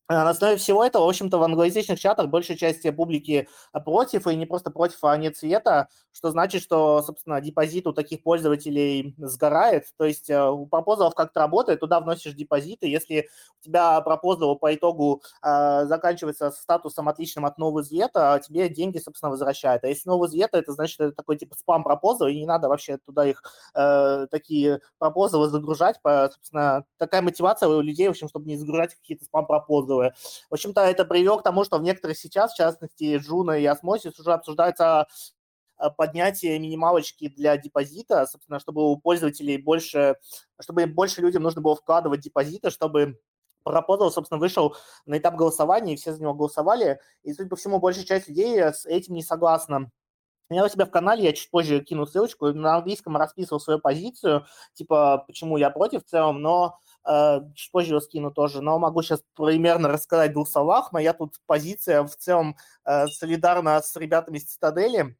На 0.09 0.29
основе 0.29 0.57
всего 0.57 0.83
этого, 0.83 1.05
в 1.05 1.09
общем-то, 1.09 1.37
в 1.37 1.43
англоязычных 1.43 1.97
чатах 1.97 2.27
большая 2.29 2.57
часть 2.57 2.83
публики 2.95 3.47
а, 3.71 3.79
против, 3.79 4.27
и 4.27 4.35
не 4.35 4.45
просто 4.45 4.69
против, 4.69 5.01
а 5.03 5.15
no 5.15 5.37
with 5.37 5.59
veto, 5.59 5.87
что 6.11 6.29
значит, 6.29 6.61
что, 6.61 7.01
собственно, 7.01 7.39
депозит 7.39 7.87
у 7.87 7.93
таких 7.93 8.21
пользователей 8.21 9.15
сгорает. 9.17 9.85
То 9.97 10.05
есть 10.05 10.29
э, 10.29 10.49
у 10.49 10.65
пропозалов 10.67 11.15
как-то 11.15 11.39
работает, 11.39 11.79
туда 11.79 12.01
вносишь 12.01 12.33
депозиты, 12.33 12.87
если 12.87 13.29
у 13.61 13.63
тебя 13.63 13.99
пропозал 14.01 14.57
по 14.57 14.75
итогу 14.75 15.23
э, 15.41 15.85
заканчивается 15.85 16.51
статусом 16.51 17.07
отличным 17.07 17.45
от 17.45 17.57
no 17.57 17.81
with 17.81 18.08
veto, 18.08 18.41
тебе 18.45 18.67
деньги, 18.69 18.97
собственно, 18.99 19.29
возвращают. 19.31 19.85
А 19.85 19.87
если 19.87 20.09
no 20.09 20.27
with 20.27 20.37
veto, 20.37 20.49
это 20.53 20.73
значит, 20.73 20.99
это 20.99 21.13
такой 21.13 21.37
типа 21.37 21.55
спам 21.55 21.83
пропозал, 21.83 22.27
и 22.27 22.35
не 22.35 22.45
надо 22.45 22.67
вообще 22.67 22.97
туда 22.97 23.25
их 23.25 23.41
э, 23.73 24.27
такие 24.29 24.81
пропозалы 24.99 25.49
загружать. 25.49 26.01
По, 26.01 26.29
собственно, 26.31 26.83
такая 26.97 27.21
мотивация 27.21 27.69
у 27.69 27.81
людей, 27.81 28.07
в 28.07 28.11
общем, 28.11 28.27
чтобы 28.27 28.47
не 28.47 28.57
загружать 28.57 28.95
какие-то 28.95 29.25
спам 29.25 29.45
пропозалы. 29.47 29.92
В 30.01 30.53
общем-то, 30.53 30.81
это 30.81 31.05
привело 31.05 31.37
к 31.37 31.43
тому, 31.43 31.63
что 31.63 31.77
в 31.77 31.83
некоторых 31.83 32.17
сейчас, 32.17 32.53
в 32.53 32.57
частности, 32.57 33.17
Джуна 33.17 33.59
и 33.59 33.65
Осмосис, 33.65 34.19
уже 34.19 34.33
обсуждается 34.33 35.07
э, 35.79 35.89
поднятие 35.97 36.59
минималочки 36.59 37.29
для 37.29 37.57
депозита, 37.57 38.25
собственно, 38.25 38.59
чтобы 38.59 38.89
у 38.89 38.97
пользователей 38.97 39.57
больше, 39.57 40.15
чтобы 40.61 40.85
больше 40.87 41.21
людям 41.21 41.43
нужно 41.43 41.61
было 41.61 41.75
вкладывать 41.75 42.21
депозиты, 42.21 42.69
чтобы 42.69 43.17
Пропозал, 43.63 44.11
собственно, 44.11 44.39
вышел 44.39 44.75
на 45.05 45.17
этап 45.17 45.35
голосования, 45.35 45.93
и 45.93 45.95
все 45.95 46.13
за 46.13 46.21
него 46.21 46.33
голосовали, 46.33 46.99
и, 47.23 47.33
судя 47.33 47.49
по 47.49 47.55
всему, 47.55 47.79
большая 47.79 48.03
часть 48.03 48.27
людей 48.27 48.59
с 48.59 48.85
этим 48.85 49.13
не 49.13 49.23
согласна. 49.23 49.89
Я 50.49 50.65
у 50.65 50.69
себя 50.69 50.85
в 50.85 50.91
канале, 50.91 51.23
я 51.23 51.33
чуть 51.33 51.49
позже 51.49 51.79
кину 51.79 52.05
ссылочку, 52.05 52.51
на 52.51 52.75
английском 52.75 53.15
расписывал 53.15 53.61
свою 53.61 53.79
позицию, 53.79 54.45
типа, 54.73 55.23
почему 55.25 55.57
я 55.57 55.69
против 55.69 56.03
в 56.03 56.09
целом, 56.09 56.41
но 56.41 56.77
чуть 57.55 57.71
позже 57.71 57.89
его 57.89 58.01
скину 58.01 58.31
тоже, 58.31 58.61
но 58.61 58.79
могу 58.79 59.01
сейчас 59.01 59.21
примерно 59.35 59.89
рассказать 59.89 60.31
в 60.31 60.33
двух 60.33 60.47
словах. 60.47 60.91
Моя 60.91 61.13
тут 61.13 61.35
позиция 61.45 62.03
в 62.03 62.15
целом 62.15 62.55
э, 62.85 63.07
солидарна 63.07 63.81
с 63.81 63.95
ребятами 63.95 64.37
из 64.37 64.45
Цитадели, 64.45 65.15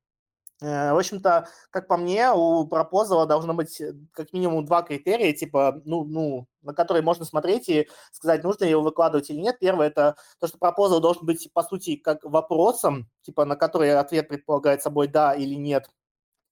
Э, 0.63 0.93
в 0.93 0.97
общем-то, 0.97 1.47
как 1.71 1.87
по 1.87 1.97
мне, 1.97 2.31
у 2.31 2.65
пропозала 2.65 3.25
должно 3.25 3.53
быть 3.53 3.81
э, 3.81 3.93
как 4.13 4.31
минимум 4.31 4.65
два 4.65 4.81
критерия, 4.81 5.33
типа, 5.33 5.81
ну, 5.83 6.05
ну, 6.05 6.47
на 6.61 6.73
которые 6.73 7.03
можно 7.03 7.25
смотреть 7.25 7.67
и 7.67 7.89
сказать, 8.13 8.43
нужно 8.43 8.63
его 8.65 8.81
выкладывать 8.81 9.29
или 9.29 9.39
нет. 9.39 9.59
Первое– 9.59 9.87
это 9.89 10.15
то, 10.39 10.47
что 10.47 10.57
пропозал 10.57 11.01
должен 11.01 11.25
быть, 11.25 11.51
по 11.53 11.63
сути, 11.63 11.97
как 11.97 12.23
вопросом, 12.23 13.09
типа, 13.23 13.43
на 13.45 13.57
который 13.57 13.97
ответ 13.97 14.29
предполагает 14.29 14.81
собой 14.81 15.07
«да» 15.07 15.33
или 15.33 15.55
«нет». 15.55 15.89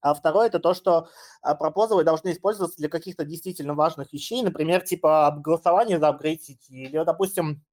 А 0.01 0.13
второе– 0.13 0.47
это 0.47 0.59
то, 0.59 0.73
что 0.73 1.07
а, 1.41 1.55
пропозалы 1.55 2.03
должны 2.03 2.31
использоваться 2.31 2.77
для 2.77 2.89
каких-то 2.89 3.23
действительно 3.25 3.73
важных 3.73 4.11
вещей, 4.13 4.41
например, 4.41 4.81
типа 4.81 5.35
голосования 5.39 5.99
за 5.99 6.09
апгрейд 6.09 6.43
сети 6.43 6.85
или, 6.85 7.03
допустим, 7.03 7.63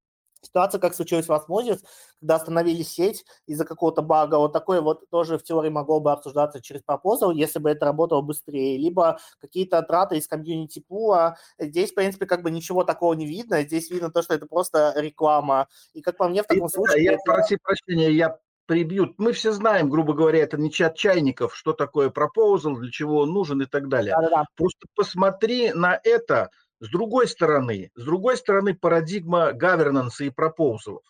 Ситуация, 0.40 0.78
как 0.78 0.94
случилось 0.94 1.26
в 1.26 1.32
Osmosis, 1.32 1.80
когда 2.20 2.36
остановили 2.36 2.82
сеть 2.82 3.24
из-за 3.46 3.64
какого-то 3.64 4.02
бага, 4.02 4.36
вот 4.38 4.52
такое 4.52 4.80
вот 4.80 5.08
тоже 5.10 5.36
в 5.36 5.42
теории 5.42 5.68
могло 5.68 6.00
бы 6.00 6.12
обсуждаться 6.12 6.60
через 6.60 6.82
пропозал, 6.82 7.32
если 7.32 7.58
бы 7.58 7.70
это 7.70 7.86
работало 7.86 8.22
быстрее. 8.22 8.78
Либо 8.78 9.18
какие-то 9.40 9.82
траты 9.82 10.16
из 10.16 10.28
комьюнити 10.28 10.78
пула. 10.80 11.36
Здесь, 11.58 11.90
в 11.90 11.94
принципе, 11.94 12.26
как 12.26 12.42
бы 12.42 12.50
ничего 12.50 12.84
такого 12.84 13.14
не 13.14 13.26
видно. 13.26 13.62
Здесь 13.62 13.90
видно 13.90 14.10
то, 14.10 14.22
что 14.22 14.34
это 14.34 14.46
просто 14.46 14.94
реклама. 14.96 15.66
И 15.92 16.02
как 16.02 16.16
по 16.16 16.28
мне, 16.28 16.42
в 16.42 16.46
таком 16.46 16.68
случае... 16.68 17.04
Я, 17.04 17.12
это... 17.14 17.22
проси 17.24 17.56
прощения, 17.56 18.10
я 18.12 18.38
прибьют. 18.68 19.14
Мы 19.18 19.32
все 19.32 19.50
знаем, 19.50 19.88
грубо 19.88 20.12
говоря, 20.12 20.40
это 20.40 20.58
не 20.58 20.70
чат 20.70 20.94
чайников, 20.94 21.56
что 21.56 21.72
такое 21.72 22.10
пропозал, 22.10 22.76
для 22.76 22.90
чего 22.90 23.20
он 23.20 23.32
нужен 23.32 23.62
и 23.62 23.66
так 23.66 23.88
далее. 23.88 24.14
Да-да-да. 24.14 24.44
Просто 24.54 24.86
посмотри 24.94 25.72
на 25.72 25.98
это 26.04 26.50
с 26.78 26.88
другой 26.90 27.26
стороны, 27.26 27.90
с 27.96 28.04
другой 28.04 28.36
стороны 28.36 28.74
парадигма 28.74 29.52
гавернанса 29.52 30.24
и 30.24 30.30
пропоузалов. 30.30 31.02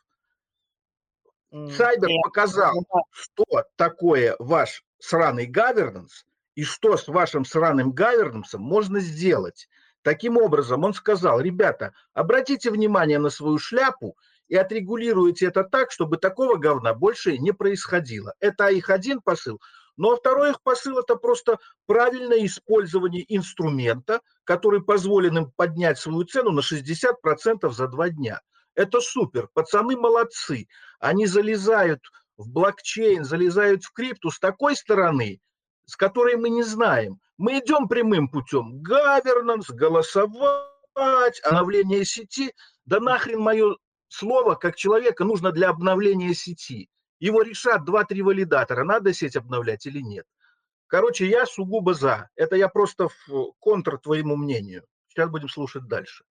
Сайбер 1.50 2.10
показал, 2.22 2.74
что 3.10 3.44
такое 3.76 4.36
ваш 4.38 4.84
сраный 4.98 5.46
гавернанс 5.46 6.26
и 6.54 6.62
что 6.62 6.96
с 6.96 7.08
вашим 7.08 7.44
сраным 7.44 7.90
гавернансом 7.90 8.62
можно 8.62 9.00
сделать. 9.00 9.68
Таким 10.02 10.36
образом, 10.36 10.84
он 10.84 10.94
сказал, 10.94 11.40
ребята, 11.40 11.92
обратите 12.14 12.70
внимание 12.70 13.18
на 13.18 13.30
свою 13.30 13.58
шляпу 13.58 14.16
и 14.48 14.56
отрегулируйте 14.56 15.46
это 15.46 15.64
так, 15.64 15.90
чтобы 15.90 16.16
такого 16.16 16.56
говна 16.56 16.94
больше 16.94 17.38
не 17.38 17.52
происходило. 17.52 18.34
Это 18.40 18.68
их 18.68 18.90
один 18.90 19.20
посыл. 19.20 19.60
Ну 19.96 20.12
а 20.12 20.16
второй 20.16 20.50
их 20.50 20.62
посыл– 20.62 20.98
это 21.00 21.16
просто 21.16 21.58
правильное 21.86 22.46
использование 22.46 23.24
инструмента, 23.34 24.20
который 24.44 24.82
позволит 24.82 25.34
им 25.34 25.50
поднять 25.56 25.98
свою 25.98 26.24
цену 26.24 26.52
на 26.52 26.60
60% 26.60 27.70
за 27.70 27.88
два 27.88 28.08
дня. 28.08 28.40
Это 28.74 29.00
супер, 29.00 29.48
пацаны 29.52 29.96
молодцы. 29.96 30.68
Они 31.00 31.26
залезают 31.26 32.00
в 32.36 32.48
блокчейн, 32.48 33.24
залезают 33.24 33.82
в 33.82 33.92
крипту 33.92 34.30
с 34.30 34.38
такой 34.38 34.76
стороны, 34.76 35.40
с 35.84 35.96
которой 35.96 36.36
мы 36.36 36.48
не 36.48 36.62
знаем. 36.62 37.18
Мы 37.36 37.58
идем 37.58 37.88
прямым 37.88 38.28
путем. 38.28 38.80
Гавернанс, 38.80 39.68
голосовать, 39.68 41.40
обновление 41.42 42.04
сети. 42.04 42.54
Да 42.84 43.00
нахрен 43.00 43.40
мое 43.40 43.76
слово, 44.08 44.54
как 44.54 44.76
человека, 44.76 45.24
нужно 45.24 45.52
для 45.52 45.68
обновления 45.70 46.34
сети. 46.34 46.88
Его 47.20 47.42
решат 47.42 47.88
2-3 47.88 48.22
валидатора, 48.22 48.84
надо 48.84 49.12
сеть 49.12 49.36
обновлять 49.36 49.86
или 49.86 50.00
нет. 50.00 50.26
Короче, 50.86 51.28
я 51.28 51.44
сугубо 51.46 51.94
за. 51.94 52.30
Это 52.34 52.56
я 52.56 52.68
просто 52.68 53.08
в 53.08 53.52
контр 53.58 53.98
твоему 53.98 54.36
мнению. 54.36 54.84
Сейчас 55.08 55.28
будем 55.28 55.48
слушать 55.48 55.86
дальше. 55.86 56.24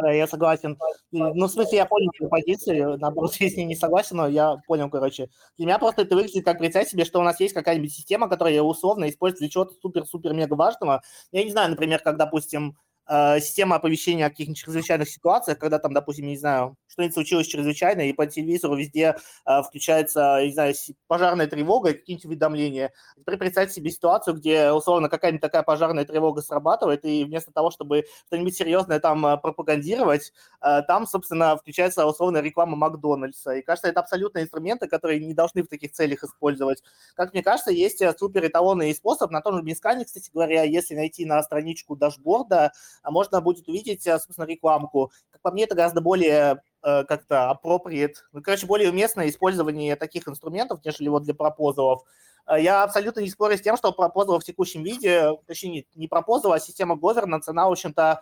Да, 0.00 0.10
я 0.10 0.26
согласен. 0.26 0.78
Ну, 1.10 1.46
в 1.46 1.50
смысле, 1.50 1.78
я 1.78 1.86
понял 1.86 2.10
твою 2.16 2.30
позицию, 2.30 2.98
наоборот, 2.98 3.34
я 3.40 3.50
с 3.50 3.56
ней 3.56 3.66
не 3.66 3.76
согласен, 3.76 4.16
но 4.16 4.26
я 4.26 4.56
понял, 4.66 4.88
короче. 4.88 5.28
Для 5.58 5.66
меня 5.66 5.78
просто 5.78 6.02
это 6.02 6.16
выглядит 6.16 6.44
как 6.44 6.58
представить 6.58 6.88
себе, 6.88 7.04
что 7.04 7.20
у 7.20 7.22
нас 7.22 7.38
есть 7.40 7.54
какая-нибудь 7.54 7.92
система, 7.92 8.28
которая 8.28 8.62
условно 8.62 9.08
используется 9.08 9.44
для 9.44 9.50
чего-то 9.50 9.74
супер-супер-мега 9.80 10.54
важного. 10.54 11.02
Я 11.30 11.44
не 11.44 11.50
знаю, 11.50 11.70
например, 11.70 12.00
как, 12.00 12.16
допустим, 12.16 12.78
система 13.08 13.76
оповещения 13.76 14.26
о 14.26 14.30
каких-нибудь 14.30 14.58
чрезвычайных 14.58 15.08
ситуациях, 15.08 15.58
когда 15.58 15.78
там, 15.78 15.92
допустим, 15.92 16.26
не 16.26 16.36
знаю, 16.38 16.76
что-нибудь 16.92 17.14
случилось 17.14 17.46
чрезвычайно, 17.46 18.02
и 18.02 18.12
по 18.12 18.26
телевизору 18.26 18.76
везде 18.76 19.16
э, 19.46 19.62
включается, 19.62 20.44
не 20.44 20.52
знаю, 20.52 20.74
пожарная 21.06 21.46
тревога 21.46 21.94
какие-нибудь 21.94 22.26
уведомления. 22.26 22.92
Теперь 23.16 23.38
представьте 23.38 23.74
себе 23.74 23.90
ситуацию, 23.90 24.34
где, 24.36 24.70
условно, 24.72 25.08
какая-нибудь 25.08 25.40
такая 25.40 25.62
пожарная 25.62 26.04
тревога 26.04 26.42
срабатывает, 26.42 27.04
и 27.04 27.24
вместо 27.24 27.50
того, 27.52 27.70
чтобы 27.70 28.04
что-нибудь 28.26 28.54
серьезное 28.54 29.00
там 29.00 29.24
э, 29.26 29.38
пропагандировать, 29.38 30.32
э, 30.60 30.82
там, 30.86 31.06
собственно, 31.06 31.56
включается, 31.56 32.06
условно, 32.06 32.38
реклама 32.38 32.76
Макдональдса. 32.76 33.52
И, 33.52 33.62
кажется, 33.62 33.88
это 33.88 34.00
абсолютно 34.00 34.42
инструменты, 34.42 34.86
которые 34.86 35.24
не 35.24 35.34
должны 35.34 35.62
в 35.62 35.68
таких 35.68 35.92
целях 35.92 36.22
использовать. 36.24 36.82
Как 37.14 37.32
мне 37.32 37.42
кажется, 37.42 37.70
есть 37.70 38.02
э, 38.02 38.14
супер 38.18 38.46
эталонный 38.46 38.94
способ, 38.94 39.30
на 39.30 39.40
том 39.40 39.56
же 39.56 39.62
Бинскане, 39.62 40.04
кстати 40.04 40.30
говоря, 40.30 40.62
если 40.62 40.94
найти 40.94 41.24
на 41.24 41.42
страничку 41.42 41.96
дашборда, 41.96 42.72
а 43.02 43.10
можно 43.10 43.40
будет 43.40 43.68
увидеть, 43.68 44.06
э, 44.06 44.18
собственно, 44.18 44.46
рекламку. 44.46 45.10
Как 45.30 45.40
по 45.40 45.50
мне, 45.50 45.64
это 45.64 45.74
гораздо 45.74 46.00
более 46.00 46.62
как-то 46.82 47.56
appropriate, 47.56 48.14
ну, 48.32 48.42
короче, 48.42 48.66
более 48.66 48.90
уместное 48.90 49.28
использование 49.28 49.96
таких 49.96 50.28
инструментов, 50.28 50.80
нежели 50.84 51.08
вот 51.08 51.22
для 51.22 51.34
пропозалов. 51.34 52.02
Э, 52.46 52.60
я 52.60 52.82
абсолютно 52.82 53.20
не 53.20 53.30
спорю 53.30 53.56
с 53.56 53.60
тем, 53.60 53.76
что 53.76 53.92
пропозал 53.92 54.38
в 54.38 54.44
текущем 54.44 54.82
виде, 54.82 55.30
точнее, 55.46 55.86
не 55.94 56.08
пропозал, 56.08 56.52
а 56.52 56.60
система 56.60 56.96
governance, 56.96 57.44
она, 57.46 57.68
в 57.68 57.72
общем-то, 57.72 58.20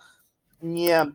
не 0.61 1.07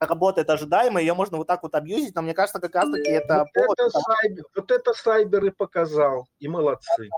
работает 0.00 0.48
ожидаемо, 0.50 1.00
ее 1.00 1.14
можно 1.14 1.38
вот 1.38 1.46
так 1.46 1.62
вот 1.62 1.74
абьюзить, 1.74 2.14
но 2.14 2.22
мне 2.22 2.34
кажется, 2.34 2.60
как 2.60 2.74
раз-таки 2.74 3.10
это 3.10 3.38
вот 3.38 3.52
повод... 3.52 3.78
Это 3.80 4.00
сайбер, 4.00 4.44
вот 4.54 4.70
это 4.70 4.92
Сайбер 4.92 5.44
и 5.46 5.50
показал, 5.50 6.28
и 6.38 6.48
молодцы. 6.48 7.08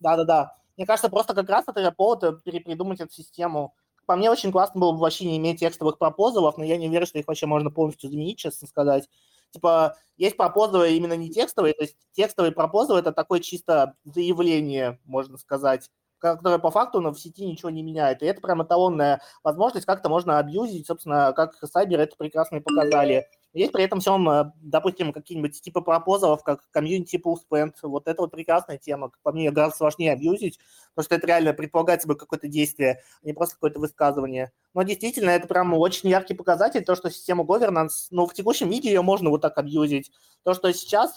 Да-да-да. 0.00 0.56
Мне 0.76 0.86
кажется, 0.86 1.08
просто 1.08 1.34
как 1.34 1.48
раз 1.48 1.64
это 1.68 1.92
повод 1.92 2.42
перепридумать 2.42 3.00
эту 3.00 3.12
систему. 3.12 3.74
По 4.06 4.16
мне, 4.16 4.30
очень 4.30 4.52
классно 4.52 4.80
было 4.80 4.92
бы 4.92 4.98
вообще 4.98 5.24
не 5.26 5.36
иметь 5.38 5.60
текстовых 5.60 5.98
пропозалов, 5.98 6.58
но 6.58 6.64
я 6.64 6.76
не 6.76 6.88
уверен, 6.88 7.06
что 7.06 7.18
их 7.18 7.26
вообще 7.26 7.46
можно 7.46 7.70
полностью 7.70 8.10
заменить, 8.10 8.38
честно 8.38 8.68
сказать. 8.68 9.08
Типа, 9.50 9.96
есть 10.16 10.36
пропозалы 10.36 10.92
именно 10.92 11.16
не 11.16 11.30
текстовые, 11.30 11.74
то 11.74 11.82
есть 11.82 11.96
текстовые 12.12 12.52
пропозалы– 12.52 12.98
это 13.00 13.12
такое 13.12 13.40
чисто 13.40 13.94
заявление, 14.04 14.98
можно 15.04 15.38
сказать, 15.38 15.90
которое 16.18 16.58
по 16.58 16.70
факту 16.70 17.00
но 17.00 17.12
в 17.12 17.20
сети 17.20 17.44
ничего 17.44 17.70
не 17.70 17.82
меняет. 17.82 18.22
И 18.22 18.26
это 18.26 18.40
прям 18.40 18.62
эталонная 18.62 19.20
возможность, 19.42 19.86
как-то 19.86 20.08
можно 20.08 20.38
абьюзить, 20.38 20.86
собственно, 20.86 21.32
как 21.32 21.54
Сайбер 21.62 22.00
это 22.00 22.16
прекрасно 22.16 22.56
и 22.56 22.60
показали. 22.60 23.28
Есть 23.54 23.72
при 23.72 23.84
этом 23.84 24.00
всем, 24.00 24.28
э, 24.28 24.52
допустим, 24.60 25.12
какие-нибудь 25.12 25.60
типы 25.60 25.80
пропозалов, 25.80 26.42
как 26.42 26.68
комьюнити 26.72 27.22
spend. 27.24 27.74
Вот 27.82 28.08
это 28.08 28.22
вот 28.22 28.32
прекрасная 28.32 28.78
тема. 28.78 29.12
По 29.22 29.30
мне, 29.30 29.52
гораздо 29.52 29.76
сложнее 29.76 30.12
абьюзить, 30.12 30.58
потому 30.92 31.04
что 31.04 31.14
это 31.14 31.26
реально 31.28 31.54
предполагает 31.54 32.02
собой 32.02 32.18
какое-то 32.18 32.48
действие, 32.48 33.00
а 33.22 33.26
не 33.26 33.32
просто 33.32 33.54
какое-то 33.54 33.78
высказывание. 33.78 34.50
Но 34.74 34.82
действительно, 34.82 35.30
это 35.30 35.46
прям 35.46 35.72
очень 35.74 36.08
яркий 36.08 36.34
показатель, 36.34 36.84
то, 36.84 36.96
что 36.96 37.10
система 37.10 37.44
governance, 37.44 38.08
ну, 38.10 38.26
в 38.26 38.34
текущем 38.34 38.68
виде 38.70 38.88
ее 38.88 39.02
можно 39.02 39.30
вот 39.30 39.40
так 39.42 39.56
абьюзить. 39.56 40.10
То, 40.42 40.52
что 40.52 40.72
сейчас 40.72 41.16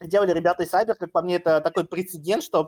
делали 0.00 0.32
ребята 0.32 0.62
из 0.62 0.72
Cyber, 0.72 0.94
как 0.94 1.12
по 1.12 1.20
мне, 1.20 1.36
это 1.36 1.60
такой 1.60 1.84
прецедент, 1.84 2.42
что 2.42 2.64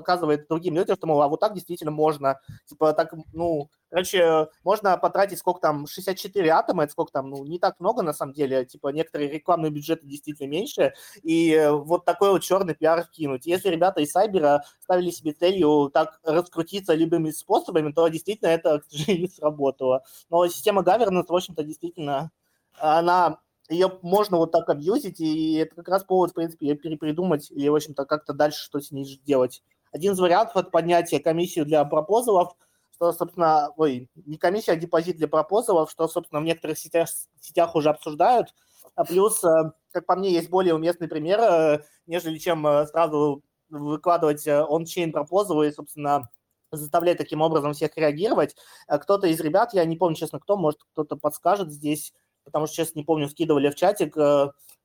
показывает 0.00 0.48
другим 0.48 0.74
людям, 0.74 0.96
что, 0.96 1.06
мол, 1.06 1.22
а 1.22 1.28
вот 1.28 1.40
так 1.40 1.54
действительно 1.54 1.90
можно. 1.90 2.40
Типа 2.66 2.92
так, 2.92 3.14
ну, 3.32 3.70
короче, 3.88 4.48
можно 4.64 4.96
потратить 4.96 5.38
сколько 5.38 5.60
там, 5.60 5.86
64 5.86 6.50
атома, 6.50 6.84
это 6.84 6.92
сколько 6.92 7.12
там, 7.12 7.30
ну, 7.30 7.44
не 7.44 7.58
так 7.58 7.78
много 7.80 8.02
на 8.02 8.12
самом 8.12 8.32
деле, 8.32 8.64
типа 8.64 8.88
некоторые 8.88 9.30
рекламные 9.30 9.70
бюджеты 9.70 10.06
действительно 10.06 10.48
меньше, 10.48 10.94
и 11.22 11.68
вот 11.70 12.04
такой 12.04 12.30
вот 12.30 12.42
черный 12.42 12.74
пиар 12.74 13.04
вкинуть. 13.04 13.46
Если 13.46 13.68
ребята 13.68 14.00
из 14.00 14.10
Сайбера 14.10 14.64
ставили 14.80 15.10
себе 15.10 15.32
целью 15.32 15.90
так 15.92 16.20
раскрутиться 16.24 16.94
любыми 16.94 17.30
способами, 17.30 17.92
то 17.92 18.08
действительно 18.08 18.48
это, 18.48 18.80
к 18.80 18.84
сожалению, 18.86 19.28
сработало. 19.34 20.02
Но 20.30 20.46
система 20.48 20.82
governance, 20.82 21.26
в 21.28 21.34
общем-то, 21.34 21.62
действительно, 21.62 22.30
она 22.78 23.38
ее 23.70 23.98
можно 24.02 24.36
вот 24.36 24.50
так 24.52 24.68
абьюзить, 24.68 25.20
и 25.20 25.54
это 25.54 25.76
как 25.76 25.88
раз 25.88 26.04
повод, 26.04 26.32
в 26.32 26.34
принципе, 26.34 26.68
ее 26.68 26.74
перепридумать 26.74 27.50
и, 27.50 27.68
в 27.68 27.74
общем-то, 27.74 28.04
как-то 28.04 28.32
дальше 28.32 28.64
что 28.64 28.80
с 28.80 28.90
ней 28.90 29.04
делать. 29.24 29.62
Один 29.92 30.12
из 30.12 30.20
вариантов– 30.20 30.56
это 30.56 30.70
поднятие 30.70 31.20
комиссии 31.20 31.62
для 31.62 31.84
пропозалов, 31.84 32.54
что, 32.94 33.12
собственно, 33.12 33.72
ой, 33.76 34.08
не 34.14 34.36
комиссия, 34.36 34.72
а 34.72 34.76
депозит 34.76 35.16
для 35.16 35.26
пропозалов, 35.26 35.90
что, 35.90 36.06
собственно, 36.06 36.40
в 36.40 36.44
некоторых 36.44 36.78
сетях, 36.78 37.08
сетях 37.40 37.74
уже 37.74 37.88
обсуждают. 37.88 38.54
А 38.94 39.04
плюс, 39.04 39.42
э, 39.42 39.72
как 39.92 40.06
по 40.06 40.16
мне, 40.16 40.32
есть 40.32 40.50
более 40.50 40.74
уместный 40.74 41.08
пример, 41.08 41.40
э, 41.40 41.84
нежели 42.06 42.38
чем 42.38 42.66
э, 42.66 42.86
сразу 42.86 43.42
выкладывать 43.68 44.46
он-чейн 44.46 45.12
пропозал 45.12 45.62
и, 45.62 45.70
собственно, 45.70 46.28
заставлять 46.72 47.18
таким 47.18 47.40
образом 47.40 47.72
всех 47.72 47.96
реагировать. 47.96 48.56
Кто-то 48.88 49.28
из 49.28 49.40
ребят, 49.40 49.74
я 49.74 49.84
не 49.84 49.96
помню, 49.96 50.16
честно, 50.16 50.38
кто, 50.40 50.56
может, 50.56 50.80
кто-то 50.92 51.16
подскажет 51.16 51.72
здесь, 51.72 52.12
потому 52.44 52.66
что, 52.66 52.76
честно, 52.76 52.98
не 52.98 53.04
помню, 53.04 53.28
скидывали 53.28 53.70
в 53.70 53.76
чатик, 53.76 54.16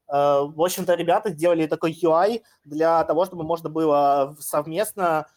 в 0.08 0.64
общем-то, 0.64 0.94
ребята 0.94 1.30
сделали 1.32 1.66
такой 1.68 1.92
UI 1.92 2.44
для 2.64 3.04
того, 3.04 3.26
чтобы 3.26 3.44
можно 3.44 3.70
было 3.70 4.36
совместно 4.40 5.28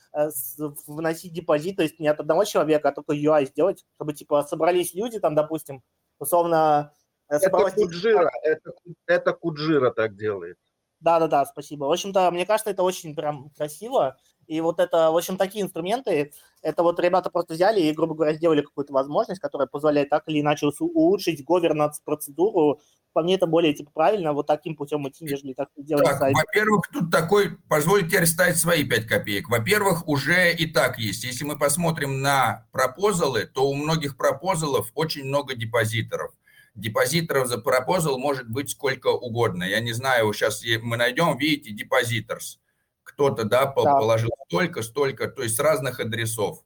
вносить 0.87 1.33
депозит, 1.33 1.77
то 1.77 1.83
есть 1.83 1.99
не 1.99 2.09
от 2.09 2.21
одного 2.21 2.45
человека, 2.45 2.89
а 2.89 2.93
только 2.93 3.15
UI 3.15 3.47
сделать, 3.47 3.85
чтобы, 3.97 4.13
типа, 4.13 4.43
собрались 4.43 4.95
люди, 4.95 5.19
там, 5.21 5.35
допустим, 5.35 5.83
условно... 6.19 6.93
Это 7.29 7.51
Куджира, 7.51 8.31
это, 8.43 8.73
это 9.07 9.33
Куджира 9.35 9.91
так 9.91 10.17
делает. 10.17 10.57
Да-да-да, 11.01 11.45
спасибо. 11.47 11.85
В 11.85 11.93
общем-то, 11.93 12.31
мне 12.31 12.45
кажется, 12.45 12.71
это 12.71 12.83
очень 12.83 13.15
прям 13.15 13.51
красиво. 13.51 14.17
И 14.49 14.63
вот 14.63 14.81
это, 14.81 15.11
в 15.11 15.17
общем, 15.17 15.37
такие 15.37 15.63
инструменты, 15.63 16.33
это 16.63 16.83
вот 16.83 16.99
ребята 16.99 17.29
просто 17.29 17.53
взяли 17.53 17.83
и, 17.83 17.93
грубо 17.93 18.15
говоря, 18.15 18.33
сделали 18.33 18.63
какую-то 18.63 18.95
возможность, 18.95 19.41
которая 19.41 19.69
позволяет 19.69 20.09
так 20.09 20.25
или 20.27 20.41
иначе 20.41 20.67
улучшить 20.81 21.45
governance 21.47 21.97
процедуру. 22.03 22.81
По 23.13 23.23
мне 23.23 23.35
это 23.35 23.47
более 23.47 23.75
типа 23.75 23.91
правильно 23.93 24.33
вот 24.33 24.47
таким 24.47 24.75
путем 24.75 25.07
идти, 25.07 25.25
нежели 25.25 25.53
так 25.53 25.69
делать 25.77 26.07
так, 26.07 26.19
сайт. 26.19 26.35
Во-первых, 26.35 26.89
тут 26.91 27.11
такой, 27.11 27.59
позвольте 27.69 28.09
теперь 28.09 28.27
ставить 28.27 28.57
свои 28.57 28.85
5 28.85 29.07
копеек. 29.07 29.51
Во-первых, 29.51 30.09
уже 30.09 30.55
и 30.55 30.67
так 30.67 30.99
есть. 30.99 31.25
Если 31.25 31.45
мы 31.45 31.59
посмотрим 31.59 32.23
на 32.23 32.67
пропозалы, 32.73 33.45
то 33.45 33.69
у 33.69 33.75
многих 33.75 34.17
пропозалов 34.17 34.91
очень 34.95 35.25
много 35.25 35.55
депозиторов 35.55 36.33
депозиторов 36.75 37.49
за 37.49 37.59
пропозал 37.59 38.19
может 38.19 38.49
быть 38.49 38.71
сколько 38.71 39.09
угодно. 39.09 39.65
Я 39.65 39.81
не 39.81 39.93
знаю, 39.93 40.33
сейчас 40.33 40.63
мы 40.81 40.97
найдем, 40.97 41.37
видите, 41.37 41.73
депозиторс. 41.73 42.61
Кто-то, 43.09 43.45
да, 43.45 43.65
да, 43.65 43.73
положил 43.73 44.31
столько, 44.47 44.83
столько, 44.83 45.29
то 45.29 45.43
есть 45.43 45.57
с 45.57 45.59
разных 45.59 45.99
адресов. 45.99 46.63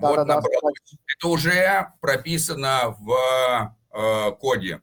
Да, 0.00 0.08
вот 0.08 0.16
да, 0.16 0.24
набрал. 0.24 0.60
Да, 0.62 0.98
Это 1.06 1.28
уже 1.28 1.88
прописано 2.00 2.96
в 2.98 3.76
э, 3.92 4.32
коде. 4.40 4.80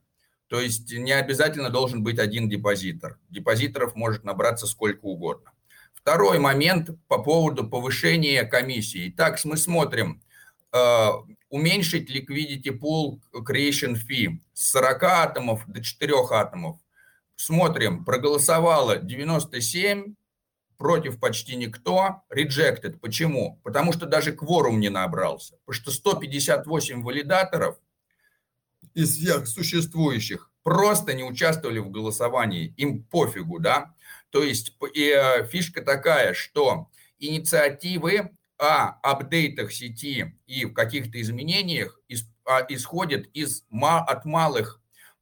То 0.47 0.59
есть 0.59 0.91
не 0.93 1.11
обязательно 1.11 1.69
должен 1.69 2.03
быть 2.03 2.19
один 2.19 2.47
депозитор. 2.47 3.17
Депозиторов 3.29 3.95
может 3.95 4.23
набраться 4.23 4.67
сколько 4.67 5.05
угодно. 5.05 5.51
Второй 5.93 6.39
момент 6.39 6.91
по 7.07 7.17
поводу 7.17 7.67
повышения 7.67 8.43
комиссии. 8.43 9.13
Так, 9.15 9.43
мы 9.43 9.57
смотрим, 9.57 10.21
э, 10.71 11.07
уменьшить 11.49 12.09
liquidity 12.09 12.77
pool 12.77 13.19
creation 13.33 13.95
fee 13.95 14.37
с 14.53 14.71
40 14.71 15.03
атомов 15.03 15.63
до 15.67 15.83
4 15.83 16.13
атомов. 16.31 16.77
Смотрим, 17.35 18.05
проголосовало 18.05 18.97
97, 18.97 20.15
против 20.81 21.19
почти 21.19 21.55
никто, 21.57 22.23
rejected. 22.35 22.97
Почему? 22.99 23.61
Потому 23.63 23.93
что 23.93 24.07
даже 24.07 24.31
кворум 24.31 24.79
не 24.79 24.89
набрался. 24.89 25.57
Потому 25.63 25.75
что 25.75 25.91
158 25.91 27.03
валидаторов 27.03 27.77
из 28.95 29.15
всех 29.15 29.45
существующих 29.45 30.51
просто 30.63 31.13
не 31.13 31.23
участвовали 31.23 31.77
в 31.77 31.91
голосовании, 31.91 32.73
им 32.77 33.03
пофигу, 33.03 33.59
да? 33.59 33.93
То 34.31 34.41
есть 34.41 34.75
и, 34.95 35.09
э, 35.09 35.45
фишка 35.45 35.83
такая, 35.83 36.33
что 36.33 36.89
инициативы 37.19 38.31
о 38.57 38.99
апдейтах 39.03 39.71
сети 39.71 40.35
и 40.47 40.65
в 40.65 40.73
каких-то 40.73 41.21
изменениях 41.21 41.99
а, 42.45 42.65
исходят 42.69 43.27
из, 43.33 43.65
от 43.71 44.25
малых 44.25 44.80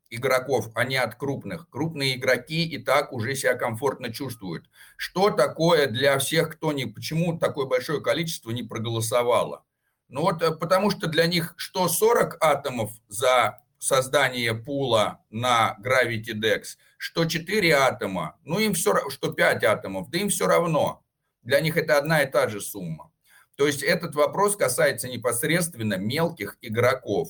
игроков, 0.09 0.69
а 0.75 0.83
не 0.83 0.97
от 0.97 1.15
крупных. 1.15 1.69
Крупные 1.69 2.15
игроки 2.15 2.65
и 2.65 2.77
так 2.77 3.13
уже 3.13 3.35
себя 3.35 3.55
комфортно 3.55 4.11
чувствуют. 4.11 4.69
Что 4.97 5.29
такое 5.29 5.87
для 5.87 6.17
всех, 6.19 6.51
кто 6.55 6.71
не... 6.71 6.85
Почему 6.85 7.37
такое 7.37 7.65
большое 7.65 8.01
количество 8.01 8.51
не 8.51 8.63
проголосовало? 8.63 9.63
Ну 10.07 10.21
вот 10.21 10.41
э, 10.41 10.51
потому 10.51 10.89
что 10.89 11.07
для 11.07 11.27
них 11.27 11.53
что 11.57 11.87
40 11.87 12.37
атомов 12.41 12.91
за 13.07 13.61
создание 13.77 14.53
пула 14.53 15.23
на 15.29 15.77
Gravity 15.83 16.33
Dex, 16.33 16.77
что 16.97 17.25
4 17.25 17.75
атома, 17.75 18.37
ну 18.43 18.59
им 18.59 18.73
все 18.73 19.09
что 19.09 19.31
5 19.31 19.63
атомов, 19.63 20.09
да 20.09 20.19
им 20.19 20.29
все 20.29 20.47
равно. 20.47 21.03
Для 21.43 21.61
них 21.61 21.77
это 21.77 21.97
одна 21.97 22.23
и 22.23 22.29
та 22.29 22.49
же 22.49 22.59
сумма. 22.59 23.11
То 23.55 23.67
есть 23.67 23.83
этот 23.83 24.15
вопрос 24.15 24.55
касается 24.55 25.07
непосредственно 25.07 25.95
мелких 25.95 26.57
игроков. 26.61 27.29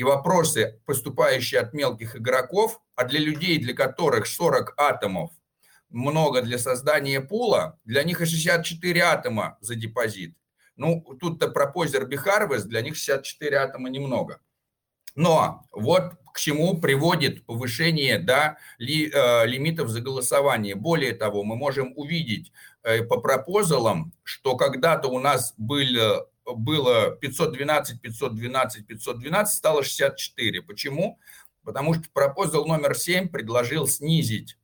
И 0.00 0.02
вопросы, 0.02 0.80
поступающие 0.86 1.60
от 1.60 1.74
мелких 1.74 2.16
игроков, 2.16 2.80
а 2.94 3.04
для 3.04 3.20
людей, 3.20 3.58
для 3.58 3.74
которых 3.74 4.26
40 4.26 4.72
атомов 4.78 5.30
много 5.90 6.40
для 6.40 6.58
создания 6.58 7.20
пула, 7.20 7.78
для 7.84 8.02
них 8.02 8.22
и 8.22 8.24
64 8.24 9.02
атома 9.02 9.58
за 9.60 9.74
депозит. 9.74 10.34
Ну, 10.76 11.04
тут-то 11.20 11.48
пропозер 11.48 12.06
Бихарвес, 12.06 12.64
для 12.64 12.80
них 12.80 12.96
64 12.96 13.58
атома 13.58 13.90
немного. 13.90 14.40
Но 15.16 15.66
вот 15.70 16.14
к 16.32 16.38
чему 16.38 16.80
приводит 16.80 17.44
повышение 17.44 18.18
да, 18.18 18.56
ли, 18.78 19.10
э, 19.12 19.46
лимитов 19.46 19.90
за 19.90 20.00
голосование. 20.00 20.76
Более 20.76 21.12
того, 21.12 21.44
мы 21.44 21.56
можем 21.56 21.92
увидеть 21.94 22.52
э, 22.84 23.02
по 23.02 23.20
пропозалам, 23.20 24.14
что 24.22 24.56
когда-то 24.56 25.08
у 25.08 25.18
нас 25.18 25.52
был, 25.58 26.24
было 26.54 27.10
512, 27.16 28.00
512, 28.00 28.86
512, 28.86 29.56
стало 29.56 29.82
64. 29.82 30.62
Почему? 30.62 31.18
Потому 31.64 31.94
что 31.94 32.04
пропозал 32.12 32.66
номер 32.66 32.94
7 32.94 33.28
предложил 33.28 33.86
снизить 33.86 34.56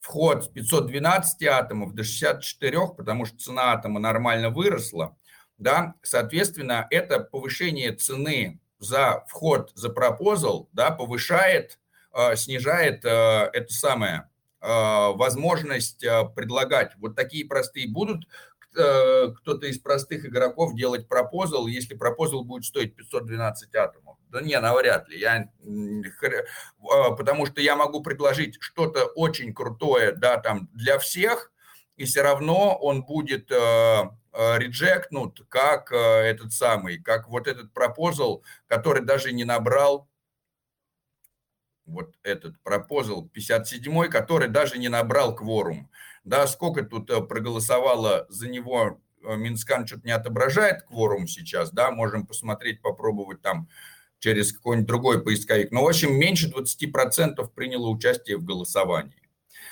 вход 0.00 0.44
с 0.44 0.48
512 0.48 1.42
атомов 1.44 1.94
до 1.94 2.02
64, 2.02 2.88
потому 2.96 3.26
что 3.26 3.38
цена 3.38 3.72
атома 3.72 4.00
нормально 4.00 4.50
выросла. 4.50 5.16
Да? 5.58 5.94
Соответственно, 6.02 6.86
это 6.90 7.20
повышение 7.20 7.92
цены 7.92 8.60
за 8.78 9.24
вход 9.28 9.72
за 9.74 9.90
пропозал, 9.90 10.68
да, 10.72 10.90
повышает, 10.90 11.78
а, 12.12 12.36
снижает 12.36 13.04
а, 13.04 13.50
это 13.52 13.72
самое 13.72 14.30
а, 14.60 15.10
возможность 15.10 16.04
предлагать. 16.34 16.92
Вот 16.96 17.16
такие 17.16 17.44
простые 17.44 17.88
будут 17.88 18.28
кто-то 18.72 19.66
из 19.66 19.78
простых 19.78 20.26
игроков 20.26 20.74
делать 20.74 21.08
пропозал, 21.08 21.66
если 21.66 21.94
пропозал 21.94 22.44
будет 22.44 22.64
стоить 22.64 22.94
512 22.96 23.74
атомов. 23.74 24.16
Да 24.30 24.40
не, 24.40 24.58
навряд 24.60 25.08
ли. 25.08 25.18
Я, 25.18 25.50
потому 27.16 27.46
что 27.46 27.60
я 27.60 27.76
могу 27.76 28.02
предложить 28.02 28.56
что-то 28.60 29.06
очень 29.06 29.54
крутое, 29.54 30.12
да, 30.12 30.38
там 30.38 30.68
для 30.72 30.98
всех, 30.98 31.50
и 31.96 32.04
все 32.04 32.22
равно 32.22 32.76
он 32.76 33.04
будет 33.04 33.50
реджектнут 34.38 35.44
как 35.48 35.90
э, 35.92 35.96
этот 35.96 36.52
самый, 36.52 36.98
как 36.98 37.28
вот 37.28 37.48
этот 37.48 37.72
пропозал, 37.72 38.44
который 38.68 39.02
даже 39.02 39.32
не 39.32 39.44
набрал 39.44 40.08
вот 41.86 42.14
этот 42.22 42.60
пропозал 42.62 43.28
57 43.28 44.08
который 44.08 44.48
даже 44.48 44.78
не 44.78 44.88
набрал 44.88 45.34
кворум. 45.34 45.90
Да, 46.28 46.46
сколько 46.46 46.82
тут 46.82 47.10
э, 47.10 47.20
проголосовало 47.20 48.26
за 48.28 48.48
него, 48.48 49.00
э, 49.24 49.36
Mintscan 49.36 49.86
что-то 49.86 50.06
не 50.06 50.12
отображает 50.12 50.82
кворум 50.82 51.26
сейчас, 51.26 51.70
да, 51.72 51.90
можем 51.90 52.26
посмотреть, 52.26 52.82
попробовать 52.82 53.42
там 53.42 53.68
через 54.18 54.52
какой-нибудь 54.52 54.88
другой 54.88 55.22
поисковик. 55.22 55.70
Но, 55.72 55.84
в 55.84 55.88
общем, 55.88 56.14
меньше 56.14 56.50
20% 56.50 57.48
приняло 57.54 57.88
участие 57.88 58.36
в 58.36 58.44
голосовании. 58.44 59.22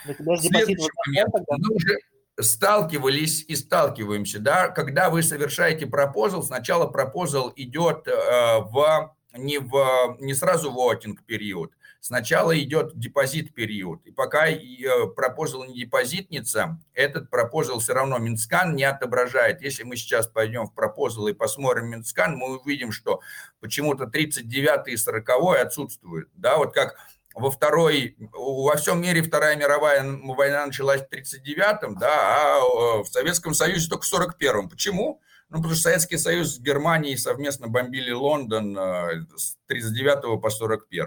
Следующий 0.04 0.90
момент. 1.06 1.34
Мы 1.48 1.74
уже, 1.74 1.98
сталкивались 2.38 3.44
и 3.48 3.56
сталкиваемся, 3.56 4.38
да, 4.38 4.68
когда 4.68 5.10
вы 5.10 5.22
совершаете 5.22 5.86
пропозал, 5.86 6.42
сначала 6.42 6.86
пропозал 6.86 7.52
идет 7.56 8.06
э, 8.06 8.12
в 8.60 9.14
не, 9.36 9.58
в, 9.58 10.16
не 10.20 10.34
сразу 10.34 10.70
voting 10.70 11.24
period, 11.24 11.72
сначала 12.06 12.56
идет 12.58 12.96
депозит 12.98 13.52
период. 13.52 14.04
И 14.06 14.12
пока 14.12 14.48
э, 14.48 15.06
пропозал 15.14 15.64
не 15.64 15.74
депозитница, 15.74 16.78
этот 16.94 17.30
пропозал 17.30 17.80
все 17.80 17.94
равно 17.94 18.18
Mintscan 18.18 18.76
не 18.76 18.84
отображает. 18.84 19.60
Если 19.60 19.82
мы 19.82 19.96
сейчас 19.96 20.28
пойдем 20.28 20.66
в 20.66 20.74
пропозал 20.74 21.26
и 21.26 21.32
посмотрим 21.32 21.86
Mintscan, 21.86 22.36
мы 22.36 22.58
увидим, 22.58 22.92
что 22.92 23.20
почему-то 23.60 24.06
39 24.06 24.88
и 24.88 24.96
40 24.96 25.28
отсутствуют. 25.60 26.28
Да, 26.34 26.58
вот 26.58 26.72
как 26.72 26.96
во 27.34 27.50
второй, 27.50 28.16
во 28.32 28.76
всем 28.76 29.02
мире 29.02 29.22
Вторая 29.22 29.56
мировая 29.56 30.04
война 30.04 30.64
началась 30.64 31.02
в 31.02 31.12
1939-м, 31.12 31.98
да, 31.98 32.12
а 32.14 32.58
э, 32.58 33.02
в 33.02 33.06
Советском 33.06 33.52
Союзе 33.52 33.90
только 33.90 34.06
в 34.06 34.12
1941-м. 34.12 34.68
Почему? 34.68 35.20
Ну, 35.48 35.58
потому 35.58 35.74
что 35.74 35.84
Советский 35.84 36.18
Союз 36.18 36.56
с 36.56 36.58
Германией 36.58 37.16
совместно 37.16 37.68
бомбили 37.68 38.10
Лондон 38.10 38.76
э, 38.76 39.26
с 39.36 39.56
39 39.68 40.40
по 40.40 40.50
41. 40.50 41.06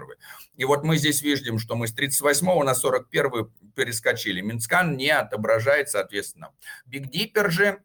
И 0.56 0.64
вот 0.64 0.82
мы 0.82 0.96
здесь 0.96 1.20
видим, 1.20 1.58
что 1.58 1.76
мы 1.76 1.86
с 1.86 1.92
38 1.92 2.46
на 2.62 2.74
41 2.74 3.50
перескочили. 3.74 4.40
Mintscan 4.40 4.96
не 4.96 5.10
отображает, 5.10 5.90
соответственно. 5.90 6.52
Big 6.86 7.10
Dipper 7.10 7.50
же 7.50 7.82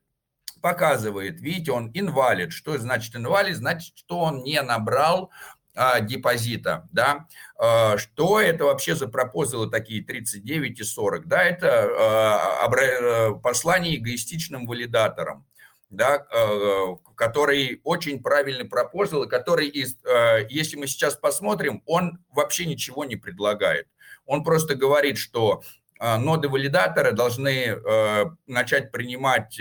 показывает, 0.62 1.42
видите, 1.42 1.74
он 1.74 1.92
инвалид. 1.94 2.54
Что 2.54 2.78
значит 2.78 3.16
инвалид? 3.16 3.58
Значит, 3.58 3.98
что 3.98 4.20
он 4.22 4.42
не 4.44 4.62
набрал 4.62 5.32
а, 5.76 6.00
депозита, 6.00 6.88
да, 6.94 7.28
а, 7.60 7.98
что 7.98 8.40
это 8.40 8.64
вообще 8.64 8.96
за 8.96 9.08
пропозалы 9.08 9.70
такие 9.70 10.02
39 10.02 10.80
и 10.80 10.84
40, 10.84 11.28
да, 11.28 11.44
это 11.44 11.90
а, 12.00 12.66
обра- 12.66 13.38
послание 13.42 13.98
эгоистичным 13.98 14.66
валидаторам, 14.68 15.46
да, 15.90 16.26
который 17.16 17.80
очень 17.84 18.22
правильный 18.22 18.66
пропозал, 18.66 19.24
и 19.24 19.30
который, 19.30 19.72
если 20.50 20.78
мы 20.78 20.88
сейчас 20.88 21.16
посмотрим, 21.16 21.82
он 21.86 22.20
вообще 22.30 22.66
ничего 22.66 23.06
не 23.06 23.16
предлагает. 23.16 23.88
Он 24.26 24.44
просто 24.44 24.76
говорит, 24.76 25.18
что 25.18 25.62
ноды 26.00 26.50
валидатора 26.50 27.12
должны 27.12 27.80
начать 28.48 28.92
принимать 28.92 29.60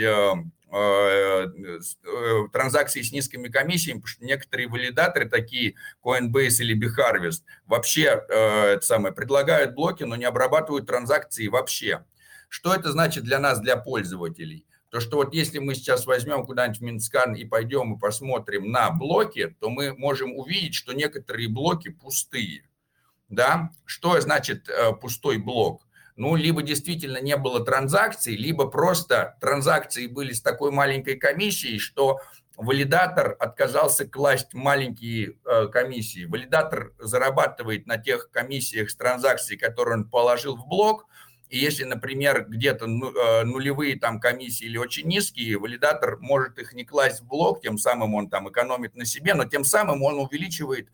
Э, 0.76 1.46
э, 1.46 2.48
транзакции 2.52 3.00
с 3.00 3.12
низкими 3.12 3.46
комиссиями, 3.46 3.98
потому 3.98 4.08
что 4.08 4.24
некоторые 4.24 4.68
валидаторы, 4.68 5.28
такие 5.28 5.76
Coinbase 6.04 6.62
или 6.62 6.74
BeHarvest, 6.74 7.42
вообще 7.66 8.20
э, 8.28 8.72
это 8.72 8.84
самое, 8.84 9.14
предлагают 9.14 9.76
блоки, 9.76 10.02
но 10.02 10.16
не 10.16 10.24
обрабатывают 10.24 10.88
транзакции 10.88 11.46
вообще. 11.46 12.04
Что 12.48 12.74
это 12.74 12.90
значит 12.90 13.22
для 13.22 13.38
нас, 13.38 13.60
для 13.60 13.76
пользователей? 13.76 14.66
То, 14.94 15.00
что 15.00 15.16
вот 15.16 15.34
если 15.34 15.58
мы 15.58 15.74
сейчас 15.74 16.06
возьмем 16.06 16.46
куда-нибудь 16.46 16.78
в 16.78 16.82
Mintscan 16.82 17.34
и 17.34 17.44
пойдем 17.44 17.94
и 17.96 17.98
посмотрим 17.98 18.70
на 18.70 18.92
блоки, 18.92 19.56
то 19.58 19.68
мы 19.68 19.92
можем 19.92 20.36
увидеть, 20.36 20.76
что 20.76 20.92
некоторые 20.92 21.48
блоки 21.48 21.88
пустые. 21.88 22.70
Да? 23.28 23.72
Что 23.84 24.20
значит 24.20 24.68
пустой 25.00 25.38
блок? 25.38 25.84
ну, 26.16 26.36
либо 26.36 26.62
действительно 26.62 27.20
не 27.20 27.36
было 27.36 27.64
транзакций, 27.64 28.36
либо 28.36 28.68
просто 28.68 29.36
транзакции 29.40 30.06
были 30.06 30.32
с 30.32 30.40
такой 30.40 30.70
маленькой 30.70 31.16
комиссией, 31.16 31.78
что 31.78 32.20
валидатор 32.56 33.36
отказался 33.40 34.06
класть 34.06 34.54
маленькие 34.54 35.38
э, 35.44 35.66
комиссии. 35.66 36.24
Валидатор 36.24 36.92
зарабатывает 37.00 37.86
на 37.86 37.98
тех 37.98 38.30
комиссиях 38.30 38.90
с 38.90 38.96
транзакций, 38.96 39.56
которые 39.56 39.98
он 39.98 40.08
положил 40.08 40.56
в 40.56 40.68
блок, 40.68 41.06
и 41.54 41.58
если, 41.58 41.84
например, 41.84 42.46
где-то 42.48 42.88
ну, 42.88 43.12
э, 43.14 43.44
нулевые 43.44 43.96
там 43.96 44.18
комиссии 44.18 44.64
или 44.64 44.76
очень 44.76 45.06
низкие, 45.06 45.56
валидатор 45.56 46.18
может 46.18 46.58
их 46.58 46.72
не 46.72 46.84
класть 46.84 47.20
в 47.20 47.28
блок, 47.28 47.62
тем 47.62 47.78
самым 47.78 48.16
он 48.16 48.28
там 48.28 48.50
экономит 48.50 48.96
на 48.96 49.04
себе, 49.04 49.34
но 49.34 49.44
тем 49.44 49.64
самым 49.64 50.02
он 50.02 50.18
увеличивает 50.18 50.88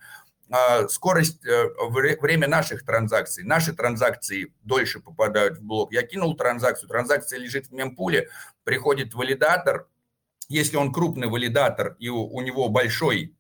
а, 0.51 0.87
скорость, 0.89 1.47
э, 1.47 1.65
время 2.21 2.47
наших 2.47 2.85
транзакций. 2.85 3.43
Наши 3.43 3.73
транзакции 3.73 4.53
дольше 4.63 5.01
попадают 5.01 5.61
в 5.61 5.63
блок. 5.63 5.95
Я 5.95 6.03
кинул 6.03 6.37
транзакцию, 6.37 6.91
транзакция 6.91 7.39
лежит 7.39 7.69
в 7.69 7.73
мемпуле, 7.73 8.29
приходит 8.63 9.15
валидатор. 9.15 9.89
Если 10.51 10.77
он 10.77 10.93
крупный 10.93 11.29
валидатор 11.29 11.97
и 11.99 12.11
у, 12.11 12.23
у 12.23 12.43
него 12.43 12.69
большой 12.69 13.35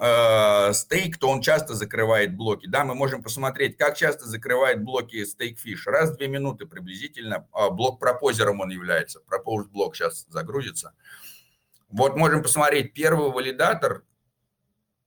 э, 0.00 0.72
стейк, 0.72 1.18
то 1.18 1.28
он 1.28 1.40
часто 1.42 1.74
закрывает 1.74 2.36
блоки. 2.36 2.66
Да, 2.66 2.84
мы 2.84 2.94
можем 2.94 3.22
посмотреть, 3.22 3.76
как 3.76 3.96
часто 3.96 4.26
закрывает 4.26 4.82
блоки 4.82 5.24
стейкфиш. 5.24 5.86
Раз 5.86 6.10
в 6.10 6.16
две 6.16 6.28
минуты 6.28 6.66
приблизительно. 6.66 7.46
А 7.52 7.70
блок 7.70 8.00
пропозером 8.00 8.60
он 8.60 8.70
является. 8.70 9.20
Пропоз 9.20 9.66
блок 9.66 9.94
сейчас 9.94 10.26
загрузится. 10.28 10.94
Вот 11.88 12.16
можем 12.16 12.42
посмотреть 12.42 12.94
первый 12.94 13.30
валидатор. 13.30 14.04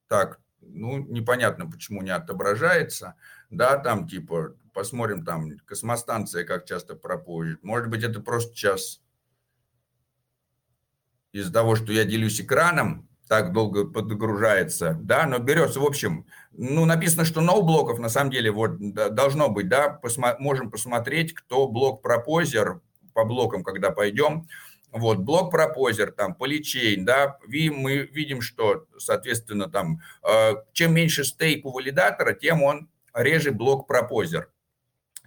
Так, 0.08 0.40
ну, 0.62 1.00
непонятно, 1.00 1.70
почему 1.70 2.02
не 2.02 2.12
отображается, 2.12 3.16
да, 3.50 3.78
там 3.78 4.08
типа, 4.08 4.56
посмотрим 4.74 5.26
там, 5.26 5.58
космостанция 5.66 6.44
как 6.44 6.66
часто 6.66 6.96
пропозит, 6.96 7.64
может 7.64 7.90
быть, 7.90 8.04
это 8.04 8.20
просто 8.20 8.54
сейчас 8.54 9.02
из-за 11.32 11.52
того, 11.52 11.76
что 11.76 11.92
я 11.92 12.06
делюсь 12.06 12.40
экраном, 12.40 13.10
так 13.28 13.54
долго 13.54 13.86
подгружается, 13.86 14.98
да, 15.02 15.26
но 15.26 15.40
берется, 15.40 15.80
в 15.80 15.86
общем, 15.86 16.26
ну, 16.52 16.86
написано, 16.86 17.26
что 17.26 17.42
no 17.42 17.62
блоков, 17.62 18.00
на 18.00 18.10
самом 18.10 18.32
деле, 18.32 18.52
вот, 18.52 18.78
должно 18.94 19.50
быть, 19.50 19.70
да, 19.70 20.00
посмо- 20.02 20.36
можем 20.40 20.70
посмотреть, 20.70 21.34
кто 21.34 21.68
блок 21.68 22.02
пропозер 22.02 22.82
по 23.14 23.24
блокам, 23.24 23.64
когда 23.64 23.92
пойдем, 23.92 24.48
вот, 24.92 25.20
блок 25.20 25.52
пропозер, 25.52 26.12
там, 26.12 26.36
поличейн, 26.36 27.06
да, 27.06 27.38
мы 27.48 28.10
видим, 28.12 28.42
что, 28.42 28.86
соответственно, 28.98 29.68
там, 29.68 30.02
э, 30.28 30.54
чем 30.74 30.94
меньше 30.94 31.24
стейк 31.24 31.66
у 31.66 31.72
валидатора, 31.72 32.34
тем 32.34 32.62
он 32.62 32.90
реже 33.14 33.52
блок 33.52 33.88
пропозер. 33.88 34.50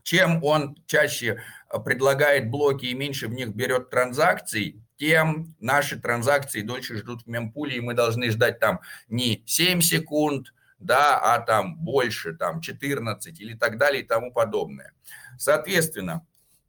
Чем 0.05 0.45
он 0.45 0.77
чаще 0.87 1.43
предлагает 1.85 2.49
блоки 2.49 2.87
и 2.87 2.95
меньше 2.95 3.27
в 3.27 3.33
них 3.33 3.49
берет 3.57 3.91
транзакций, 3.91 4.81
тем 4.97 5.55
наши 5.61 5.99
транзакции 5.99 6.63
дольше 6.63 6.97
ждут 6.97 7.23
в 7.23 7.27
мемпуле, 7.27 7.77
и 7.77 7.81
мы 7.81 7.95
должны 7.95 8.31
ждать 8.31 8.59
там 8.59 8.81
не 9.09 9.43
7 9.47 9.81
секунд, 9.81 10.55
да, 10.79 11.19
а 11.19 11.41
там 11.41 11.77
больше, 11.77 12.35
там 12.35 12.61
14 12.61 13.41
или 13.41 13.55
так 13.55 13.79
далее 13.79 14.03
и 14.03 14.07
тому 14.07 14.33
подобное. 14.33 14.93
Соответственно, 15.39 16.27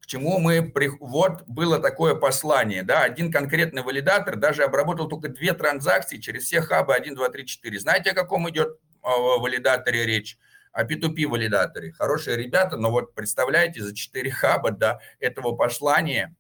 чему 0.07 0.39
мы... 0.39 0.73
Вот 0.99 1.43
было 1.47 1.79
такое 1.79 2.15
послание, 2.15 2.81
да, 2.81 3.03
один 3.03 3.31
конкретный 3.31 3.83
валидатор 3.83 4.37
даже 4.37 4.63
обработал 4.63 5.07
только 5.07 5.29
две 5.29 5.53
транзакции 5.53 6.17
через 6.17 6.45
все 6.45 6.61
хабы 6.61 6.95
1, 6.95 7.13
2, 7.13 7.29
3, 7.29 7.45
4. 7.45 7.79
Знаете, 7.79 8.11
о 8.11 8.15
каком 8.15 8.49
идет 8.49 8.79
валидаторе 9.03 10.05
речь? 10.05 10.37
О 10.71 10.83
P2P 10.83 11.27
валидаторе. 11.27 11.91
Хорошие 11.91 12.37
ребята, 12.37 12.77
но 12.77 12.91
вот 12.91 13.15
представляете, 13.15 13.81
за 13.81 13.95
4 13.95 14.31
хаба 14.31 14.71
до 14.71 15.01
этого 15.19 15.53
послания, 15.55 16.35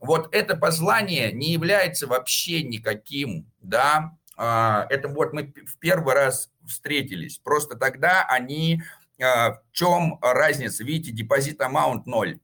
вот 0.00 0.34
это 0.34 0.56
послание 0.56 1.30
не 1.32 1.52
является 1.52 2.06
вообще 2.06 2.62
никаким, 2.62 3.50
да, 3.60 4.16
а, 4.36 4.86
это 4.90 5.08
вот 5.08 5.32
мы 5.32 5.52
в 5.66 5.78
первый 5.78 6.14
раз 6.14 6.50
встретились. 6.66 7.38
Просто 7.38 7.76
тогда 7.76 8.24
они, 8.24 8.82
а, 9.22 9.52
в 9.52 9.62
чем 9.72 10.18
разница? 10.22 10.82
Видите, 10.82 11.12
deposit 11.12 11.60
amount 11.60 12.06
0 12.06 12.40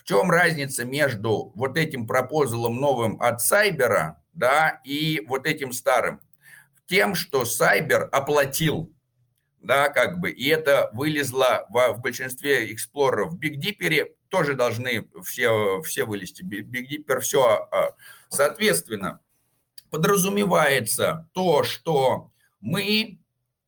в 0.00 0.04
чем 0.04 0.30
разница 0.30 0.86
между 0.86 1.52
вот 1.54 1.76
этим 1.76 2.06
пропозалом 2.06 2.76
новым 2.76 3.20
от 3.20 3.42
Сайбера, 3.42 4.22
да, 4.32 4.80
и 4.82 5.22
вот 5.28 5.46
этим 5.46 5.72
старым? 5.72 6.20
Тем, 6.86 7.14
что 7.14 7.44
Сайбер 7.44 8.08
оплатил, 8.10 8.90
да, 9.60 9.90
как 9.90 10.18
бы, 10.18 10.30
и 10.30 10.48
это 10.48 10.88
вылезло 10.94 11.66
в, 11.68 11.92
в 11.92 12.00
большинстве 12.00 12.72
эксплореров. 12.72 13.34
В 13.34 13.38
Big 13.38 13.60
Dipper 13.60 14.06
тоже 14.30 14.54
должны 14.54 15.08
все, 15.22 15.82
все 15.82 16.04
вылезти. 16.04 16.42
Big 16.42 16.88
Dipper 16.88 17.20
все. 17.20 17.68
А, 17.70 17.94
соответственно, 18.28 19.20
подразумевается 19.90 21.28
то, 21.32 21.64
что 21.64 22.30
мы 22.60 23.18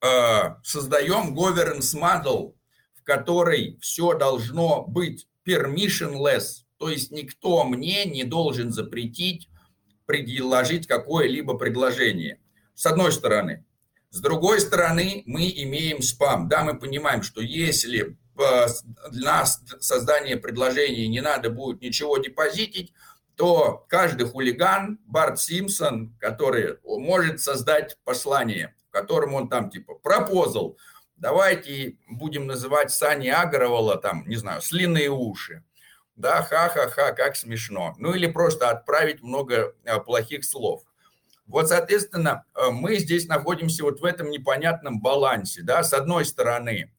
э, 0.01 0.41
создаем 0.63 1.37
governance 1.37 1.95
model, 1.95 2.55
в 2.95 3.03
которой 3.03 3.79
все 3.81 4.15
должно 4.15 4.85
быть 4.87 5.27
permissionless, 5.47 6.65
то 6.79 6.89
есть 6.89 7.11
никто 7.11 7.65
мне 7.65 8.05
не 8.05 8.25
должен 8.25 8.73
запретить 8.73 9.49
предложить 10.07 10.87
какое-либо 10.87 11.55
предложение. 11.55 12.41
С 12.75 12.87
одной 12.87 13.13
стороны. 13.13 13.65
С 14.11 14.21
другой 14.21 14.61
стороны, 14.61 15.23
мы 15.27 15.49
имеем 15.49 16.03
спам. 16.03 16.49
Да, 16.49 16.65
мы 16.65 16.79
понимаем, 16.79 17.23
что 17.23 17.41
если 17.41 18.17
для 19.11 19.45
создания 19.45 20.37
предложений 20.37 21.09
не 21.09 21.21
надо 21.21 21.51
будет 21.51 21.81
ничего 21.81 22.19
депозитить, 22.19 22.93
то 23.37 23.85
каждый 23.89 24.27
хулиган, 24.27 24.99
Барт 25.07 25.41
Симпсон, 25.41 26.15
который 26.19 26.79
может 26.85 27.41
создать 27.41 27.97
послание, 28.05 28.75
в 28.89 28.93
котором 28.93 29.35
он 29.35 29.49
там 29.49 29.71
типа 29.71 29.95
пропозал, 29.95 30.77
Давайте 31.23 31.99
будем 32.09 32.49
называть 32.49 32.91
Сани 32.91 33.29
Агровола, 33.29 33.97
там, 33.97 34.25
не 34.27 34.35
знаю, 34.35 34.61
слиные 34.61 35.09
уши. 35.09 35.63
Да, 36.17 36.43
ха-ха-ха, 36.43 37.13
как 37.13 37.37
смешно. 37.37 37.95
Ну 37.99 38.13
или 38.13 38.27
просто 38.27 38.71
отправить 38.71 39.23
много 39.23 39.73
э, 39.85 40.01
плохих 40.01 40.45
слов. 40.45 40.83
Вот, 41.47 41.69
соответственно, 41.69 42.45
э, 42.57 42.71
мы 42.73 42.97
здесь 42.97 43.29
находимся 43.29 43.85
вот 43.85 44.01
в 44.01 44.05
этом 44.05 44.31
непонятном 44.31 45.01
балансе. 45.01 45.63
Да? 45.63 45.85
С 45.85 45.93
одной 45.93 46.25
стороны, 46.25 46.93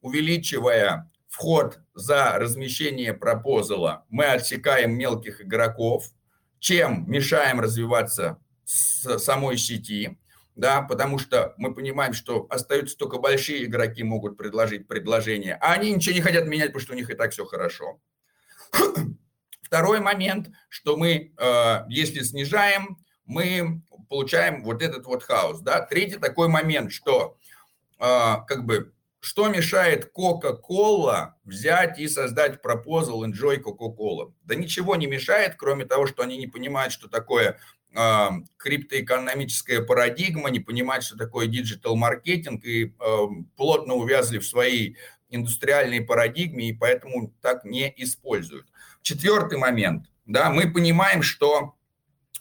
увеличивая 0.00 1.10
вход 1.28 1.80
за 1.94 2.32
размещение 2.38 3.14
пропозала, 3.14 4.04
мы 4.08 4.26
отсекаем 4.26 4.92
мелких 4.92 5.40
игроков, 5.40 6.06
чем 6.58 7.10
мешаем 7.10 7.60
развиваться 7.60 8.38
самой 8.64 9.56
сети 9.56 10.18
да, 10.60 10.82
потому 10.82 11.18
что 11.18 11.54
мы 11.56 11.74
понимаем, 11.74 12.12
что 12.12 12.46
остаются 12.50 12.96
только 12.96 13.18
большие 13.18 13.64
игроки 13.64 14.02
могут 14.02 14.36
предложить 14.36 14.86
предложение, 14.86 15.54
а 15.54 15.72
они 15.72 15.90
ничего 15.90 16.14
не 16.14 16.20
хотят 16.20 16.46
менять, 16.46 16.68
потому 16.68 16.82
что 16.82 16.92
у 16.92 16.96
них 16.96 17.08
и 17.08 17.14
так 17.14 17.32
все 17.32 17.46
хорошо. 17.46 17.98
Второй 19.62 20.00
момент, 20.00 20.50
что 20.68 20.98
мы, 20.98 21.32
э, 21.34 21.84
если 21.88 22.20
снижаем, 22.20 22.98
мы 23.24 23.82
получаем 24.10 24.62
вот 24.62 24.82
этот 24.82 25.06
вот 25.06 25.22
хаос, 25.22 25.60
да. 25.60 25.80
Третий 25.80 26.18
такой 26.18 26.48
момент, 26.48 26.92
что 26.92 27.38
э, 27.98 28.34
как 28.46 28.66
бы 28.66 28.92
что 29.20 29.48
мешает 29.48 30.10
Coca-Cola 30.16 31.34
взять 31.44 31.98
и 31.98 32.08
создать 32.08 32.62
пропозал 32.62 33.24
Enjoy 33.24 33.62
Coca-Cola? 33.62 34.32
Да 34.44 34.54
ничего 34.54 34.96
не 34.96 35.06
мешает, 35.06 35.56
кроме 35.56 35.84
того, 35.84 36.06
что 36.06 36.22
они 36.22 36.38
не 36.38 36.46
понимают, 36.46 36.92
что 36.92 37.08
такое 37.08 37.58
э, 37.94 38.28
криптоэкономическая 38.56 39.82
парадигма, 39.82 40.50
не 40.50 40.60
понимают, 40.60 41.04
что 41.04 41.18
такое 41.18 41.46
digital-маркетинг, 41.46 42.64
и 42.64 42.86
э, 42.98 43.18
плотно 43.56 43.94
увязли 43.94 44.38
в 44.38 44.46
своей 44.46 44.96
индустриальной 45.28 46.00
парадигме, 46.00 46.70
и 46.70 46.72
поэтому 46.72 47.32
так 47.40 47.64
не 47.64 47.92
используют. 47.98 48.66
Четвертый 49.02 49.58
момент. 49.58 50.06
Да, 50.26 50.50
мы 50.50 50.70
понимаем, 50.70 51.22
что 51.22 51.74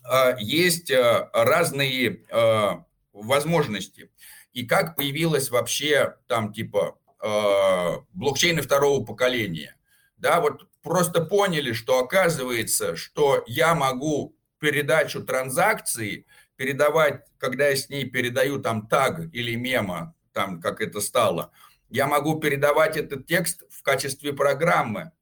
э, 0.09 0.35
есть 0.39 0.91
э, 0.91 1.29
разные 1.33 2.23
э, 2.29 2.69
возможности. 3.13 4.11
И 4.59 4.65
как 4.65 4.97
появилась 4.97 5.51
вообще 5.51 6.17
там 6.27 6.51
типа 6.51 6.99
э, 7.23 7.97
блокчейны 8.11 8.61
второго 8.61 9.05
поколения. 9.05 9.77
Да, 10.17 10.41
вот 10.41 10.67
просто 10.81 11.23
поняли, 11.23 11.71
что 11.71 11.99
оказывается, 11.99 12.97
что 12.97 13.41
я 13.47 13.73
могу 13.73 14.35
передачу 14.59 15.23
транзакции 15.23 16.25
передавать, 16.57 17.23
когда 17.37 17.69
я 17.69 17.75
с 17.77 17.87
ней 17.87 18.03
передаю 18.03 18.59
там 18.59 18.85
таг 18.89 19.33
или 19.33 19.55
мема, 19.55 20.13
там 20.33 20.59
как 20.59 20.81
это 20.81 20.99
стало, 20.99 21.53
я 21.87 22.05
могу 22.05 22.37
передавать 22.37 22.97
этот 22.97 23.27
текст 23.27 23.63
в 23.69 23.81
качестве 23.81 24.33
программы. 24.33 25.13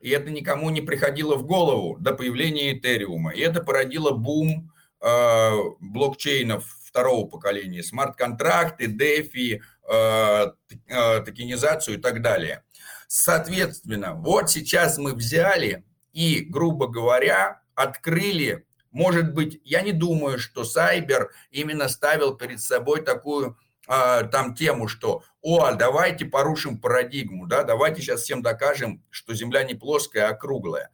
И 0.00 0.10
это 0.10 0.30
никому 0.30 0.68
не 0.68 0.82
приходило 0.82 1.36
в 1.36 1.46
голову 1.46 1.96
до 1.98 2.12
появления 2.12 2.76
Этериума. 2.76 3.30
И 3.30 3.40
это 3.40 3.62
породило 3.62 4.10
бум 4.10 4.70
э, 5.00 5.50
блокчейнов 5.80 6.81
второго 6.92 7.26
поколения, 7.26 7.82
смарт-контракты, 7.82 8.84
DeFi, 8.84 9.62
э, 9.88 10.52
э, 10.88 11.20
токенизацию 11.22 11.96
и 11.96 12.00
так 12.00 12.20
далее. 12.20 12.64
Соответственно, 13.08 14.14
вот 14.14 14.50
сейчас 14.50 14.98
мы 14.98 15.14
взяли 15.14 15.84
и, 16.12 16.40
грубо 16.40 16.88
говоря, 16.88 17.62
открыли, 17.74 18.66
может 18.90 19.32
быть, 19.32 19.58
я 19.64 19.80
не 19.80 19.92
думаю, 19.92 20.38
что 20.38 20.64
Сайбер 20.64 21.30
именно 21.50 21.88
ставил 21.88 22.36
перед 22.36 22.60
собой 22.60 23.02
такую 23.02 23.56
э, 23.88 24.24
там 24.30 24.54
тему, 24.54 24.86
что 24.86 25.22
о, 25.40 25.72
давайте 25.72 26.26
порушим 26.26 26.78
парадигму, 26.78 27.46
да, 27.46 27.62
давайте 27.64 28.02
сейчас 28.02 28.20
всем 28.20 28.42
докажем, 28.42 29.02
что 29.08 29.32
Земля 29.34 29.64
не 29.64 29.74
плоская, 29.74 30.28
а 30.28 30.34
круглая. 30.34 30.90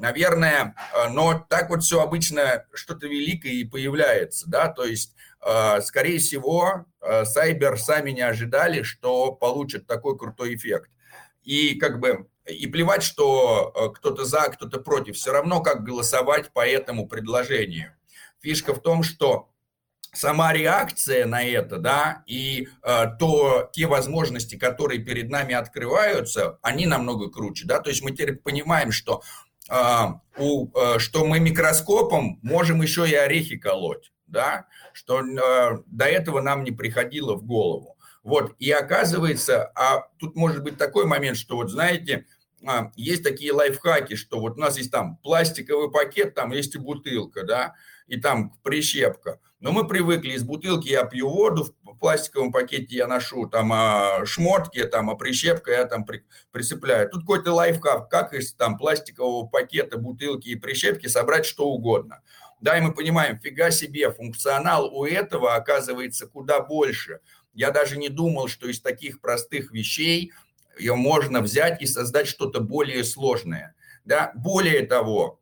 Наверное, 0.00 0.74
но 1.10 1.46
так 1.48 1.70
вот 1.70 1.82
все 1.82 2.00
обычно 2.02 2.64
что-то 2.72 3.06
великое 3.06 3.52
и 3.52 3.64
появляется, 3.64 4.48
да, 4.48 4.68
то 4.68 4.84
есть 4.84 5.14
а, 5.40 5.80
скорее 5.80 6.18
всего, 6.18 6.86
Сайбер 7.24 7.78
сами 7.78 8.10
не 8.10 8.22
ожидали, 8.22 8.82
что 8.82 9.32
получат 9.32 9.86
такой 9.86 10.18
крутой 10.18 10.54
эффект. 10.54 10.90
И 11.42 11.74
как 11.76 12.00
бы 12.00 12.28
и 12.46 12.66
плевать, 12.66 13.02
что 13.02 13.92
кто-то 13.96 14.24
за, 14.24 14.50
кто-то 14.50 14.80
против, 14.80 15.16
все 15.16 15.32
равно 15.32 15.60
как 15.62 15.84
голосовать 15.84 16.52
по 16.52 16.66
этому 16.66 17.06
предложению. 17.06 17.94
Фишка 18.42 18.74
в 18.74 18.80
том, 18.82 19.02
что 19.02 19.50
сама 20.12 20.52
реакция 20.52 21.26
на 21.26 21.42
это, 21.44 21.78
да, 21.78 22.22
и 22.26 22.68
э, 22.82 23.06
то, 23.18 23.70
те 23.72 23.86
возможности, 23.86 24.56
которые 24.56 25.00
перед 25.00 25.30
нами 25.30 25.54
открываются, 25.54 26.58
они 26.62 26.86
намного 26.86 27.30
круче, 27.30 27.66
да, 27.66 27.80
то 27.80 27.90
есть 27.90 28.02
мы 28.02 28.10
теперь 28.12 28.36
понимаем, 28.36 28.90
что, 28.92 29.22
э, 29.22 29.22
э, 29.22 29.49
что 29.70 31.24
мы 31.24 31.38
микроскопом 31.38 32.38
можем 32.42 32.82
еще 32.82 33.08
и 33.08 33.14
орехи 33.14 33.56
колоть, 33.56 34.12
да, 34.26 34.66
что 34.92 35.20
э, 35.20 35.78
до 35.86 36.04
этого 36.06 36.40
нам 36.40 36.64
не 36.64 36.72
приходило 36.72 37.36
в 37.36 37.44
голову. 37.44 37.96
Вот, 38.22 38.54
и 38.58 38.70
оказывается, 38.70 39.70
а 39.74 40.08
тут 40.18 40.36
может 40.36 40.62
быть 40.62 40.76
такой 40.76 41.06
момент, 41.06 41.36
что 41.36 41.56
вот 41.56 41.70
знаете, 41.70 42.26
а, 42.66 42.92
есть 42.94 43.22
такие 43.22 43.52
лайфхаки, 43.52 44.14
что 44.14 44.38
вот 44.40 44.58
у 44.58 44.60
нас 44.60 44.76
есть 44.76 44.90
там 44.90 45.16
пластиковый 45.18 45.90
пакет, 45.90 46.34
там 46.34 46.50
есть 46.50 46.74
и 46.74 46.78
бутылка, 46.78 47.44
да, 47.44 47.74
и 48.06 48.20
там 48.20 48.52
прищепка. 48.62 49.40
Но 49.60 49.72
мы 49.72 49.86
привыкли, 49.86 50.32
из 50.32 50.42
бутылки 50.42 50.88
я 50.88 51.04
пью 51.04 51.30
воду, 51.30 51.74
пластиковом 52.00 52.50
пакете 52.50 52.96
я 52.96 53.06
ношу 53.06 53.46
там 53.46 53.72
а, 53.72 54.26
шмотки, 54.26 54.82
там, 54.84 55.10
а 55.10 55.14
прищепка 55.14 55.70
я 55.70 55.84
там 55.84 56.04
при, 56.04 56.24
присыпляю. 56.50 57.08
Тут 57.08 57.20
какой-то 57.20 57.52
лайфхак, 57.52 58.08
как 58.08 58.34
из 58.34 58.52
там 58.54 58.76
пластикового 58.76 59.46
пакета, 59.46 59.98
бутылки 59.98 60.48
и 60.48 60.56
прищепки 60.56 61.06
собрать 61.06 61.46
что 61.46 61.68
угодно. 61.68 62.22
Да, 62.60 62.76
и 62.76 62.80
мы 62.80 62.92
понимаем, 62.92 63.38
фига 63.38 63.70
себе, 63.70 64.10
функционал 64.10 64.94
у 64.94 65.04
этого 65.04 65.54
оказывается 65.54 66.26
куда 66.26 66.60
больше. 66.60 67.20
Я 67.54 67.70
даже 67.70 67.96
не 67.96 68.08
думал, 68.08 68.48
что 68.48 68.68
из 68.68 68.80
таких 68.80 69.20
простых 69.20 69.72
вещей 69.72 70.32
ее 70.78 70.94
можно 70.94 71.40
взять 71.40 71.80
и 71.82 71.86
создать 71.86 72.26
что-то 72.26 72.60
более 72.60 73.04
сложное. 73.04 73.74
Да? 74.04 74.32
Более 74.34 74.86
того, 74.86 75.40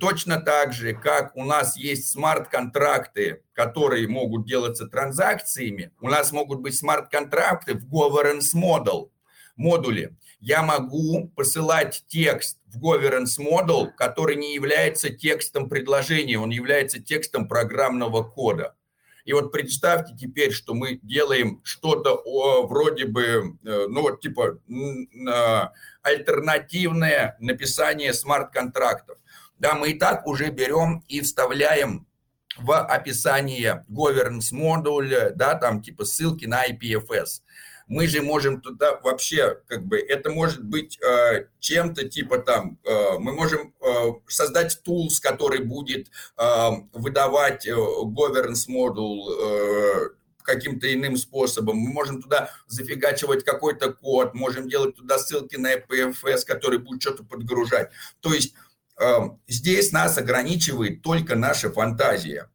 точно 0.00 0.40
так 0.40 0.74
же, 0.74 0.92
как 0.92 1.34
у 1.34 1.44
нас 1.44 1.76
есть 1.78 2.10
смарт-контракты, 2.10 3.42
которые 3.54 4.06
могут 4.06 4.46
делаться 4.46 4.86
транзакциями, 4.86 5.92
у 6.00 6.08
нас 6.08 6.30
могут 6.30 6.60
быть 6.60 6.76
смарт-контракты 6.76 7.74
в 7.74 7.86
governance 7.86 8.54
model, 8.54 9.10
модуле. 9.56 10.14
Я 10.40 10.62
могу 10.62 11.28
посылать 11.34 12.04
текст 12.06 12.58
в 12.66 12.84
governance 12.84 13.38
model, 13.38 13.88
который 13.96 14.36
не 14.36 14.54
является 14.54 15.08
текстом 15.08 15.70
предложения, 15.70 16.38
он 16.38 16.50
является 16.50 17.02
текстом 17.02 17.48
программного 17.48 18.22
кода. 18.22 18.74
И 19.24 19.32
вот 19.34 19.52
представьте 19.52 20.14
теперь, 20.16 20.52
что 20.52 20.72
мы 20.72 21.00
делаем 21.02 21.60
что-то 21.62 22.22
вроде 22.66 23.04
бы, 23.04 23.58
э, 23.62 23.86
ну 23.88 24.00
вот 24.00 24.20
типа 24.20 24.58
альтернативное 26.08 27.36
написание 27.40 28.12
смарт-контрактов. 28.12 29.18
Да, 29.58 29.74
мы 29.74 29.90
и 29.90 29.98
так 29.98 30.26
уже 30.26 30.50
берем 30.50 31.04
и 31.08 31.20
вставляем 31.20 32.06
в 32.56 32.78
описание 32.78 33.84
governance 33.88 34.52
модуль, 34.52 35.32
да, 35.34 35.54
там 35.54 35.82
типа 35.82 36.04
ссылки 36.04 36.46
на 36.46 36.66
IPFS 36.66 37.42
мы 37.88 38.06
же 38.06 38.22
можем 38.22 38.60
туда 38.60 39.00
вообще, 39.02 39.58
как 39.66 39.84
бы, 39.86 39.98
это 39.98 40.30
может 40.30 40.62
быть 40.62 40.98
э, 41.02 41.46
чем-то 41.58 42.08
типа 42.08 42.38
там, 42.38 42.78
э, 42.84 43.18
мы 43.18 43.32
можем 43.32 43.74
э, 43.80 44.12
создать 44.28 44.78
tools, 44.86 45.20
который 45.20 45.64
будет 45.64 46.08
э, 46.36 46.68
выдавать 46.92 47.66
э, 47.66 47.72
governance 47.72 48.68
module 48.68 49.24
э, 49.30 50.10
каким-то 50.48 50.92
иным 50.92 51.16
способом. 51.16 51.76
Мы 51.76 51.92
можем 51.92 52.22
туда 52.22 52.50
зафигачивать 52.66 53.44
какой-то 53.44 53.92
код, 53.92 54.34
можем 54.34 54.68
делать 54.68 54.96
туда 54.96 55.18
ссылки 55.18 55.56
на 55.56 55.74
EPFS, 55.74 56.44
который 56.46 56.78
будет 56.78 57.02
что-то 57.02 57.22
подгружать. 57.22 57.90
То 58.20 58.32
есть 58.32 58.54
э, 58.98 59.18
здесь 59.46 59.92
нас 59.92 60.16
ограничивает 60.18 61.02
только 61.02 61.36
наша 61.36 61.70
фантазия 61.70 62.48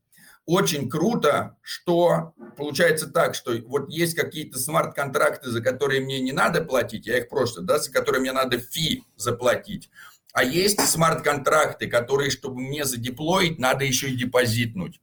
очень 0.45 0.89
круто, 0.89 1.55
что 1.61 2.33
получается 2.57 3.07
так, 3.07 3.33
что 3.33 3.53
вот 3.65 3.89
есть 3.89 4.15
какие-то 4.15 4.59
смарт-контракты, 4.59 5.49
за 5.49 5.61
которые 5.61 6.01
мне 6.01 6.19
не 6.19 6.33
надо 6.33 6.61
платить, 6.61 7.07
я 7.07 7.17
их 7.17 7.29
просто, 7.29 7.61
да, 7.61 7.79
за 7.79 7.91
которые 7.91 8.21
мне 8.21 8.33
надо 8.33 8.59
фи 8.59 9.03
заплатить. 9.15 9.89
А 10.33 10.43
есть 10.43 10.81
смарт-контракты, 10.81 11.87
которые, 11.87 12.29
чтобы 12.29 12.59
мне 12.59 12.85
задеплоить, 12.85 13.59
надо 13.59 13.85
еще 13.85 14.09
и 14.09 14.17
депозитнуть. 14.17 14.99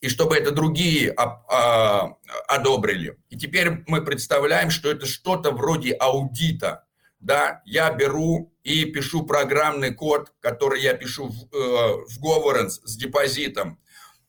И 0.00 0.08
чтобы 0.08 0.36
это 0.36 0.50
другие 0.50 1.12
а, 1.12 2.16
одобрили. 2.48 3.18
И 3.30 3.36
теперь 3.36 3.82
мы 3.86 4.04
представляем, 4.04 4.70
что 4.70 4.90
это 4.90 5.06
что-то 5.06 5.52
вроде 5.52 5.92
аудита. 5.94 6.84
Да, 7.18 7.62
я 7.64 7.90
беру 7.90 8.52
и 8.62 8.84
пишу 8.84 9.24
программный 9.24 9.94
код, 9.94 10.32
который 10.40 10.82
я 10.82 10.92
пишу 10.92 11.28
в, 11.28 11.56
э, 11.56 12.04
в 12.06 12.22
governance 12.22 12.80
с 12.84 12.96
депозитом 12.96 13.80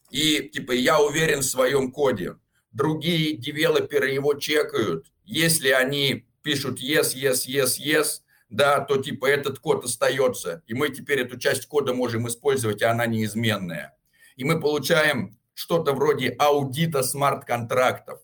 и 0.09 0.49
типа 0.49 0.71
я 0.71 1.01
уверен 1.01 1.39
в 1.39 1.45
своем 1.45 1.91
коде. 1.91 2.35
Другие 2.71 3.35
девелоперы 3.35 4.11
его 4.11 4.33
чекают. 4.35 5.11
Если 5.25 5.69
они 5.69 6.27
пишут 6.43 6.79
yes, 6.81 7.15
yes, 7.15 7.47
yes, 7.47 7.77
yes, 7.83 8.21
да, 8.49 8.79
то 8.79 8.97
типа 8.97 9.25
этот 9.25 9.59
код 9.59 9.83
остается. 9.83 10.63
И 10.67 10.73
мы 10.73 10.89
теперь 10.89 11.21
эту 11.21 11.37
часть 11.37 11.67
кода 11.67 11.93
можем 11.93 12.27
использовать, 12.27 12.81
и 12.81 12.85
она 12.85 13.05
неизменная. 13.05 13.97
И 14.37 14.43
мы 14.43 14.59
получаем 14.61 15.36
что-то 15.57 15.93
вроде 15.93 16.35
аудита 16.37 17.01
смарт-контрактов. 17.01 18.19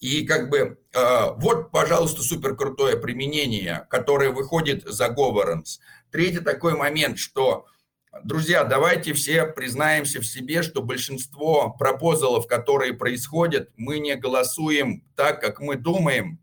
И 0.00 0.26
как 0.26 0.50
бы 0.50 0.78
э, 0.92 1.30
вот, 1.36 1.70
пожалуйста, 1.70 2.20
супер 2.22 2.54
крутое 2.54 2.96
применение, 2.98 3.86
которое 3.88 4.30
выходит 4.30 4.84
за 4.84 5.06
governance. 5.06 5.78
Третий 6.10 6.40
такой 6.40 6.76
момент, 6.76 7.18
что 7.18 7.66
Друзья, 8.24 8.64
давайте 8.64 9.12
все 9.12 9.44
признаемся 9.44 10.20
в 10.20 10.26
себе, 10.26 10.62
что 10.62 10.82
большинство 10.82 11.70
пропозалов, 11.78 12.46
которые 12.46 12.94
происходят, 12.94 13.70
мы 13.76 13.98
не 13.98 14.16
голосуем 14.16 15.04
так, 15.14 15.40
как 15.42 15.60
мы 15.60 15.76
думаем, 15.76 16.40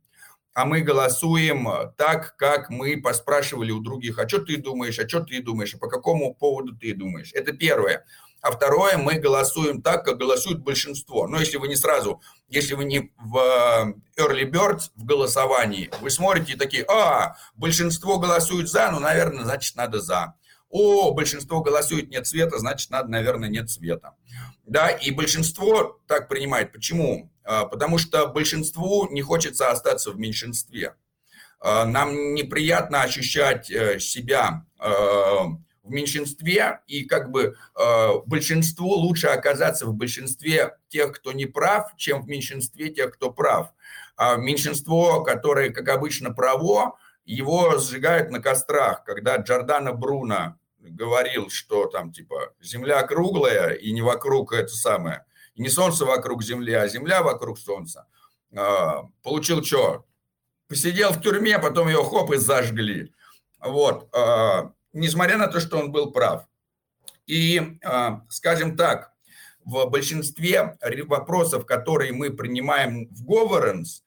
а 0.53 0.65
мы 0.65 0.81
голосуем 0.81 1.67
так, 1.97 2.37
как 2.37 2.69
мы 2.69 3.01
поспрашивали 3.01 3.71
у 3.71 3.81
других, 3.81 4.19
а 4.19 4.29
что 4.29 4.39
ты 4.39 4.57
думаешь, 4.57 4.99
а 4.99 5.09
что 5.09 5.21
ты 5.21 5.41
думаешь, 5.41 5.73
а 5.73 5.79
по 5.79 5.89
какому 5.89 6.35
поводу 6.35 6.77
ты 6.77 6.93
думаешь. 6.93 7.31
Это 7.33 7.51
первое. 7.51 8.05
А 8.45 8.51
второе, 8.51 8.97
мы 8.97 9.15
голосуем 9.15 9.81
так, 9.81 10.05
как 10.05 10.19
голосует 10.19 10.59
большинство. 10.59 11.27
Но 11.27 11.39
если 11.39 11.57
вы 11.57 11.67
не 11.67 11.75
сразу, 11.75 12.21
если 12.47 12.75
вы 12.75 12.85
не 12.85 13.11
в 13.17 13.37
э, 13.37 14.21
early 14.21 14.47
birds 14.47 14.91
в 14.95 15.03
голосовании, 15.03 15.89
вы 15.99 16.11
смотрите 16.11 16.53
и 16.53 16.55
такие, 16.55 16.85
а, 16.87 17.37
большинство 17.55 18.19
голосует 18.19 18.69
за, 18.69 18.91
ну, 18.91 18.99
наверное, 18.99 19.45
значит, 19.45 19.75
надо 19.75 19.99
за 19.99 20.35
о, 20.69 21.11
большинство 21.11 21.61
голосует 21.61 22.11
нет 22.11 22.27
цвета, 22.27 22.59
значит, 22.59 22.91
надо, 22.91 23.09
наверное, 23.09 23.49
нет 23.49 23.67
цвета. 23.71 24.13
Да, 24.65 24.89
и 24.89 25.09
большинство 25.09 25.99
так 26.05 26.27
принимает. 26.27 26.71
Почему? 26.71 27.31
А, 27.43 27.65
потому 27.65 27.97
что 27.97 28.27
большинству 28.27 29.07
не 29.09 29.23
хочется 29.23 29.71
остаться 29.71 30.11
в 30.11 30.19
меньшинстве. 30.19 30.93
А, 31.59 31.85
нам 31.85 32.35
неприятно 32.35 33.01
ощущать 33.01 33.71
э, 33.71 33.99
себя 33.99 34.67
э, 34.79 34.87
в 35.85 35.91
меньшинстве, 35.91 36.81
и 36.87 37.05
как 37.05 37.29
бы 37.29 37.55
э, 37.79 38.07
большинству 38.25 38.89
лучше 38.89 39.27
оказаться 39.27 39.85
в 39.85 39.93
большинстве 39.93 40.77
тех, 40.89 41.13
кто 41.13 41.31
не 41.31 41.45
прав, 41.45 41.95
чем 41.95 42.23
в 42.23 42.27
меньшинстве 42.27 42.89
тех, 42.89 43.13
кто 43.13 43.31
прав. 43.31 43.71
А 44.17 44.35
меньшинство, 44.35 45.23
которое, 45.23 45.69
как 45.69 45.87
обычно, 45.89 46.33
право, 46.33 46.97
его 47.25 47.77
сжигают 47.77 48.31
на 48.31 48.41
кострах. 48.41 49.03
Когда 49.03 49.37
Джордана 49.37 49.93
Бруно 49.93 50.57
говорил, 50.79 51.49
что 51.49 51.85
там 51.85 52.11
типа 52.11 52.53
земля 52.61 53.03
круглая 53.03 53.73
и 53.73 53.91
не 53.91 54.01
вокруг 54.01 54.53
это 54.53 54.73
самое, 54.73 55.25
и 55.55 55.61
не 55.61 55.69
солнце 55.69 56.05
вокруг 56.05 56.43
земли, 56.43 56.73
а 56.73 56.87
земля 56.87 57.23
вокруг 57.23 57.59
солнца, 57.59 58.07
а, 58.55 59.03
получил 59.23 59.63
что? 59.63 60.05
Посидел 60.67 61.11
в 61.11 61.21
тюрьме, 61.21 61.59
потом 61.59 61.89
его 61.89 62.03
хоп 62.03 62.31
и 62.33 62.37
зажгли. 62.37 63.13
Вот. 63.59 64.09
А, 64.15 64.71
несмотря 64.95 65.37
на 65.37 65.47
то, 65.47 65.59
что 65.59 65.77
он 65.77 65.91
был 65.91 66.11
прав. 66.11 66.47
И, 67.27 67.77
а, 67.83 68.21
скажем 68.29 68.77
так, 68.77 69.11
в 69.63 69.85
большинстве 69.85 70.77
вопросов, 71.07 71.65
которые 71.65 72.13
мы 72.13 72.31
принимаем 72.31 73.07
в 73.07 73.27
governance, 73.27 74.03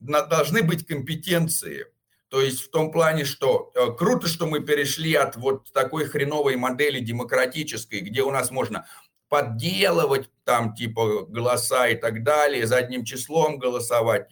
должны 0.00 0.62
быть 0.62 0.86
компетенции. 0.86 1.86
То 2.28 2.40
есть 2.40 2.62
в 2.62 2.70
том 2.70 2.90
плане, 2.90 3.24
что 3.24 3.70
э, 3.74 3.92
круто, 3.96 4.26
что 4.26 4.46
мы 4.46 4.60
перешли 4.60 5.14
от 5.14 5.36
вот 5.36 5.72
такой 5.72 6.06
хреновой 6.06 6.56
модели 6.56 6.98
демократической, 7.00 8.00
где 8.00 8.22
у 8.22 8.30
нас 8.30 8.50
можно 8.50 8.86
подделывать 9.28 10.30
там 10.44 10.74
типа 10.74 11.26
голоса 11.26 11.88
и 11.88 11.96
так 11.96 12.24
далее, 12.24 12.66
задним 12.66 13.04
числом 13.04 13.58
голосовать, 13.58 14.30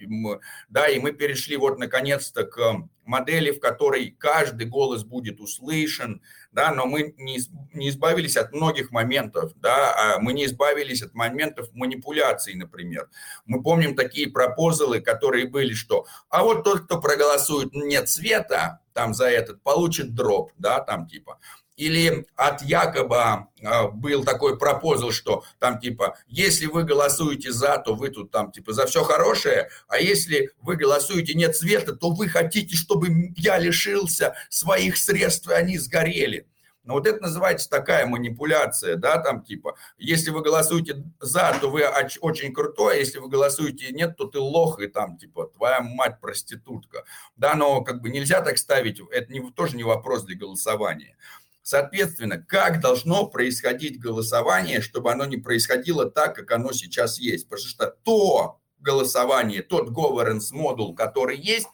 да, 0.69 0.89
и 0.89 0.99
мы 0.99 1.13
перешли 1.13 1.57
вот 1.57 1.79
наконец-то 1.79 2.45
к 2.45 2.89
модели, 3.05 3.51
в 3.51 3.61
которой 3.61 4.15
каждый 4.19 4.67
голос 4.67 5.05
будет 5.05 5.41
услышан, 5.41 6.23
да, 6.53 6.73
но 6.73 6.87
мы 6.87 7.15
не, 7.19 7.41
не 7.73 7.89
избавились 7.89 8.37
от 8.37 8.53
многих 8.53 8.91
моментов, 8.91 9.53
да, 9.57 9.95
а 9.97 10.19
мы 10.19 10.33
не 10.33 10.45
избавились 10.47 11.03
от 11.03 11.15
моментов 11.15 11.69
манипуляций, 11.73 12.55
например. 12.55 13.09
Мы 13.47 13.63
помним 13.63 13.95
такие 13.95 14.31
пропозалы, 14.31 15.01
которые 15.01 15.49
были, 15.49 15.75
что, 15.75 16.07
а 16.29 16.43
вот 16.43 16.65
тот, 16.65 16.85
кто 16.85 17.01
проголосует 17.01 17.73
нет 17.73 18.09
цвета, 18.09 18.81
там 18.93 19.15
за 19.15 19.29
этот, 19.29 19.63
получит 19.63 20.15
дроп, 20.15 20.53
да, 20.59 20.81
там 20.81 21.07
типа, 21.07 21.39
или 21.77 22.27
от 22.37 22.63
якобы 22.63 23.17
а, 23.17 23.49
был 23.89 24.25
такой 24.25 24.59
пропозал, 24.59 25.11
что 25.11 25.45
там 25.59 25.81
типа, 25.81 26.17
если 26.27 26.67
вы 26.67 26.85
голосуете 26.85 27.51
за, 27.53 27.79
то 27.79 27.95
вы 27.95 28.11
тут 28.11 28.31
там 28.31 28.53
типа 28.53 28.73
за 28.73 28.87
все 28.87 29.03
хорошее, 29.05 29.69
а 29.89 29.99
если 29.99 30.51
вы 30.61 30.77
голосуете 30.77 31.35
нет 31.35 31.57
цвета, 31.57 31.95
то 31.95 32.11
вы 32.11 32.29
хотите, 32.29 32.77
чтобы 32.77 33.33
я 33.37 33.59
лишился 33.59 34.35
своих 34.49 34.97
средств, 34.97 35.49
и 35.49 35.55
они 35.55 35.79
сгорели. 35.79 36.47
Но 36.85 36.95
вот 36.95 37.07
это 37.07 37.23
называется 37.23 37.71
такая 37.71 38.07
манипуляция, 38.07 38.97
да, 38.97 39.19
там 39.19 39.43
типа, 39.43 39.77
если 39.99 40.31
вы 40.31 40.43
голосуете 40.43 41.05
за, 41.21 41.57
то 41.61 41.71
вы 41.71 41.85
очень 42.21 42.53
крутой, 42.53 42.95
а 42.95 42.99
если 42.99 43.19
вы 43.19 43.29
голосуете 43.29 43.93
нет, 43.93 44.17
то 44.17 44.27
ты 44.27 44.41
лох, 44.41 44.81
и 44.81 44.89
там 44.89 45.17
типа 45.17 45.47
твоя 45.57 45.81
мать 45.81 46.21
проститутка. 46.21 47.05
Да, 47.37 47.55
но 47.55 47.83
как 47.83 48.03
бы 48.03 48.11
нельзя 48.11 48.41
так 48.41 48.59
ставить, 48.59 49.01
это 49.13 49.33
не, 49.33 49.49
тоже 49.53 49.77
не 49.77 49.85
вопрос 49.85 50.25
для 50.25 50.37
голосования. 50.37 51.17
Соответственно, 51.63 52.39
как 52.39 52.81
должно 52.81 53.27
происходить 53.27 54.01
голосование, 54.01 54.81
чтобы 54.81 55.13
оно 55.13 55.27
не 55.27 55.37
происходило 55.37 56.11
так, 56.11 56.35
как 56.35 56.51
оно 56.51 56.73
сейчас 56.73 57.19
есть? 57.19 57.49
Потому 57.49 57.69
что 57.69 57.87
то 58.03 58.61
голосование, 58.81 59.63
тот 59.63 59.91
governance 59.91 60.49
модул, 60.51 60.95
который 60.95 61.39
есть, 61.39 61.69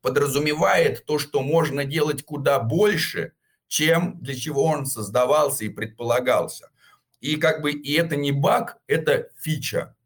подразумевает 0.00 1.04
то, 1.06 1.18
что 1.18 1.42
можно 1.42 1.84
делать 1.84 2.24
куда 2.24 2.60
больше, 2.60 3.32
чем 3.66 4.20
для 4.20 4.36
чего 4.36 4.64
он 4.64 4.86
создавался 4.86 5.64
и 5.64 5.70
предполагался. 5.70 6.70
И 7.20 7.36
как 7.36 7.62
бы 7.62 7.72
и 7.72 7.92
это 7.94 8.16
не 8.16 8.32
баг, 8.32 8.78
это 8.86 9.28
фича. 9.38 9.96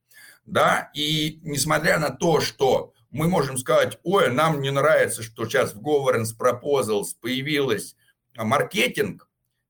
Да? 0.44 0.90
И 0.94 1.40
несмотря 1.42 1.98
на 1.98 2.10
то, 2.10 2.40
что 2.40 2.94
мы 3.10 3.28
можем 3.28 3.56
сказать, 3.58 3.98
ой, 4.02 4.30
нам 4.30 4.60
не 4.60 4.70
нравится, 4.70 5.22
что 5.22 5.46
сейчас 5.46 5.74
в 5.74 5.80
Governance 5.80 6.36
Proposals 6.38 7.08
появилась 7.20 7.96
маркетинг, 8.36 9.25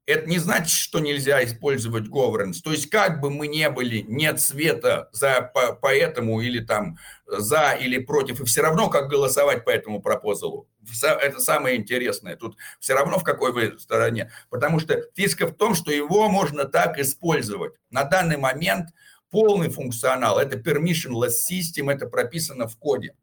это 0.06 0.28
не 0.28 0.38
значит, 0.38 0.70
что 0.70 1.00
нельзя 1.00 1.44
использовать 1.44 2.04
governance. 2.04 2.60
То 2.62 2.70
есть 2.70 2.88
как 2.88 3.20
бы 3.20 3.28
мы 3.28 3.48
не 3.48 3.68
были 3.70 4.04
нет 4.08 4.40
света 4.40 5.08
за, 5.12 5.42
по, 5.52 5.72
по 5.72 5.92
этому 5.92 6.40
или 6.40 6.60
там 6.60 6.96
за 7.26 7.72
или 7.72 7.98
против, 7.98 8.40
и 8.40 8.44
все 8.44 8.62
равно 8.62 8.88
как 8.88 9.08
голосовать 9.08 9.64
по 9.64 9.70
этому 9.70 10.00
пропозалу. 10.00 10.68
Это 11.02 11.40
самое 11.40 11.76
интересное. 11.76 12.36
Тут 12.36 12.56
все 12.78 12.94
равно 12.94 13.18
в 13.18 13.24
какой 13.24 13.52
вы 13.52 13.78
стороне. 13.80 14.30
Потому 14.48 14.78
что 14.78 15.02
фишка 15.14 15.48
в 15.48 15.54
том, 15.54 15.74
что 15.74 15.90
его 15.90 16.28
можно 16.28 16.64
так 16.66 16.98
использовать. 17.00 17.74
На 17.90 18.04
данный 18.04 18.36
момент 18.36 18.90
полный 19.30 19.70
функционал, 19.70 20.38
это 20.38 20.56
permissionless 20.56 21.32
system, 21.50 21.92
это 21.92 22.06
прописано 22.06 22.68
в 22.68 22.76
коде. 22.78 23.14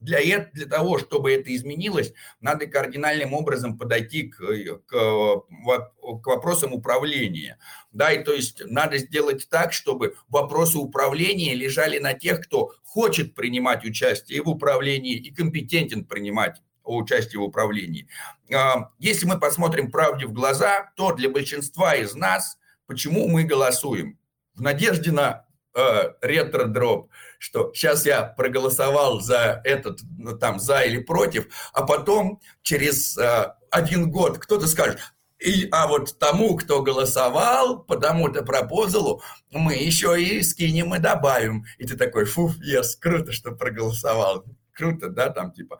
Для, 0.00 0.20
этого, 0.20 0.50
для 0.52 0.66
того, 0.66 0.98
чтобы 0.98 1.32
это 1.32 1.54
изменилось, 1.54 2.12
надо 2.40 2.66
кардинальным 2.66 3.34
образом 3.34 3.76
подойти 3.76 4.24
к, 4.28 4.38
к, 4.86 4.90
к 4.90 6.26
вопросам 6.26 6.72
управления. 6.72 7.58
Да, 7.92 8.12
и 8.12 8.22
то 8.22 8.32
есть 8.32 8.62
надо 8.64 8.98
сделать 8.98 9.48
так, 9.48 9.72
чтобы 9.72 10.14
вопросы 10.28 10.78
управления 10.78 11.54
лежали 11.54 11.98
на 11.98 12.14
тех, 12.14 12.40
кто 12.40 12.72
хочет 12.84 13.34
принимать 13.34 13.84
участие 13.84 14.42
в 14.42 14.48
управлении 14.48 15.16
и 15.16 15.34
компетентен 15.34 16.04
принимать 16.04 16.62
участие 16.84 17.40
в 17.40 17.44
управлении. 17.44 18.08
А, 18.52 18.90
если 18.98 19.26
мы 19.26 19.38
посмотрим 19.38 19.90
правде 19.90 20.26
в 20.26 20.32
глаза, 20.32 20.90
то 20.96 21.12
для 21.12 21.28
большинства 21.28 21.94
из 21.94 22.14
нас, 22.14 22.58
почему 22.86 23.28
мы 23.28 23.44
голосуем? 23.44 24.18
В 24.54 24.62
надежде 24.62 25.12
на 25.12 25.46
э, 25.74 26.12
ретро-дроп, 26.20 27.10
что 27.38 27.72
сейчас 27.74 28.04
я 28.04 28.22
проголосовал 28.22 29.20
за 29.20 29.60
этот, 29.64 30.00
ну, 30.18 30.36
там, 30.36 30.58
за 30.58 30.80
или 30.82 30.98
против, 30.98 31.46
а 31.72 31.82
потом 31.86 32.40
через 32.62 33.16
э, 33.16 33.54
один 33.70 34.10
год 34.10 34.38
кто-то 34.38 34.66
скажет, 34.66 34.98
и, 35.38 35.68
а 35.70 35.86
вот 35.86 36.18
тому, 36.18 36.56
кто 36.56 36.82
голосовал 36.82 37.84
по 37.84 37.96
тому-то 37.96 38.42
пропозалу, 38.42 39.22
мы 39.52 39.74
еще 39.74 40.20
и 40.20 40.42
скинем 40.42 40.94
и 40.94 40.98
добавим. 40.98 41.64
И 41.78 41.86
ты 41.86 41.96
такой, 41.96 42.24
фу, 42.24 42.50
yes, 42.60 42.96
круто, 43.00 43.30
что 43.30 43.52
проголосовал. 43.52 44.44
Круто, 44.72 45.08
да, 45.08 45.30
там 45.30 45.52
типа. 45.52 45.78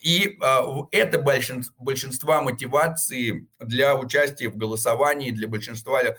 И 0.00 0.38
э, 0.40 0.60
это 0.92 1.18
большинство, 1.18 2.42
мотивации 2.42 3.48
для 3.58 3.96
участия 3.96 4.48
в 4.48 4.56
голосовании, 4.56 5.30
для 5.30 5.48
большинства 5.48 6.00
э, 6.02 6.14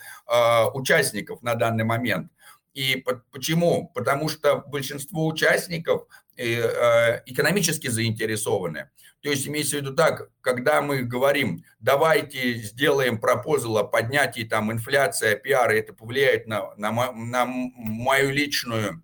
участников 0.73 1.41
на 1.41 1.55
данный 1.55 1.83
момент. 1.83 2.31
И 2.73 3.05
почему? 3.31 3.91
Потому 3.93 4.29
что 4.29 4.57
большинство 4.57 5.27
участников 5.27 6.07
э, 6.35 6.61
э, 6.61 7.21
экономически 7.27 7.87
заинтересованы. 7.87 8.89
То 9.21 9.29
есть 9.29 9.47
имеется 9.47 9.77
в 9.77 9.81
виду 9.81 9.95
так, 9.95 10.29
когда 10.41 10.81
мы 10.81 11.03
говорим, 11.03 11.63
давайте 11.79 12.55
сделаем 12.55 13.19
пропозал 13.19 13.77
о 13.77 13.83
поднятии 13.85 14.43
там 14.43 14.71
инфляция, 14.71 15.37
пиар, 15.37 15.71
и 15.71 15.79
это 15.79 15.93
повлияет 15.93 16.45
на, 16.45 16.75
на, 16.75 16.91
на 17.13 17.45
мою 17.45 18.31
личную 18.31 19.01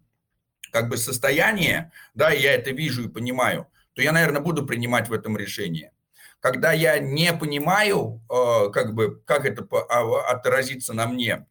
как 0.71 0.89
бы 0.89 0.97
состояние, 0.97 1.91
да, 2.13 2.31
я 2.31 2.53
это 2.53 2.71
вижу 2.71 3.05
и 3.05 3.11
понимаю, 3.11 3.67
то 3.93 4.01
я, 4.01 4.11
наверное, 4.11 4.41
буду 4.41 4.65
принимать 4.65 5.09
в 5.09 5.13
этом 5.13 5.37
решение. 5.37 5.93
Когда 6.39 6.71
я 6.71 6.99
не 6.99 7.33
понимаю, 7.33 8.21
э, 8.29 8.69
как 8.71 8.93
бы, 8.93 9.21
как 9.25 9.45
это 9.45 9.67
а, 9.89 10.31
отразится 10.31 10.93
на 10.93 11.07
мне, 11.07 11.45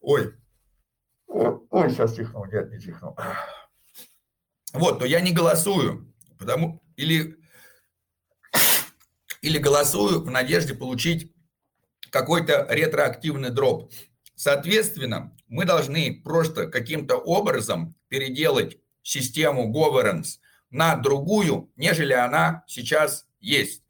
ой, 0.00 0.34
Ой, 1.34 1.90
сейчас 1.90 2.14
чихнул, 2.14 2.44
нет, 2.46 2.70
не 2.70 2.80
чихнул. 2.80 3.16
Вот, 4.72 5.00
то 5.00 5.04
я 5.04 5.20
не 5.20 5.32
голосую, 5.32 6.14
потому 6.38 6.80
или, 6.96 7.36
или 9.42 9.58
голосую 9.58 10.22
в 10.22 10.30
надежде 10.30 10.74
получить 10.74 11.32
какой-то 12.10 12.66
ретроактивный 12.70 13.50
дроп. 13.50 13.92
Соответственно, 14.36 15.36
мы 15.48 15.64
должны 15.64 16.22
просто 16.22 16.68
каким-то 16.68 17.16
образом 17.16 17.96
переделать 18.08 18.78
систему 19.02 19.72
governance 19.72 20.38
на 20.70 20.94
другую, 20.96 21.72
нежели 21.74 22.12
она 22.12 22.64
сейчас 22.68 23.26
есть. 23.40 23.82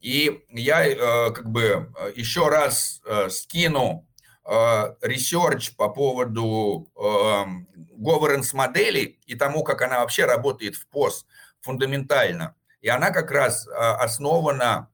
И 0.00 0.44
я 0.50 0.86
э, 0.86 1.30
как 1.32 1.50
бы 1.50 1.92
э, 1.98 2.12
еще 2.14 2.48
раз 2.48 3.02
э, 3.04 3.28
скину 3.28 4.05
research 4.48 5.74
по 5.74 5.88
поводу 5.88 6.88
эм, 6.96 7.68
governance 7.98 8.54
модели 8.54 9.18
и 9.26 9.34
тому, 9.34 9.64
как 9.64 9.82
она 9.82 10.00
вообще 10.00 10.24
работает 10.24 10.76
в 10.76 10.86
POS 10.92 11.24
фундаментально. 11.62 12.54
И 12.80 12.88
она 12.88 13.10
как 13.10 13.32
раз 13.32 13.66
э, 13.66 13.72
основана 13.72 14.88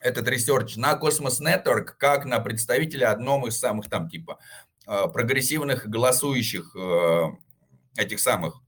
этот 0.00 0.28
research 0.28 0.76
на 0.76 0.94
Cosmos 0.94 1.40
Network, 1.40 1.94
как 1.98 2.24
на 2.24 2.40
представителя 2.40 3.10
одном 3.10 3.46
из 3.46 3.58
самых 3.58 3.88
там 3.88 4.08
типа 4.08 4.38
э, 4.86 5.08
прогрессивных 5.12 5.88
голосующих 5.88 6.74
э, 6.76 7.24
этих 7.96 8.20
самых 8.20 8.60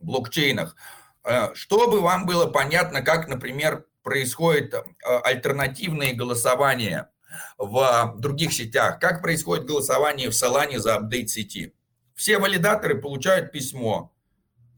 блокчейнах, 0.00 0.76
э, 1.24 1.54
чтобы 1.54 2.00
вам 2.00 2.26
было 2.26 2.46
понятно, 2.46 3.02
как, 3.02 3.28
например, 3.28 3.86
происходит 4.02 4.74
альтернативные 5.02 6.14
голосования 6.14 7.10
в 7.58 8.14
других 8.18 8.52
сетях, 8.52 8.98
как 8.98 9.22
происходит 9.22 9.66
голосование 9.66 10.30
в 10.30 10.32
Solana 10.32 10.78
за 10.78 10.96
апдейт 10.96 11.30
сети. 11.30 11.74
Все 12.14 12.38
валидаторы 12.38 13.00
получают 13.00 13.52
письмо, 13.52 14.12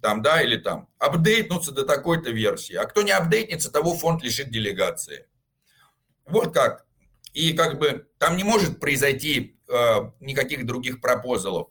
там, 0.00 0.22
да, 0.22 0.42
или 0.42 0.56
там, 0.56 0.88
апдейтнуться 0.98 1.72
до 1.72 1.84
такой-то 1.84 2.30
версии. 2.30 2.74
А 2.74 2.84
кто 2.84 3.02
не 3.02 3.12
апдейтнется, 3.12 3.70
того 3.70 3.94
фонд 3.94 4.22
лишит 4.22 4.50
делегации. 4.50 5.26
Вот 6.26 6.52
как. 6.54 6.86
И 7.32 7.52
как 7.52 7.78
бы 7.78 8.08
там 8.18 8.36
не 8.36 8.44
может 8.44 8.80
произойти 8.80 9.58
э, 9.68 10.10
никаких 10.20 10.66
других 10.66 11.00
пропозалов. 11.00 11.68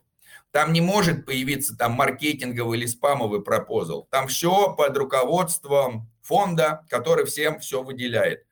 Там 0.52 0.74
не 0.74 0.82
может 0.82 1.26
появиться 1.26 1.78
там 1.78 1.92
маркетинговый 1.92 2.80
или 2.80 2.86
спамовый 2.86 3.42
пропозал. 3.42 4.08
Там 4.10 4.28
все 4.28 4.74
под 4.74 4.98
руководством 4.98 6.10
фонда, 6.22 6.86
который 6.90 7.26
всем 7.26 7.60
все 7.60 7.84
выделяет. 7.84 8.46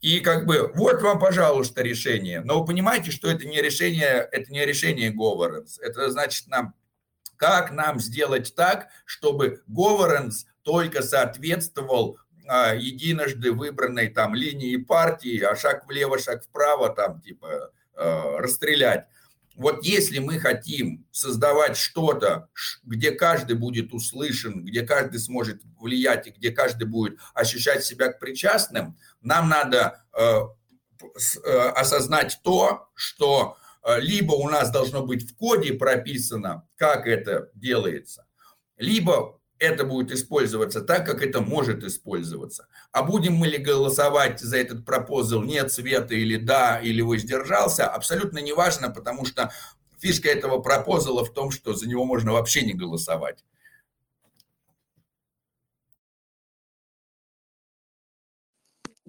И 0.00 0.20
как 0.20 0.46
бы 0.46 0.70
вот 0.74 1.02
вам, 1.02 1.18
пожалуйста, 1.18 1.82
решение. 1.82 2.40
Но 2.40 2.60
вы 2.60 2.66
понимаете, 2.66 3.10
что 3.10 3.28
это 3.28 3.46
не 3.46 3.60
решение, 3.60 4.28
это 4.30 4.52
не 4.52 4.64
решение 4.64 5.12
governance. 5.12 5.80
Это 5.80 6.10
значит 6.10 6.46
нам 6.48 6.74
как 7.36 7.70
нам 7.70 8.00
сделать 8.00 8.54
так, 8.54 8.88
чтобы 9.04 9.62
governance 9.68 10.44
только 10.62 11.02
соответствовал 11.02 12.18
а, 12.46 12.74
единожды 12.74 13.52
выбранной 13.52 14.08
там 14.08 14.34
линии 14.34 14.76
партии, 14.76 15.40
а 15.40 15.54
шаг 15.56 15.86
влево, 15.86 16.18
шаг 16.18 16.42
вправо 16.42 16.90
там 16.90 17.20
типа 17.20 17.70
а, 17.94 18.38
расстрелять. 18.38 19.06
Вот 19.58 19.84
если 19.84 20.18
мы 20.18 20.38
хотим 20.38 21.06
создавать 21.10 21.76
что-то, 21.76 22.48
где 22.82 23.10
каждый 23.10 23.56
будет 23.56 23.92
услышан, 23.92 24.64
где 24.64 24.82
каждый 24.82 25.20
сможет 25.20 25.60
влиять 25.78 26.26
и 26.26 26.30
где 26.30 26.50
каждый 26.50 26.86
будет 26.86 27.18
ощущать 27.34 27.84
себя 27.84 28.10
причастным, 28.10 28.96
нам 29.20 29.50
надо 29.50 30.04
э, 30.16 30.40
э, 31.44 31.58
осознать 31.74 32.40
то, 32.42 32.88
что 32.94 33.58
Э, 33.88 34.00
либо 34.00 34.32
у 34.32 34.48
нас 34.48 34.70
должно 34.70 35.04
быть 35.04 35.30
в 35.30 35.36
коде 35.36 35.72
прописано, 35.72 36.68
как 36.76 37.06
это 37.06 37.50
делается, 37.54 38.26
либо 38.76 39.37
это 39.58 39.84
будет 39.84 40.12
использоваться 40.12 40.80
так, 40.80 41.06
как 41.06 41.22
это 41.22 41.40
может 41.40 41.82
использоваться. 41.82 42.68
А 42.92 43.02
будем 43.02 43.34
мы 43.34 43.48
ли 43.48 43.58
голосовать 43.58 44.40
за 44.40 44.58
этот 44.58 44.84
пропозал 44.84 45.42
нет 45.42 45.72
света 45.72 46.14
или 46.14 46.36
да, 46.36 46.80
или 46.80 47.00
воздержался, 47.00 47.88
абсолютно 47.88 48.38
неважно, 48.38 48.90
потому 48.90 49.24
что 49.24 49.50
фишка 49.98 50.28
этого 50.28 50.60
пропозала 50.60 51.24
в 51.24 51.32
том, 51.32 51.50
что 51.50 51.74
за 51.74 51.88
него 51.88 52.04
можно 52.04 52.32
вообще 52.32 52.62
не 52.62 52.74
голосовать. 52.74 53.44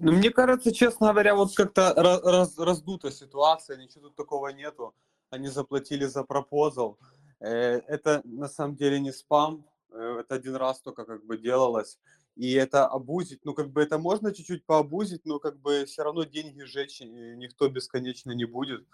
Ну, 0.02 0.12
мне 0.12 0.30
кажется, 0.30 0.72
честно 0.72 1.08
говоря, 1.08 1.34
вот 1.34 1.54
как-то 1.54 1.92
раз, 1.94 2.22
раз, 2.24 2.58
раздута 2.58 3.10
ситуация, 3.10 3.76
ничего 3.76 4.08
тут 4.08 4.16
такого 4.16 4.48
нету. 4.48 4.94
Они 5.28 5.48
заплатили 5.48 6.06
за 6.06 6.24
пропозал. 6.24 6.98
Э, 7.38 7.80
это 7.86 8.22
на 8.24 8.48
самом 8.48 8.76
деле 8.76 8.98
не 8.98 9.12
спам, 9.12 9.62
это 9.92 10.34
один 10.34 10.56
раз 10.56 10.80
только 10.80 11.04
как 11.04 11.24
бы 11.24 11.38
делалось. 11.38 11.98
И 12.36 12.52
это 12.52 12.86
обузить, 12.86 13.44
ну 13.44 13.54
как 13.54 13.70
бы 13.70 13.82
это 13.82 13.98
можно 13.98 14.32
чуть-чуть 14.32 14.64
пообузить, 14.64 15.24
но 15.24 15.38
как 15.38 15.58
бы 15.58 15.84
все 15.84 16.02
равно 16.02 16.24
деньги 16.24 16.62
сжечь 16.62 17.00
никто 17.00 17.68
бесконечно 17.68 18.32
не 18.32 18.44
будет. 18.44 18.86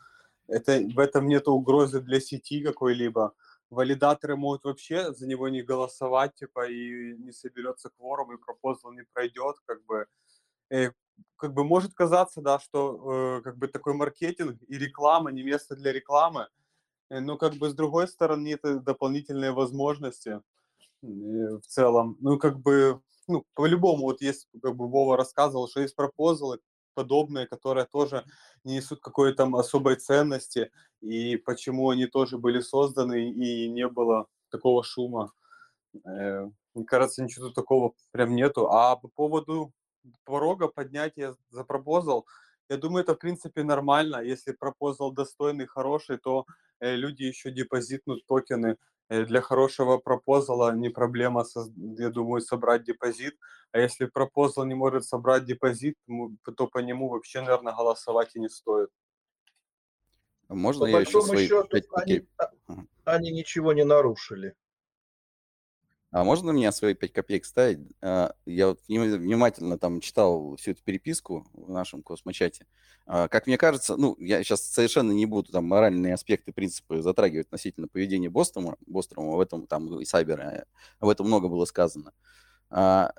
Это, 0.48 0.80
в 0.80 0.98
этом 0.98 1.28
нет 1.28 1.48
угрозы 1.48 2.00
для 2.00 2.20
сети 2.20 2.62
какой-либо. 2.62 3.34
Валидаторы 3.70 4.36
могут 4.36 4.64
вообще 4.64 5.12
за 5.12 5.26
него 5.26 5.48
не 5.48 5.62
голосовать, 5.62 6.34
типа, 6.36 6.68
и 6.68 7.16
не 7.16 7.32
соберется 7.32 7.90
кворум, 7.90 8.32
и 8.32 8.38
пропозал 8.38 8.92
не 8.92 9.02
пройдет, 9.12 9.56
как 9.66 9.84
бы 9.84 10.06
э, 10.70 10.92
как 11.36 11.52
бы 11.52 11.64
может 11.64 11.94
казаться, 11.94 12.40
да, 12.40 12.58
что 12.58 13.38
э, 13.38 13.42
как 13.42 13.58
бы 13.58 13.68
такой 13.68 13.94
маркетинг 13.94 14.60
и 14.68 14.78
реклама 14.78 15.30
не 15.32 15.42
место 15.42 15.76
для 15.76 15.92
рекламы, 15.92 16.48
э, 17.10 17.20
но 17.20 17.36
как 17.36 17.54
бы 17.54 17.70
с 17.70 17.74
другой 17.74 18.08
стороны 18.08 18.52
это 18.52 18.78
дополнительные 18.80 19.52
возможности 19.52 20.28
э, 20.28 20.40
в 21.02 21.60
целом. 21.62 22.16
Ну 22.20 22.38
как 22.38 22.60
бы, 22.60 23.00
ну 23.28 23.44
по-любому 23.54 24.04
вот 24.04 24.20
есть, 24.20 24.48
как 24.62 24.76
бы 24.76 24.88
Вова 24.88 25.16
рассказывал, 25.16 25.68
что 25.68 25.80
есть 25.80 25.96
пропозалы 25.96 26.60
подобные, 26.94 27.46
которые 27.46 27.86
тоже 27.86 28.24
не 28.64 28.76
несут 28.76 29.00
какой-то 29.00 29.36
там 29.44 29.54
особой 29.56 29.96
ценности, 29.96 30.70
и 31.02 31.36
почему 31.36 31.90
они 31.90 32.06
тоже 32.06 32.38
были 32.38 32.60
созданы, 32.60 33.30
и 33.30 33.68
не 33.68 33.86
было 33.86 34.26
такого 34.50 34.82
шума. 34.82 35.32
Э, 36.04 36.48
мне 36.74 36.84
кажется, 36.84 37.22
ничего 37.22 37.50
такого 37.50 37.92
прям 38.12 38.34
нету. 38.34 38.70
А 38.70 38.96
по 38.96 39.08
поводу 39.08 39.72
порога 40.24 40.68
поднятия 40.68 41.34
за 41.50 41.64
пропозал, 41.64 42.26
я 42.68 42.76
думаю, 42.78 43.04
это 43.04 43.14
в 43.14 43.18
принципе 43.18 43.62
нормально. 43.62 44.22
Если 44.22 44.52
пропозал 44.52 45.12
достойный, 45.12 45.66
хороший, 45.66 46.18
то 46.18 46.46
э, 46.80 46.96
люди 46.96 47.22
еще 47.22 47.50
депозитнут 47.50 48.26
токены. 48.26 48.76
Э, 49.08 49.24
для 49.24 49.40
хорошего 49.40 49.98
пропозала 49.98 50.74
не 50.74 50.88
проблема, 50.88 51.44
я 51.98 52.10
думаю, 52.10 52.40
собрать 52.40 52.84
депозит. 52.84 53.38
А 53.72 53.78
если 53.78 54.06
пропозал 54.06 54.64
не 54.64 54.74
может 54.74 55.04
собрать 55.04 55.44
депозит, 55.44 55.96
то 56.56 56.66
по 56.66 56.78
нему 56.78 57.08
вообще, 57.08 57.40
наверное, 57.40 57.74
голосовать 57.74 58.34
и 58.34 58.40
не 58.40 58.48
стоит. 58.48 58.90
Можно 60.48 60.86
По 60.86 60.88
я 60.88 61.00
еще 61.00 61.12
большому 61.12 61.34
свои 61.34 61.46
счету, 61.46 61.68
5 61.68 61.84
они, 61.92 62.26
они 63.04 63.32
ничего 63.32 63.72
не 63.72 63.84
нарушили. 63.84 64.54
А 66.16 66.24
можно 66.24 66.54
мне 66.54 66.72
свои 66.72 66.94
5 66.94 67.12
копеек 67.12 67.44
ставить? 67.44 67.78
А, 68.00 68.32
я 68.46 68.68
вот 68.68 68.80
внимательно 68.88 69.76
там 69.76 70.00
читал 70.00 70.56
всю 70.56 70.70
эту 70.70 70.82
переписку 70.82 71.46
в 71.52 71.70
нашем 71.70 72.02
космочате. 72.02 72.66
А, 73.04 73.28
как 73.28 73.46
мне 73.46 73.58
кажется, 73.58 73.98
ну, 73.98 74.16
я 74.18 74.42
сейчас 74.42 74.62
совершенно 74.62 75.12
не 75.12 75.26
буду 75.26 75.52
там 75.52 75.66
моральные 75.66 76.14
аспекты, 76.14 76.54
принципы 76.54 77.02
затрагивать 77.02 77.48
относительно 77.48 77.86
поведения 77.86 78.30
Бострома, 78.30 78.78
Бострома 78.86 79.36
в 79.36 79.40
этом 79.40 79.66
там 79.66 79.94
и 80.00 80.06
Сайбера, 80.06 80.64
об 81.00 81.10
этом 81.10 81.26
много 81.26 81.48
было 81.48 81.66
сказано. 81.66 82.14
А, 82.70 83.12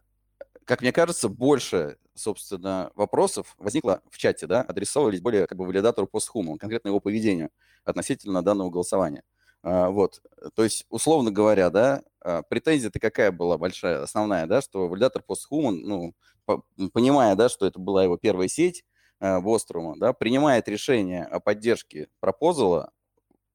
как 0.65 0.81
мне 0.81 0.91
кажется, 0.91 1.29
больше, 1.29 1.97
собственно, 2.15 2.89
вопросов 2.95 3.53
возникло 3.59 4.01
в 4.09 4.17
чате, 4.17 4.47
да, 4.47 4.61
адресовывались 4.63 5.21
более 5.21 5.45
как 5.45 5.55
бы 5.55 5.67
валидатору 5.67 6.07
постхуму, 6.07 6.57
конкретно 6.57 6.87
его 6.87 6.99
поведению 6.99 7.51
относительно 7.83 8.41
данного 8.41 8.71
голосования. 8.71 9.21
Вот, 9.69 10.21
то 10.55 10.63
есть, 10.63 10.85
условно 10.89 11.29
говоря, 11.29 11.69
да, 11.69 12.03
а, 12.21 12.41
претензия-то 12.43 12.99
какая 12.99 13.31
была 13.31 13.57
большая, 13.57 14.01
основная, 14.03 14.47
да, 14.47 14.61
что 14.61 14.87
валидатор 14.87 15.21
постхуман, 15.21 15.81
ну, 15.81 16.13
по, 16.45 16.63
понимая, 16.93 17.35
да, 17.35 17.49
что 17.49 17.65
это 17.65 17.79
была 17.79 18.03
его 18.03 18.17
первая 18.17 18.47
сеть 18.49 18.85
э, 19.19 19.39
Вострума, 19.39 19.95
да, 19.97 20.13
принимает 20.13 20.67
решение 20.67 21.23
о 21.23 21.39
поддержке 21.39 22.07
пропозала, 22.19 22.91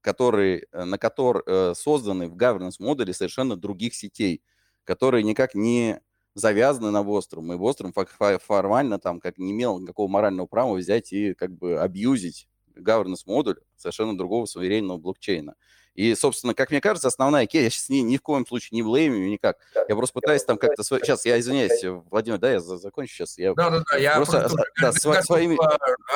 который, 0.01 0.67
э, 0.73 0.85
на 0.85 0.99
который 0.99 1.43
э, 1.47 1.75
созданы 1.75 2.29
в 2.29 2.37
governance 2.37 2.77
модуле 2.79 3.15
совершенно 3.15 3.57
других 3.57 3.95
сетей, 3.95 4.43
которые 4.85 5.25
никак 5.25 5.55
не 5.55 6.01
завязаны 6.35 6.91
на 6.91 7.03
Вострум. 7.03 7.53
И 7.53 7.57
Вострум 7.57 7.93
формально 7.93 8.99
там 8.99 9.21
как 9.21 9.39
не 9.39 9.53
имел 9.53 9.79
никакого 9.81 10.09
морального 10.09 10.47
права 10.47 10.75
взять 10.75 11.13
и 11.13 11.35
как 11.35 11.53
бы 11.53 11.79
абьюзить 11.79 12.49
governance 12.75 13.25
модуль 13.27 13.61
совершенно 13.77 14.17
другого 14.17 14.47
суверенного 14.47 14.99
блокчейна. 14.99 15.55
И, 15.95 16.15
собственно, 16.15 16.55
как 16.55 16.71
мне 16.71 16.81
кажется, 16.81 17.09
основная 17.09 17.47
кейс, 17.47 17.65
я 17.65 17.71
сейчас 17.71 17.89
ни, 17.91 17.99
ни 17.99 18.17
в 18.17 18.23
коем 18.23 18.47
случае 18.47 18.71
не 18.73 18.83
блеймю 18.83 19.19
никак. 19.29 19.59
Я 19.89 19.95
просто 19.95 20.15
пытаюсь 20.15 20.43
там 20.45 20.57
как-то... 20.57 20.83
Свой... 20.83 21.01
Сейчас, 21.01 21.25
я 21.27 21.39
извиняюсь, 21.39 21.83
Владимир, 22.11 22.39
да, 22.39 22.53
я 22.53 22.61
закончу 22.61 23.13
сейчас. 23.13 23.37
Я 23.37 23.55
да, 23.55 23.71
да, 23.71 23.83
да, 23.91 23.97
я 23.99 24.17
просто, 24.17 24.41
просто 24.41 24.67
да, 24.81 24.93
сво, 24.93 25.23
своими... 25.23 25.59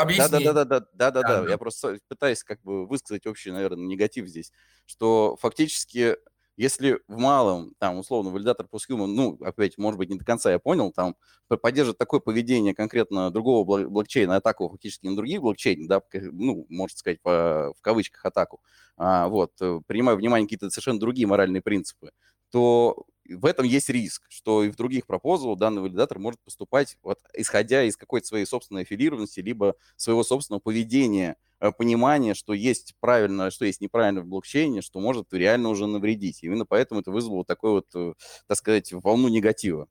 объяснить. 0.01 0.31
Да, 0.31 0.40
да, 0.40 0.53
да, 0.53 0.65
да, 0.65 0.81
да, 0.81 1.11
да, 1.11 1.23
да, 1.23 1.43
да. 1.43 1.51
Я 1.51 1.59
просто 1.59 1.98
пытаюсь 2.09 2.43
как 2.43 2.62
бы 2.62 2.86
высказать 2.86 3.27
общий, 3.27 3.51
наверное, 3.51 3.86
негатив 3.86 4.27
здесь, 4.27 4.51
что 4.86 5.36
фактически 5.40 6.16
если 6.56 7.00
в 7.08 7.18
малом, 7.18 7.74
там, 7.78 7.98
условно, 7.98 8.30
валидатор 8.30 8.66
постхуман, 8.66 9.14
ну, 9.14 9.38
опять, 9.42 9.78
может 9.78 9.98
быть, 9.98 10.10
не 10.10 10.18
до 10.18 10.24
конца 10.24 10.50
я 10.50 10.58
понял, 10.58 10.92
там, 10.92 11.16
поддержит 11.62 11.98
такое 11.98 12.20
поведение 12.20 12.74
конкретно 12.74 13.30
другого 13.30 13.86
блокчейна, 13.88 14.36
атаку 14.36 14.68
фактически 14.68 15.06
на 15.06 15.16
другие 15.16 15.40
блокчейны, 15.40 15.86
да, 15.88 16.00
ну, 16.12 16.66
можно 16.68 16.96
сказать, 16.96 17.20
по, 17.22 17.72
в 17.78 17.82
кавычках 17.82 18.24
атаку, 18.24 18.60
а, 18.96 19.28
вот, 19.28 19.52
э, 19.60 19.80
принимая 19.86 20.16
внимание 20.16 20.46
какие-то 20.46 20.70
совершенно 20.70 21.00
другие 21.00 21.26
моральные 21.26 21.62
принципы, 21.62 22.10
то 22.50 23.04
в 23.28 23.44
этом 23.44 23.66
есть 23.66 23.88
риск, 23.90 24.24
что 24.28 24.62
и 24.62 24.70
в 24.70 24.76
других 24.76 25.06
пропозалах 25.06 25.58
данный 25.58 25.82
валидатор 25.82 26.18
может 26.18 26.40
поступать, 26.44 26.96
вот, 27.02 27.18
исходя 27.34 27.82
из 27.84 27.96
какой-то 27.96 28.26
своей 28.26 28.46
собственной 28.46 28.82
аффилированности, 28.82 29.40
либо 29.40 29.74
своего 29.96 30.22
собственного 30.22 30.60
поведения, 30.60 31.36
э, 31.60 31.72
понимания, 31.72 32.34
что 32.34 32.52
есть 32.52 32.94
правильно, 33.00 33.50
что 33.50 33.64
есть 33.64 33.80
неправильно 33.80 34.22
в 34.22 34.26
блокчейне, 34.26 34.82
что 34.82 35.00
может 35.00 35.32
реально 35.32 35.68
уже 35.68 35.86
навредить. 35.86 36.42
Именно 36.42 36.66
поэтому 36.66 37.00
это 37.00 37.10
вызвало 37.10 37.44
такой 37.44 37.70
вот, 37.72 37.86
э, 37.94 38.14
так 38.46 38.56
сказать, 38.56 38.92
волну 38.92 39.28
негатива. 39.28 39.88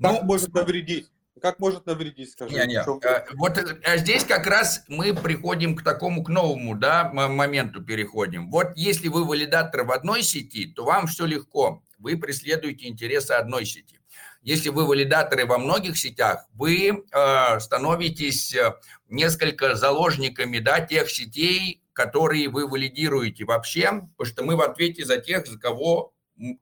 Как 0.00 0.20
ну, 0.20 0.22
может 0.22 0.52
навредить? 0.52 1.08
как 1.44 1.58
может 1.58 1.84
навредить, 1.84 2.30
скажи? 2.30 2.54
Не, 2.54 2.66
не. 2.66 2.80
А, 2.80 3.24
Вот 3.34 3.58
это- 3.58 3.78
а 3.84 3.98
здесь 3.98 4.24
как 4.24 4.46
раз 4.46 4.82
мы 4.88 5.14
приходим 5.14 5.76
к 5.76 5.82
такому, 5.82 6.24
к 6.24 6.30
новому 6.30 6.74
да, 6.74 7.10
моменту 7.12 7.84
переходим. 7.84 8.50
Вот 8.50 8.68
если 8.76 9.08
вы 9.08 9.26
валидатор 9.26 9.84
в 9.84 9.92
одной 9.92 10.22
сети, 10.22 10.66
то 10.66 10.86
вам 10.86 11.06
все 11.06 11.26
легко. 11.26 11.82
Вы 11.98 12.16
преследуете 12.16 12.88
интересы 12.88 13.32
одной 13.32 13.66
сети. 13.66 14.00
Если 14.44 14.68
вы 14.68 14.86
валидаторы 14.86 15.46
во 15.46 15.56
многих 15.56 15.96
сетях, 15.96 16.46
вы 16.52 16.90
э, 16.90 17.60
становитесь 17.60 18.54
э, 18.54 18.74
несколько 19.08 19.74
заложниками 19.74 20.58
да, 20.58 20.80
тех 20.80 21.10
сетей, 21.10 21.82
которые 21.94 22.50
вы 22.50 22.68
валидируете 22.68 23.44
вообще, 23.46 24.02
потому 24.16 24.26
что 24.26 24.44
мы 24.44 24.56
в 24.56 24.60
ответе 24.60 25.04
за 25.06 25.16
тех, 25.16 25.46
за 25.46 25.58
кого, 25.58 26.12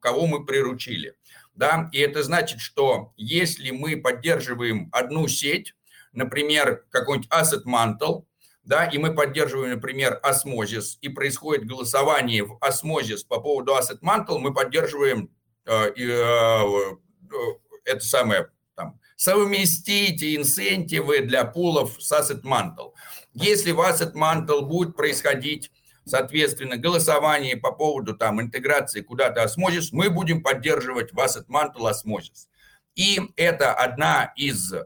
кого 0.00 0.28
мы 0.28 0.46
приручили. 0.46 1.16
Да? 1.56 1.90
И 1.92 1.98
это 1.98 2.22
значит, 2.22 2.60
что 2.60 3.12
если 3.16 3.72
мы 3.72 3.96
поддерживаем 3.96 4.88
одну 4.92 5.26
сеть, 5.26 5.74
например, 6.12 6.84
какой-нибудь 6.90 7.30
Asset 7.30 7.64
Mantle, 7.66 8.24
да, 8.64 8.84
и 8.84 8.96
мы 8.96 9.12
поддерживаем, 9.12 9.72
например, 9.74 10.20
Osmosis, 10.22 10.98
и 11.00 11.09
происходит 11.09 11.66
голосование 11.66 12.44
в 12.44 12.59
Osmosis 12.60 13.26
по 13.26 13.40
поводу 13.40 13.72
Asset 13.72 14.00
Mantle, 14.02 14.38
мы 14.38 14.54
поддерживаем 14.54 15.30
э, 15.66 15.90
э, 15.96 16.04
э, 16.06 17.36
это 17.84 18.00
самое, 18.00 18.48
там, 18.74 18.98
совместите 19.16 20.36
инсентивы 20.36 21.20
для 21.20 21.44
пулов 21.44 21.96
с 22.02 22.12
Asset 22.12 22.42
Mantle. 22.42 22.92
Если 23.34 23.72
в 23.72 23.80
Asset 23.80 24.14
Mantle 24.14 24.62
будет 24.62 24.96
происходить 24.96 25.70
соответственно, 26.04 26.76
голосование 26.76 27.56
по 27.56 27.72
поводу 27.72 28.16
там 28.16 28.40
интеграции 28.40 29.00
куда-то 29.00 29.44
Osmosis, 29.44 29.88
мы 29.92 30.10
будем 30.10 30.42
поддерживать 30.42 31.12
в 31.12 31.18
Asset 31.18 31.46
Mantle 31.48 31.90
Osmosis. 31.90 32.48
И 32.94 33.20
это 33.36 33.72
одна 33.72 34.32
из 34.36 34.72
э, 34.72 34.84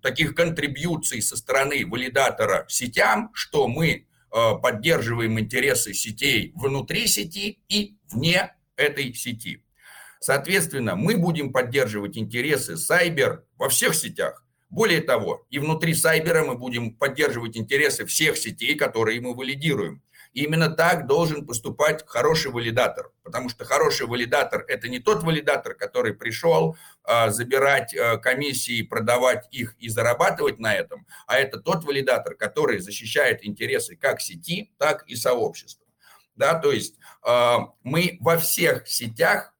таких 0.00 0.34
контрибьюций 0.34 1.20
со 1.22 1.36
стороны 1.36 1.84
валидатора 1.84 2.66
сетям, 2.68 3.30
что 3.34 3.66
мы 3.66 4.06
э, 4.32 4.52
поддерживаем 4.62 5.38
интересы 5.40 5.92
сетей 5.92 6.52
внутри 6.54 7.08
сети 7.08 7.58
и 7.68 7.96
вне 8.10 8.54
этой 8.76 9.12
сети. 9.12 9.62
Соответственно, 10.26 10.96
мы 10.96 11.16
будем 11.18 11.52
поддерживать 11.52 12.18
интересы 12.18 12.72
Cyber 12.72 13.44
во 13.56 13.68
всех 13.68 13.94
сетях. 13.94 14.42
Более 14.70 15.00
того, 15.00 15.46
и 15.50 15.60
внутри 15.60 15.94
Сайбера 15.94 16.42
мы 16.44 16.56
будем 16.56 16.96
поддерживать 16.96 17.56
интересы 17.56 18.06
всех 18.06 18.36
сетей, 18.36 18.74
которые 18.74 19.20
мы 19.20 19.36
валидируем. 19.36 20.02
И 20.32 20.42
именно 20.42 20.68
так 20.68 21.06
должен 21.06 21.46
поступать 21.46 22.02
хороший 22.08 22.50
валидатор, 22.50 23.12
потому 23.22 23.48
что 23.48 23.64
хороший 23.64 24.08
валидатор– 24.08 24.64
это 24.68 24.88
не 24.88 24.98
тот 24.98 25.22
валидатор, 25.22 25.74
который 25.74 26.12
пришел 26.12 26.76
а, 27.04 27.30
забирать 27.30 27.94
а, 27.94 28.16
комиссии, 28.16 28.82
продавать 28.82 29.46
их 29.52 29.76
и 29.78 29.88
зарабатывать 29.88 30.58
на 30.58 30.74
этом, 30.74 31.06
а 31.28 31.38
это 31.38 31.60
тот 31.60 31.84
валидатор, 31.84 32.34
который 32.34 32.80
защищает 32.80 33.46
интересы 33.46 33.94
как 33.94 34.20
сети, 34.20 34.74
так 34.76 35.04
и 35.06 35.14
сообщества. 35.14 35.86
Да, 36.34 36.58
то 36.58 36.72
есть 36.72 36.96
а, 37.22 37.68
мы 37.84 38.16
во 38.20 38.36
всех 38.38 38.88
сетях 38.88 39.52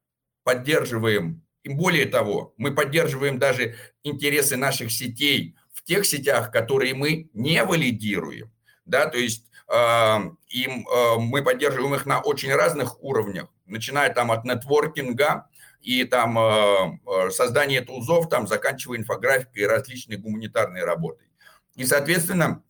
поддерживаем, 0.47 1.43
и 1.63 1.67
более 1.67 2.05
того, 2.05 2.53
мы 2.55 2.73
поддерживаем 2.73 3.37
даже 3.37 3.75
интересы 4.03 4.55
наших 4.55 4.93
сетей 4.93 5.57
в 5.73 5.83
тех 5.83 6.05
сетях, 6.05 6.53
которые 6.53 6.93
мы 6.93 7.29
не 7.33 7.61
валидируем. 7.65 8.49
Да, 8.85 9.07
то 9.07 9.17
есть 9.17 9.51
э, 9.67 10.17
им, 10.47 10.87
э, 10.87 11.15
мы 11.19 11.43
поддерживаем 11.43 11.93
их 11.95 12.05
на 12.05 12.21
очень 12.21 12.53
разных 12.53 13.03
уровнях, 13.03 13.49
начиная 13.65 14.13
там 14.13 14.31
от 14.31 14.45
нетворкинга 14.45 15.49
и 15.81 16.05
там 16.05 16.39
э, 16.39 17.29
создания 17.31 17.81
тулзов, 17.81 18.29
там 18.29 18.47
заканчивая 18.47 18.99
инфографикой 18.99 19.63
и 19.63 19.67
различной 19.67 20.15
гуманитарной 20.15 20.85
работой. 20.85 21.27
И, 21.75 21.83
соответственно, 21.83 22.63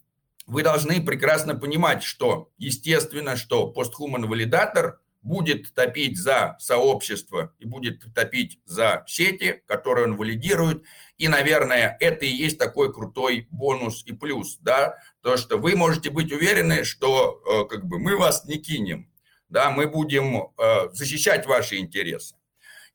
вы 0.48 0.64
должны 0.64 1.06
прекрасно 1.06 1.54
понимать, 1.54 2.02
что, 2.02 2.50
естественно, 2.58 3.36
что 3.36 3.68
постхуман 3.68 4.28
валидатор 4.28 5.00
будет 5.22 5.74
топить 5.74 6.18
за 6.18 6.56
сообщество 6.60 7.54
и 7.60 7.66
будет 7.66 8.14
топить 8.14 8.60
за 8.66 9.04
сети, 9.08 9.62
которые 9.66 10.06
он 10.06 10.16
валидирует. 10.16 10.84
И, 11.18 11.28
наверное, 11.28 11.98
это 12.00 12.26
и 12.26 12.30
есть 12.30 12.58
такой 12.58 12.94
крутой 12.94 13.48
бонус 13.52 14.04
и 14.06 14.14
плюс, 14.14 14.58
да, 14.62 14.96
то, 15.22 15.38
что 15.38 15.58
вы 15.58 15.76
можете 15.76 16.10
быть 16.10 16.32
уверены, 16.32 16.84
что 16.84 17.42
э, 17.46 17.66
как 17.68 17.86
бы 17.86 18.00
мы 18.00 18.18
вас 18.18 18.46
не 18.46 18.58
кинем, 18.58 19.12
да, 19.50 19.70
мы 19.70 19.88
будем 19.88 20.52
э, 20.58 20.90
защищать 20.94 21.46
ваши 21.46 21.78
интересы. 21.78 22.36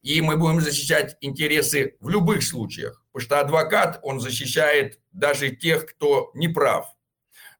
И 0.03 0.21
мы 0.21 0.37
будем 0.37 0.61
защищать 0.61 1.17
интересы 1.21 1.97
в 2.01 2.09
любых 2.09 2.43
случаях, 2.43 3.05
потому 3.13 3.25
что 3.25 3.41
адвокат, 3.41 4.01
он 4.03 4.21
защищает 4.21 4.99
даже 5.13 5.51
тех, 5.51 5.87
кто 5.87 6.31
не 6.35 6.49
прав 6.49 6.93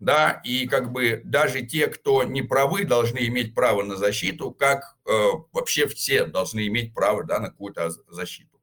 да, 0.03 0.41
и 0.43 0.67
как 0.67 0.91
бы 0.91 1.23
даже 1.25 1.63
те, 1.63 1.87
кто 1.87 2.25
не 2.25 2.43
правы, 2.43 2.85
должны 2.85 3.19
иметь 3.29 3.55
право 3.55 3.85
на 3.85 3.97
защиту, 3.97 4.51
как 4.51 4.97
э, 5.07 5.13
вообще 5.53 5.87
все 5.87 6.27
должны 6.27 6.67
иметь 6.67 6.93
право 6.93 7.23
да, 7.23 7.39
на 7.39 7.51
какую-то 7.51 7.89
защиту. 8.09 8.61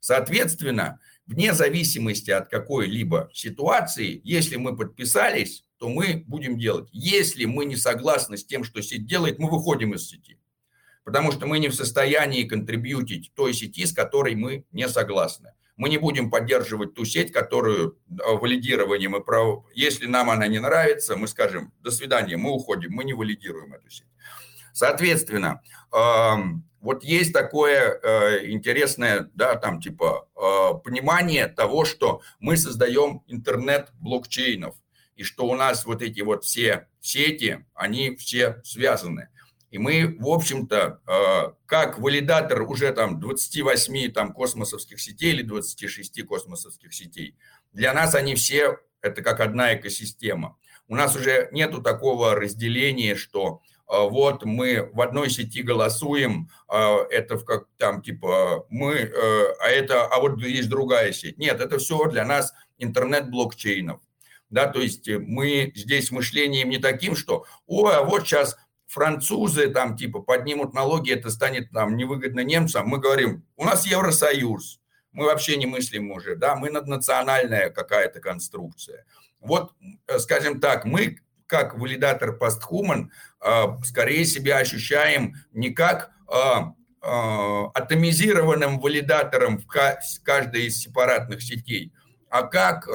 Соответственно, 0.00 0.98
вне 1.26 1.52
зависимости 1.52 2.30
от 2.30 2.48
какой-либо 2.48 3.28
ситуации, 3.34 4.22
если 4.24 4.56
мы 4.56 4.74
подписались, 4.74 5.64
то 5.76 5.90
мы 5.90 6.24
будем 6.26 6.58
делать. 6.58 6.88
Если 6.90 7.44
мы 7.44 7.66
не 7.66 7.76
согласны 7.76 8.38
с 8.38 8.46
тем, 8.46 8.64
что 8.64 8.80
сеть 8.80 9.06
делает, 9.06 9.38
мы 9.38 9.50
выходим 9.50 9.92
из 9.92 10.08
сети. 10.08 10.40
Потому 11.04 11.32
что 11.32 11.46
мы 11.46 11.58
не 11.58 11.68
в 11.68 11.74
состоянии 11.74 12.44
контрибьютить 12.44 13.32
той 13.34 13.52
сети, 13.52 13.84
с 13.84 13.92
которой 13.92 14.36
мы 14.36 14.64
не 14.72 14.88
согласны 14.88 15.52
мы 15.78 15.88
не 15.88 15.96
будем 15.96 16.30
поддерживать 16.30 16.94
ту 16.94 17.06
сеть, 17.06 17.32
которую 17.32 17.98
валидированием 18.08 19.16
и 19.16 19.24
прав... 19.24 19.64
Если 19.74 20.06
нам 20.06 20.28
она 20.28 20.46
не 20.48 20.58
нравится, 20.58 21.16
мы 21.16 21.28
скажем, 21.28 21.72
до 21.80 21.90
свидания, 21.90 22.36
мы 22.36 22.50
уходим, 22.50 22.92
мы 22.92 23.04
не 23.04 23.14
валидируем 23.14 23.72
эту 23.72 23.88
сеть. 23.88 24.08
Соответственно, 24.74 25.62
вот 26.80 27.02
есть 27.02 27.32
такое 27.32 27.98
э, 28.00 28.50
интересное, 28.50 29.30
да, 29.34 29.56
там 29.56 29.80
типа 29.80 30.28
э, 30.36 30.78
понимание 30.84 31.48
того, 31.48 31.84
что 31.84 32.22
мы 32.38 32.56
создаем 32.56 33.22
интернет 33.26 33.90
блокчейнов, 33.94 34.76
и 35.16 35.24
что 35.24 35.46
у 35.46 35.56
нас 35.56 35.84
вот 35.86 36.02
эти 36.02 36.20
вот 36.20 36.44
все 36.44 36.86
сети, 37.00 37.66
они 37.74 38.14
все 38.16 38.60
связаны. 38.62 39.28
И 39.70 39.78
мы, 39.78 40.16
в 40.18 40.28
общем-то, 40.28 41.00
э, 41.06 41.52
как 41.66 41.98
валидатор 41.98 42.62
уже 42.62 42.90
там 42.92 43.20
28 43.20 44.12
там, 44.12 44.32
космосовских 44.32 45.00
сетей 45.00 45.32
или 45.32 45.42
26 45.42 46.22
космосовских 46.22 46.94
сетей, 46.94 47.36
для 47.72 47.92
нас 47.92 48.14
они 48.14 48.34
все, 48.34 48.78
это 49.02 49.22
как 49.22 49.40
одна 49.40 49.74
экосистема. 49.74 50.56
У 50.88 50.96
нас 50.96 51.14
уже 51.14 51.50
нету 51.52 51.82
такого 51.82 52.34
разделения, 52.34 53.14
что 53.14 53.60
э, 53.86 54.08
вот 54.08 54.44
мы 54.46 54.90
в 54.94 55.02
одной 55.02 55.28
сети 55.28 55.62
голосуем, 55.62 56.48
э, 56.72 56.96
это 57.10 57.36
в 57.36 57.44
как 57.44 57.66
там 57.76 58.00
типа 58.00 58.64
мы, 58.70 59.12
а 59.60 59.68
это, 59.68 60.06
а 60.06 60.18
вот 60.18 60.40
есть 60.40 60.70
другая 60.70 61.12
сеть. 61.12 61.36
Нет, 61.36 61.60
это 61.60 61.78
все 61.78 62.06
для 62.06 62.24
нас 62.24 62.54
интернет 62.78 63.30
блокчейнов. 63.30 64.00
Да, 64.48 64.66
то 64.66 64.80
есть 64.80 65.06
мы 65.10 65.72
здесь 65.74 66.10
мышлением 66.10 66.70
не 66.70 66.78
таким, 66.78 67.14
что, 67.14 67.44
ой, 67.66 67.94
а 67.94 68.02
вот 68.02 68.26
сейчас 68.26 68.56
французы 68.88 69.68
там 69.68 69.96
типа 69.96 70.20
поднимут 70.20 70.74
налоги, 70.74 71.12
это 71.12 71.30
станет 71.30 71.70
там 71.70 71.96
невыгодно 71.96 72.40
немцам. 72.40 72.88
Мы 72.88 72.98
говорим, 72.98 73.44
у 73.56 73.64
нас 73.64 73.86
Евросоюз, 73.86 74.80
мы 75.12 75.26
вообще 75.26 75.56
не 75.56 75.66
мыслим 75.66 76.10
уже, 76.10 76.36
да, 76.36 76.56
мы 76.56 76.70
наднациональная 76.70 77.70
какая-то 77.70 78.20
конструкция. 78.20 79.04
Вот, 79.40 79.72
э, 80.06 80.18
скажем 80.18 80.60
так, 80.60 80.84
мы 80.84 81.18
как 81.46 81.78
валидатор 81.78 82.36
постхуман 82.36 83.10
э, 83.40 83.64
скорее 83.84 84.24
себя 84.24 84.58
ощущаем 84.58 85.34
не 85.52 85.70
как 85.70 86.10
э, 86.30 86.60
атомизированным 87.00 88.80
валидатором 88.80 89.58
в 89.58 89.66
каждой 89.66 90.66
из 90.66 90.80
сепаратных 90.80 91.40
сетей, 91.42 91.92
а 92.28 92.42
как 92.42 92.88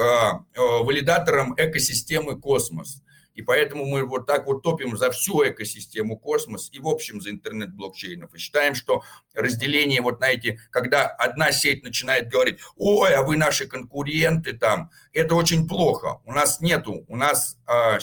валидатором 0.54 1.54
экосистемы 1.56 2.38
космос. 2.38 3.02
И 3.34 3.42
поэтому 3.42 3.84
мы 3.84 4.04
вот 4.04 4.26
так 4.26 4.46
вот 4.46 4.62
топим 4.62 4.96
за 4.96 5.10
всю 5.10 5.48
экосистему 5.48 6.16
космос 6.16 6.70
и 6.72 6.78
в 6.78 6.88
общем 6.88 7.20
за 7.20 7.30
интернет 7.30 7.74
блокчейнов. 7.74 8.34
И 8.34 8.38
считаем, 8.38 8.74
что 8.74 9.02
разделение 9.34 10.00
вот 10.00 10.20
на 10.20 10.30
эти, 10.30 10.60
когда 10.70 11.06
одна 11.06 11.50
сеть 11.52 11.82
начинает 11.82 12.28
говорить, 12.28 12.60
ой, 12.76 13.12
а 13.14 13.22
вы 13.22 13.36
наши 13.36 13.66
конкуренты 13.66 14.52
там, 14.52 14.90
это 15.12 15.34
очень 15.34 15.66
плохо. 15.66 16.20
У 16.24 16.32
нас 16.32 16.60
нету, 16.60 17.04
у 17.08 17.16
нас 17.16 17.58
э, 17.66 17.98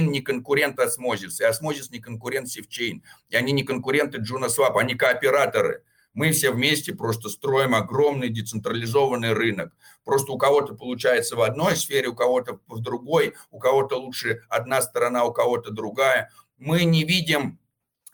не 0.00 0.20
конкурент 0.20 0.78
Osmosis, 0.78 1.40
и 1.40 1.44
Osmosis 1.44 1.90
не 1.90 2.00
конкурент 2.00 2.48
Sifchain. 2.48 3.02
И 3.30 3.36
они 3.36 3.52
не 3.52 3.64
конкуренты 3.64 4.18
Juno 4.18 4.48
Swap, 4.48 4.76
они 4.76 4.94
кооператоры. 4.94 5.82
Мы 6.14 6.30
все 6.30 6.52
вместе 6.52 6.94
просто 6.94 7.28
строим 7.28 7.74
огромный 7.74 8.28
децентрализованный 8.28 9.32
рынок. 9.32 9.72
Просто 10.04 10.32
у 10.32 10.38
кого-то 10.38 10.74
получается 10.74 11.36
в 11.36 11.42
одной 11.42 11.76
сфере, 11.76 12.08
у 12.08 12.14
кого-то 12.14 12.60
в 12.68 12.80
другой, 12.80 13.34
у 13.50 13.58
кого-то 13.58 13.96
лучше 13.96 14.42
одна 14.48 14.80
сторона, 14.80 15.24
у 15.24 15.32
кого-то 15.32 15.70
другая. 15.70 16.30
Мы 16.56 16.84
не 16.84 17.04
видим 17.04 17.58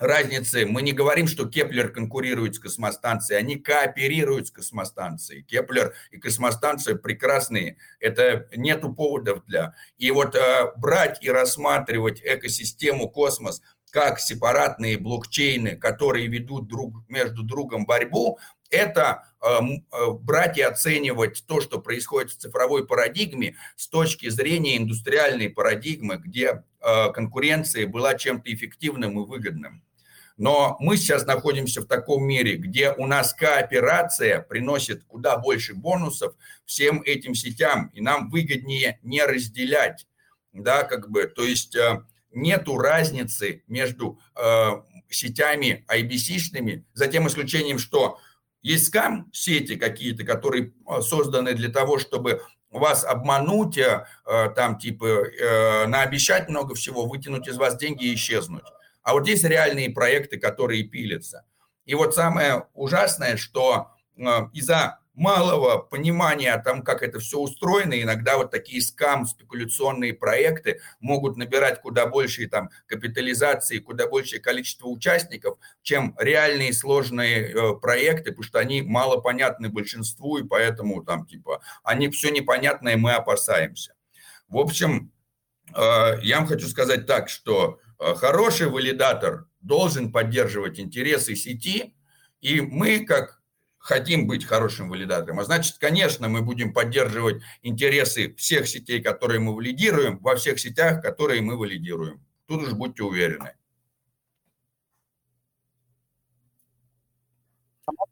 разницы. 0.00 0.66
Мы 0.66 0.82
не 0.82 0.92
говорим, 0.92 1.28
что 1.28 1.46
Keplr 1.46 1.92
конкурирует 1.92 2.56
с 2.56 2.58
Cosmostation, 2.58 3.38
они 3.38 3.56
кооперируют 3.56 4.48
с 4.48 4.50
Cosmostation. 4.50 5.42
Keplr 5.42 5.94
и 6.10 6.18
Cosmostation 6.18 6.96
прекрасные, 6.96 7.76
это 8.00 8.48
нету 8.56 8.92
поводов 8.92 9.44
для. 9.46 9.74
И 9.98 10.10
вот 10.10 10.34
э, 10.34 10.72
брать 10.76 11.22
и 11.22 11.30
рассматривать 11.30 12.22
экосистему 12.24 13.10
космос 13.10 13.60
как 13.90 14.20
сепаратные 14.20 14.98
блокчейны, 14.98 15.76
которые 15.76 16.26
ведут 16.28 16.68
друг 16.68 17.08
между 17.08 17.42
другом 17.42 17.86
борьбу, 17.86 18.38
это 18.70 19.24
эм, 19.42 19.84
э, 19.92 20.10
брать 20.12 20.58
и 20.58 20.62
оценивать 20.62 21.44
то, 21.46 21.60
что 21.60 21.80
происходит 21.80 22.30
в 22.30 22.38
цифровой 22.38 22.86
парадигме 22.86 23.56
с 23.76 23.88
точки 23.88 24.28
зрения 24.28 24.76
индустриальной 24.76 25.50
парадигмы, 25.50 26.16
где 26.18 26.62
э, 26.80 27.12
конкуренция 27.12 27.86
была 27.86 28.14
чем-то 28.14 28.52
эффективным 28.52 29.20
и 29.20 29.26
выгодным. 29.26 29.82
Но 30.36 30.78
мы 30.80 30.96
сейчас 30.96 31.26
находимся 31.26 31.82
в 31.82 31.86
таком 31.86 32.24
мире, 32.24 32.56
где 32.56 32.92
у 32.92 33.06
нас 33.06 33.34
кооперация 33.34 34.40
приносит 34.40 35.04
куда 35.04 35.36
больше 35.36 35.74
бонусов 35.74 36.34
всем 36.64 37.02
этим 37.04 37.34
сетям, 37.34 37.90
и 37.92 38.00
нам 38.00 38.30
выгоднее 38.30 38.98
не 39.02 39.22
разделять, 39.22 40.06
да, 40.54 40.84
как 40.84 41.10
бы, 41.10 41.26
то 41.26 41.42
есть 41.42 41.76
э, 41.76 42.04
нету 42.32 42.78
разницы 42.78 43.62
между 43.66 44.18
сетями 45.08 45.84
IBC-шными, 45.88 46.84
за 46.94 47.08
тем 47.08 47.26
исключением, 47.26 47.78
что 47.78 48.18
есть 48.62 48.86
скам-сети 48.86 49.76
какие-то, 49.76 50.24
которые 50.24 50.72
а, 50.86 51.00
созданы 51.00 51.54
для 51.54 51.70
того, 51.70 51.98
чтобы 51.98 52.42
вас 52.70 53.04
обмануть, 53.04 53.78
э, 53.78 54.06
э, 54.26 54.50
там 54.50 54.78
типа 54.78 55.04
э, 55.04 55.86
наобещать 55.86 56.48
много 56.48 56.74
всего, 56.74 57.06
вытянуть 57.06 57.48
из 57.48 57.56
вас 57.56 57.76
деньги 57.76 58.06
и 58.06 58.14
исчезнуть. 58.14 58.62
А 59.02 59.14
вот 59.14 59.26
есть 59.26 59.44
реальные 59.44 59.90
проекты, 59.90 60.38
которые 60.38 60.84
пилятся. 60.84 61.44
И 61.84 61.94
вот 61.94 62.14
самое 62.14 62.66
ужасное, 62.74 63.36
что 63.36 63.90
из-за 64.52 64.99
малого 65.20 65.76
понимания 65.76 66.50
о 66.50 66.62
том, 66.62 66.82
как 66.82 67.02
это 67.02 67.18
все 67.18 67.38
устроено, 67.38 68.00
иногда 68.00 68.38
вот 68.38 68.50
такие 68.50 68.80
скам, 68.80 69.26
спекуляционные 69.26 70.14
проекты 70.14 70.80
могут 70.98 71.36
набирать 71.36 71.82
куда 71.82 72.06
большие 72.06 72.48
там 72.48 72.70
капитализации, 72.86 73.80
куда 73.80 74.08
большее 74.08 74.40
количество 74.40 74.88
участников, 74.88 75.58
чем 75.82 76.16
реальные 76.18 76.72
сложные 76.72 77.52
э, 77.52 77.74
проекты, 77.74 78.30
потому 78.30 78.44
что 78.44 78.58
они 78.60 78.80
мало 78.80 79.20
понятны 79.20 79.68
большинству, 79.68 80.38
и 80.38 80.42
поэтому 80.42 81.04
там 81.04 81.26
типа 81.26 81.60
они 81.84 82.08
все 82.08 82.30
непонятное, 82.30 82.96
мы 82.96 83.12
опасаемся. 83.12 83.92
В 84.48 84.56
общем, 84.56 85.12
э, 85.76 86.18
я 86.22 86.38
вам 86.38 86.46
хочу 86.46 86.66
сказать 86.66 87.06
так, 87.06 87.28
что 87.28 87.78
э, 87.98 88.14
хороший 88.14 88.68
валидатор 88.68 89.48
должен 89.60 90.12
поддерживать 90.12 90.80
интересы 90.80 91.36
сети, 91.36 91.94
и 92.40 92.62
мы, 92.62 93.04
как 93.04 93.39
хотим 93.80 94.26
быть 94.26 94.44
хорошим 94.44 94.90
валидатором. 94.90 95.40
А 95.40 95.44
значит, 95.44 95.78
конечно, 95.78 96.28
мы 96.28 96.42
будем 96.42 96.72
поддерживать 96.72 97.42
интересы 97.62 98.34
всех 98.36 98.68
сетей, 98.68 99.02
которые 99.02 99.40
мы 99.40 99.56
валидируем, 99.56 100.18
во 100.18 100.36
всех 100.36 100.60
сетях, 100.60 101.02
которые 101.02 101.40
мы 101.40 101.56
валидируем. 101.56 102.24
Тут 102.46 102.62
уж 102.62 102.74
будьте 102.74 103.02
уверены. 103.02 103.54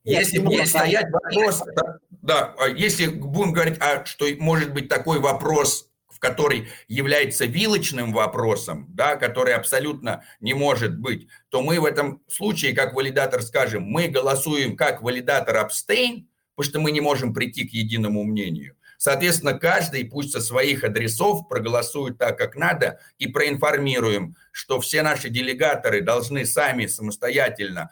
Если 0.05 0.39
будет 0.39 0.67
стоять 0.69 1.07
вопрос, 1.13 1.63
да, 1.77 1.99
да, 2.23 2.55
а 2.59 2.69
если 2.69 3.07
будем 3.07 3.53
говорить, 3.53 3.79
а 3.81 4.05
что 4.07 4.27
может 4.39 4.73
быть 4.73 4.89
такой 4.89 5.21
вопрос 5.21 5.89
который 6.19 6.69
является 6.89 7.47
вилочным 7.47 8.13
вопросом, 8.13 8.87
да, 8.91 9.17
который 9.17 9.55
абсолютно 9.55 10.25
не 10.41 10.55
может 10.55 10.99
быть, 10.99 11.29
то 11.49 11.63
мы 11.63 11.81
в 11.81 11.85
этом 11.85 12.23
случае, 12.29 12.75
как 12.75 12.95
валидатор, 12.95 13.43
скажем, 13.43 13.85
мы 13.85 14.09
голосуем 14.09 14.77
как 14.77 15.03
валидатор 15.03 15.57
abstain, 15.57 16.27
потому 16.55 16.71
что 16.71 16.81
мы 16.81 16.91
не 16.91 17.01
можем 17.01 17.33
прийти 17.33 17.67
к 17.67 17.73
единому 17.73 18.25
мнению. 18.25 18.75
Соответственно, 19.01 19.55
каждый 19.55 20.05
пусть 20.05 20.33
со 20.33 20.41
своих 20.41 20.83
адресов 20.83 21.47
проголосует 21.49 22.19
так, 22.19 22.37
как 22.37 22.57
надо, 22.57 22.99
и 23.19 23.29
проинформируем, 23.29 24.35
что 24.51 24.81
все 24.81 25.03
наши 25.03 25.29
делегаторы 25.29 26.03
должны 26.03 26.45
сами 26.45 26.87
самостоятельно 26.87 27.91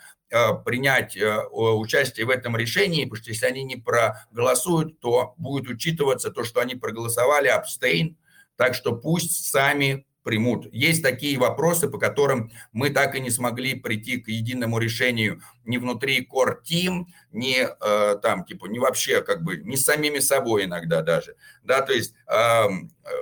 принять 0.64 1.16
э, 1.16 1.44
участие 1.50 2.26
в 2.26 2.30
этом 2.30 2.56
решении, 2.56 3.04
потому 3.04 3.22
что 3.22 3.30
если 3.30 3.46
они 3.46 3.64
не 3.64 3.76
проголосуют, 3.76 4.98
то 5.00 5.34
будет 5.36 5.68
учитываться 5.68 6.30
то, 6.30 6.44
что 6.44 6.60
они 6.60 6.74
проголосовали 6.74 7.48
абстейн, 7.48 8.16
так 8.56 8.74
что 8.74 8.96
пусть 8.96 9.46
сами 9.46 10.06
примут. 10.26 10.66
Есть 10.72 11.04
такие 11.04 11.38
вопросы, 11.38 11.88
по 11.88 11.98
которым 11.98 12.50
мы 12.72 12.90
так 12.90 13.14
и 13.14 13.20
не 13.20 13.30
смогли 13.30 13.74
прийти 13.76 14.16
к 14.16 14.26
единому 14.26 14.80
решению 14.80 15.40
ни 15.64 15.76
внутри 15.76 16.26
Core 16.28 16.56
Team, 16.68 17.04
ни 17.30 17.58
э, 17.60 18.18
там, 18.18 18.44
типа, 18.44 18.66
не 18.66 18.80
вообще, 18.80 19.22
как 19.22 19.44
бы, 19.44 19.58
не 19.58 19.76
с 19.76 19.84
самими 19.84 20.18
собой 20.18 20.64
иногда 20.64 21.02
даже. 21.02 21.36
Да, 21.62 21.80
то 21.80 21.92
есть, 21.92 22.14
э, 22.26 22.64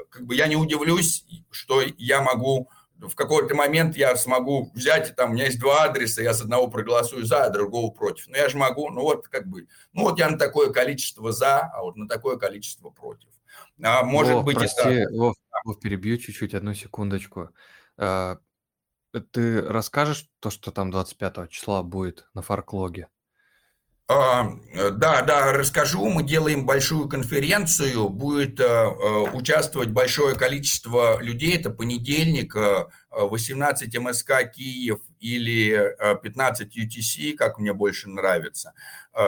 как 0.08 0.24
бы 0.24 0.34
я 0.34 0.46
не 0.46 0.56
удивлюсь, 0.56 1.26
что 1.50 1.82
я 1.98 2.22
могу 2.22 2.70
в 2.98 3.14
какой-то 3.14 3.54
момент 3.54 3.96
я 3.96 4.16
смогу 4.16 4.70
взять, 4.74 5.14
там, 5.16 5.30
у 5.30 5.34
меня 5.34 5.46
есть 5.46 5.58
два 5.58 5.84
адреса, 5.84 6.22
я 6.22 6.34
с 6.34 6.40
одного 6.40 6.68
проголосую 6.68 7.24
за, 7.24 7.44
а 7.44 7.50
другого 7.50 7.90
против. 7.90 8.28
Но 8.28 8.36
я 8.36 8.48
же 8.48 8.56
могу, 8.56 8.90
ну 8.90 9.02
вот 9.02 9.28
как 9.28 9.46
бы, 9.46 9.66
ну 9.92 10.02
вот 10.02 10.18
я 10.18 10.30
на 10.30 10.38
такое 10.38 10.72
количество 10.72 11.32
за, 11.32 11.60
а 11.60 11.82
вот 11.82 11.96
на 11.96 12.08
такое 12.08 12.36
количество 12.36 12.90
против. 12.90 13.28
А, 13.82 14.04
может 14.04 14.34
Вов, 14.34 14.44
быть, 14.44 14.56
прости, 14.56 14.88
это... 14.88 15.12
Вов, 15.12 15.36
Вов, 15.64 15.80
перебью 15.80 16.18
чуть-чуть, 16.18 16.54
одну 16.54 16.74
секундочку. 16.74 17.50
А, 17.96 18.38
ты 19.30 19.62
расскажешь 19.62 20.28
то, 20.40 20.50
что 20.50 20.70
там 20.70 20.90
25 20.90 21.50
числа 21.50 21.82
будет 21.82 22.28
на 22.34 22.42
фарклоге? 22.42 23.08
А, 24.06 24.58
да, 24.74 25.22
да, 25.22 25.52
расскажу. 25.54 26.04
Мы 26.10 26.24
делаем 26.24 26.66
большую 26.66 27.08
конференцию, 27.08 28.10
будет 28.10 28.60
э, 28.60 28.64
э, 28.64 29.30
участвовать 29.32 29.88
большое 29.88 30.34
количество 30.34 31.18
людей. 31.22 31.56
Это 31.56 31.70
понедельник, 31.70 32.54
18 33.10 33.94
э, 33.94 34.00
МСК 34.00 34.52
Киев 34.52 34.98
или 35.20 35.96
15 36.22 36.76
UTC, 36.76 37.32
как 37.34 37.58
мне 37.58 37.72
больше 37.72 38.10
нравится. 38.10 38.74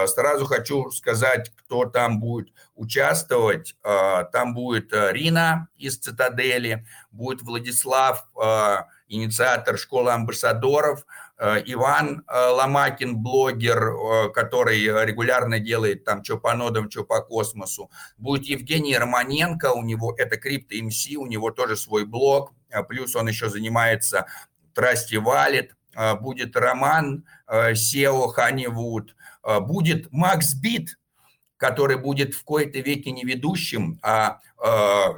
Сразу 0.09 0.45
хочу 0.45 0.91
сказать, 0.91 1.53
кто 1.57 1.87
там 1.87 2.21
будет 2.21 2.53
участвовать. 2.75 3.77
Там 3.83 4.53
будет 4.53 4.93
Рина 4.93 5.69
из 5.79 5.97
Цитадели, 5.97 6.87
будет 7.11 7.41
Владислав, 7.41 8.29
инициатор 9.09 9.79
школы 9.79 10.11
амбассадоров– 10.11 11.07
Иван 11.39 12.25
э, 12.27 12.47
Ломакин, 12.49 13.19
блогер, 13.19 13.89
э, 13.89 14.31
который 14.31 14.81
регулярно 15.05 15.59
делает 15.59 16.05
там 16.05 16.25
что 16.25 16.39
по 16.39 16.55
нодам, 16.55 16.91
что 16.91 17.05
по 17.05 17.21
космосу. 17.21 17.91
Будет 18.17 18.47
Евгений 18.47 18.97
Романенко, 18.97 19.73
у 19.73 19.83
него 19.83 20.15
это 20.17 20.39
крипто 20.39 20.75
МС, 20.83 21.07
у 21.17 21.27
него 21.27 21.51
тоже 21.51 21.77
свой 21.77 22.07
блог, 22.07 22.53
плюс 22.89 23.15
он 23.17 23.29
еще 23.29 23.51
занимается 23.51 24.27
Трасти 24.75 25.17
Валит. 25.17 25.75
Будет 26.21 26.55
Роман 26.57 27.25
Сео 27.75 28.27
Ханивуд, 28.29 29.17
будет 29.61 30.13
Макс 30.13 30.53
Бит, 30.55 30.99
который 31.57 31.97
будет 31.97 32.35
в 32.35 32.45
кои-то 32.45 32.81
веке 32.81 33.11
не 33.11 33.25
ведущим, 33.25 33.99
а 34.03 34.41
э, 34.59 34.67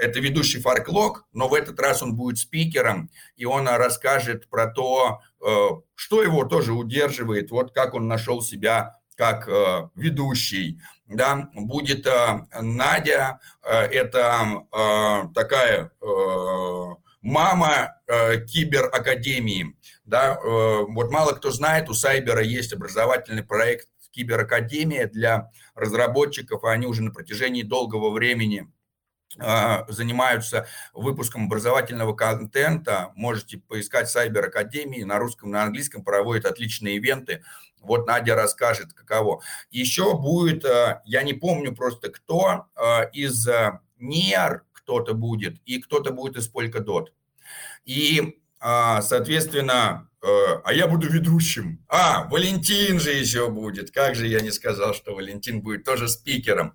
это 0.00 0.20
ведущий 0.20 0.60
фарклог, 0.60 1.26
но 1.32 1.48
в 1.48 1.54
этот 1.54 1.78
раз 1.80 2.02
он 2.02 2.14
будет 2.14 2.38
спикером, 2.38 3.10
и 3.36 3.44
он 3.44 3.68
расскажет 3.68 4.48
про 4.48 4.66
то, 4.68 5.20
э, 5.40 5.68
что 5.94 6.22
его 6.22 6.44
тоже 6.44 6.72
удерживает, 6.72 7.50
вот 7.50 7.72
как 7.72 7.94
он 7.94 8.08
нашел 8.08 8.42
себя 8.42 8.98
как 9.16 9.48
э, 9.48 9.88
ведущий. 9.96 10.80
Да, 11.08 11.48
будет 11.54 12.06
э, 12.06 12.46
Надя, 12.60 13.40
э, 13.64 13.74
это 13.74 14.64
э, 14.70 15.22
такая 15.34 15.90
э, 16.00 16.94
мама 17.22 17.96
э, 18.06 18.44
киберакадемии. 18.44 19.76
Да, 20.04 20.34
э, 20.34 20.84
вот 20.88 21.10
мало 21.10 21.32
кто 21.32 21.50
знает, 21.50 21.88
у 21.88 21.94
Сайбера 21.94 22.42
есть 22.42 22.72
образовательный 22.72 23.42
проект 23.42 23.88
киберакадемия 24.18 25.06
для 25.06 25.50
разработчиков, 25.76 26.64
и 26.64 26.68
они 26.68 26.86
уже 26.86 27.02
на 27.02 27.12
протяжении 27.12 27.62
долгого 27.62 28.10
времени 28.10 28.68
а, 29.38 29.84
занимаются 29.88 30.66
выпуском 30.92 31.44
образовательного 31.44 32.14
контента. 32.14 33.12
Можете 33.14 33.58
поискать 33.58 34.14
Cyber 34.14 34.46
Академии 34.46 35.04
на 35.04 35.20
русском, 35.20 35.52
на 35.52 35.62
английском, 35.62 36.02
проводят 36.02 36.46
отличные 36.46 36.96
ивенты. 36.96 37.44
Вот 37.80 38.08
Надя 38.08 38.34
расскажет, 38.34 38.92
каково. 38.92 39.40
Еще 39.70 40.18
будет, 40.18 40.64
а, 40.64 41.00
я 41.04 41.22
не 41.22 41.34
помню 41.34 41.76
просто 41.76 42.10
кто, 42.10 42.66
а, 42.74 43.02
из 43.12 43.46
NIR 44.00 44.62
кто-то 44.72 45.14
будет, 45.14 45.60
и 45.64 45.80
кто-то 45.80 46.10
будет 46.10 46.36
из 46.36 46.52
Polkadot. 46.52 47.06
И, 47.84 48.40
соответственно, 48.60 50.07
а 50.20 50.72
я 50.72 50.86
буду 50.88 51.08
ведущим. 51.08 51.84
А, 51.88 52.24
Валентин 52.28 52.98
же 52.98 53.12
еще 53.12 53.50
будет. 53.50 53.90
Как 53.90 54.14
же 54.14 54.26
я 54.26 54.40
не 54.40 54.50
сказал, 54.50 54.94
что 54.94 55.14
Валентин 55.14 55.60
будет 55.62 55.84
тоже 55.84 56.08
спикером. 56.08 56.74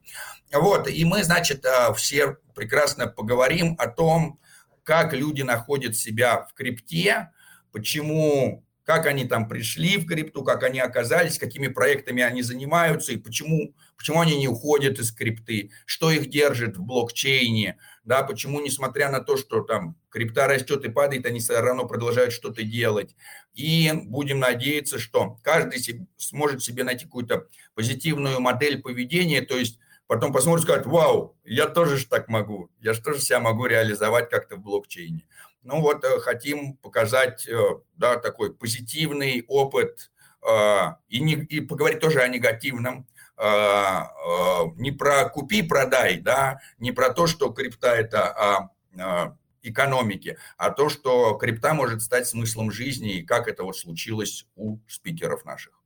Вот, 0.51 0.87
и 0.87 1.03
мы, 1.03 1.23
значит, 1.23 1.65
э, 1.65 1.93
все 1.95 2.37
прекрасно 2.55 3.07
поговорим 3.07 3.75
о 3.79 3.87
том, 3.87 4.39
как 4.83 5.13
люди 5.13 5.41
находят 5.41 5.95
себя 5.95 6.45
в 6.45 6.53
крипте, 6.53 7.31
почему 7.71 8.63
как 8.83 9.05
они 9.05 9.25
там 9.25 9.47
пришли 9.47 9.97
в 9.97 10.05
крипту, 10.05 10.43
как 10.43 10.63
они 10.63 10.79
оказались, 10.79 11.39
какими 11.39 11.67
проектами 11.67 12.21
они 12.21 12.41
занимаются 12.41 13.13
и 13.13 13.17
почему, 13.17 13.73
почему 13.97 14.19
они 14.19 14.37
не 14.37 14.47
уходят 14.47 14.99
из 14.99 15.11
крипты, 15.13 15.71
что 15.85 16.11
их 16.11 16.29
держит 16.29 16.77
в 16.77 16.83
блокчейне, 16.83 17.77
да, 18.03 18.23
почему, 18.23 18.59
несмотря 18.59 19.09
на 19.09 19.21
то, 19.21 19.37
что 19.37 19.61
там 19.61 19.95
крипта 20.09 20.47
растет 20.47 20.83
и 20.85 20.89
падает, 20.89 21.25
они 21.25 21.39
все 21.39 21.59
равно 21.59 21.87
продолжают 21.87 22.33
что-то 22.33 22.63
делать. 22.63 23.15
И 23.53 23.91
будем 23.93 24.39
надеяться, 24.39 24.99
что 24.99 25.37
каждый 25.41 25.79
себе, 25.79 26.05
сможет 26.17 26.63
себе 26.63 26.83
найти 26.83 27.05
какую-то 27.05 27.47
позитивную 27.75 28.39
модель 28.39 28.81
поведения, 28.81 29.41
то 29.41 29.57
есть 29.57 29.79
потом 30.07 30.33
посмотрит 30.33 30.65
и 30.65 30.67
скажет, 30.67 30.85
вау, 30.85 31.37
я 31.45 31.67
тоже 31.67 31.97
ж 31.97 32.05
так 32.05 32.27
могу, 32.27 32.69
я 32.79 32.93
же 32.93 33.01
тоже 33.01 33.21
себя 33.21 33.39
могу 33.39 33.65
реализовать 33.65 34.29
как-то 34.29 34.57
в 34.57 34.59
блокчейне. 34.61 35.25
Ну 35.63 35.79
вот 35.79 36.03
э, 36.03 36.19
хотим 36.19 36.75
показать 36.75 37.47
э, 37.47 37.57
да, 37.95 38.17
такой 38.17 38.53
позитивный 38.53 39.45
опыт 39.47 40.11
э, 40.45 40.87
и, 41.07 41.21
не, 41.21 41.35
и 41.35 41.61
поговорить 41.61 42.01
тоже 42.01 42.19
о 42.19 42.27
негативном, 42.27 43.07
не 43.37 44.91
про 44.91 45.29
купи-продай, 45.29 46.19
да, 46.19 46.59
не 46.77 46.91
про 46.91 47.13
то, 47.13 47.27
что 47.27 47.49
крипта 47.51 47.87
это 47.95 48.69
о 48.95 49.37
экономике, 49.63 50.37
а 50.57 50.69
то, 50.69 50.89
что 50.89 51.35
крипта 51.35 51.73
может 51.73 52.01
стать 52.01 52.27
смыслом 52.27 52.71
жизни 52.71 53.17
и 53.17 53.23
как 53.23 53.47
это 53.47 53.63
вот 53.63 53.77
случилось 53.77 54.45
у 54.55 54.77
спикеров 54.87 55.45
наших. 55.45 55.81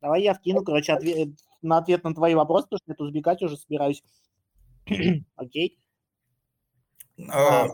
Давай 0.00 0.22
я 0.22 0.34
вкину, 0.34 0.64
короче, 0.64 0.94
ответ, 0.94 1.28
на 1.60 1.78
ответ 1.78 2.02
на 2.02 2.12
твои 2.12 2.34
вопросы, 2.34 2.64
потому 2.64 2.78
что 2.78 2.90
я 2.90 2.94
тут 2.96 3.10
сбегать 3.10 3.42
уже 3.42 3.56
собираюсь. 3.56 4.02
Окей. 5.36 5.78
А, 7.30 7.68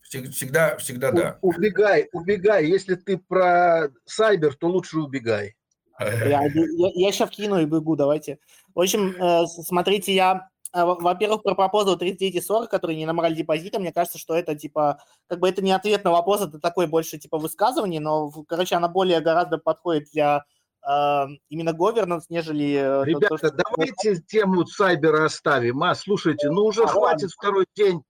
всегда, 0.00 0.76
всегда 0.78 1.12
да. 1.12 1.38
Убегай, 1.42 2.08
убегай. 2.12 2.66
Если 2.66 2.94
ты 2.94 3.18
про 3.18 3.90
сайбер, 4.06 4.54
то 4.54 4.68
лучше 4.68 4.98
убегай. 4.98 5.56
Я, 6.00 6.42
я, 6.44 6.90
я 6.94 7.12
сейчас 7.12 7.30
кину 7.30 7.60
и 7.60 7.66
бегу, 7.66 7.94
давайте. 7.96 8.38
В 8.74 8.80
общем, 8.80 9.10
э, 9.10 9.46
смотрите, 9.46 10.12
я, 10.12 10.48
э, 10.72 10.84
во-первых, 10.84 11.44
про 11.44 11.54
пропозал 11.54 11.96
39 11.96 12.34
и 12.34 12.40
40, 12.40 12.68
который 12.68 12.96
не 12.96 13.06
набрали 13.06 13.34
депозита, 13.34 13.78
мне 13.78 13.92
кажется, 13.92 14.18
что 14.18 14.34
это, 14.34 14.56
типа, 14.56 14.98
как 15.28 15.38
бы 15.38 15.48
это 15.48 15.62
не 15.62 15.70
ответ 15.70 16.02
на 16.02 16.10
вопрос, 16.10 16.42
это 16.42 16.58
такое 16.58 16.88
больше, 16.88 17.18
типа, 17.18 17.38
высказывание, 17.38 18.00
но, 18.00 18.30
короче, 18.48 18.74
она 18.74 18.88
более 18.88 19.20
гораздо 19.20 19.58
подходит 19.58 20.08
для 20.12 20.44
э, 20.84 21.26
именно 21.48 21.70
governance, 21.70 22.24
нежели... 22.28 22.74
Э, 22.74 23.04
Ребята, 23.04 23.28
то, 23.28 23.38
что... 23.38 23.50
давайте 23.52 24.20
тему 24.22 24.66
сайбера 24.66 25.26
оставим, 25.26 25.80
а, 25.84 25.94
слушайте, 25.94 26.50
ну 26.50 26.64
уже 26.64 26.82
а, 26.82 26.88
хватит 26.88 27.22
ладно. 27.22 27.36
второй 27.38 27.66
день 27.76 28.02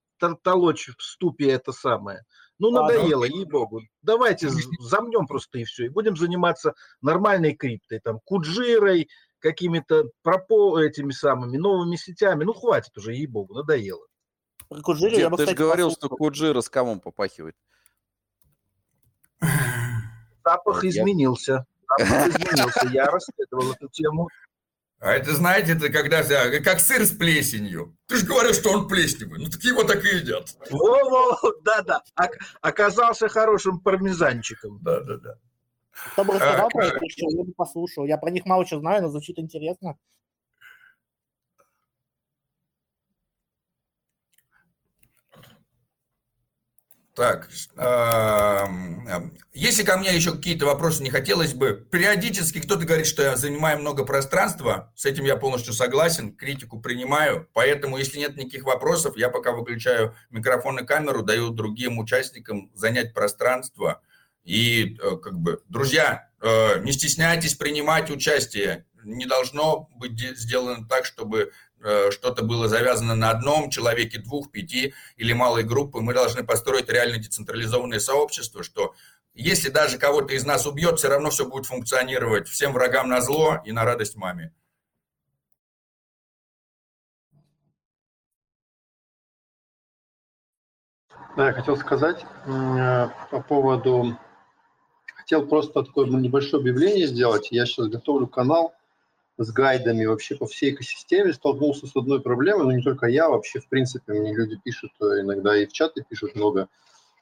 толочь 0.43 0.89
в 0.97 1.03
ступе 1.03 1.51
это 1.51 1.71
самое. 1.71 2.23
Ну, 2.57 2.71
надоело, 2.71 3.25
ей-богу. 3.25 3.81
Давайте 4.01 4.49
замнем 4.79 5.27
просто 5.27 5.59
и 5.59 5.63
все. 5.65 5.85
И 5.85 5.89
будем 5.89 6.15
заниматься 6.15 6.73
нормальной 7.01 7.55
криптой, 7.55 7.99
там, 7.99 8.19
куджирой, 8.23 9.09
какими-то 9.39 10.05
пропо 10.23 10.79
этими 10.79 11.11
самыми 11.11 11.57
новыми 11.57 11.95
сетями. 11.97 12.43
Ну, 12.43 12.53
хватит 12.53 12.97
уже, 12.97 13.13
ей-богу, 13.13 13.53
надоело. 13.53 14.05
Куджире, 14.83 15.11
Дед, 15.11 15.19
я 15.19 15.29
бы, 15.29 15.37
ты 15.37 15.43
кстати, 15.43 15.57
же 15.57 15.63
говорил, 15.63 15.89
послушал. 15.89 16.07
что 16.07 16.17
Куджира 16.17 16.61
с 16.61 16.69
камом 16.69 16.99
попахивает. 16.99 17.55
Запах 20.43 20.83
я... 20.83 20.89
изменился. 20.89 21.65
Запах 21.87 22.27
изменился. 22.29 22.87
Я 22.91 23.05
расследовал 23.05 23.73
эту 23.73 23.89
тему. 23.89 24.29
А 24.99 25.11
это, 25.11 25.35
знаете, 25.35 25.73
это 25.73 25.89
когда 25.89 26.23
как 26.61 26.79
сыр 26.79 27.05
с 27.05 27.11
плесенью. 27.11 27.95
Ты 28.07 28.17
же 28.17 28.25
говоришь, 28.25 28.55
что 28.55 28.71
он 28.71 28.87
плесневый. 28.87 29.39
Ну, 29.39 29.49
так 29.49 29.61
его 29.63 29.83
так 29.83 30.03
и 30.03 30.17
едят. 30.17 30.55
Во-во, 30.69 31.37
да-да. 31.63 32.01
Оказался 32.61 33.27
хорошим 33.27 33.79
пармезанчиком. 33.79 34.79
Да-да-да. 34.81 35.35
Кто 36.13 36.23
бы 36.23 36.33
рассказал 36.33 36.69
про 36.69 36.87
это, 36.87 36.99
я 37.01 37.43
бы 37.43 37.53
послушал. 37.53 38.05
Я 38.05 38.17
про 38.17 38.31
них 38.31 38.45
мало 38.45 38.65
чего 38.65 38.79
знаю, 38.79 39.03
но 39.03 39.09
звучит 39.09 39.37
интересно. 39.37 39.97
Так, 47.15 47.47
если 49.53 49.83
ко 49.83 49.97
мне 49.97 50.13
еще 50.13 50.31
какие-то 50.31 50.65
вопросы 50.65 51.01
не 51.01 51.09
хотелось 51.09 51.53
бы, 51.53 51.87
периодически 51.89 52.59
кто-то 52.59 52.83
говорит, 52.83 53.07
что 53.07 53.23
я 53.23 53.37
занимаю 53.37 53.79
много 53.79 54.03
пространства, 54.03 54.91
с 54.97 55.05
этим 55.05 55.23
я 55.23 55.37
полностью 55.37 55.73
согласен, 55.73 56.35
критику 56.35 56.81
принимаю, 56.81 57.47
поэтому 57.53 57.97
если 57.97 58.19
нет 58.19 58.35
никаких 58.35 58.65
вопросов, 58.65 59.15
я 59.15 59.29
пока 59.29 59.53
выключаю 59.53 60.13
микрофон 60.29 60.79
и 60.79 60.85
камеру, 60.85 61.23
даю 61.23 61.51
другим 61.51 61.99
участникам 61.99 62.69
занять 62.75 63.13
пространство. 63.13 64.01
И 64.43 64.97
э, 65.01 65.15
как 65.15 65.39
бы, 65.39 65.61
друзья, 65.69 66.29
э, 66.41 66.81
не 66.81 66.91
стесняйтесь 66.91 67.55
принимать 67.55 68.11
участие, 68.11 68.85
не 69.05 69.25
должно 69.25 69.89
быть 69.95 70.19
сделано 70.37 70.85
так, 70.85 71.05
чтобы 71.05 71.53
что-то 72.11 72.43
было 72.43 72.67
завязано 72.67 73.15
на 73.15 73.29
одном 73.29 73.69
человеке, 73.69 74.19
двух, 74.19 74.51
пяти 74.51 74.93
или 75.17 75.33
малой 75.33 75.63
группы. 75.63 76.01
Мы 76.01 76.13
должны 76.13 76.43
построить 76.43 76.89
реально 76.89 77.17
децентрализованное 77.17 77.99
сообщество, 77.99 78.63
что 78.63 78.95
если 79.33 79.69
даже 79.69 79.97
кого-то 79.97 80.33
из 80.33 80.45
нас 80.45 80.65
убьет, 80.65 80.97
все 80.97 81.09
равно 81.09 81.29
все 81.29 81.45
будет 81.45 81.65
функционировать 81.65 82.47
всем 82.47 82.71
врагам 82.71 83.09
на 83.09 83.21
зло 83.21 83.61
и 83.65 83.71
на 83.71 83.83
радость 83.83 84.15
маме. 84.15 84.53
Да, 91.35 91.47
я 91.47 91.53
хотел 91.53 91.75
сказать 91.75 92.25
э, 92.45 93.07
по 93.29 93.41
поводу... 93.41 94.17
Хотел 95.17 95.45
просто 95.47 95.83
такое 95.83 96.07
небольшое 96.07 96.61
объявление 96.61 97.07
сделать. 97.07 97.51
Я 97.51 97.65
сейчас 97.65 97.87
готовлю 97.87 98.27
канал 98.27 98.73
с 99.37 99.51
гайдами 99.51 100.05
вообще 100.05 100.35
по 100.35 100.45
всей 100.45 100.73
экосистеме 100.73 101.33
столкнулся 101.33 101.87
с 101.87 101.95
одной 101.95 102.21
проблемой, 102.21 102.65
но 102.65 102.71
не 102.71 102.81
только 102.81 103.07
я, 103.07 103.29
вообще, 103.29 103.59
в 103.59 103.67
принципе, 103.67 104.13
мне 104.13 104.33
люди 104.33 104.57
пишут, 104.63 104.91
э, 105.01 105.21
иногда 105.21 105.57
и 105.57 105.65
в 105.65 105.73
чаты 105.73 106.05
пишут 106.07 106.35
много, 106.35 106.69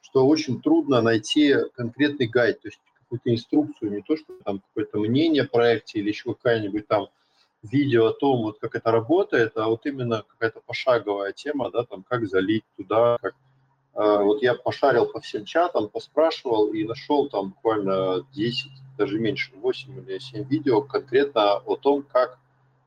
что 0.00 0.26
очень 0.26 0.62
трудно 0.62 1.00
найти 1.02 1.54
конкретный 1.74 2.26
гайд, 2.26 2.60
то 2.62 2.68
есть 2.68 2.80
какую-то 3.00 3.32
инструкцию, 3.32 3.92
не 3.92 4.02
то, 4.02 4.16
что 4.16 4.32
там 4.44 4.60
какое-то 4.60 4.98
мнение 4.98 5.42
о 5.42 5.48
проекте 5.48 5.98
или 5.98 6.08
еще 6.08 6.34
какая-нибудь 6.34 6.86
там 6.86 7.08
видео 7.62 8.06
о 8.06 8.12
том, 8.12 8.42
вот 8.42 8.58
как 8.60 8.76
это 8.76 8.90
работает, 8.92 9.56
а 9.56 9.68
вот 9.68 9.84
именно 9.86 10.24
какая-то 10.28 10.60
пошаговая 10.64 11.32
тема, 11.32 11.70
да, 11.70 11.84
там 11.84 12.04
как 12.04 12.28
залить 12.28 12.64
туда, 12.76 13.18
как 13.20 13.34
вот 13.94 14.42
я 14.42 14.54
пошарил 14.54 15.06
по 15.06 15.20
всем 15.20 15.44
чатам, 15.44 15.88
поспрашивал 15.88 16.72
и 16.72 16.84
нашел 16.84 17.28
там 17.28 17.50
буквально 17.50 18.26
10, 18.32 18.70
даже 18.98 19.20
меньше, 19.20 19.52
8 19.54 20.00
или 20.00 20.18
7 20.18 20.44
видео 20.48 20.82
конкретно 20.82 21.58
о 21.58 21.76
том, 21.76 22.02
как 22.02 22.38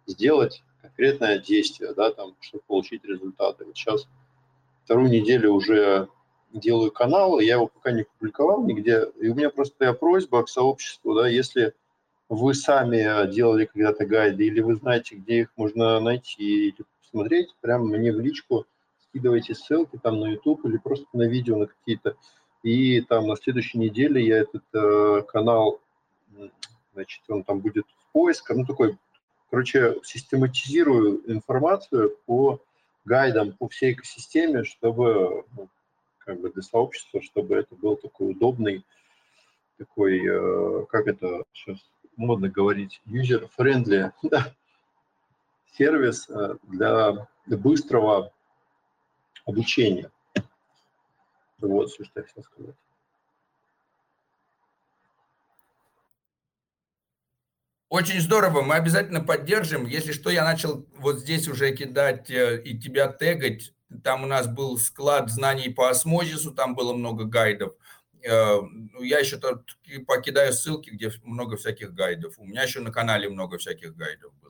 сделать 0.05 0.63
конкретное 0.81 1.39
действие, 1.39 1.93
да, 1.93 2.11
там, 2.11 2.35
чтобы 2.41 2.63
получить 2.67 3.05
результаты. 3.05 3.65
Вот 3.65 3.77
сейчас 3.77 4.07
вторую 4.84 5.09
неделю 5.09 5.53
уже 5.53 6.09
делаю 6.51 6.91
канал, 6.91 7.39
я 7.39 7.55
его 7.55 7.67
пока 7.67 7.91
не 7.91 8.03
публиковал 8.03 8.65
нигде, 8.65 9.05
и 9.19 9.29
у 9.29 9.35
меня 9.35 9.49
просто 9.49 9.77
такая 9.77 9.93
просьба 9.93 10.43
к 10.43 10.49
сообществу, 10.49 11.13
да, 11.13 11.27
если 11.27 11.73
вы 12.27 12.53
сами 12.53 13.31
делали 13.31 13.65
когда-то 13.65 14.05
гайды, 14.05 14.45
или 14.45 14.59
вы 14.59 14.75
знаете, 14.75 15.15
где 15.15 15.41
их 15.41 15.53
можно 15.55 16.01
найти 16.01 16.69
или 16.69 16.85
посмотреть, 17.01 17.55
прямо 17.61 17.85
мне 17.85 18.11
в 18.11 18.19
личку– 18.19 18.65
скидывайте 19.09 19.55
ссылки 19.55 19.97
там 20.01 20.19
на 20.19 20.27
YouTube 20.27 20.65
или 20.65 20.77
просто 20.77 21.05
на 21.13 21.27
видео 21.27 21.57
на 21.57 21.67
какие-то. 21.67 22.15
И 22.63 23.01
там 23.01 23.27
на 23.27 23.35
следующей 23.35 23.77
неделе 23.77 24.25
я 24.25 24.39
этот 24.39 24.63
э, 24.73 25.21
канал, 25.27 25.79
значит, 26.93 27.21
он 27.27 27.43
там 27.43 27.59
будет 27.59 27.85
в 27.85 28.11
поиске, 28.11 28.53
ну 28.53 28.65
такой, 28.65 28.97
короче, 29.49 29.95
систематизирую 30.03 31.31
информацию 31.31 32.17
по 32.25 32.59
гайдам 33.05 33.53
по 33.53 33.69
всей 33.69 33.93
экосистеме, 33.93 34.63
чтобы 34.63 35.45
ну, 35.55 35.69
как 36.19 36.41
бы 36.41 36.49
для 36.49 36.61
сообщества, 36.61 37.21
чтобы 37.21 37.55
это 37.55 37.75
был 37.75 37.95
такой 37.95 38.31
удобный, 38.31 38.84
такой, 39.77 40.19
э, 40.25 40.85
как 40.89 41.07
это 41.07 41.43
сейчас 41.53 41.77
модно 42.17 42.49
говорить, 42.49 43.01
user-friendly 43.05 44.11
сервис 45.77 46.27
э, 46.29 46.55
для 46.63 47.27
быстрого 47.45 48.34
обучения. 49.47 50.11
Вот 51.59 51.89
все, 51.89 52.03
что 52.03 52.19
я 52.19 52.25
хотел 52.25 52.43
сказать. 52.43 52.75
Очень 57.89 58.19
здорово, 58.19 58.61
мы 58.61 58.75
обязательно 58.75 59.21
поддержим. 59.21 59.87
Если 59.87 60.11
что, 60.11 60.29
я 60.29 60.43
начал 60.43 60.85
вот 60.97 61.19
здесь 61.19 61.47
уже 61.47 61.73
кидать 61.73 62.29
э, 62.29 62.61
и 62.61 62.77
тебя 62.77 63.07
тегать. 63.07 63.73
Там 64.03 64.23
у 64.23 64.27
нас 64.27 64.45
был 64.45 64.77
склад 64.77 65.31
знаний 65.31 65.69
по 65.69 65.89
осмозису, 65.89 66.53
там 66.53 66.75
было 66.75 66.93
много 66.93 67.23
гайдов. 67.23 67.75
Э, 68.23 68.59
ну, 68.61 69.01
я 69.01 69.19
еще 69.19 69.39
покидаю 70.05 70.51
ссылки, 70.51 70.89
где 70.89 71.09
много 71.23 71.55
всяких 71.55 71.93
гайдов. 71.93 72.37
У 72.37 72.45
меня 72.45 72.63
еще 72.63 72.81
на 72.81 72.91
канале 72.91 73.29
много 73.29 73.57
всяких 73.57 73.95
гайдов 73.95 74.33
было. 74.41 74.46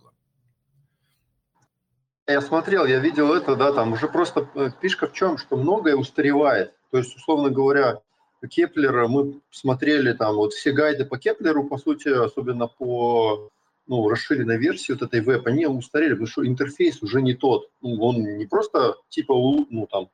Я 2.27 2.41
смотрел, 2.41 2.85
я 2.85 2.99
видел 2.99 3.33
это, 3.33 3.55
да, 3.55 3.71
там 3.71 3.93
уже 3.93 4.09
просто 4.09 4.49
э, 4.55 4.71
фишка 4.81 5.07
в 5.07 5.13
чем, 5.13 5.37
что 5.37 5.55
многое 5.55 5.95
устаревает. 5.95 6.73
То 6.91 6.97
есть, 6.97 7.15
условно 7.15 7.49
говоря, 7.49 8.01
Кеплера, 8.49 9.07
мы 9.07 9.39
смотрели 9.49 10.11
там 10.11 10.35
вот 10.35 10.53
все 10.53 10.71
гайды 10.73 11.05
по 11.05 11.17
Кеплеру, 11.17 11.63
по 11.63 11.77
сути, 11.77 12.09
особенно 12.09 12.67
по 12.67 13.49
ну, 13.87 14.09
расширенной 14.09 14.57
версии 14.57 14.91
вот 14.91 15.03
этой 15.03 15.21
веб, 15.21 15.47
они 15.47 15.65
устарели, 15.65 16.11
потому 16.11 16.27
что 16.27 16.45
интерфейс 16.45 17.01
уже 17.01 17.21
не 17.21 17.33
тот. 17.33 17.69
Ну, 17.81 17.95
он 18.01 18.21
не 18.21 18.45
просто 18.45 18.97
типа, 19.07 19.33
ну, 19.33 19.87
там, 19.89 20.09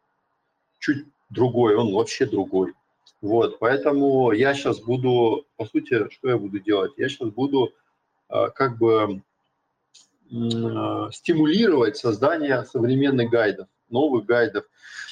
чуть 0.77 1.05
другой, 1.31 1.75
он 1.75 1.93
вообще 1.93 2.27
другой. 2.27 2.73
Вот, 3.21 3.57
поэтому 3.57 4.31
я 4.33 4.53
сейчас 4.53 4.79
буду, 4.79 5.47
по 5.57 5.65
сути, 5.65 6.09
что 6.11 6.29
я 6.29 6.37
буду 6.37 6.59
делать? 6.59 6.93
Я 6.97 7.09
сейчас 7.09 7.29
буду 7.29 7.73
э, 8.29 8.49
как 8.53 8.77
бы 8.77 8.91
э, 8.91 9.21
стимулировать 11.11 11.97
создание 11.97 12.65
современных 12.65 13.29
гайдов, 13.29 13.67
новых 13.89 14.25
гайдов. 14.25 14.65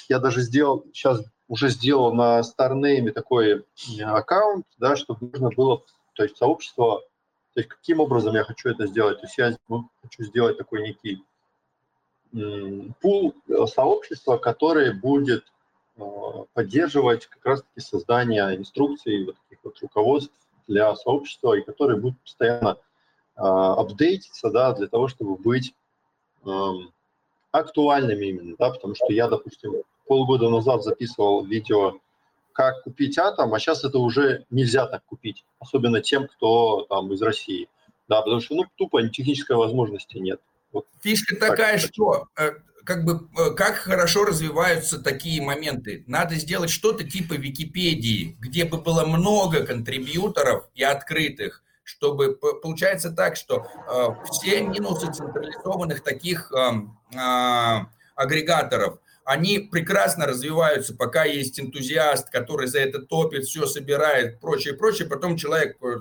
Я 0.09 0.19
даже 0.19 0.41
сделал, 0.41 0.85
сейчас 0.93 1.23
уже 1.47 1.69
сделал 1.69 2.13
на 2.13 2.41
StarName 2.41 3.11
такой 3.11 3.65
аккаунт, 4.03 4.65
да, 4.77 4.95
чтобы 4.95 5.27
можно 5.27 5.49
было, 5.49 5.83
то 6.13 6.23
есть 6.23 6.37
сообщество 6.37 7.01
то 7.53 7.59
есть 7.59 7.69
каким 7.69 7.99
образом 7.99 8.33
я 8.35 8.43
хочу 8.43 8.69
это 8.69 8.87
сделать? 8.87 9.19
То 9.19 9.25
есть 9.25 9.37
я 9.37 9.57
ну, 9.67 9.89
хочу 10.01 10.23
сделать 10.23 10.57
такой 10.57 10.83
некий 10.83 11.23
пул 13.01 13.35
э, 13.49 13.65
сообщества, 13.67 14.37
который 14.37 14.93
будет 14.93 15.43
э, 15.97 16.01
поддерживать 16.53 17.27
как 17.27 17.45
раз-таки 17.45 17.81
создание 17.81 18.55
инструкций, 18.55 19.25
вот 19.25 19.35
таких 19.49 19.59
вот 19.65 19.77
руководств 19.81 20.33
для 20.65 20.95
сообщества, 20.95 21.55
и 21.55 21.61
который 21.61 21.99
будет 21.99 22.17
постоянно 22.21 22.77
э, 22.77 22.90
апдейтиться, 23.41 24.49
да, 24.49 24.73
для 24.73 24.87
того, 24.87 25.07
чтобы 25.07 25.35
быть 25.37 25.73
актуальными 27.51 28.25
именно, 28.27 28.55
да, 28.57 28.71
потому 28.71 28.95
что 28.95 29.07
я, 29.09 29.27
допустим, 29.27 29.73
полгода 30.07 30.49
назад 30.49 30.83
записывал 30.83 31.45
видео 31.45 31.99
как 32.53 32.83
купить 32.83 33.17
атом, 33.17 33.53
а 33.53 33.59
сейчас 33.59 33.83
это 33.83 33.97
уже 33.99 34.45
нельзя 34.49 34.85
так 34.85 35.03
купить, 35.05 35.45
особенно 35.59 36.01
тем, 36.01 36.27
кто 36.27 36.85
там 36.89 37.11
из 37.13 37.21
России. 37.21 37.69
Да, 38.07 38.21
потому 38.21 38.41
что, 38.41 38.55
ну, 38.55 38.65
тупо 38.75 39.07
технической 39.07 39.55
возможности 39.55 40.17
нет. 40.17 40.41
Вот 40.73 40.85
Фишка 41.01 41.35
так. 41.37 41.51
такая, 41.51 41.77
что 41.77 42.27
э, 42.37 42.51
как 42.83 43.05
бы 43.05 43.29
э, 43.37 43.51
как 43.51 43.75
хорошо 43.75 44.25
развиваются 44.25 45.01
такие 45.01 45.41
моменты. 45.41 46.03
Надо 46.07 46.35
сделать 46.35 46.69
что-то 46.69 47.05
типа 47.05 47.33
Википедии, 47.35 48.35
где 48.39 48.65
бы 48.65 48.81
было 48.81 49.05
много 49.05 49.65
контрибьюторов 49.65 50.69
и 50.75 50.83
открытых, 50.83 51.63
чтобы 51.91 52.35
получается 52.35 53.11
так, 53.11 53.35
что 53.35 53.67
э, 53.87 54.07
все 54.31 54.61
минусы 54.61 55.11
централизованных 55.11 56.01
таких 56.01 56.51
э, 56.51 57.17
э, 57.17 57.85
агрегаторов– 58.15 58.99
они 59.23 59.59
прекрасно 59.59 60.25
развиваются, 60.25 60.95
пока 60.95 61.25
есть 61.25 61.59
энтузиаст, 61.59 62.29
который 62.29 62.67
за 62.67 62.79
это 62.79 62.99
топит, 62.99 63.45
все 63.45 63.65
собирает, 63.65 64.39
прочее, 64.39 64.73
прочее, 64.73 65.07
потом 65.07 65.37
человек 65.37 65.77
э, 65.81 65.95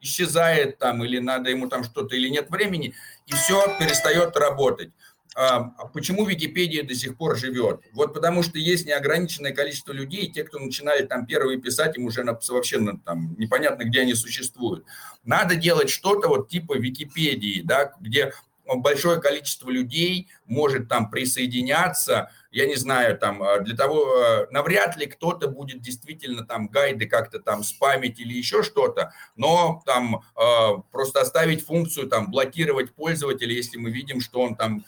исчезает 0.00 0.78
там, 0.78 1.04
или 1.04 1.18
надо 1.18 1.50
ему 1.50 1.68
там 1.68 1.84
что-то, 1.84 2.16
или 2.16 2.28
нет 2.28 2.50
времени, 2.50 2.94
и 3.26 3.32
все 3.34 3.64
перестает 3.78 4.36
работать. 4.36 4.90
А, 5.34 5.60
почему 5.94 6.26
Википедия 6.26 6.82
до 6.82 6.94
сих 6.94 7.16
пор 7.16 7.36
живет? 7.38 7.80
Вот 7.92 8.12
потому 8.12 8.42
что 8.42 8.58
есть 8.58 8.86
неограниченное 8.86 9.52
количество 9.52 9.92
людей, 9.92 10.30
те, 10.30 10.44
кто 10.44 10.58
начинали 10.58 11.06
там 11.06 11.26
первые 11.26 11.58
писать, 11.58 11.96
им 11.96 12.04
уже 12.04 12.22
вообще 12.24 12.78
там 13.04 13.34
непонятно, 13.38 13.84
где 13.84 14.00
они 14.00 14.14
существуют. 14.14 14.84
Надо 15.24 15.56
делать 15.56 15.90
что-то 15.90 16.28
вот 16.28 16.48
типа 16.48 16.76
Википедии, 16.76 17.62
да, 17.62 17.92
где 18.00 18.32
большое 18.66 19.20
количество 19.20 19.70
людей 19.70 20.28
может 20.46 20.88
там 20.88 21.10
присоединяться, 21.10 22.30
я 22.50 22.66
не 22.66 22.76
знаю, 22.76 23.18
там, 23.18 23.42
э, 23.42 23.60
для 23.62 23.76
того, 23.76 24.16
э, 24.16 24.46
навряд 24.50 24.96
ли 24.96 25.06
кто-то 25.06 25.48
будет 25.48 25.80
действительно 25.80 26.46
там 26.46 26.68
гайды 26.68 27.06
как-то 27.06 27.38
там 27.40 27.62
спамить 27.64 28.20
или 28.20 28.34
еще 28.34 28.62
что-то, 28.62 29.12
но 29.36 29.82
там 29.86 30.22
э, 30.36 30.68
просто 30.90 31.20
оставить 31.20 31.64
функцию 31.64 32.08
там 32.08 32.30
блокировать 32.30 32.94
пользователя, 32.94 33.52
если 33.52 33.78
мы 33.78 33.90
видим, 33.90 34.20
что 34.20 34.40
он 34.40 34.56
там 34.56 34.84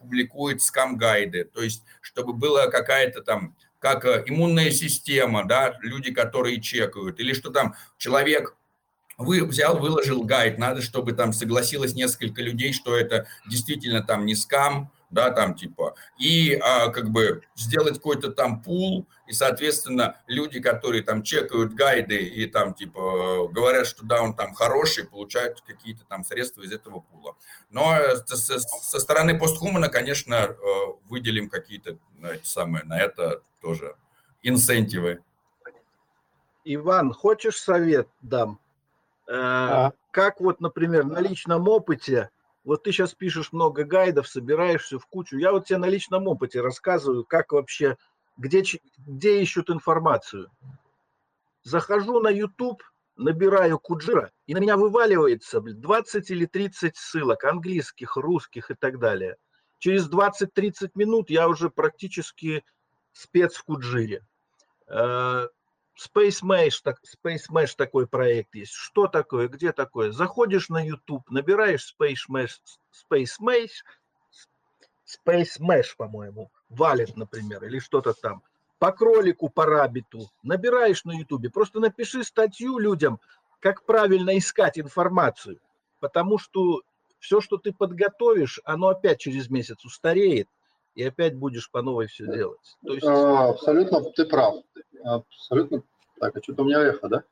публикует 0.00 0.62
скам-гайды, 0.62 1.44
то 1.44 1.62
есть 1.62 1.82
чтобы 2.00 2.32
была 2.32 2.68
какая-то 2.68 3.22
там 3.22 3.56
как 3.80 4.04
иммунная 4.28 4.70
система, 4.70 5.46
да, 5.48 5.76
люди, 5.80 6.12
которые 6.12 6.60
чекают, 6.60 7.18
или 7.18 7.32
что 7.32 7.50
там 7.50 7.74
человек 7.96 8.56
вы 9.18 9.44
взял, 9.44 9.78
выложил 9.78 10.22
гайд, 10.22 10.58
надо, 10.58 10.80
чтобы 10.80 11.12
там 11.12 11.32
согласилось 11.32 11.94
несколько 11.94 12.40
людей, 12.40 12.72
что 12.72 12.96
это 12.96 13.26
действительно 13.46 14.02
там 14.02 14.24
не 14.24 14.36
скам, 14.36 14.90
да, 15.10 15.30
там 15.30 15.54
типа, 15.54 15.94
и 16.18 16.54
а, 16.54 16.88
как 16.88 17.10
бы 17.10 17.42
сделать 17.56 17.94
какой-то 17.94 18.30
там 18.30 18.62
пул, 18.62 19.06
и, 19.26 19.32
соответственно, 19.32 20.16
люди, 20.26 20.60
которые 20.60 21.02
там 21.02 21.22
чекают 21.22 21.74
гайды 21.74 22.16
и 22.16 22.46
там 22.46 22.74
типа 22.74 23.48
говорят, 23.48 23.86
что 23.86 24.04
да, 24.04 24.22
он 24.22 24.34
там 24.34 24.54
хороший, 24.54 25.04
получают 25.04 25.62
какие-то 25.62 26.04
там 26.04 26.24
средства 26.24 26.62
из 26.62 26.72
этого 26.72 27.00
пула. 27.00 27.36
Но 27.70 27.96
со, 28.26 28.58
со 28.58 28.98
стороны 29.00 29.38
постхумана, 29.38 29.88
конечно, 29.88 30.34
э, 30.34 30.54
выделим 31.08 31.48
какие-то 31.48 31.98
самые, 32.44 32.84
на 32.84 32.98
это 32.98 33.42
тоже 33.60 33.96
инсентивы. 34.42 35.22
Иван, 36.64 37.12
хочешь 37.12 37.56
совет 37.56 38.08
дам? 38.20 38.60
Э, 39.28 39.32
а. 39.34 39.92
Как 40.10 40.40
вот, 40.40 40.60
например, 40.60 41.04
на 41.04 41.20
личном 41.20 41.68
опыте 41.68 42.30
вот 42.64 42.82
ты 42.82 42.92
сейчас 42.92 43.14
пишешь 43.14 43.52
много 43.52 43.84
гайдов, 43.84 44.28
собираешься 44.28 44.98
в 44.98 45.06
кучу. 45.06 45.38
Я 45.38 45.52
вот 45.52 45.66
тебе 45.66 45.78
на 45.78 45.86
личном 45.86 46.26
опыте 46.26 46.60
рассказываю, 46.60 47.24
как 47.24 47.52
вообще, 47.52 47.96
где, 48.36 48.62
где 48.98 49.40
ищут 49.40 49.70
информацию. 49.70 50.50
Захожу 51.62 52.20
на 52.20 52.28
YouTube, 52.28 52.82
набираю 53.16 53.78
Куджира, 53.78 54.32
и 54.46 54.54
на 54.54 54.58
меня 54.58 54.76
вываливается 54.76 55.60
20 55.60 56.30
или 56.30 56.44
30 56.44 56.94
ссылок, 56.96 57.44
английских, 57.44 58.16
русских 58.16 58.70
и 58.70 58.74
так 58.74 58.98
далее. 58.98 59.36
Через 59.78 60.10
20-30 60.10 60.90
минут 60.94 61.30
я 61.30 61.48
уже 61.48 61.70
практически 61.70 62.64
спец 63.12 63.54
в 63.54 63.64
Куджире. 63.64 64.26
Space 65.98 66.42
Mesh, 66.44 66.76
так, 66.82 66.98
Space 67.02 67.50
Mesh 67.50 67.74
такой 67.76 68.06
проект 68.06 68.54
есть. 68.54 68.72
Что 68.72 69.08
такое, 69.08 69.48
где 69.48 69.72
такое? 69.72 70.12
Заходишь 70.12 70.68
на 70.68 70.84
YouTube, 70.84 71.28
набираешь 71.28 71.92
Space 71.98 72.30
Mesh, 72.30 72.58
Space 72.92 73.34
Mesh, 73.42 73.82
Space 75.04 75.58
Mesh, 75.60 75.96
по-моему, 75.96 76.50
валит, 76.68 77.16
например, 77.16 77.64
или 77.64 77.80
что-то 77.80 78.12
там. 78.12 78.42
По 78.78 78.92
кролику, 78.92 79.48
по 79.48 79.66
рабиту. 79.66 80.30
Набираешь 80.44 81.04
на 81.04 81.18
YouTube. 81.18 81.52
Просто 81.52 81.80
напиши 81.80 82.22
статью 82.22 82.78
людям, 82.78 83.18
как 83.58 83.84
правильно 83.84 84.38
искать 84.38 84.78
информацию. 84.78 85.58
Потому 85.98 86.38
что 86.38 86.82
все, 87.18 87.40
что 87.40 87.56
ты 87.56 87.72
подготовишь, 87.72 88.60
оно 88.64 88.88
опять 88.88 89.18
через 89.18 89.50
месяц 89.50 89.84
устареет, 89.84 90.48
и 90.98 91.04
опять 91.04 91.36
будешь 91.36 91.70
по 91.70 91.80
новой 91.80 92.08
все 92.08 92.26
делать. 92.26 92.76
То 92.84 92.92
есть... 92.92 93.06
А, 93.06 93.50
абсолютно 93.50 94.02
ты 94.02 94.24
прав. 94.24 94.56
Абсолютно. 95.04 95.84
Так, 96.18 96.36
а 96.36 96.42
что-то 96.42 96.62
у 96.62 96.64
меня 96.64 96.80
эхо, 96.80 97.08
да? 97.08 97.22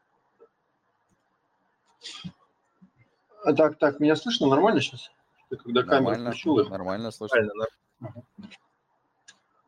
А, 3.43 3.53
так, 3.55 3.77
так, 3.79 3.99
меня 3.99 4.15
слышно 4.15 4.47
нормально 4.47 4.81
сейчас? 4.81 5.11
Ты 5.51 5.57
когда 5.57 5.83
камеру 5.83 6.15
включил 6.15 6.61
их? 6.61 6.71
Нормально 6.71 7.11
слышно. 7.11 7.41
Нормально, 7.41 7.67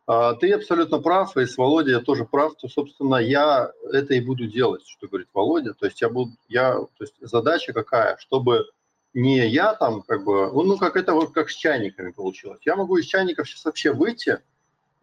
а, 0.07 0.35
ты 0.35 0.53
абсолютно 0.53 1.01
прав, 1.01 1.37
и 1.37 1.45
с 1.45 1.59
Володей 1.59 1.95
я 1.95 2.01
тоже 2.01 2.25
прав, 2.25 2.55
то, 2.55 2.69
собственно, 2.69 3.17
я 3.17 3.73
это 3.93 4.15
и 4.15 4.21
буду 4.21 4.47
делать, 4.47 4.87
что 4.87 5.09
говорит 5.09 5.29
Володя. 5.35 5.75
То 5.75 5.87
есть 5.87 6.01
я 6.01 6.09
буду, 6.09 6.31
я, 6.49 6.75
то 6.75 6.89
есть 7.01 7.17
задача 7.21 7.73
какая, 7.73 8.17
чтобы 8.19 8.65
не 9.15 9.47
я 9.49 9.75
там 9.75 10.03
как 10.03 10.25
бы, 10.25 10.51
ну, 10.53 10.77
как 10.77 10.97
это 10.97 11.13
вот 11.15 11.33
как 11.33 11.51
с 11.51 11.55
чайниками 11.55 12.11
получилось. 12.11 12.61
Я 12.65 12.77
могу 12.77 12.97
из 12.97 13.07
чайников 13.07 13.49
сейчас 13.49 13.65
вообще 13.65 13.93
выйти, 13.93 14.41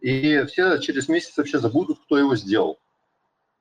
и 0.00 0.44
все 0.46 0.78
через 0.78 1.08
месяц 1.08 1.36
вообще 1.36 1.58
забудут, 1.58 2.00
кто 2.04 2.18
его 2.18 2.36
сделал, 2.36 2.78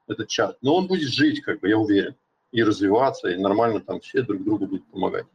этот 0.07 0.27
чат. 0.27 0.57
Но 0.61 0.75
он 0.75 0.87
будет 0.87 1.09
жить, 1.09 1.41
как 1.41 1.59
бы, 1.59 1.69
я 1.69 1.77
уверен, 1.77 2.15
и 2.51 2.63
развиваться, 2.63 3.29
и 3.29 3.37
нормально 3.37 3.81
там 3.81 3.99
все 3.99 4.21
друг 4.21 4.43
другу 4.43 4.67
будут 4.67 4.85
помогать. 4.87 5.25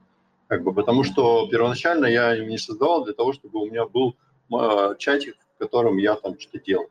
Как 0.46 0.62
бы, 0.62 0.72
потому 0.72 1.04
что 1.04 1.48
первоначально 1.48 2.06
я 2.06 2.36
не 2.38 2.58
создавал 2.58 3.04
для 3.04 3.14
того, 3.14 3.32
чтобы 3.32 3.60
у 3.60 3.66
меня 3.66 3.86
был 3.86 4.16
э, 4.52 4.94
чатик, 4.98 5.36
в 5.54 5.58
котором 5.58 5.96
я 5.98 6.16
там 6.16 6.38
что-то 6.38 6.64
делал. 6.64 6.88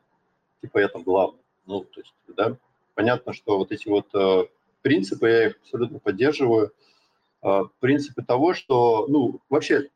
Типа 0.62 0.78
я 0.78 0.88
там 0.88 1.02
главный. 1.02 1.40
Ну, 1.66 1.84
то 1.84 2.00
есть, 2.00 2.14
да, 2.28 2.56
понятно, 2.94 3.32
что 3.32 3.58
вот 3.58 3.70
эти 3.72 3.88
вот 3.88 4.06
э, 4.14 4.46
принципы, 4.82 5.28
я 5.28 5.46
их 5.48 5.56
абсолютно 5.62 5.98
поддерживаю. 5.98 6.72
Э, 7.42 7.62
принципы 7.80 8.22
того, 8.22 8.52
что, 8.52 9.06
ну, 9.08 9.40
вообще, 9.48 9.88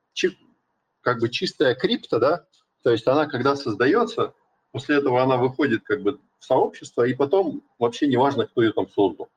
как 1.02 1.20
бы 1.20 1.28
чистая 1.28 1.74
крипта, 1.74 2.18
да, 2.18 2.46
то 2.82 2.90
есть 2.90 3.06
она, 3.06 3.26
когда 3.26 3.54
создается, 3.54 4.32
после 4.72 4.96
этого 4.96 5.22
она 5.22 5.36
выходит 5.36 5.84
как 5.84 6.02
бы 6.02 6.18
в 6.38 6.44
сообщество, 6.44 7.02
и 7.02 7.14
потом 7.14 7.62
вообще 7.78 8.06
не 8.06 8.16
важно, 8.16 8.46
кто 8.46 8.62
ее 8.62 8.72
там 8.72 8.88
создал. 8.88 9.28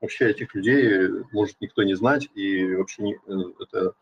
Вообще 0.00 0.30
этих 0.30 0.54
людей 0.54 1.08
может 1.32 1.56
никто 1.60 1.82
не 1.82 1.94
знать, 1.94 2.28
и 2.34 2.74
вообще 2.74 3.02
не, 3.02 3.14
э, 3.26 3.52
это... 3.60 3.92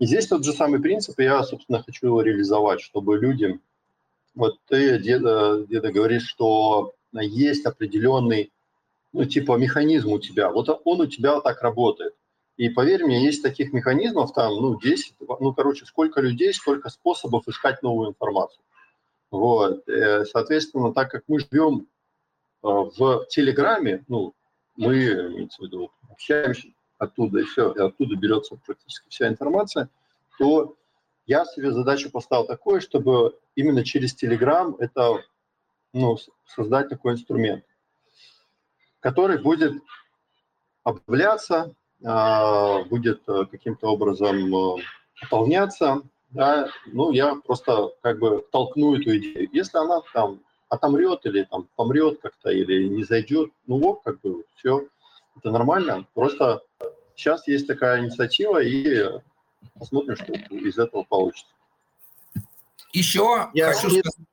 И 0.00 0.06
здесь 0.06 0.26
тот 0.26 0.44
же 0.44 0.52
самый 0.52 0.80
принцип, 0.80 1.20
я, 1.20 1.42
собственно, 1.44 1.82
хочу 1.82 2.06
его 2.06 2.22
реализовать, 2.22 2.80
чтобы 2.80 3.18
людям... 3.18 3.60
Вот 4.34 4.56
ты, 4.68 4.98
деда, 4.98 5.64
деда, 5.68 5.92
говоришь, 5.92 6.26
что 6.26 6.94
есть 7.12 7.66
определенный 7.66 8.52
ну, 9.12 9.24
типа, 9.24 9.56
механизм 9.56 10.12
у 10.12 10.20
тебя. 10.20 10.50
Вот 10.50 10.68
он 10.84 11.00
у 11.00 11.06
тебя 11.06 11.40
так 11.40 11.62
работает. 11.62 12.14
И 12.60 12.68
поверь 12.68 13.06
мне, 13.06 13.24
есть 13.24 13.42
таких 13.42 13.72
механизмов 13.72 14.34
там, 14.34 14.52
ну, 14.52 14.78
10, 14.78 15.14
ну, 15.40 15.54
короче, 15.54 15.86
сколько 15.86 16.20
людей, 16.20 16.52
сколько 16.52 16.90
способов 16.90 17.48
искать 17.48 17.82
новую 17.82 18.10
информацию. 18.10 18.62
Вот. 19.30 19.88
Э, 19.88 20.26
соответственно, 20.26 20.92
так 20.92 21.10
как 21.10 21.22
мы 21.26 21.40
живем 21.40 21.86
э, 22.62 22.68
в 22.68 23.24
Телеграме, 23.30 24.04
ну, 24.08 24.34
мы, 24.76 24.94
имеется 24.94 25.62
в 25.62 25.64
виду, 25.64 25.90
общаемся 26.10 26.68
оттуда, 26.98 27.40
и 27.40 27.44
все, 27.44 27.72
и 27.72 27.80
оттуда 27.80 28.14
берется 28.14 28.60
практически 28.66 29.08
вся 29.08 29.28
информация, 29.28 29.88
то 30.38 30.76
я 31.24 31.46
себе 31.46 31.72
задачу 31.72 32.10
поставил 32.10 32.44
такое, 32.44 32.80
чтобы 32.80 33.38
именно 33.54 33.86
через 33.86 34.14
Телеграм 34.14 34.76
это, 34.78 35.24
ну, 35.94 36.18
создать 36.44 36.90
такой 36.90 37.14
инструмент, 37.14 37.64
который 39.00 39.38
будет 39.38 39.82
обновляться, 40.84 41.74
будет 42.00 43.22
э, 43.28 43.44
каким-то 43.50 43.88
образом 43.88 44.50
выполняться, 45.20 46.02
да, 46.30 46.68
ну, 46.86 47.10
я 47.10 47.34
просто 47.44 47.90
как 48.02 48.18
бы 48.18 48.44
толкну 48.52 48.94
эту 48.96 49.16
идею. 49.18 49.48
Если 49.52 49.76
она 49.76 50.00
там 50.14 50.40
отомрет 50.68 51.26
или 51.26 51.42
там 51.42 51.68
помрет 51.76 52.20
как-то, 52.20 52.50
или 52.50 52.88
не 52.88 53.04
зайдет, 53.04 53.50
ну 53.66 53.78
вот, 53.78 54.02
как 54.04 54.20
бы 54.20 54.44
все, 54.56 54.86
это 55.36 55.50
нормально. 55.50 56.06
Просто 56.14 56.62
сейчас 57.16 57.46
есть 57.48 57.66
такая 57.66 58.00
инициатива, 58.00 58.62
и 58.62 59.20
посмотрим, 59.78 60.16
что 60.16 60.32
из 60.32 60.78
этого 60.78 61.02
получится. 61.02 61.52
Еще 62.92 63.50
я 63.52 63.72
хочу 63.72 63.90
сказать... 63.90 64.26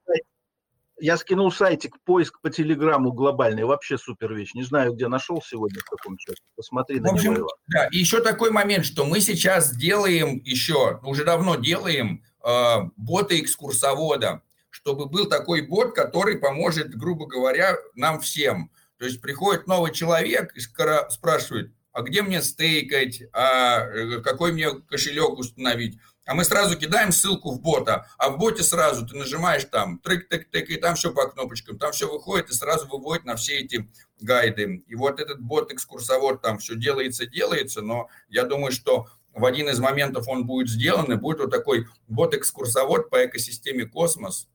Я 1.00 1.18
скинул 1.18 1.52
сайтик 1.52 2.00
поиск 2.04 2.42
по 2.42 2.50
телеграмму 2.50 3.12
глобальный, 3.12 3.66
вообще 3.66 3.98
супер 3.98 4.34
вещь. 4.34 4.54
Не 4.56 4.64
знаю, 4.64 4.94
где 4.94 5.08
нашел 5.08 5.42
сегодня, 5.42 5.80
в 5.80 5.86
каком 5.86 6.18
часе. 6.18 6.42
Посмотри 6.56 7.00
на 7.00 7.12
в 7.12 7.14
общем, 7.14 7.36
него. 7.36 7.50
Да, 7.68 7.88
и 7.92 7.98
еще 7.98 8.22
такой 8.22 8.52
момент, 8.52 8.86
что 8.86 9.06
мы 9.06 9.20
сейчас 9.20 9.76
делаем 9.76 10.42
еще, 10.44 11.00
уже 11.04 11.24
давно 11.24 11.56
делаем 11.56 12.24
э, 12.44 12.76
бота 12.96 13.40
экскурсовода, 13.40 14.42
чтобы 14.70 15.08
был 15.08 15.28
такой 15.28 15.62
бот, 15.62 15.94
который 15.94 16.40
поможет, 16.40 16.96
грубо 16.96 17.28
говоря, 17.28 17.76
нам 17.96 18.20
всем. 18.20 18.72
То 18.98 19.06
есть 19.06 19.22
приходит 19.22 19.68
новый 19.68 19.94
человек 19.94 20.56
и 20.56 20.60
спрашивает, 20.60 21.72
а 21.92 22.02
где 22.02 22.22
мне 22.22 22.42
стейкать, 22.42 23.22
а 23.34 23.82
э, 23.82 24.22
какой 24.22 24.52
мне 24.52 24.72
кошелек 24.88 25.38
установить. 25.38 26.00
А 26.28 26.34
мы 26.34 26.44
сразу 26.44 26.78
кидаем 26.78 27.14
ссылку 27.14 27.52
в 27.52 27.62
бота, 27.62 28.06
а 28.18 28.30
в 28.30 28.38
боте 28.38 28.62
сразу 28.62 29.08
ты 29.08 29.16
нажимаешь 29.16 29.64
там 29.64 29.98
трек-тек-тек, 30.00 30.70
и 30.70 30.76
там 30.76 30.96
все 30.96 31.14
по 31.14 31.26
кнопочкам, 31.30 31.80
там 31.80 31.94
все 31.94 32.12
выходит 32.12 32.50
и 32.50 32.54
сразу 32.54 32.86
выводит 32.86 33.24
на 33.24 33.38
все 33.38 33.60
эти 33.60 33.90
гайды. 34.20 34.84
И 34.88 34.96
вот 34.96 35.22
этот 35.22 35.40
бот-экскурсовод 35.40 36.42
там 36.42 36.58
все 36.58 36.76
делается, 36.76 37.26
делается, 37.26 37.82
но 37.82 38.10
я 38.28 38.44
думаю, 38.44 38.74
что 38.74 39.08
в 39.34 39.46
один 39.46 39.70
из 39.70 39.80
моментов 39.80 40.28
он 40.28 40.46
будет 40.46 40.68
сделан, 40.68 41.10
и 41.14 41.16
будет 41.16 41.40
вот 41.40 41.52
такой 41.52 41.88
бот-экскурсовод 42.10 43.10
по 43.10 43.26
экосистеме 43.26 43.86
Космос, 43.86 44.50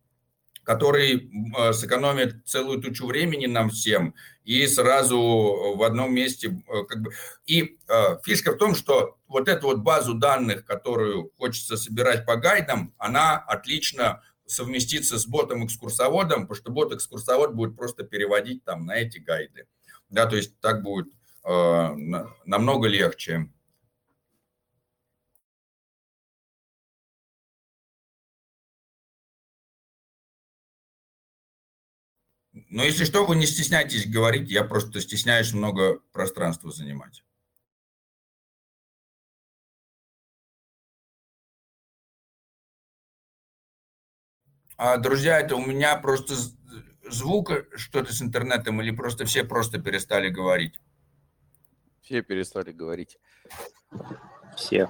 который 0.64 1.30
э, 1.56 1.72
сэкономит 1.72 2.46
целую 2.46 2.80
тучу 2.80 3.06
времени 3.06 3.46
нам 3.46 3.70
всем 3.70 4.14
и 4.44 4.66
сразу 4.66 5.74
в 5.76 5.82
одном 5.82 6.14
месте 6.14 6.62
э, 6.68 6.84
как 6.84 7.02
бы 7.02 7.12
и 7.46 7.78
э, 7.88 8.18
фишка 8.24 8.52
в 8.52 8.58
том, 8.58 8.74
что 8.74 9.18
вот 9.28 9.48
эту 9.48 9.66
вот 9.68 9.78
базу 9.78 10.14
данных, 10.14 10.64
которую 10.64 11.32
хочется 11.38 11.76
собирать 11.76 12.26
по 12.26 12.36
гайдам, 12.36 12.94
она 12.98 13.36
отлично 13.36 14.22
совместится 14.46 15.18
с 15.18 15.26
ботом-экскурсоводом, 15.26 16.42
потому 16.42 16.54
что 16.54 16.70
бот-экскурсовод 16.70 17.54
будет 17.54 17.76
просто 17.76 18.04
переводить 18.04 18.64
там 18.64 18.86
на 18.86 18.96
эти 18.96 19.18
гайды. 19.18 19.66
Да, 20.10 20.26
то 20.26 20.36
есть 20.36 20.58
так 20.60 20.82
будет 20.82 21.08
э, 21.44 21.88
намного 22.44 22.88
легче. 22.88 23.48
Но 32.72 32.82
если 32.82 33.04
что, 33.04 33.26
вы 33.26 33.36
не 33.36 33.44
стесняйтесь 33.44 34.06
говорить, 34.06 34.50
я 34.50 34.64
просто 34.64 35.02
стесняюсь 35.02 35.52
много 35.52 35.98
пространства 36.10 36.72
занимать. 36.72 37.22
А, 44.78 44.96
друзья, 44.96 45.38
это 45.38 45.54
у 45.56 45.66
меня 45.66 45.96
просто 45.98 46.34
звук 47.10 47.50
что-то 47.76 48.10
с 48.10 48.22
интернетом 48.22 48.80
или 48.80 48.90
просто 48.90 49.26
все 49.26 49.44
просто 49.44 49.78
перестали 49.78 50.30
говорить? 50.30 50.80
Все 52.00 52.22
перестали 52.22 52.72
говорить. 52.72 53.18
Все. 54.56 54.88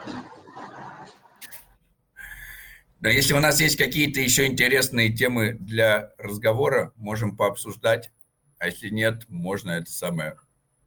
Да, 3.03 3.11
если 3.11 3.35
у 3.35 3.41
нас 3.41 3.61
есть 3.61 3.77
какие-то 3.77 4.21
еще 4.21 4.47
интересные 4.47 5.13
темы 5.13 5.55
для 5.55 6.13
разговора, 6.19 6.93
можем 6.95 7.37
пообсуждать. 7.37 8.13
А 8.61 8.67
если 8.67 8.91
нет, 8.91 9.29
можно 9.29 9.73
это 9.73 9.91
самое 9.91 10.37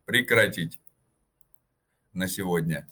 прекратить 0.06 0.80
на 2.14 2.30
сегодня. 2.30 2.88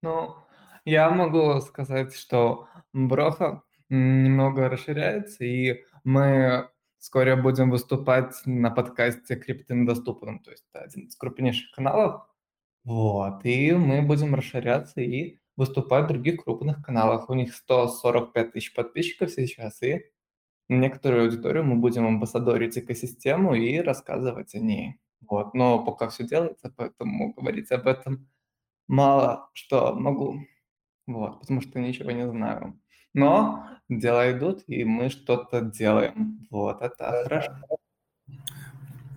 Ну, 0.00 0.34
я 0.86 1.10
могу 1.10 1.60
сказать, 1.60 2.14
что 2.14 2.66
Броха 2.94 3.62
немного 3.90 4.70
расширяется, 4.70 5.44
и 5.44 5.84
мы 6.02 6.70
Скоро 7.04 7.36
будем 7.36 7.70
выступать 7.70 8.34
на 8.46 8.70
подкасте 8.70 9.36
«Крипты 9.36 9.74
доступным», 9.84 10.38
то 10.38 10.50
есть 10.50 10.64
это 10.72 10.84
один 10.84 11.08
из 11.08 11.16
крупнейших 11.16 11.70
каналов. 11.72 12.26
Вот, 12.82 13.44
и 13.44 13.72
мы 13.72 14.00
будем 14.00 14.34
расширяться 14.34 15.02
и 15.02 15.38
выступать 15.54 16.06
в 16.06 16.08
других 16.08 16.42
крупных 16.42 16.82
каналах. 16.82 17.28
У 17.28 17.34
них 17.34 17.54
145 17.54 18.52
тысяч 18.52 18.72
подписчиков 18.72 19.30
сейчас, 19.30 19.82
и 19.82 20.06
некоторую 20.70 21.24
аудиторию 21.24 21.64
мы 21.64 21.76
будем 21.76 22.06
амбассадорить 22.06 22.78
экосистему 22.78 23.54
и 23.54 23.80
рассказывать 23.80 24.54
о 24.54 24.60
ней. 24.60 24.98
Вот, 25.20 25.52
но 25.52 25.84
пока 25.84 26.08
все 26.08 26.26
делается, 26.26 26.72
поэтому 26.74 27.34
говорить 27.34 27.70
об 27.70 27.86
этом 27.86 28.30
мало 28.88 29.50
что 29.52 29.94
могу. 29.94 30.38
Вот, 31.06 31.40
потому 31.40 31.60
что 31.60 31.80
ничего 31.80 32.12
не 32.12 32.26
знаю. 32.26 32.80
Но 33.14 33.66
дела 33.88 34.30
идут, 34.32 34.64
и 34.66 34.84
мы 34.84 35.08
что-то 35.08 35.60
делаем. 35.60 36.46
Вот, 36.50 36.82
это 36.82 37.22
хорошо. 37.24 37.52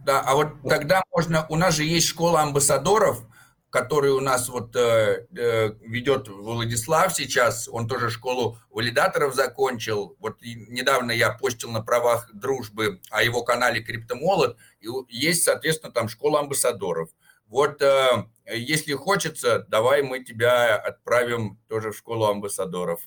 Да, 0.05 0.21
а 0.21 0.35
вот 0.35 0.53
тогда 0.63 1.03
можно, 1.11 1.45
у 1.49 1.57
нас 1.57 1.75
же 1.75 1.83
есть 1.83 2.07
школа 2.07 2.41
амбассадоров, 2.41 3.25
который 3.69 4.11
у 4.11 4.21
нас 4.21 4.47
вот 4.47 4.75
э, 4.75 5.27
э, 5.37 5.73
ведет 5.81 6.29
Владислав 6.29 7.13
сейчас, 7.13 7.67
он 7.67 7.87
тоже 7.87 8.09
школу 8.09 8.57
валидаторов 8.69 9.35
закончил. 9.35 10.15
Вот 10.19 10.37
недавно 10.41 11.11
я 11.11 11.31
постил 11.31 11.71
на 11.71 11.81
правах 11.81 12.29
дружбы 12.33 13.01
о 13.09 13.21
его 13.21 13.43
канале 13.43 13.81
Криптомолот, 13.81 14.57
и 14.79 14.87
есть, 15.09 15.43
соответственно, 15.43 15.91
там 15.91 16.07
школа 16.07 16.39
амбассадоров. 16.39 17.09
Вот 17.47 17.81
э, 17.81 18.25
если 18.53 18.93
хочется, 18.93 19.65
давай 19.67 20.03
мы 20.03 20.23
тебя 20.23 20.77
отправим 20.77 21.59
тоже 21.67 21.91
в 21.91 21.97
школу 21.97 22.25
амбассадоров. 22.27 23.01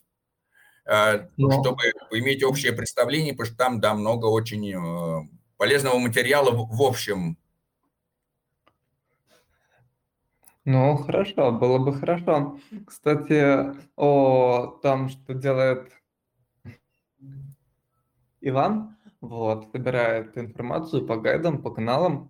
Э, 0.87 1.29
Но... 1.37 1.63
чтобы 1.63 1.83
иметь 2.13 2.43
общее 2.43 2.73
представление, 2.73 3.33
потому 3.33 3.47
что 3.47 3.57
там, 3.57 3.81
да, 3.81 3.95
много 3.95 4.27
очень 4.27 4.73
э, 4.73 5.29
полезного 5.57 5.99
материала 5.99 6.51
в 6.53 6.83
общем. 6.83 7.37
Ну, 10.65 10.97
хорошо, 10.97 11.53
было 11.53 11.79
бы 11.79 11.95
хорошо. 11.95 12.59
Кстати, 12.87 13.75
о 13.97 14.79
том, 14.83 15.09
что 15.09 15.35
делает 15.35 15.91
Иван, 18.41 18.97
вот, 19.21 19.71
собирает 19.73 20.37
информацию 20.37 21.07
по 21.07 21.17
гайдам, 21.17 21.63
по 21.63 21.71
каналам, 21.71 22.30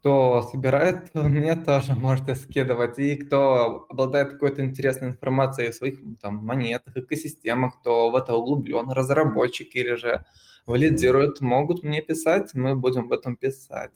кто 0.00 0.42
собирает, 0.42 1.14
мне 1.14 1.54
тоже 1.56 1.94
можете 1.94 2.34
скидывать. 2.34 2.98
И 2.98 3.16
кто 3.16 3.86
обладает 3.88 4.32
какой-то 4.32 4.64
интересной 4.64 5.08
информацией 5.08 5.68
о 5.68 5.72
своих 5.72 6.00
там, 6.20 6.36
монетах, 6.36 6.96
экосистемах, 6.96 7.80
кто 7.80 8.10
в 8.10 8.16
это 8.16 8.34
углублен, 8.34 8.90
разработчик 8.90 9.76
или 9.76 9.94
же 9.94 10.24
валидирует, 10.66 11.40
могут 11.40 11.82
мне 11.82 12.00
писать, 12.02 12.54
мы 12.54 12.76
будем 12.76 13.02
об 13.02 13.12
этом 13.12 13.36
писать. 13.36 13.92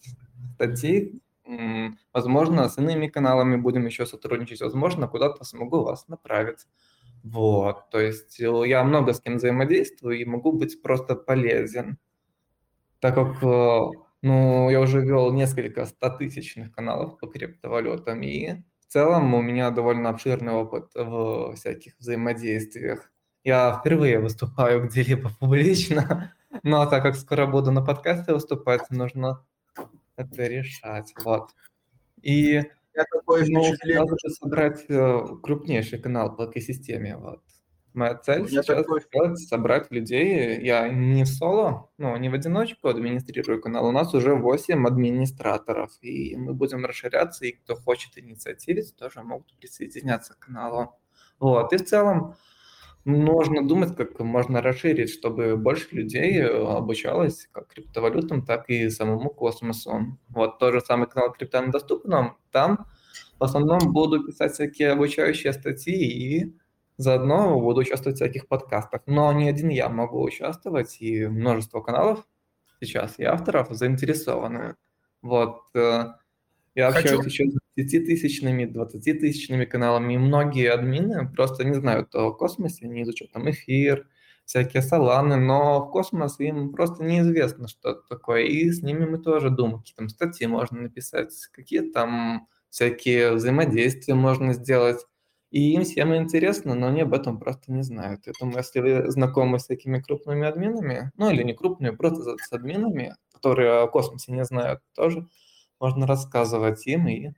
Статьи, 0.54 1.20
возможно, 2.12 2.68
с 2.68 2.78
иными 2.78 3.08
каналами 3.08 3.56
будем 3.56 3.86
еще 3.86 4.06
сотрудничать, 4.06 4.60
возможно, 4.60 5.08
куда-то 5.08 5.44
смогу 5.44 5.82
вас 5.82 6.08
направить. 6.08 6.66
Вот, 7.22 7.88
то 7.90 7.98
есть 7.98 8.38
э, 8.38 8.62
я 8.66 8.84
много 8.84 9.14
с 9.14 9.20
кем 9.20 9.36
взаимодействую 9.36 10.18
и 10.20 10.26
могу 10.26 10.52
быть 10.52 10.82
просто 10.82 11.16
полезен, 11.16 11.96
так 13.00 13.14
как 13.14 13.42
э, 13.42 13.90
ну, 14.24 14.70
я 14.70 14.80
уже 14.80 15.02
вел 15.02 15.30
несколько 15.34 15.84
стотысячных 15.84 16.72
каналов 16.72 17.18
по 17.18 17.26
криптовалютам, 17.26 18.22
и 18.22 18.62
в 18.80 18.86
целом 18.88 19.34
у 19.34 19.42
меня 19.42 19.70
довольно 19.70 20.08
обширный 20.08 20.54
опыт 20.54 20.90
в 20.94 21.54
всяких 21.54 21.92
взаимодействиях. 21.98 23.12
Я 23.44 23.78
впервые 23.78 24.20
выступаю 24.20 24.88
где-либо 24.88 25.30
публично, 25.38 26.32
но 26.62 26.86
так 26.86 27.02
как 27.02 27.16
скоро 27.16 27.46
буду 27.46 27.70
на 27.70 27.82
подкасте 27.84 28.32
выступать, 28.32 28.88
нужно 28.88 29.44
это 30.16 30.46
решать. 30.46 31.12
Вот. 31.22 31.50
И 32.22 32.62
Я 32.94 33.04
такое 33.12 33.44
ну, 33.46 33.62
впечатление. 33.62 34.06
собрать 34.30 34.86
э, 34.88 35.26
крупнейший 35.42 35.98
канал 35.98 36.34
в 36.34 36.50
экосистеме. 36.50 37.18
Вот. 37.18 37.42
Моя 37.94 38.16
цель 38.16 38.40
меня 38.40 38.48
сейчас 38.48 38.66
такое 38.66 39.00
сделать, 39.00 39.38
собрать 39.38 39.90
людей. 39.92 40.60
Я 40.60 40.88
не 40.88 41.22
в 41.22 41.28
соло, 41.28 41.90
ну, 41.96 42.16
не 42.16 42.28
в 42.28 42.34
одиночку 42.34 42.88
администрирую 42.88 43.62
канал. 43.62 43.86
У 43.86 43.92
нас 43.92 44.12
уже 44.14 44.34
8 44.34 44.84
администраторов, 44.84 45.92
и 46.02 46.34
мы 46.34 46.54
будем 46.54 46.84
расширяться, 46.84 47.46
и 47.46 47.52
кто 47.52 47.76
хочет 47.76 48.18
инициативить, 48.18 48.96
тоже 48.96 49.22
могут 49.22 49.56
присоединяться 49.58 50.34
к 50.34 50.40
каналу. 50.40 50.98
Вот, 51.38 51.72
и 51.72 51.76
в 51.76 51.84
целом 51.84 52.34
нужно 53.04 53.66
думать, 53.66 53.94
как 53.94 54.18
можно 54.18 54.60
расширить, 54.60 55.10
чтобы 55.10 55.56
больше 55.56 55.88
людей 55.92 56.40
э, 56.40 56.48
обучалось 56.48 57.48
как 57.52 57.68
криптовалютам, 57.68 58.44
так 58.44 58.68
и 58.70 58.90
самому 58.90 59.30
космосу. 59.30 60.18
Вот 60.28 60.58
тот 60.58 60.74
же 60.74 60.80
самый 60.80 61.06
канал 61.06 61.32
«Крипта 61.32 61.60
на 61.60 61.70
доступном», 61.70 62.38
там 62.50 62.86
в 63.38 63.44
основном 63.44 63.92
буду 63.92 64.24
писать 64.24 64.54
всякие 64.54 64.90
обучающие 64.90 65.52
статьи 65.52 65.94
и 65.94 66.54
заодно 66.96 67.58
буду 67.60 67.80
участвовать 67.80 68.16
в 68.16 68.20
всяких 68.22 68.46
подкастах. 68.48 69.02
Но 69.06 69.32
не 69.32 69.48
один 69.48 69.68
я 69.68 69.88
могу 69.88 70.22
участвовать, 70.22 70.96
и 71.00 71.26
множество 71.26 71.80
каналов 71.80 72.26
сейчас 72.80 73.18
и 73.18 73.24
авторов 73.24 73.68
заинтересованы. 73.70 74.76
Вот. 75.22 75.60
э, 75.74 76.06
Я 76.76 76.90
Хочу- 76.90 77.18
общаюсь 77.18 77.32
еще 77.32 77.44
с 77.50 77.56
10-тысячными, 77.76 78.64
20-тысячными 78.64 79.64
каналами, 79.64 80.14
и 80.14 80.18
многие 80.18 80.70
админы 80.72 81.28
просто 81.34 81.64
не 81.64 81.74
знают 81.74 82.14
о 82.16 82.32
космосе, 82.32 82.88
не 82.88 83.02
изучают 83.04 83.32
там 83.32 83.48
эфир, 83.48 84.08
всякие 84.44 84.82
саланы, 84.82 85.36
но 85.36 85.86
в 85.86 85.90
космос 85.92 86.40
им 86.40 86.72
просто 86.72 87.04
неизвестно, 87.04 87.68
что 87.68 87.90
это 87.92 88.02
такое, 88.08 88.42
и 88.42 88.70
с 88.70 88.82
ними 88.82 89.06
мы 89.06 89.18
тоже 89.18 89.50
думаем, 89.50 89.78
какие 89.78 89.94
там 89.94 90.08
статьи 90.08 90.46
можно 90.48 90.80
написать, 90.82 91.32
какие 91.52 91.80
там 91.92 92.48
всякие 92.70 93.32
взаимодействия 93.34 94.14
можно 94.14 94.52
сделать, 94.52 94.98
и 95.54 95.72
им 95.74 95.84
всем 95.84 96.12
интересно, 96.16 96.74
но 96.74 96.88
они 96.88 97.02
об 97.02 97.14
этом 97.14 97.38
просто 97.38 97.70
не 97.70 97.82
знают. 97.84 98.26
Я 98.26 98.32
думаю, 98.40 98.58
если 98.58 98.80
вы 98.80 99.10
знакомы 99.12 99.60
с 99.60 99.66
такими 99.66 100.00
крупными 100.00 100.48
админами, 100.48 101.12
ну 101.16 101.30
или 101.30 101.44
не 101.44 101.54
крупными, 101.54 101.94
просто 101.94 102.36
с 102.38 102.52
админами, 102.52 103.14
которые 103.32 103.82
о 103.84 103.86
космосе 103.86 104.32
не 104.32 104.44
знают, 104.44 104.80
тоже 104.94 105.28
можно 105.78 106.08
рассказывать 106.08 106.84
им 106.88 107.06
и 107.06 107.30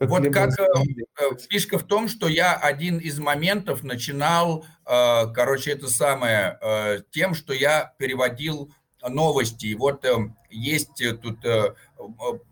Вот 0.00 0.24
как 0.32 0.58
э, 0.58 0.64
взаимодействовать. 0.72 1.08
э, 1.20 1.48
фишка 1.50 1.78
в 1.78 1.84
том, 1.84 2.08
что 2.08 2.26
я 2.26 2.56
один 2.56 2.98
из 2.98 3.18
моментов 3.20 3.84
начинал, 3.84 4.64
э, 4.86 5.32
короче, 5.32 5.72
это 5.72 5.88
самое, 5.88 6.58
э, 6.60 7.02
тем, 7.10 7.34
что 7.34 7.52
я 7.52 7.94
переводил 7.98 8.72
новости. 9.08 9.66
И 9.66 9.74
вот 9.74 10.04
э, 10.04 10.16
есть 10.50 11.00
э, 11.00 11.14
тут 11.14 11.44
э, 11.44 11.74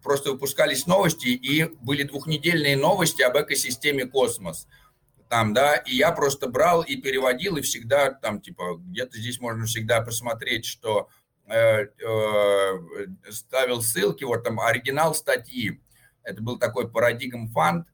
просто 0.03 0.33
выпускались 0.33 0.87
новости, 0.87 1.29
и 1.29 1.65
были 1.83 2.03
двухнедельные 2.05 2.77
новости 2.77 3.23
об 3.23 3.37
экосистеме 3.37 4.07
космос. 4.07 4.67
Там, 5.29 5.53
да, 5.53 5.77
и 5.77 5.95
я 5.95 6.13
просто 6.13 6.49
брал 6.49 6.83
и 6.83 6.97
переводил, 6.97 7.57
и 7.57 7.63
всегда 7.63 8.11
там, 8.11 8.41
типа, 8.41 8.77
где-то 8.79 9.19
здесь 9.19 9.41
можно 9.41 9.67
всегда 9.67 10.01
посмотреть, 10.01 10.65
что 10.65 11.09
э, 11.47 11.85
э, 11.85 12.79
ставил 13.31 13.83
ссылки, 13.83 14.25
вот 14.25 14.45
там 14.45 14.59
оригинал 14.59 15.15
статьи. 15.15 15.83
Это 16.23 16.43
был 16.43 16.59
такой 16.59 16.91
парадигм 16.91 17.49
фанд. 17.49 17.87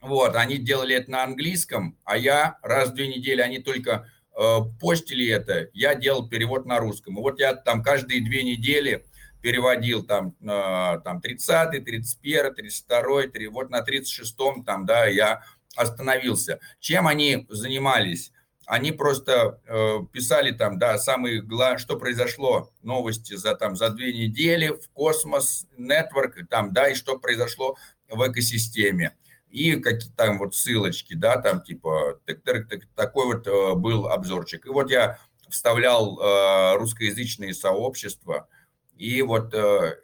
Вот, 0.00 0.34
они 0.36 0.58
делали 0.58 0.94
это 0.94 1.10
на 1.10 1.24
английском, 1.24 1.98
а 2.04 2.16
я 2.16 2.58
раз 2.62 2.90
в 2.90 2.94
две 2.94 3.08
недели, 3.08 3.40
они 3.40 3.60
только 3.60 4.10
э, 4.36 4.58
постили 4.80 5.28
это, 5.28 5.68
я 5.72 5.94
делал 5.94 6.28
перевод 6.28 6.66
на 6.66 6.78
русском. 6.78 7.18
И 7.18 7.22
вот 7.22 7.40
я 7.40 7.54
там 7.54 7.82
каждые 7.82 8.24
две 8.24 8.42
недели 8.42 9.06
переводил 9.42 10.04
там, 10.04 10.34
э, 10.40 11.00
там 11.04 11.20
30 11.20 11.84
31 11.84 12.54
32 12.54 13.22
три- 13.28 13.48
вот 13.48 13.70
на 13.70 13.82
36-м 13.82 14.64
там, 14.64 14.86
да, 14.86 15.06
я 15.06 15.42
остановился. 15.76 16.58
Чем 16.80 17.06
они 17.06 17.46
занимались? 17.48 18.32
Они 18.66 18.90
просто 18.90 19.60
э, 19.66 19.98
писали 20.12 20.50
там, 20.50 20.78
да, 20.78 20.98
самые 20.98 21.40
гла- 21.40 21.78
что 21.78 21.96
произошло, 21.96 22.72
новости 22.82 23.34
за 23.36 23.54
там 23.54 23.76
за 23.76 23.90
две 23.90 24.12
недели 24.12 24.68
в 24.68 24.88
космос, 24.92 25.66
нетворк, 25.76 26.36
там, 26.50 26.72
да, 26.72 26.88
и 26.88 26.94
что 26.94 27.18
произошло 27.18 27.76
в 28.08 28.26
экосистеме. 28.28 29.14
И 29.50 29.76
какие 29.76 30.10
там 30.12 30.38
вот 30.38 30.54
ссылочки, 30.54 31.14
да, 31.14 31.40
там 31.40 31.62
типа 31.62 32.20
так- 32.26 32.42
так- 32.42 32.68
так- 32.68 32.86
такой 32.94 33.26
вот 33.26 33.46
э, 33.46 33.74
был 33.74 34.08
обзорчик. 34.08 34.66
И 34.66 34.70
вот 34.70 34.90
я 34.90 35.18
вставлял 35.48 36.18
э, 36.18 36.76
русскоязычные 36.78 37.54
сообщества, 37.54 38.48
и 38.96 39.22
вот 39.22 39.54
э, 39.54 39.96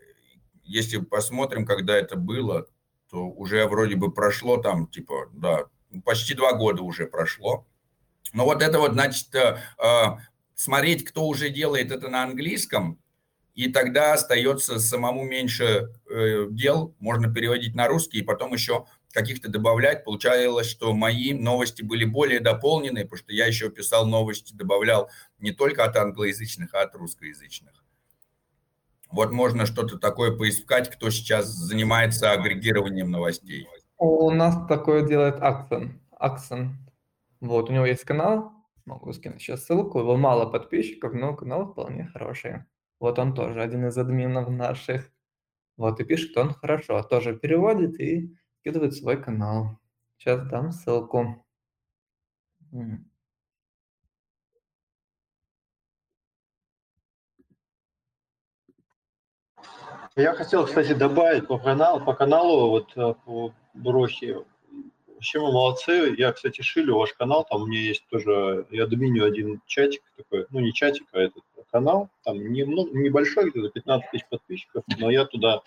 если 0.63 0.99
посмотрим, 0.99 1.67
когда 1.67 1.97
это 1.97 2.17
было, 2.17 2.67
то 3.11 3.27
уже 3.27 3.67
вроде 3.67 3.97
бы 3.97 4.13
прошло 4.13 4.57
там, 4.59 4.87
типа, 4.87 5.29
да, 5.33 5.67
почти 6.05 6.35
два 6.35 6.53
года 6.55 6.83
уже 6.83 7.07
прошло. 7.07 7.67
Но 8.33 8.45
вот 8.45 8.63
это 8.63 8.79
вот, 8.79 8.93
значит, 8.93 9.35
э, 9.35 9.59
э, 9.79 10.05
смотреть, 10.55 11.05
кто 11.05 11.27
уже 11.27 11.51
делает 11.51 11.91
это 11.91 12.09
на 12.09 12.23
английском, 12.23 12.99
и 13.55 13.71
тогда 13.71 14.15
остается 14.15 14.79
самому 14.79 15.25
меньше 15.25 15.91
э, 16.09 16.47
дел, 16.51 16.95
можно 17.01 17.33
переводить 17.33 17.75
на 17.75 17.87
русский, 17.89 18.21
и 18.21 18.23
потом 18.23 18.55
еще 18.55 18.87
каких-то 19.13 19.49
добавлять. 19.49 20.05
Получалось, 20.05 20.67
что 20.67 20.93
мои 20.93 21.33
новости 21.33 21.83
были 21.83 22.05
более 22.05 22.41
дополненные, 22.41 23.05
потому 23.05 23.19
что 23.19 23.33
я 23.33 23.47
еще 23.47 23.71
писал 23.71 24.07
новости, 24.07 24.55
добавлял 24.55 25.11
не 25.39 25.53
только 25.53 25.85
от 25.85 25.97
англоязычных, 25.97 26.75
а 26.75 26.83
от 26.83 26.95
русскоязычных. 26.95 27.85
Вот 29.11 29.31
можно 29.31 29.67
что-то 29.67 29.99
такое 29.99 30.35
поискать, 30.35 30.91
кто 30.91 31.11
сейчас 31.11 31.47
занимается 31.47 32.33
агрегированием 32.33 33.11
новостей. 33.11 33.69
У 33.99 34.31
нас 34.31 34.67
такое 34.67 35.07
делает 35.07 35.37
Аксон. 35.41 36.01
Аксон. 36.13 36.79
Вот, 37.41 37.69
у 37.69 37.73
него 37.73 37.85
есть 37.85 38.05
канал, 38.05 38.53
могу 38.87 39.13
скинуть 39.13 39.43
сейчас 39.43 39.65
ссылку, 39.65 39.99
его 39.99 40.17
мало 40.17 40.47
подписчиков, 40.47 41.13
но 41.13 41.35
канал 41.35 41.73
вполне 41.73 42.07
хороший. 42.07 42.65
Вот 43.01 43.19
он 43.19 43.35
тоже 43.35 43.61
один 43.61 43.87
из 43.87 43.99
админов 43.99 44.49
наших. 44.49 45.11
Вот, 45.77 46.01
и 46.01 46.05
пишет 46.05 46.37
он 46.37 46.55
хорошо, 46.55 47.03
тоже 47.03 47.37
переводит 47.37 48.01
и 48.01 48.35
скидывает 48.63 48.95
свой 48.95 49.21
канал. 49.21 49.77
Сейчас 50.17 50.47
дам 50.47 50.71
ссылку. 50.71 51.45
Я 60.15 60.35
хотел, 60.35 60.67
кстати, 60.67 60.93
добавить 60.95 61.49
по 61.49 61.59
каналу, 61.59 62.05
по 62.05 62.15
каналу 62.15 62.71
вот 62.71 62.97
э, 62.97 63.15
по 63.25 63.53
Брохе. 63.75 64.45
Вообще 65.09 65.41
вы 65.41 65.53
молодцы. 65.53 66.15
Я, 66.17 66.33
кстати, 66.33 66.61
шилю 66.61 66.99
ваш 66.99 67.15
канал. 67.15 67.45
Там 67.49 67.63
у 67.63 67.67
меня 67.67 67.81
есть 67.81 68.07
тоже, 68.11 68.67
я 68.71 68.85
админю 68.85 69.25
один 69.25 69.61
чатик 69.67 70.03
такой, 70.17 70.47
ну 70.51 70.61
не 70.61 70.73
чатик, 70.73 71.09
а 71.13 71.19
этот 71.19 71.43
канал. 71.73 72.11
Там 72.23 72.53
немного, 72.53 72.97
небольшой, 72.97 73.51
где-то 73.51 73.71
15 73.71 74.11
тысяч 74.11 74.27
подписчиков, 74.29 74.85
но 74.99 75.11
я 75.11 75.25
туда 75.25 75.63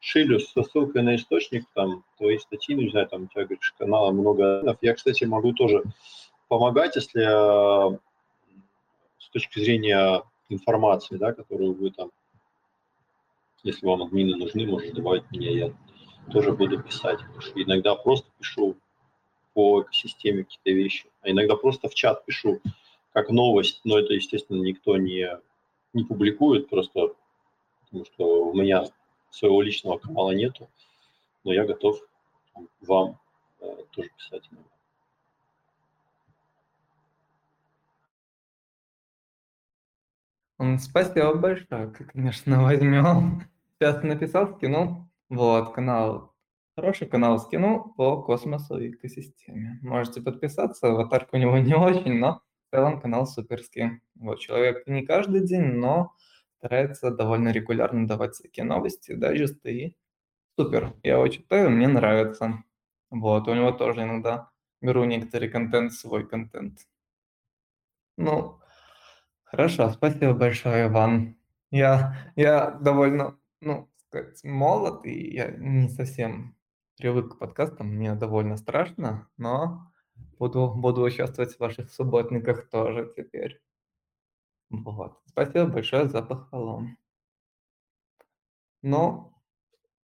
шилю 0.00 0.40
со 0.40 0.62
ссылкой 0.62 1.02
на 1.02 1.16
источник, 1.16 1.64
там 1.74 2.04
твои 2.16 2.38
статьи, 2.38 2.74
не 2.74 2.90
знаю, 2.90 3.08
там 3.08 3.24
у 3.24 3.26
тебя, 3.26 3.44
говоришь, 3.44 3.74
канала 3.78 4.10
много. 4.12 4.76
Я, 4.80 4.94
кстати, 4.94 5.24
могу 5.24 5.52
тоже 5.52 5.82
помогать, 6.48 6.96
если 6.96 7.22
э, 7.22 7.98
с 9.18 9.28
точки 9.30 9.60
зрения 9.60 10.22
информации, 10.48 11.16
да, 11.16 11.32
которую 11.32 11.74
вы 11.74 11.90
там 11.90 12.10
если 13.62 13.86
вам 13.86 14.02
админы 14.02 14.36
нужны, 14.36 14.66
можете 14.66 14.92
добавить 14.92 15.30
меня, 15.30 15.50
я 15.50 15.72
тоже 16.32 16.52
буду 16.52 16.82
писать. 16.82 17.18
Потому 17.18 17.40
что 17.40 17.62
иногда 17.62 17.94
просто 17.94 18.28
пишу 18.38 18.76
по 19.54 19.82
экосистеме 19.82 20.44
какие-то 20.44 20.70
вещи, 20.70 21.06
а 21.22 21.30
иногда 21.30 21.56
просто 21.56 21.88
в 21.88 21.94
чат 21.94 22.24
пишу 22.24 22.60
как 23.12 23.30
новость, 23.30 23.80
но 23.84 23.98
это, 23.98 24.12
естественно, 24.14 24.62
никто 24.62 24.96
не, 24.96 25.28
не 25.92 26.04
публикует, 26.04 26.68
просто 26.68 27.14
потому 27.84 28.04
что 28.04 28.44
у 28.50 28.54
меня 28.54 28.84
своего 29.30 29.62
личного 29.62 29.98
канала 29.98 30.32
нету, 30.32 30.68
но 31.44 31.52
я 31.52 31.64
готов 31.64 32.00
вам 32.80 33.18
э, 33.60 33.66
тоже 33.92 34.10
писать 34.16 34.48
Спасибо 40.80 41.34
большое, 41.34 41.92
конечно, 42.12 42.62
возьмем. 42.62 43.48
Сейчас 43.78 44.02
написал, 44.02 44.56
скинул. 44.56 45.08
Вот, 45.28 45.72
канал. 45.72 46.34
Хороший 46.74 47.06
канал 47.06 47.38
скинул 47.38 47.92
по 47.94 48.22
космосу 48.22 48.80
и 48.80 48.90
экосистеме. 48.90 49.78
Можете 49.82 50.20
подписаться, 50.20 50.88
аватарка 50.88 51.36
у 51.36 51.38
него 51.38 51.58
не 51.58 51.74
очень, 51.74 52.18
но 52.18 52.42
в 52.66 52.74
целом 52.74 53.00
канал 53.00 53.26
суперский. 53.26 54.00
Вот, 54.16 54.40
человек 54.40 54.84
не 54.88 55.06
каждый 55.06 55.46
день, 55.46 55.62
но 55.62 56.12
старается 56.58 57.10
довольно 57.10 57.50
регулярно 57.50 58.06
давать 58.06 58.34
всякие 58.34 58.64
новости, 58.64 59.12
дайджесты 59.12 59.72
и 59.72 59.96
супер, 60.56 60.94
я 61.02 61.14
его 61.14 61.28
читаю, 61.28 61.70
мне 61.70 61.88
нравится. 61.88 62.64
Вот, 63.10 63.48
у 63.48 63.54
него 63.54 63.72
тоже 63.72 64.02
иногда 64.02 64.50
беру 64.80 65.04
некоторый 65.04 65.48
контент, 65.48 65.92
свой 65.92 66.28
контент. 66.28 66.80
Ну, 68.16 68.58
хорошо, 69.44 69.90
спасибо 69.90 70.34
большое, 70.34 70.88
Иван. 70.88 71.36
Я, 71.70 72.32
я 72.34 72.70
довольно, 72.72 73.38
ну, 73.60 73.88
сказать, 74.08 74.42
молод, 74.42 75.06
и 75.06 75.34
я 75.34 75.50
не 75.50 75.88
совсем 75.88 76.56
привык 76.96 77.34
к 77.34 77.38
подкастам, 77.38 77.88
мне 77.88 78.14
довольно 78.14 78.56
страшно, 78.56 79.28
но 79.36 79.92
буду, 80.38 80.74
буду 80.74 81.02
участвовать 81.02 81.54
в 81.54 81.60
ваших 81.60 81.90
субботниках 81.92 82.68
тоже 82.68 83.12
теперь. 83.16 83.60
Вот. 84.70 85.18
Спасибо 85.26 85.66
большое 85.66 86.08
за 86.08 86.22
похвалу. 86.22 86.88
Но 88.82 89.32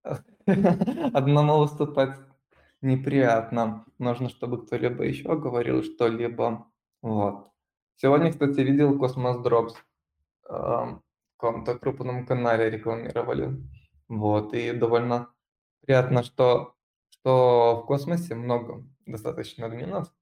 одному 0.47 1.59
выступать 1.59 2.18
неприятно. 2.81 3.84
Нужно, 3.99 4.28
чтобы 4.28 4.65
кто-либо 4.65 5.05
еще 5.05 5.36
говорил 5.36 5.83
что-либо. 5.83 6.67
Вот. 7.02 7.51
Сегодня, 7.97 8.33
кстати, 8.33 8.60
видел 8.60 8.99
Cosmos 8.99 9.39
Drops. 9.39 9.74
В 10.49 11.01
каком-то 11.36 11.78
крупном 11.78 12.26
канале 12.26 12.70
рекламировали. 12.70 13.62
Вот. 14.09 14.55
И 14.55 14.73
довольно 14.73 15.28
приятно, 15.81 16.23
что, 16.23 16.75
что 17.10 17.83
в 17.83 17.86
космосе 17.86 18.34
много 18.34 18.86
достаточно 19.07 19.67
админов, 19.67 20.12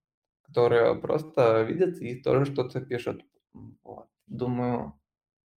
которые 0.43 0.95
просто 0.95 1.63
видят 1.63 1.99
и 1.99 2.21
тоже 2.21 2.47
что-то 2.47 2.81
пишут. 2.81 3.25
Вот. 3.83 4.12
Думаю, 4.33 4.99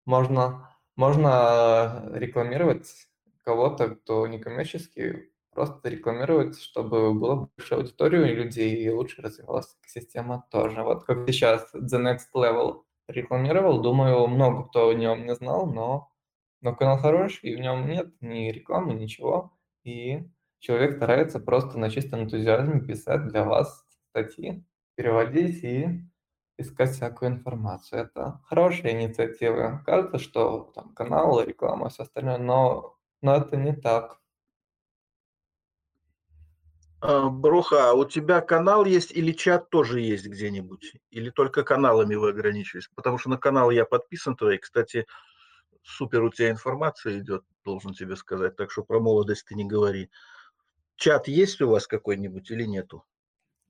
можно, 0.06 0.70
можно 0.98 2.12
рекламировать 2.14 3.08
кого-то, 3.44 3.95
кто 3.95 4.28
некоммерческий, 4.28 5.32
просто 5.54 5.88
рекламировать, 5.88 6.60
чтобы 6.60 7.14
было 7.14 7.50
больше 7.56 7.76
аудитории 7.76 8.34
людей 8.34 8.84
и 8.84 8.90
лучше 8.90 9.22
развивалась 9.22 9.78
экосистема 9.80 10.45
тоже. 10.52 10.84
Вот 10.84 11.06
как 11.06 11.26
сейчас 11.30 11.74
The 11.74 12.02
Next 12.02 12.34
Level 12.36 12.82
рекламировал, 13.08 13.82
думаю, 13.82 14.28
много 14.28 14.68
кто 14.68 14.90
о 14.90 14.94
нем 14.94 15.26
не 15.26 15.36
знал, 15.36 15.68
но, 15.68 16.12
но 16.60 16.76
канал 16.76 16.98
хороший, 16.98 17.52
и 17.52 17.56
в 17.56 17.62
нем 17.62 17.88
нет 17.88 18.14
ни 18.20 18.52
рекламы, 18.52 18.94
ничего. 18.94 19.54
И 19.86 20.28
человек 20.60 20.98
старается 20.98 21.40
просто 21.40 21.80
на 21.80 21.90
чистом 21.90 22.24
энтузиазме 22.24 22.82
писать 22.82 23.26
для 23.28 23.45
вас 23.45 23.86
статьи, 24.10 24.66
переводить 24.95 25.64
и 25.64 26.02
искать 26.58 26.92
всякую 26.92 27.32
информацию. 27.32 28.03
Это 28.03 28.42
хорошая 28.45 28.93
инициатива. 28.93 29.84
Кажется, 29.85 30.19
что 30.19 30.72
там 30.75 30.93
канал, 30.93 31.43
реклама, 31.43 31.90
все 31.90 32.03
остальное, 32.03 32.38
но, 32.38 32.98
но 33.22 33.35
это 33.35 33.58
не 33.58 33.75
так. 33.75 34.19
А, 37.01 37.30
Броха, 37.30 37.92
а 37.92 37.93
у 37.93 38.06
тебя 38.06 38.42
канал 38.42 38.85
есть 38.85 39.11
или 39.11 39.32
чат 39.32 39.69
тоже 39.69 40.01
есть 40.01 40.25
где-нибудь? 40.25 40.93
Или 41.11 41.30
только 41.30 41.64
каналами 41.64 42.16
вы 42.16 42.30
ограничиваетесь? 42.30 42.90
Потому 42.95 43.17
что 43.17 43.30
на 43.30 43.38
канал 43.38 43.69
я 43.69 43.85
подписан 43.85 44.35
твой. 44.35 44.58
Кстати, 44.58 45.06
супер 45.84 46.24
у 46.24 46.32
тебя 46.32 46.50
информация 46.50 47.19
идет, 47.19 47.43
должен 47.64 47.93
тебе 47.93 48.16
сказать. 48.16 48.56
Так 48.56 48.72
что 48.72 48.84
про 48.84 49.00
молодость 49.00 49.45
ты 49.45 49.56
не 49.56 49.66
говори. 49.66 50.09
Чат 50.95 51.27
есть 51.27 51.61
у 51.61 51.69
вас 51.69 51.88
какой-нибудь 51.88 52.50
или 52.50 52.64
нету? 52.64 53.03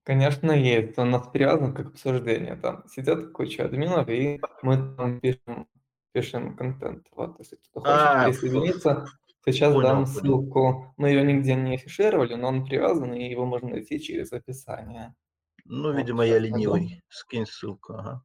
Конечно, 0.06 0.52
есть. 0.52 0.98
Он 1.00 1.08
у 1.08 1.12
нас 1.12 1.28
привязан 1.28 1.74
как 1.74 1.88
обсуждение. 1.88 2.56
Там 2.56 2.84
сидят 2.88 3.32
куча 3.32 3.66
админов, 3.66 4.08
и 4.08 4.40
мы 4.62 4.96
там 4.96 5.20
пишем, 5.20 5.68
пишем 6.14 6.56
контент. 6.56 7.08
Вот, 7.12 7.40
если 7.40 7.56
кто 7.56 7.80
хочет 7.80 7.96
А, 7.96 8.26
присоединиться, 8.26 9.06
сейчас 9.46 9.74
понял, 9.74 9.88
дам 9.88 10.06
ссылку. 10.06 10.94
Мы 10.98 11.10
ее 11.10 11.24
нигде 11.24 11.56
не 11.56 11.74
афишировали, 11.74 12.36
но 12.36 12.50
он 12.50 12.66
привязан, 12.66 13.14
и 13.14 13.28
его 13.30 13.46
можно 13.46 13.70
найти 13.70 14.00
через 14.00 14.32
описание. 14.32 15.16
Ну, 15.66 15.92
видимо, 15.92 16.24
я 16.24 16.38
ленивый. 16.38 17.02
Скинь 17.10 17.48
ссылку, 17.48 17.94
ага. 17.94 18.22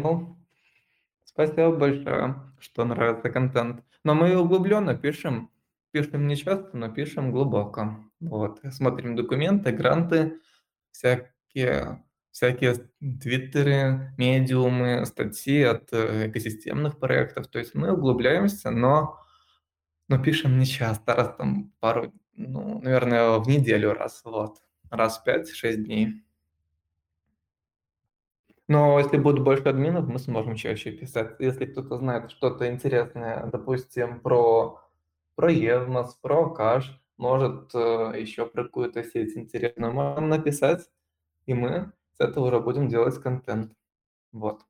Ну, 0.00 0.38
спасибо 1.24 1.74
большое, 1.76 2.36
что 2.60 2.84
нравится 2.84 3.30
контент. 3.30 3.84
Но 4.04 4.14
мы 4.14 4.36
углубленно 4.38 4.94
пишем, 4.94 5.50
пишем 5.90 6.26
не 6.26 6.36
часто, 6.36 6.76
но 6.76 6.88
пишем 6.88 7.32
глубоко. 7.32 7.98
Вот, 8.20 8.60
смотрим 8.70 9.16
документы, 9.16 9.72
гранты, 9.72 10.40
всякие, 10.92 12.04
всякие 12.30 12.74
твиттеры, 13.20 14.14
медиумы, 14.16 15.04
статьи 15.06 15.62
от 15.62 15.92
э, 15.92 16.28
экосистемных 16.28 16.98
проектов. 16.98 17.48
То 17.48 17.58
есть 17.58 17.74
мы 17.74 17.92
углубляемся, 17.92 18.70
но, 18.70 19.20
но 20.08 20.22
пишем 20.22 20.58
не 20.58 20.66
часто, 20.66 21.14
раз 21.14 21.34
там 21.36 21.72
пару, 21.80 22.12
ну, 22.34 22.80
наверное, 22.80 23.38
в 23.38 23.48
неделю 23.48 23.94
раз, 23.94 24.22
вот, 24.24 24.58
раз 24.90 25.18
в 25.18 25.26
5-6 25.26 25.76
дней. 25.76 26.24
Но 28.68 28.98
если 28.98 29.16
будет 29.16 29.42
больше 29.42 29.64
админов, 29.64 30.08
мы 30.08 30.18
сможем 30.18 30.54
чаще 30.54 30.92
писать. 30.92 31.36
Если 31.38 31.64
кто-то 31.64 31.96
знает 31.96 32.30
что-то 32.30 32.70
интересное, 32.70 33.46
допустим, 33.46 34.20
про, 34.20 34.82
про 35.36 35.50
Евмос, 35.50 36.14
про 36.16 36.50
Каш, 36.50 37.00
может, 37.16 37.74
э, 37.74 38.12
еще 38.18 38.46
про 38.46 38.64
какую-то 38.64 39.02
сеть 39.02 39.36
интересную, 39.36 39.94
можно 39.94 40.20
написать, 40.20 40.86
и 41.46 41.54
мы 41.54 41.92
с 42.12 42.20
этого 42.20 42.48
уже 42.48 42.60
будем 42.60 42.88
делать 42.88 43.18
контент. 43.20 43.72
Вот. 44.32 44.60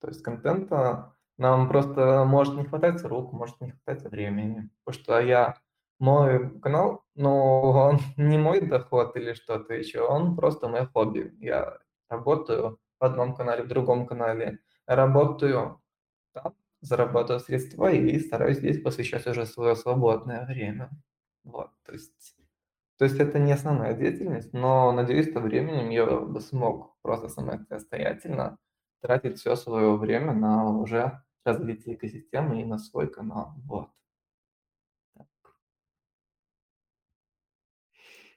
То 0.00 0.08
есть 0.08 0.22
контента 0.22 1.14
нам 1.38 1.68
просто 1.68 2.24
может 2.24 2.56
не 2.56 2.64
хватать 2.64 3.02
рук, 3.04 3.32
может 3.32 3.60
не 3.60 3.70
хватать 3.70 4.04
времени. 4.10 4.68
Потому 4.84 5.02
что 5.02 5.20
я, 5.20 5.56
мой 6.00 6.50
канал, 6.60 7.04
ну, 7.14 7.30
он 7.30 7.98
не 8.16 8.36
мой 8.36 8.60
доход 8.60 9.16
или 9.16 9.32
что-то 9.34 9.74
еще, 9.74 10.00
он 10.00 10.34
просто 10.36 10.68
мое 10.68 10.86
хобби. 10.86 11.32
Я 11.38 11.78
работаю 12.08 12.80
в 13.02 13.04
одном 13.04 13.34
канале, 13.34 13.64
в 13.64 13.68
другом 13.68 14.06
канале, 14.06 14.60
работаю 14.86 15.82
там, 16.32 16.54
зарабатываю 16.80 17.40
средства 17.40 17.90
и 17.90 18.18
стараюсь 18.20 18.58
здесь 18.58 18.80
посвящать 18.80 19.26
уже 19.26 19.44
свое 19.44 19.74
свободное 19.74 20.46
время. 20.46 20.88
Вот, 21.42 21.70
то 21.84 21.92
есть, 21.92 22.36
то 22.98 23.04
есть 23.04 23.18
это 23.18 23.40
не 23.40 23.50
основная 23.52 23.94
деятельность, 23.94 24.52
но 24.52 24.92
надеюсь, 24.92 25.32
со 25.32 25.40
временем 25.40 25.90
я 25.90 26.06
бы 26.06 26.40
смог 26.40 26.96
просто 27.02 27.28
самостоятельно 27.28 28.56
тратить 29.00 29.40
все 29.40 29.56
свое 29.56 29.96
время 29.96 30.32
на 30.32 30.70
уже 30.70 31.20
развитие 31.44 31.96
экосистемы 31.96 32.60
и 32.60 32.64
на 32.64 32.78
свой 32.78 33.10
канал. 33.10 33.54
Вот. 33.64 33.88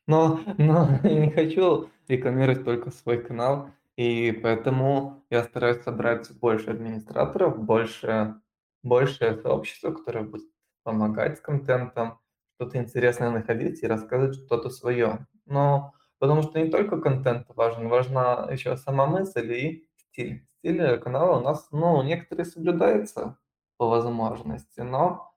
Но, 0.07 0.39
но 0.57 0.99
не 1.03 1.29
хочу 1.29 1.89
рекламировать 2.07 2.65
только 2.65 2.89
свой 2.89 3.23
канал, 3.23 3.69
и 3.98 4.32
поэтому 4.32 5.25
я 5.30 5.43
стараюсь 5.43 5.83
собрать 5.83 6.30
больше 6.40 6.72
администраторов, 6.72 7.57
больше, 7.64 8.41
больше 8.83 9.40
сообщества, 9.41 9.91
которое 9.91 10.24
будет 10.25 10.49
помогать 10.83 11.38
с 11.38 11.41
контентом, 11.41 12.19
что-то 12.56 12.77
интересное 12.77 13.32
находить 13.32 13.83
и 13.83 13.88
рассказывать 13.88 14.35
что-то 14.35 14.69
свое. 14.69 15.27
Но 15.45 15.93
потому 16.19 16.41
что 16.43 16.59
не 16.59 16.69
только 16.69 16.99
контент 16.99 17.48
важен, 17.49 17.88
важна 17.90 18.48
еще 18.51 18.77
сама 18.77 19.07
мысль 19.07 19.51
и 19.53 19.90
стиль. 19.95 20.48
Стиль 20.59 20.98
канала 20.99 21.40
у 21.40 21.43
нас, 21.43 21.67
ну, 21.72 22.01
некоторые 22.03 22.45
соблюдается 22.45 23.38
по 23.77 23.88
возможности, 23.90 24.82
но 24.82 25.33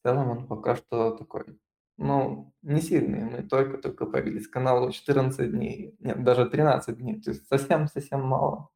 в 0.00 0.08
целом 0.08 0.30
он 0.30 0.46
пока 0.46 0.76
что 0.76 1.12
такой, 1.12 1.58
ну, 1.98 2.54
не 2.62 2.80
сильный. 2.80 3.24
Мы 3.24 3.42
только-только 3.42 4.06
появились 4.06 4.48
каналу 4.48 4.90
14 4.90 5.50
дней, 5.50 5.96
нет, 6.00 6.24
даже 6.24 6.48
13 6.48 6.96
дней, 6.98 7.20
то 7.20 7.30
есть 7.30 7.46
совсем-совсем 7.48 8.22
мало. 8.22 8.70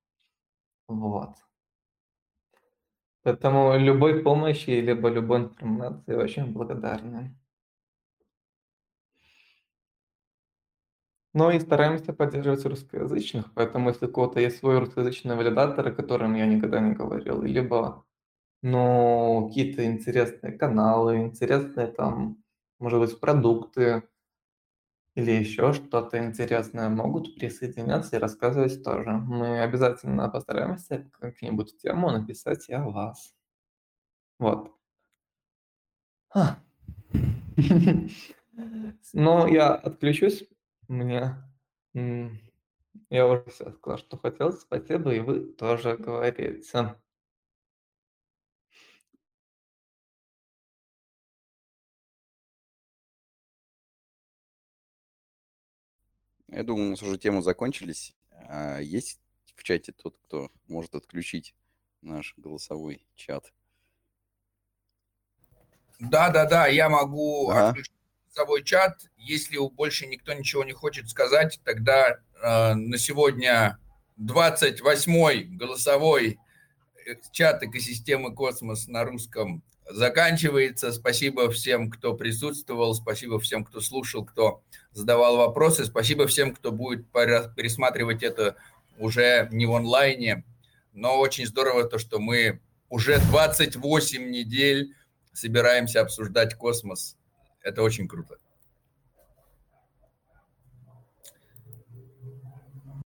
Вот. 0.88 1.36
Поэтому 3.22 3.78
любой 3.78 4.22
помощи, 4.22 4.70
либо 4.70 5.08
любой 5.08 5.42
информации 5.44 6.14
очень 6.14 6.52
благодарны. 6.52 7.36
Но 11.34 11.50
и 11.50 11.60
стараемся 11.60 12.12
поддерживать 12.12 12.66
русскоязычных, 12.66 13.54
поэтому 13.54 13.88
если 13.88 14.06
у 14.06 14.12
кого-то 14.12 14.38
есть 14.40 14.58
свой 14.58 14.78
русскоязычный 14.78 15.34
валидатор, 15.36 15.88
о 15.88 15.92
котором 15.92 16.34
я 16.34 16.46
никогда 16.46 16.80
не 16.80 16.92
говорил, 16.92 17.40
либо, 17.42 18.04
ну, 18.62 19.48
какие-то 19.48 19.84
интересные 19.84 20.52
каналы, 20.58 21.18
интересные 21.22 21.86
там, 21.86 22.42
может 22.82 23.00
быть, 23.00 23.18
продукты 23.20 24.02
или 25.14 25.30
еще 25.30 25.72
что-то 25.72 26.18
интересное, 26.18 26.88
могут 26.88 27.34
присоединяться 27.36 28.16
и 28.16 28.18
рассказывать 28.18 28.82
тоже. 28.82 29.12
Мы 29.12 29.60
обязательно 29.60 30.28
постараемся 30.28 31.10
какую-нибудь 31.18 31.78
тему 31.78 32.10
написать 32.10 32.68
и 32.68 32.74
о 32.74 32.88
вас. 32.90 33.34
Вот. 34.38 34.72
Но 39.12 39.46
я 39.46 39.74
отключусь. 39.74 40.44
Мне 40.88 41.36
я 43.10 43.26
уже 43.26 43.44
все 43.50 43.70
сказал, 43.72 43.98
что 43.98 44.16
хотел. 44.18 44.52
Спасибо, 44.52 45.14
и 45.14 45.20
вы 45.20 45.40
тоже 45.40 45.96
говорите. 45.96 46.96
Я 56.52 56.64
думаю, 56.64 56.88
у 56.88 56.90
нас 56.90 57.02
уже 57.02 57.16
темы 57.16 57.42
закончились. 57.42 58.14
А 58.30 58.78
есть 58.78 59.20
в 59.56 59.62
чате 59.62 59.92
тот, 59.92 60.18
кто 60.18 60.50
может 60.68 60.94
отключить 60.94 61.54
наш 62.02 62.34
голосовой 62.36 63.06
чат? 63.14 63.52
Да, 65.98 66.28
да, 66.28 66.44
да, 66.44 66.66
я 66.66 66.90
могу 66.90 67.48
Ага. 67.48 67.68
отключить 67.68 67.94
голосовой 68.26 68.64
чат. 68.64 69.06
Если 69.16 69.56
больше 69.56 70.06
никто 70.06 70.34
ничего 70.34 70.62
не 70.62 70.72
хочет 70.72 71.08
сказать, 71.08 71.58
тогда 71.64 72.18
э, 72.42 72.74
на 72.74 72.98
сегодня 72.98 73.78
28-й 74.20 75.44
голосовой 75.44 76.38
э, 77.06 77.14
чат 77.32 77.62
экосистемы 77.62 78.34
Космос 78.34 78.88
на 78.88 79.04
русском 79.04 79.62
заканчивается. 79.88 80.92
Спасибо 80.92 81.50
всем, 81.50 81.90
кто 81.90 82.14
присутствовал, 82.14 82.94
спасибо 82.94 83.38
всем, 83.40 83.64
кто 83.64 83.80
слушал, 83.80 84.24
кто 84.24 84.62
задавал 84.92 85.36
вопросы, 85.36 85.84
спасибо 85.84 86.26
всем, 86.26 86.54
кто 86.54 86.72
будет 86.72 87.06
пересматривать 87.10 88.22
это 88.22 88.56
уже 88.98 89.48
не 89.50 89.66
в 89.66 89.72
онлайне. 89.72 90.44
Но 90.92 91.18
очень 91.18 91.46
здорово 91.46 91.84
то, 91.84 91.98
что 91.98 92.18
мы 92.18 92.60
уже 92.88 93.18
28 93.18 94.30
недель 94.30 94.94
собираемся 95.32 96.02
обсуждать 96.02 96.54
космос. 96.54 97.16
Это 97.62 97.82
очень 97.82 98.06
круто. 98.06 98.36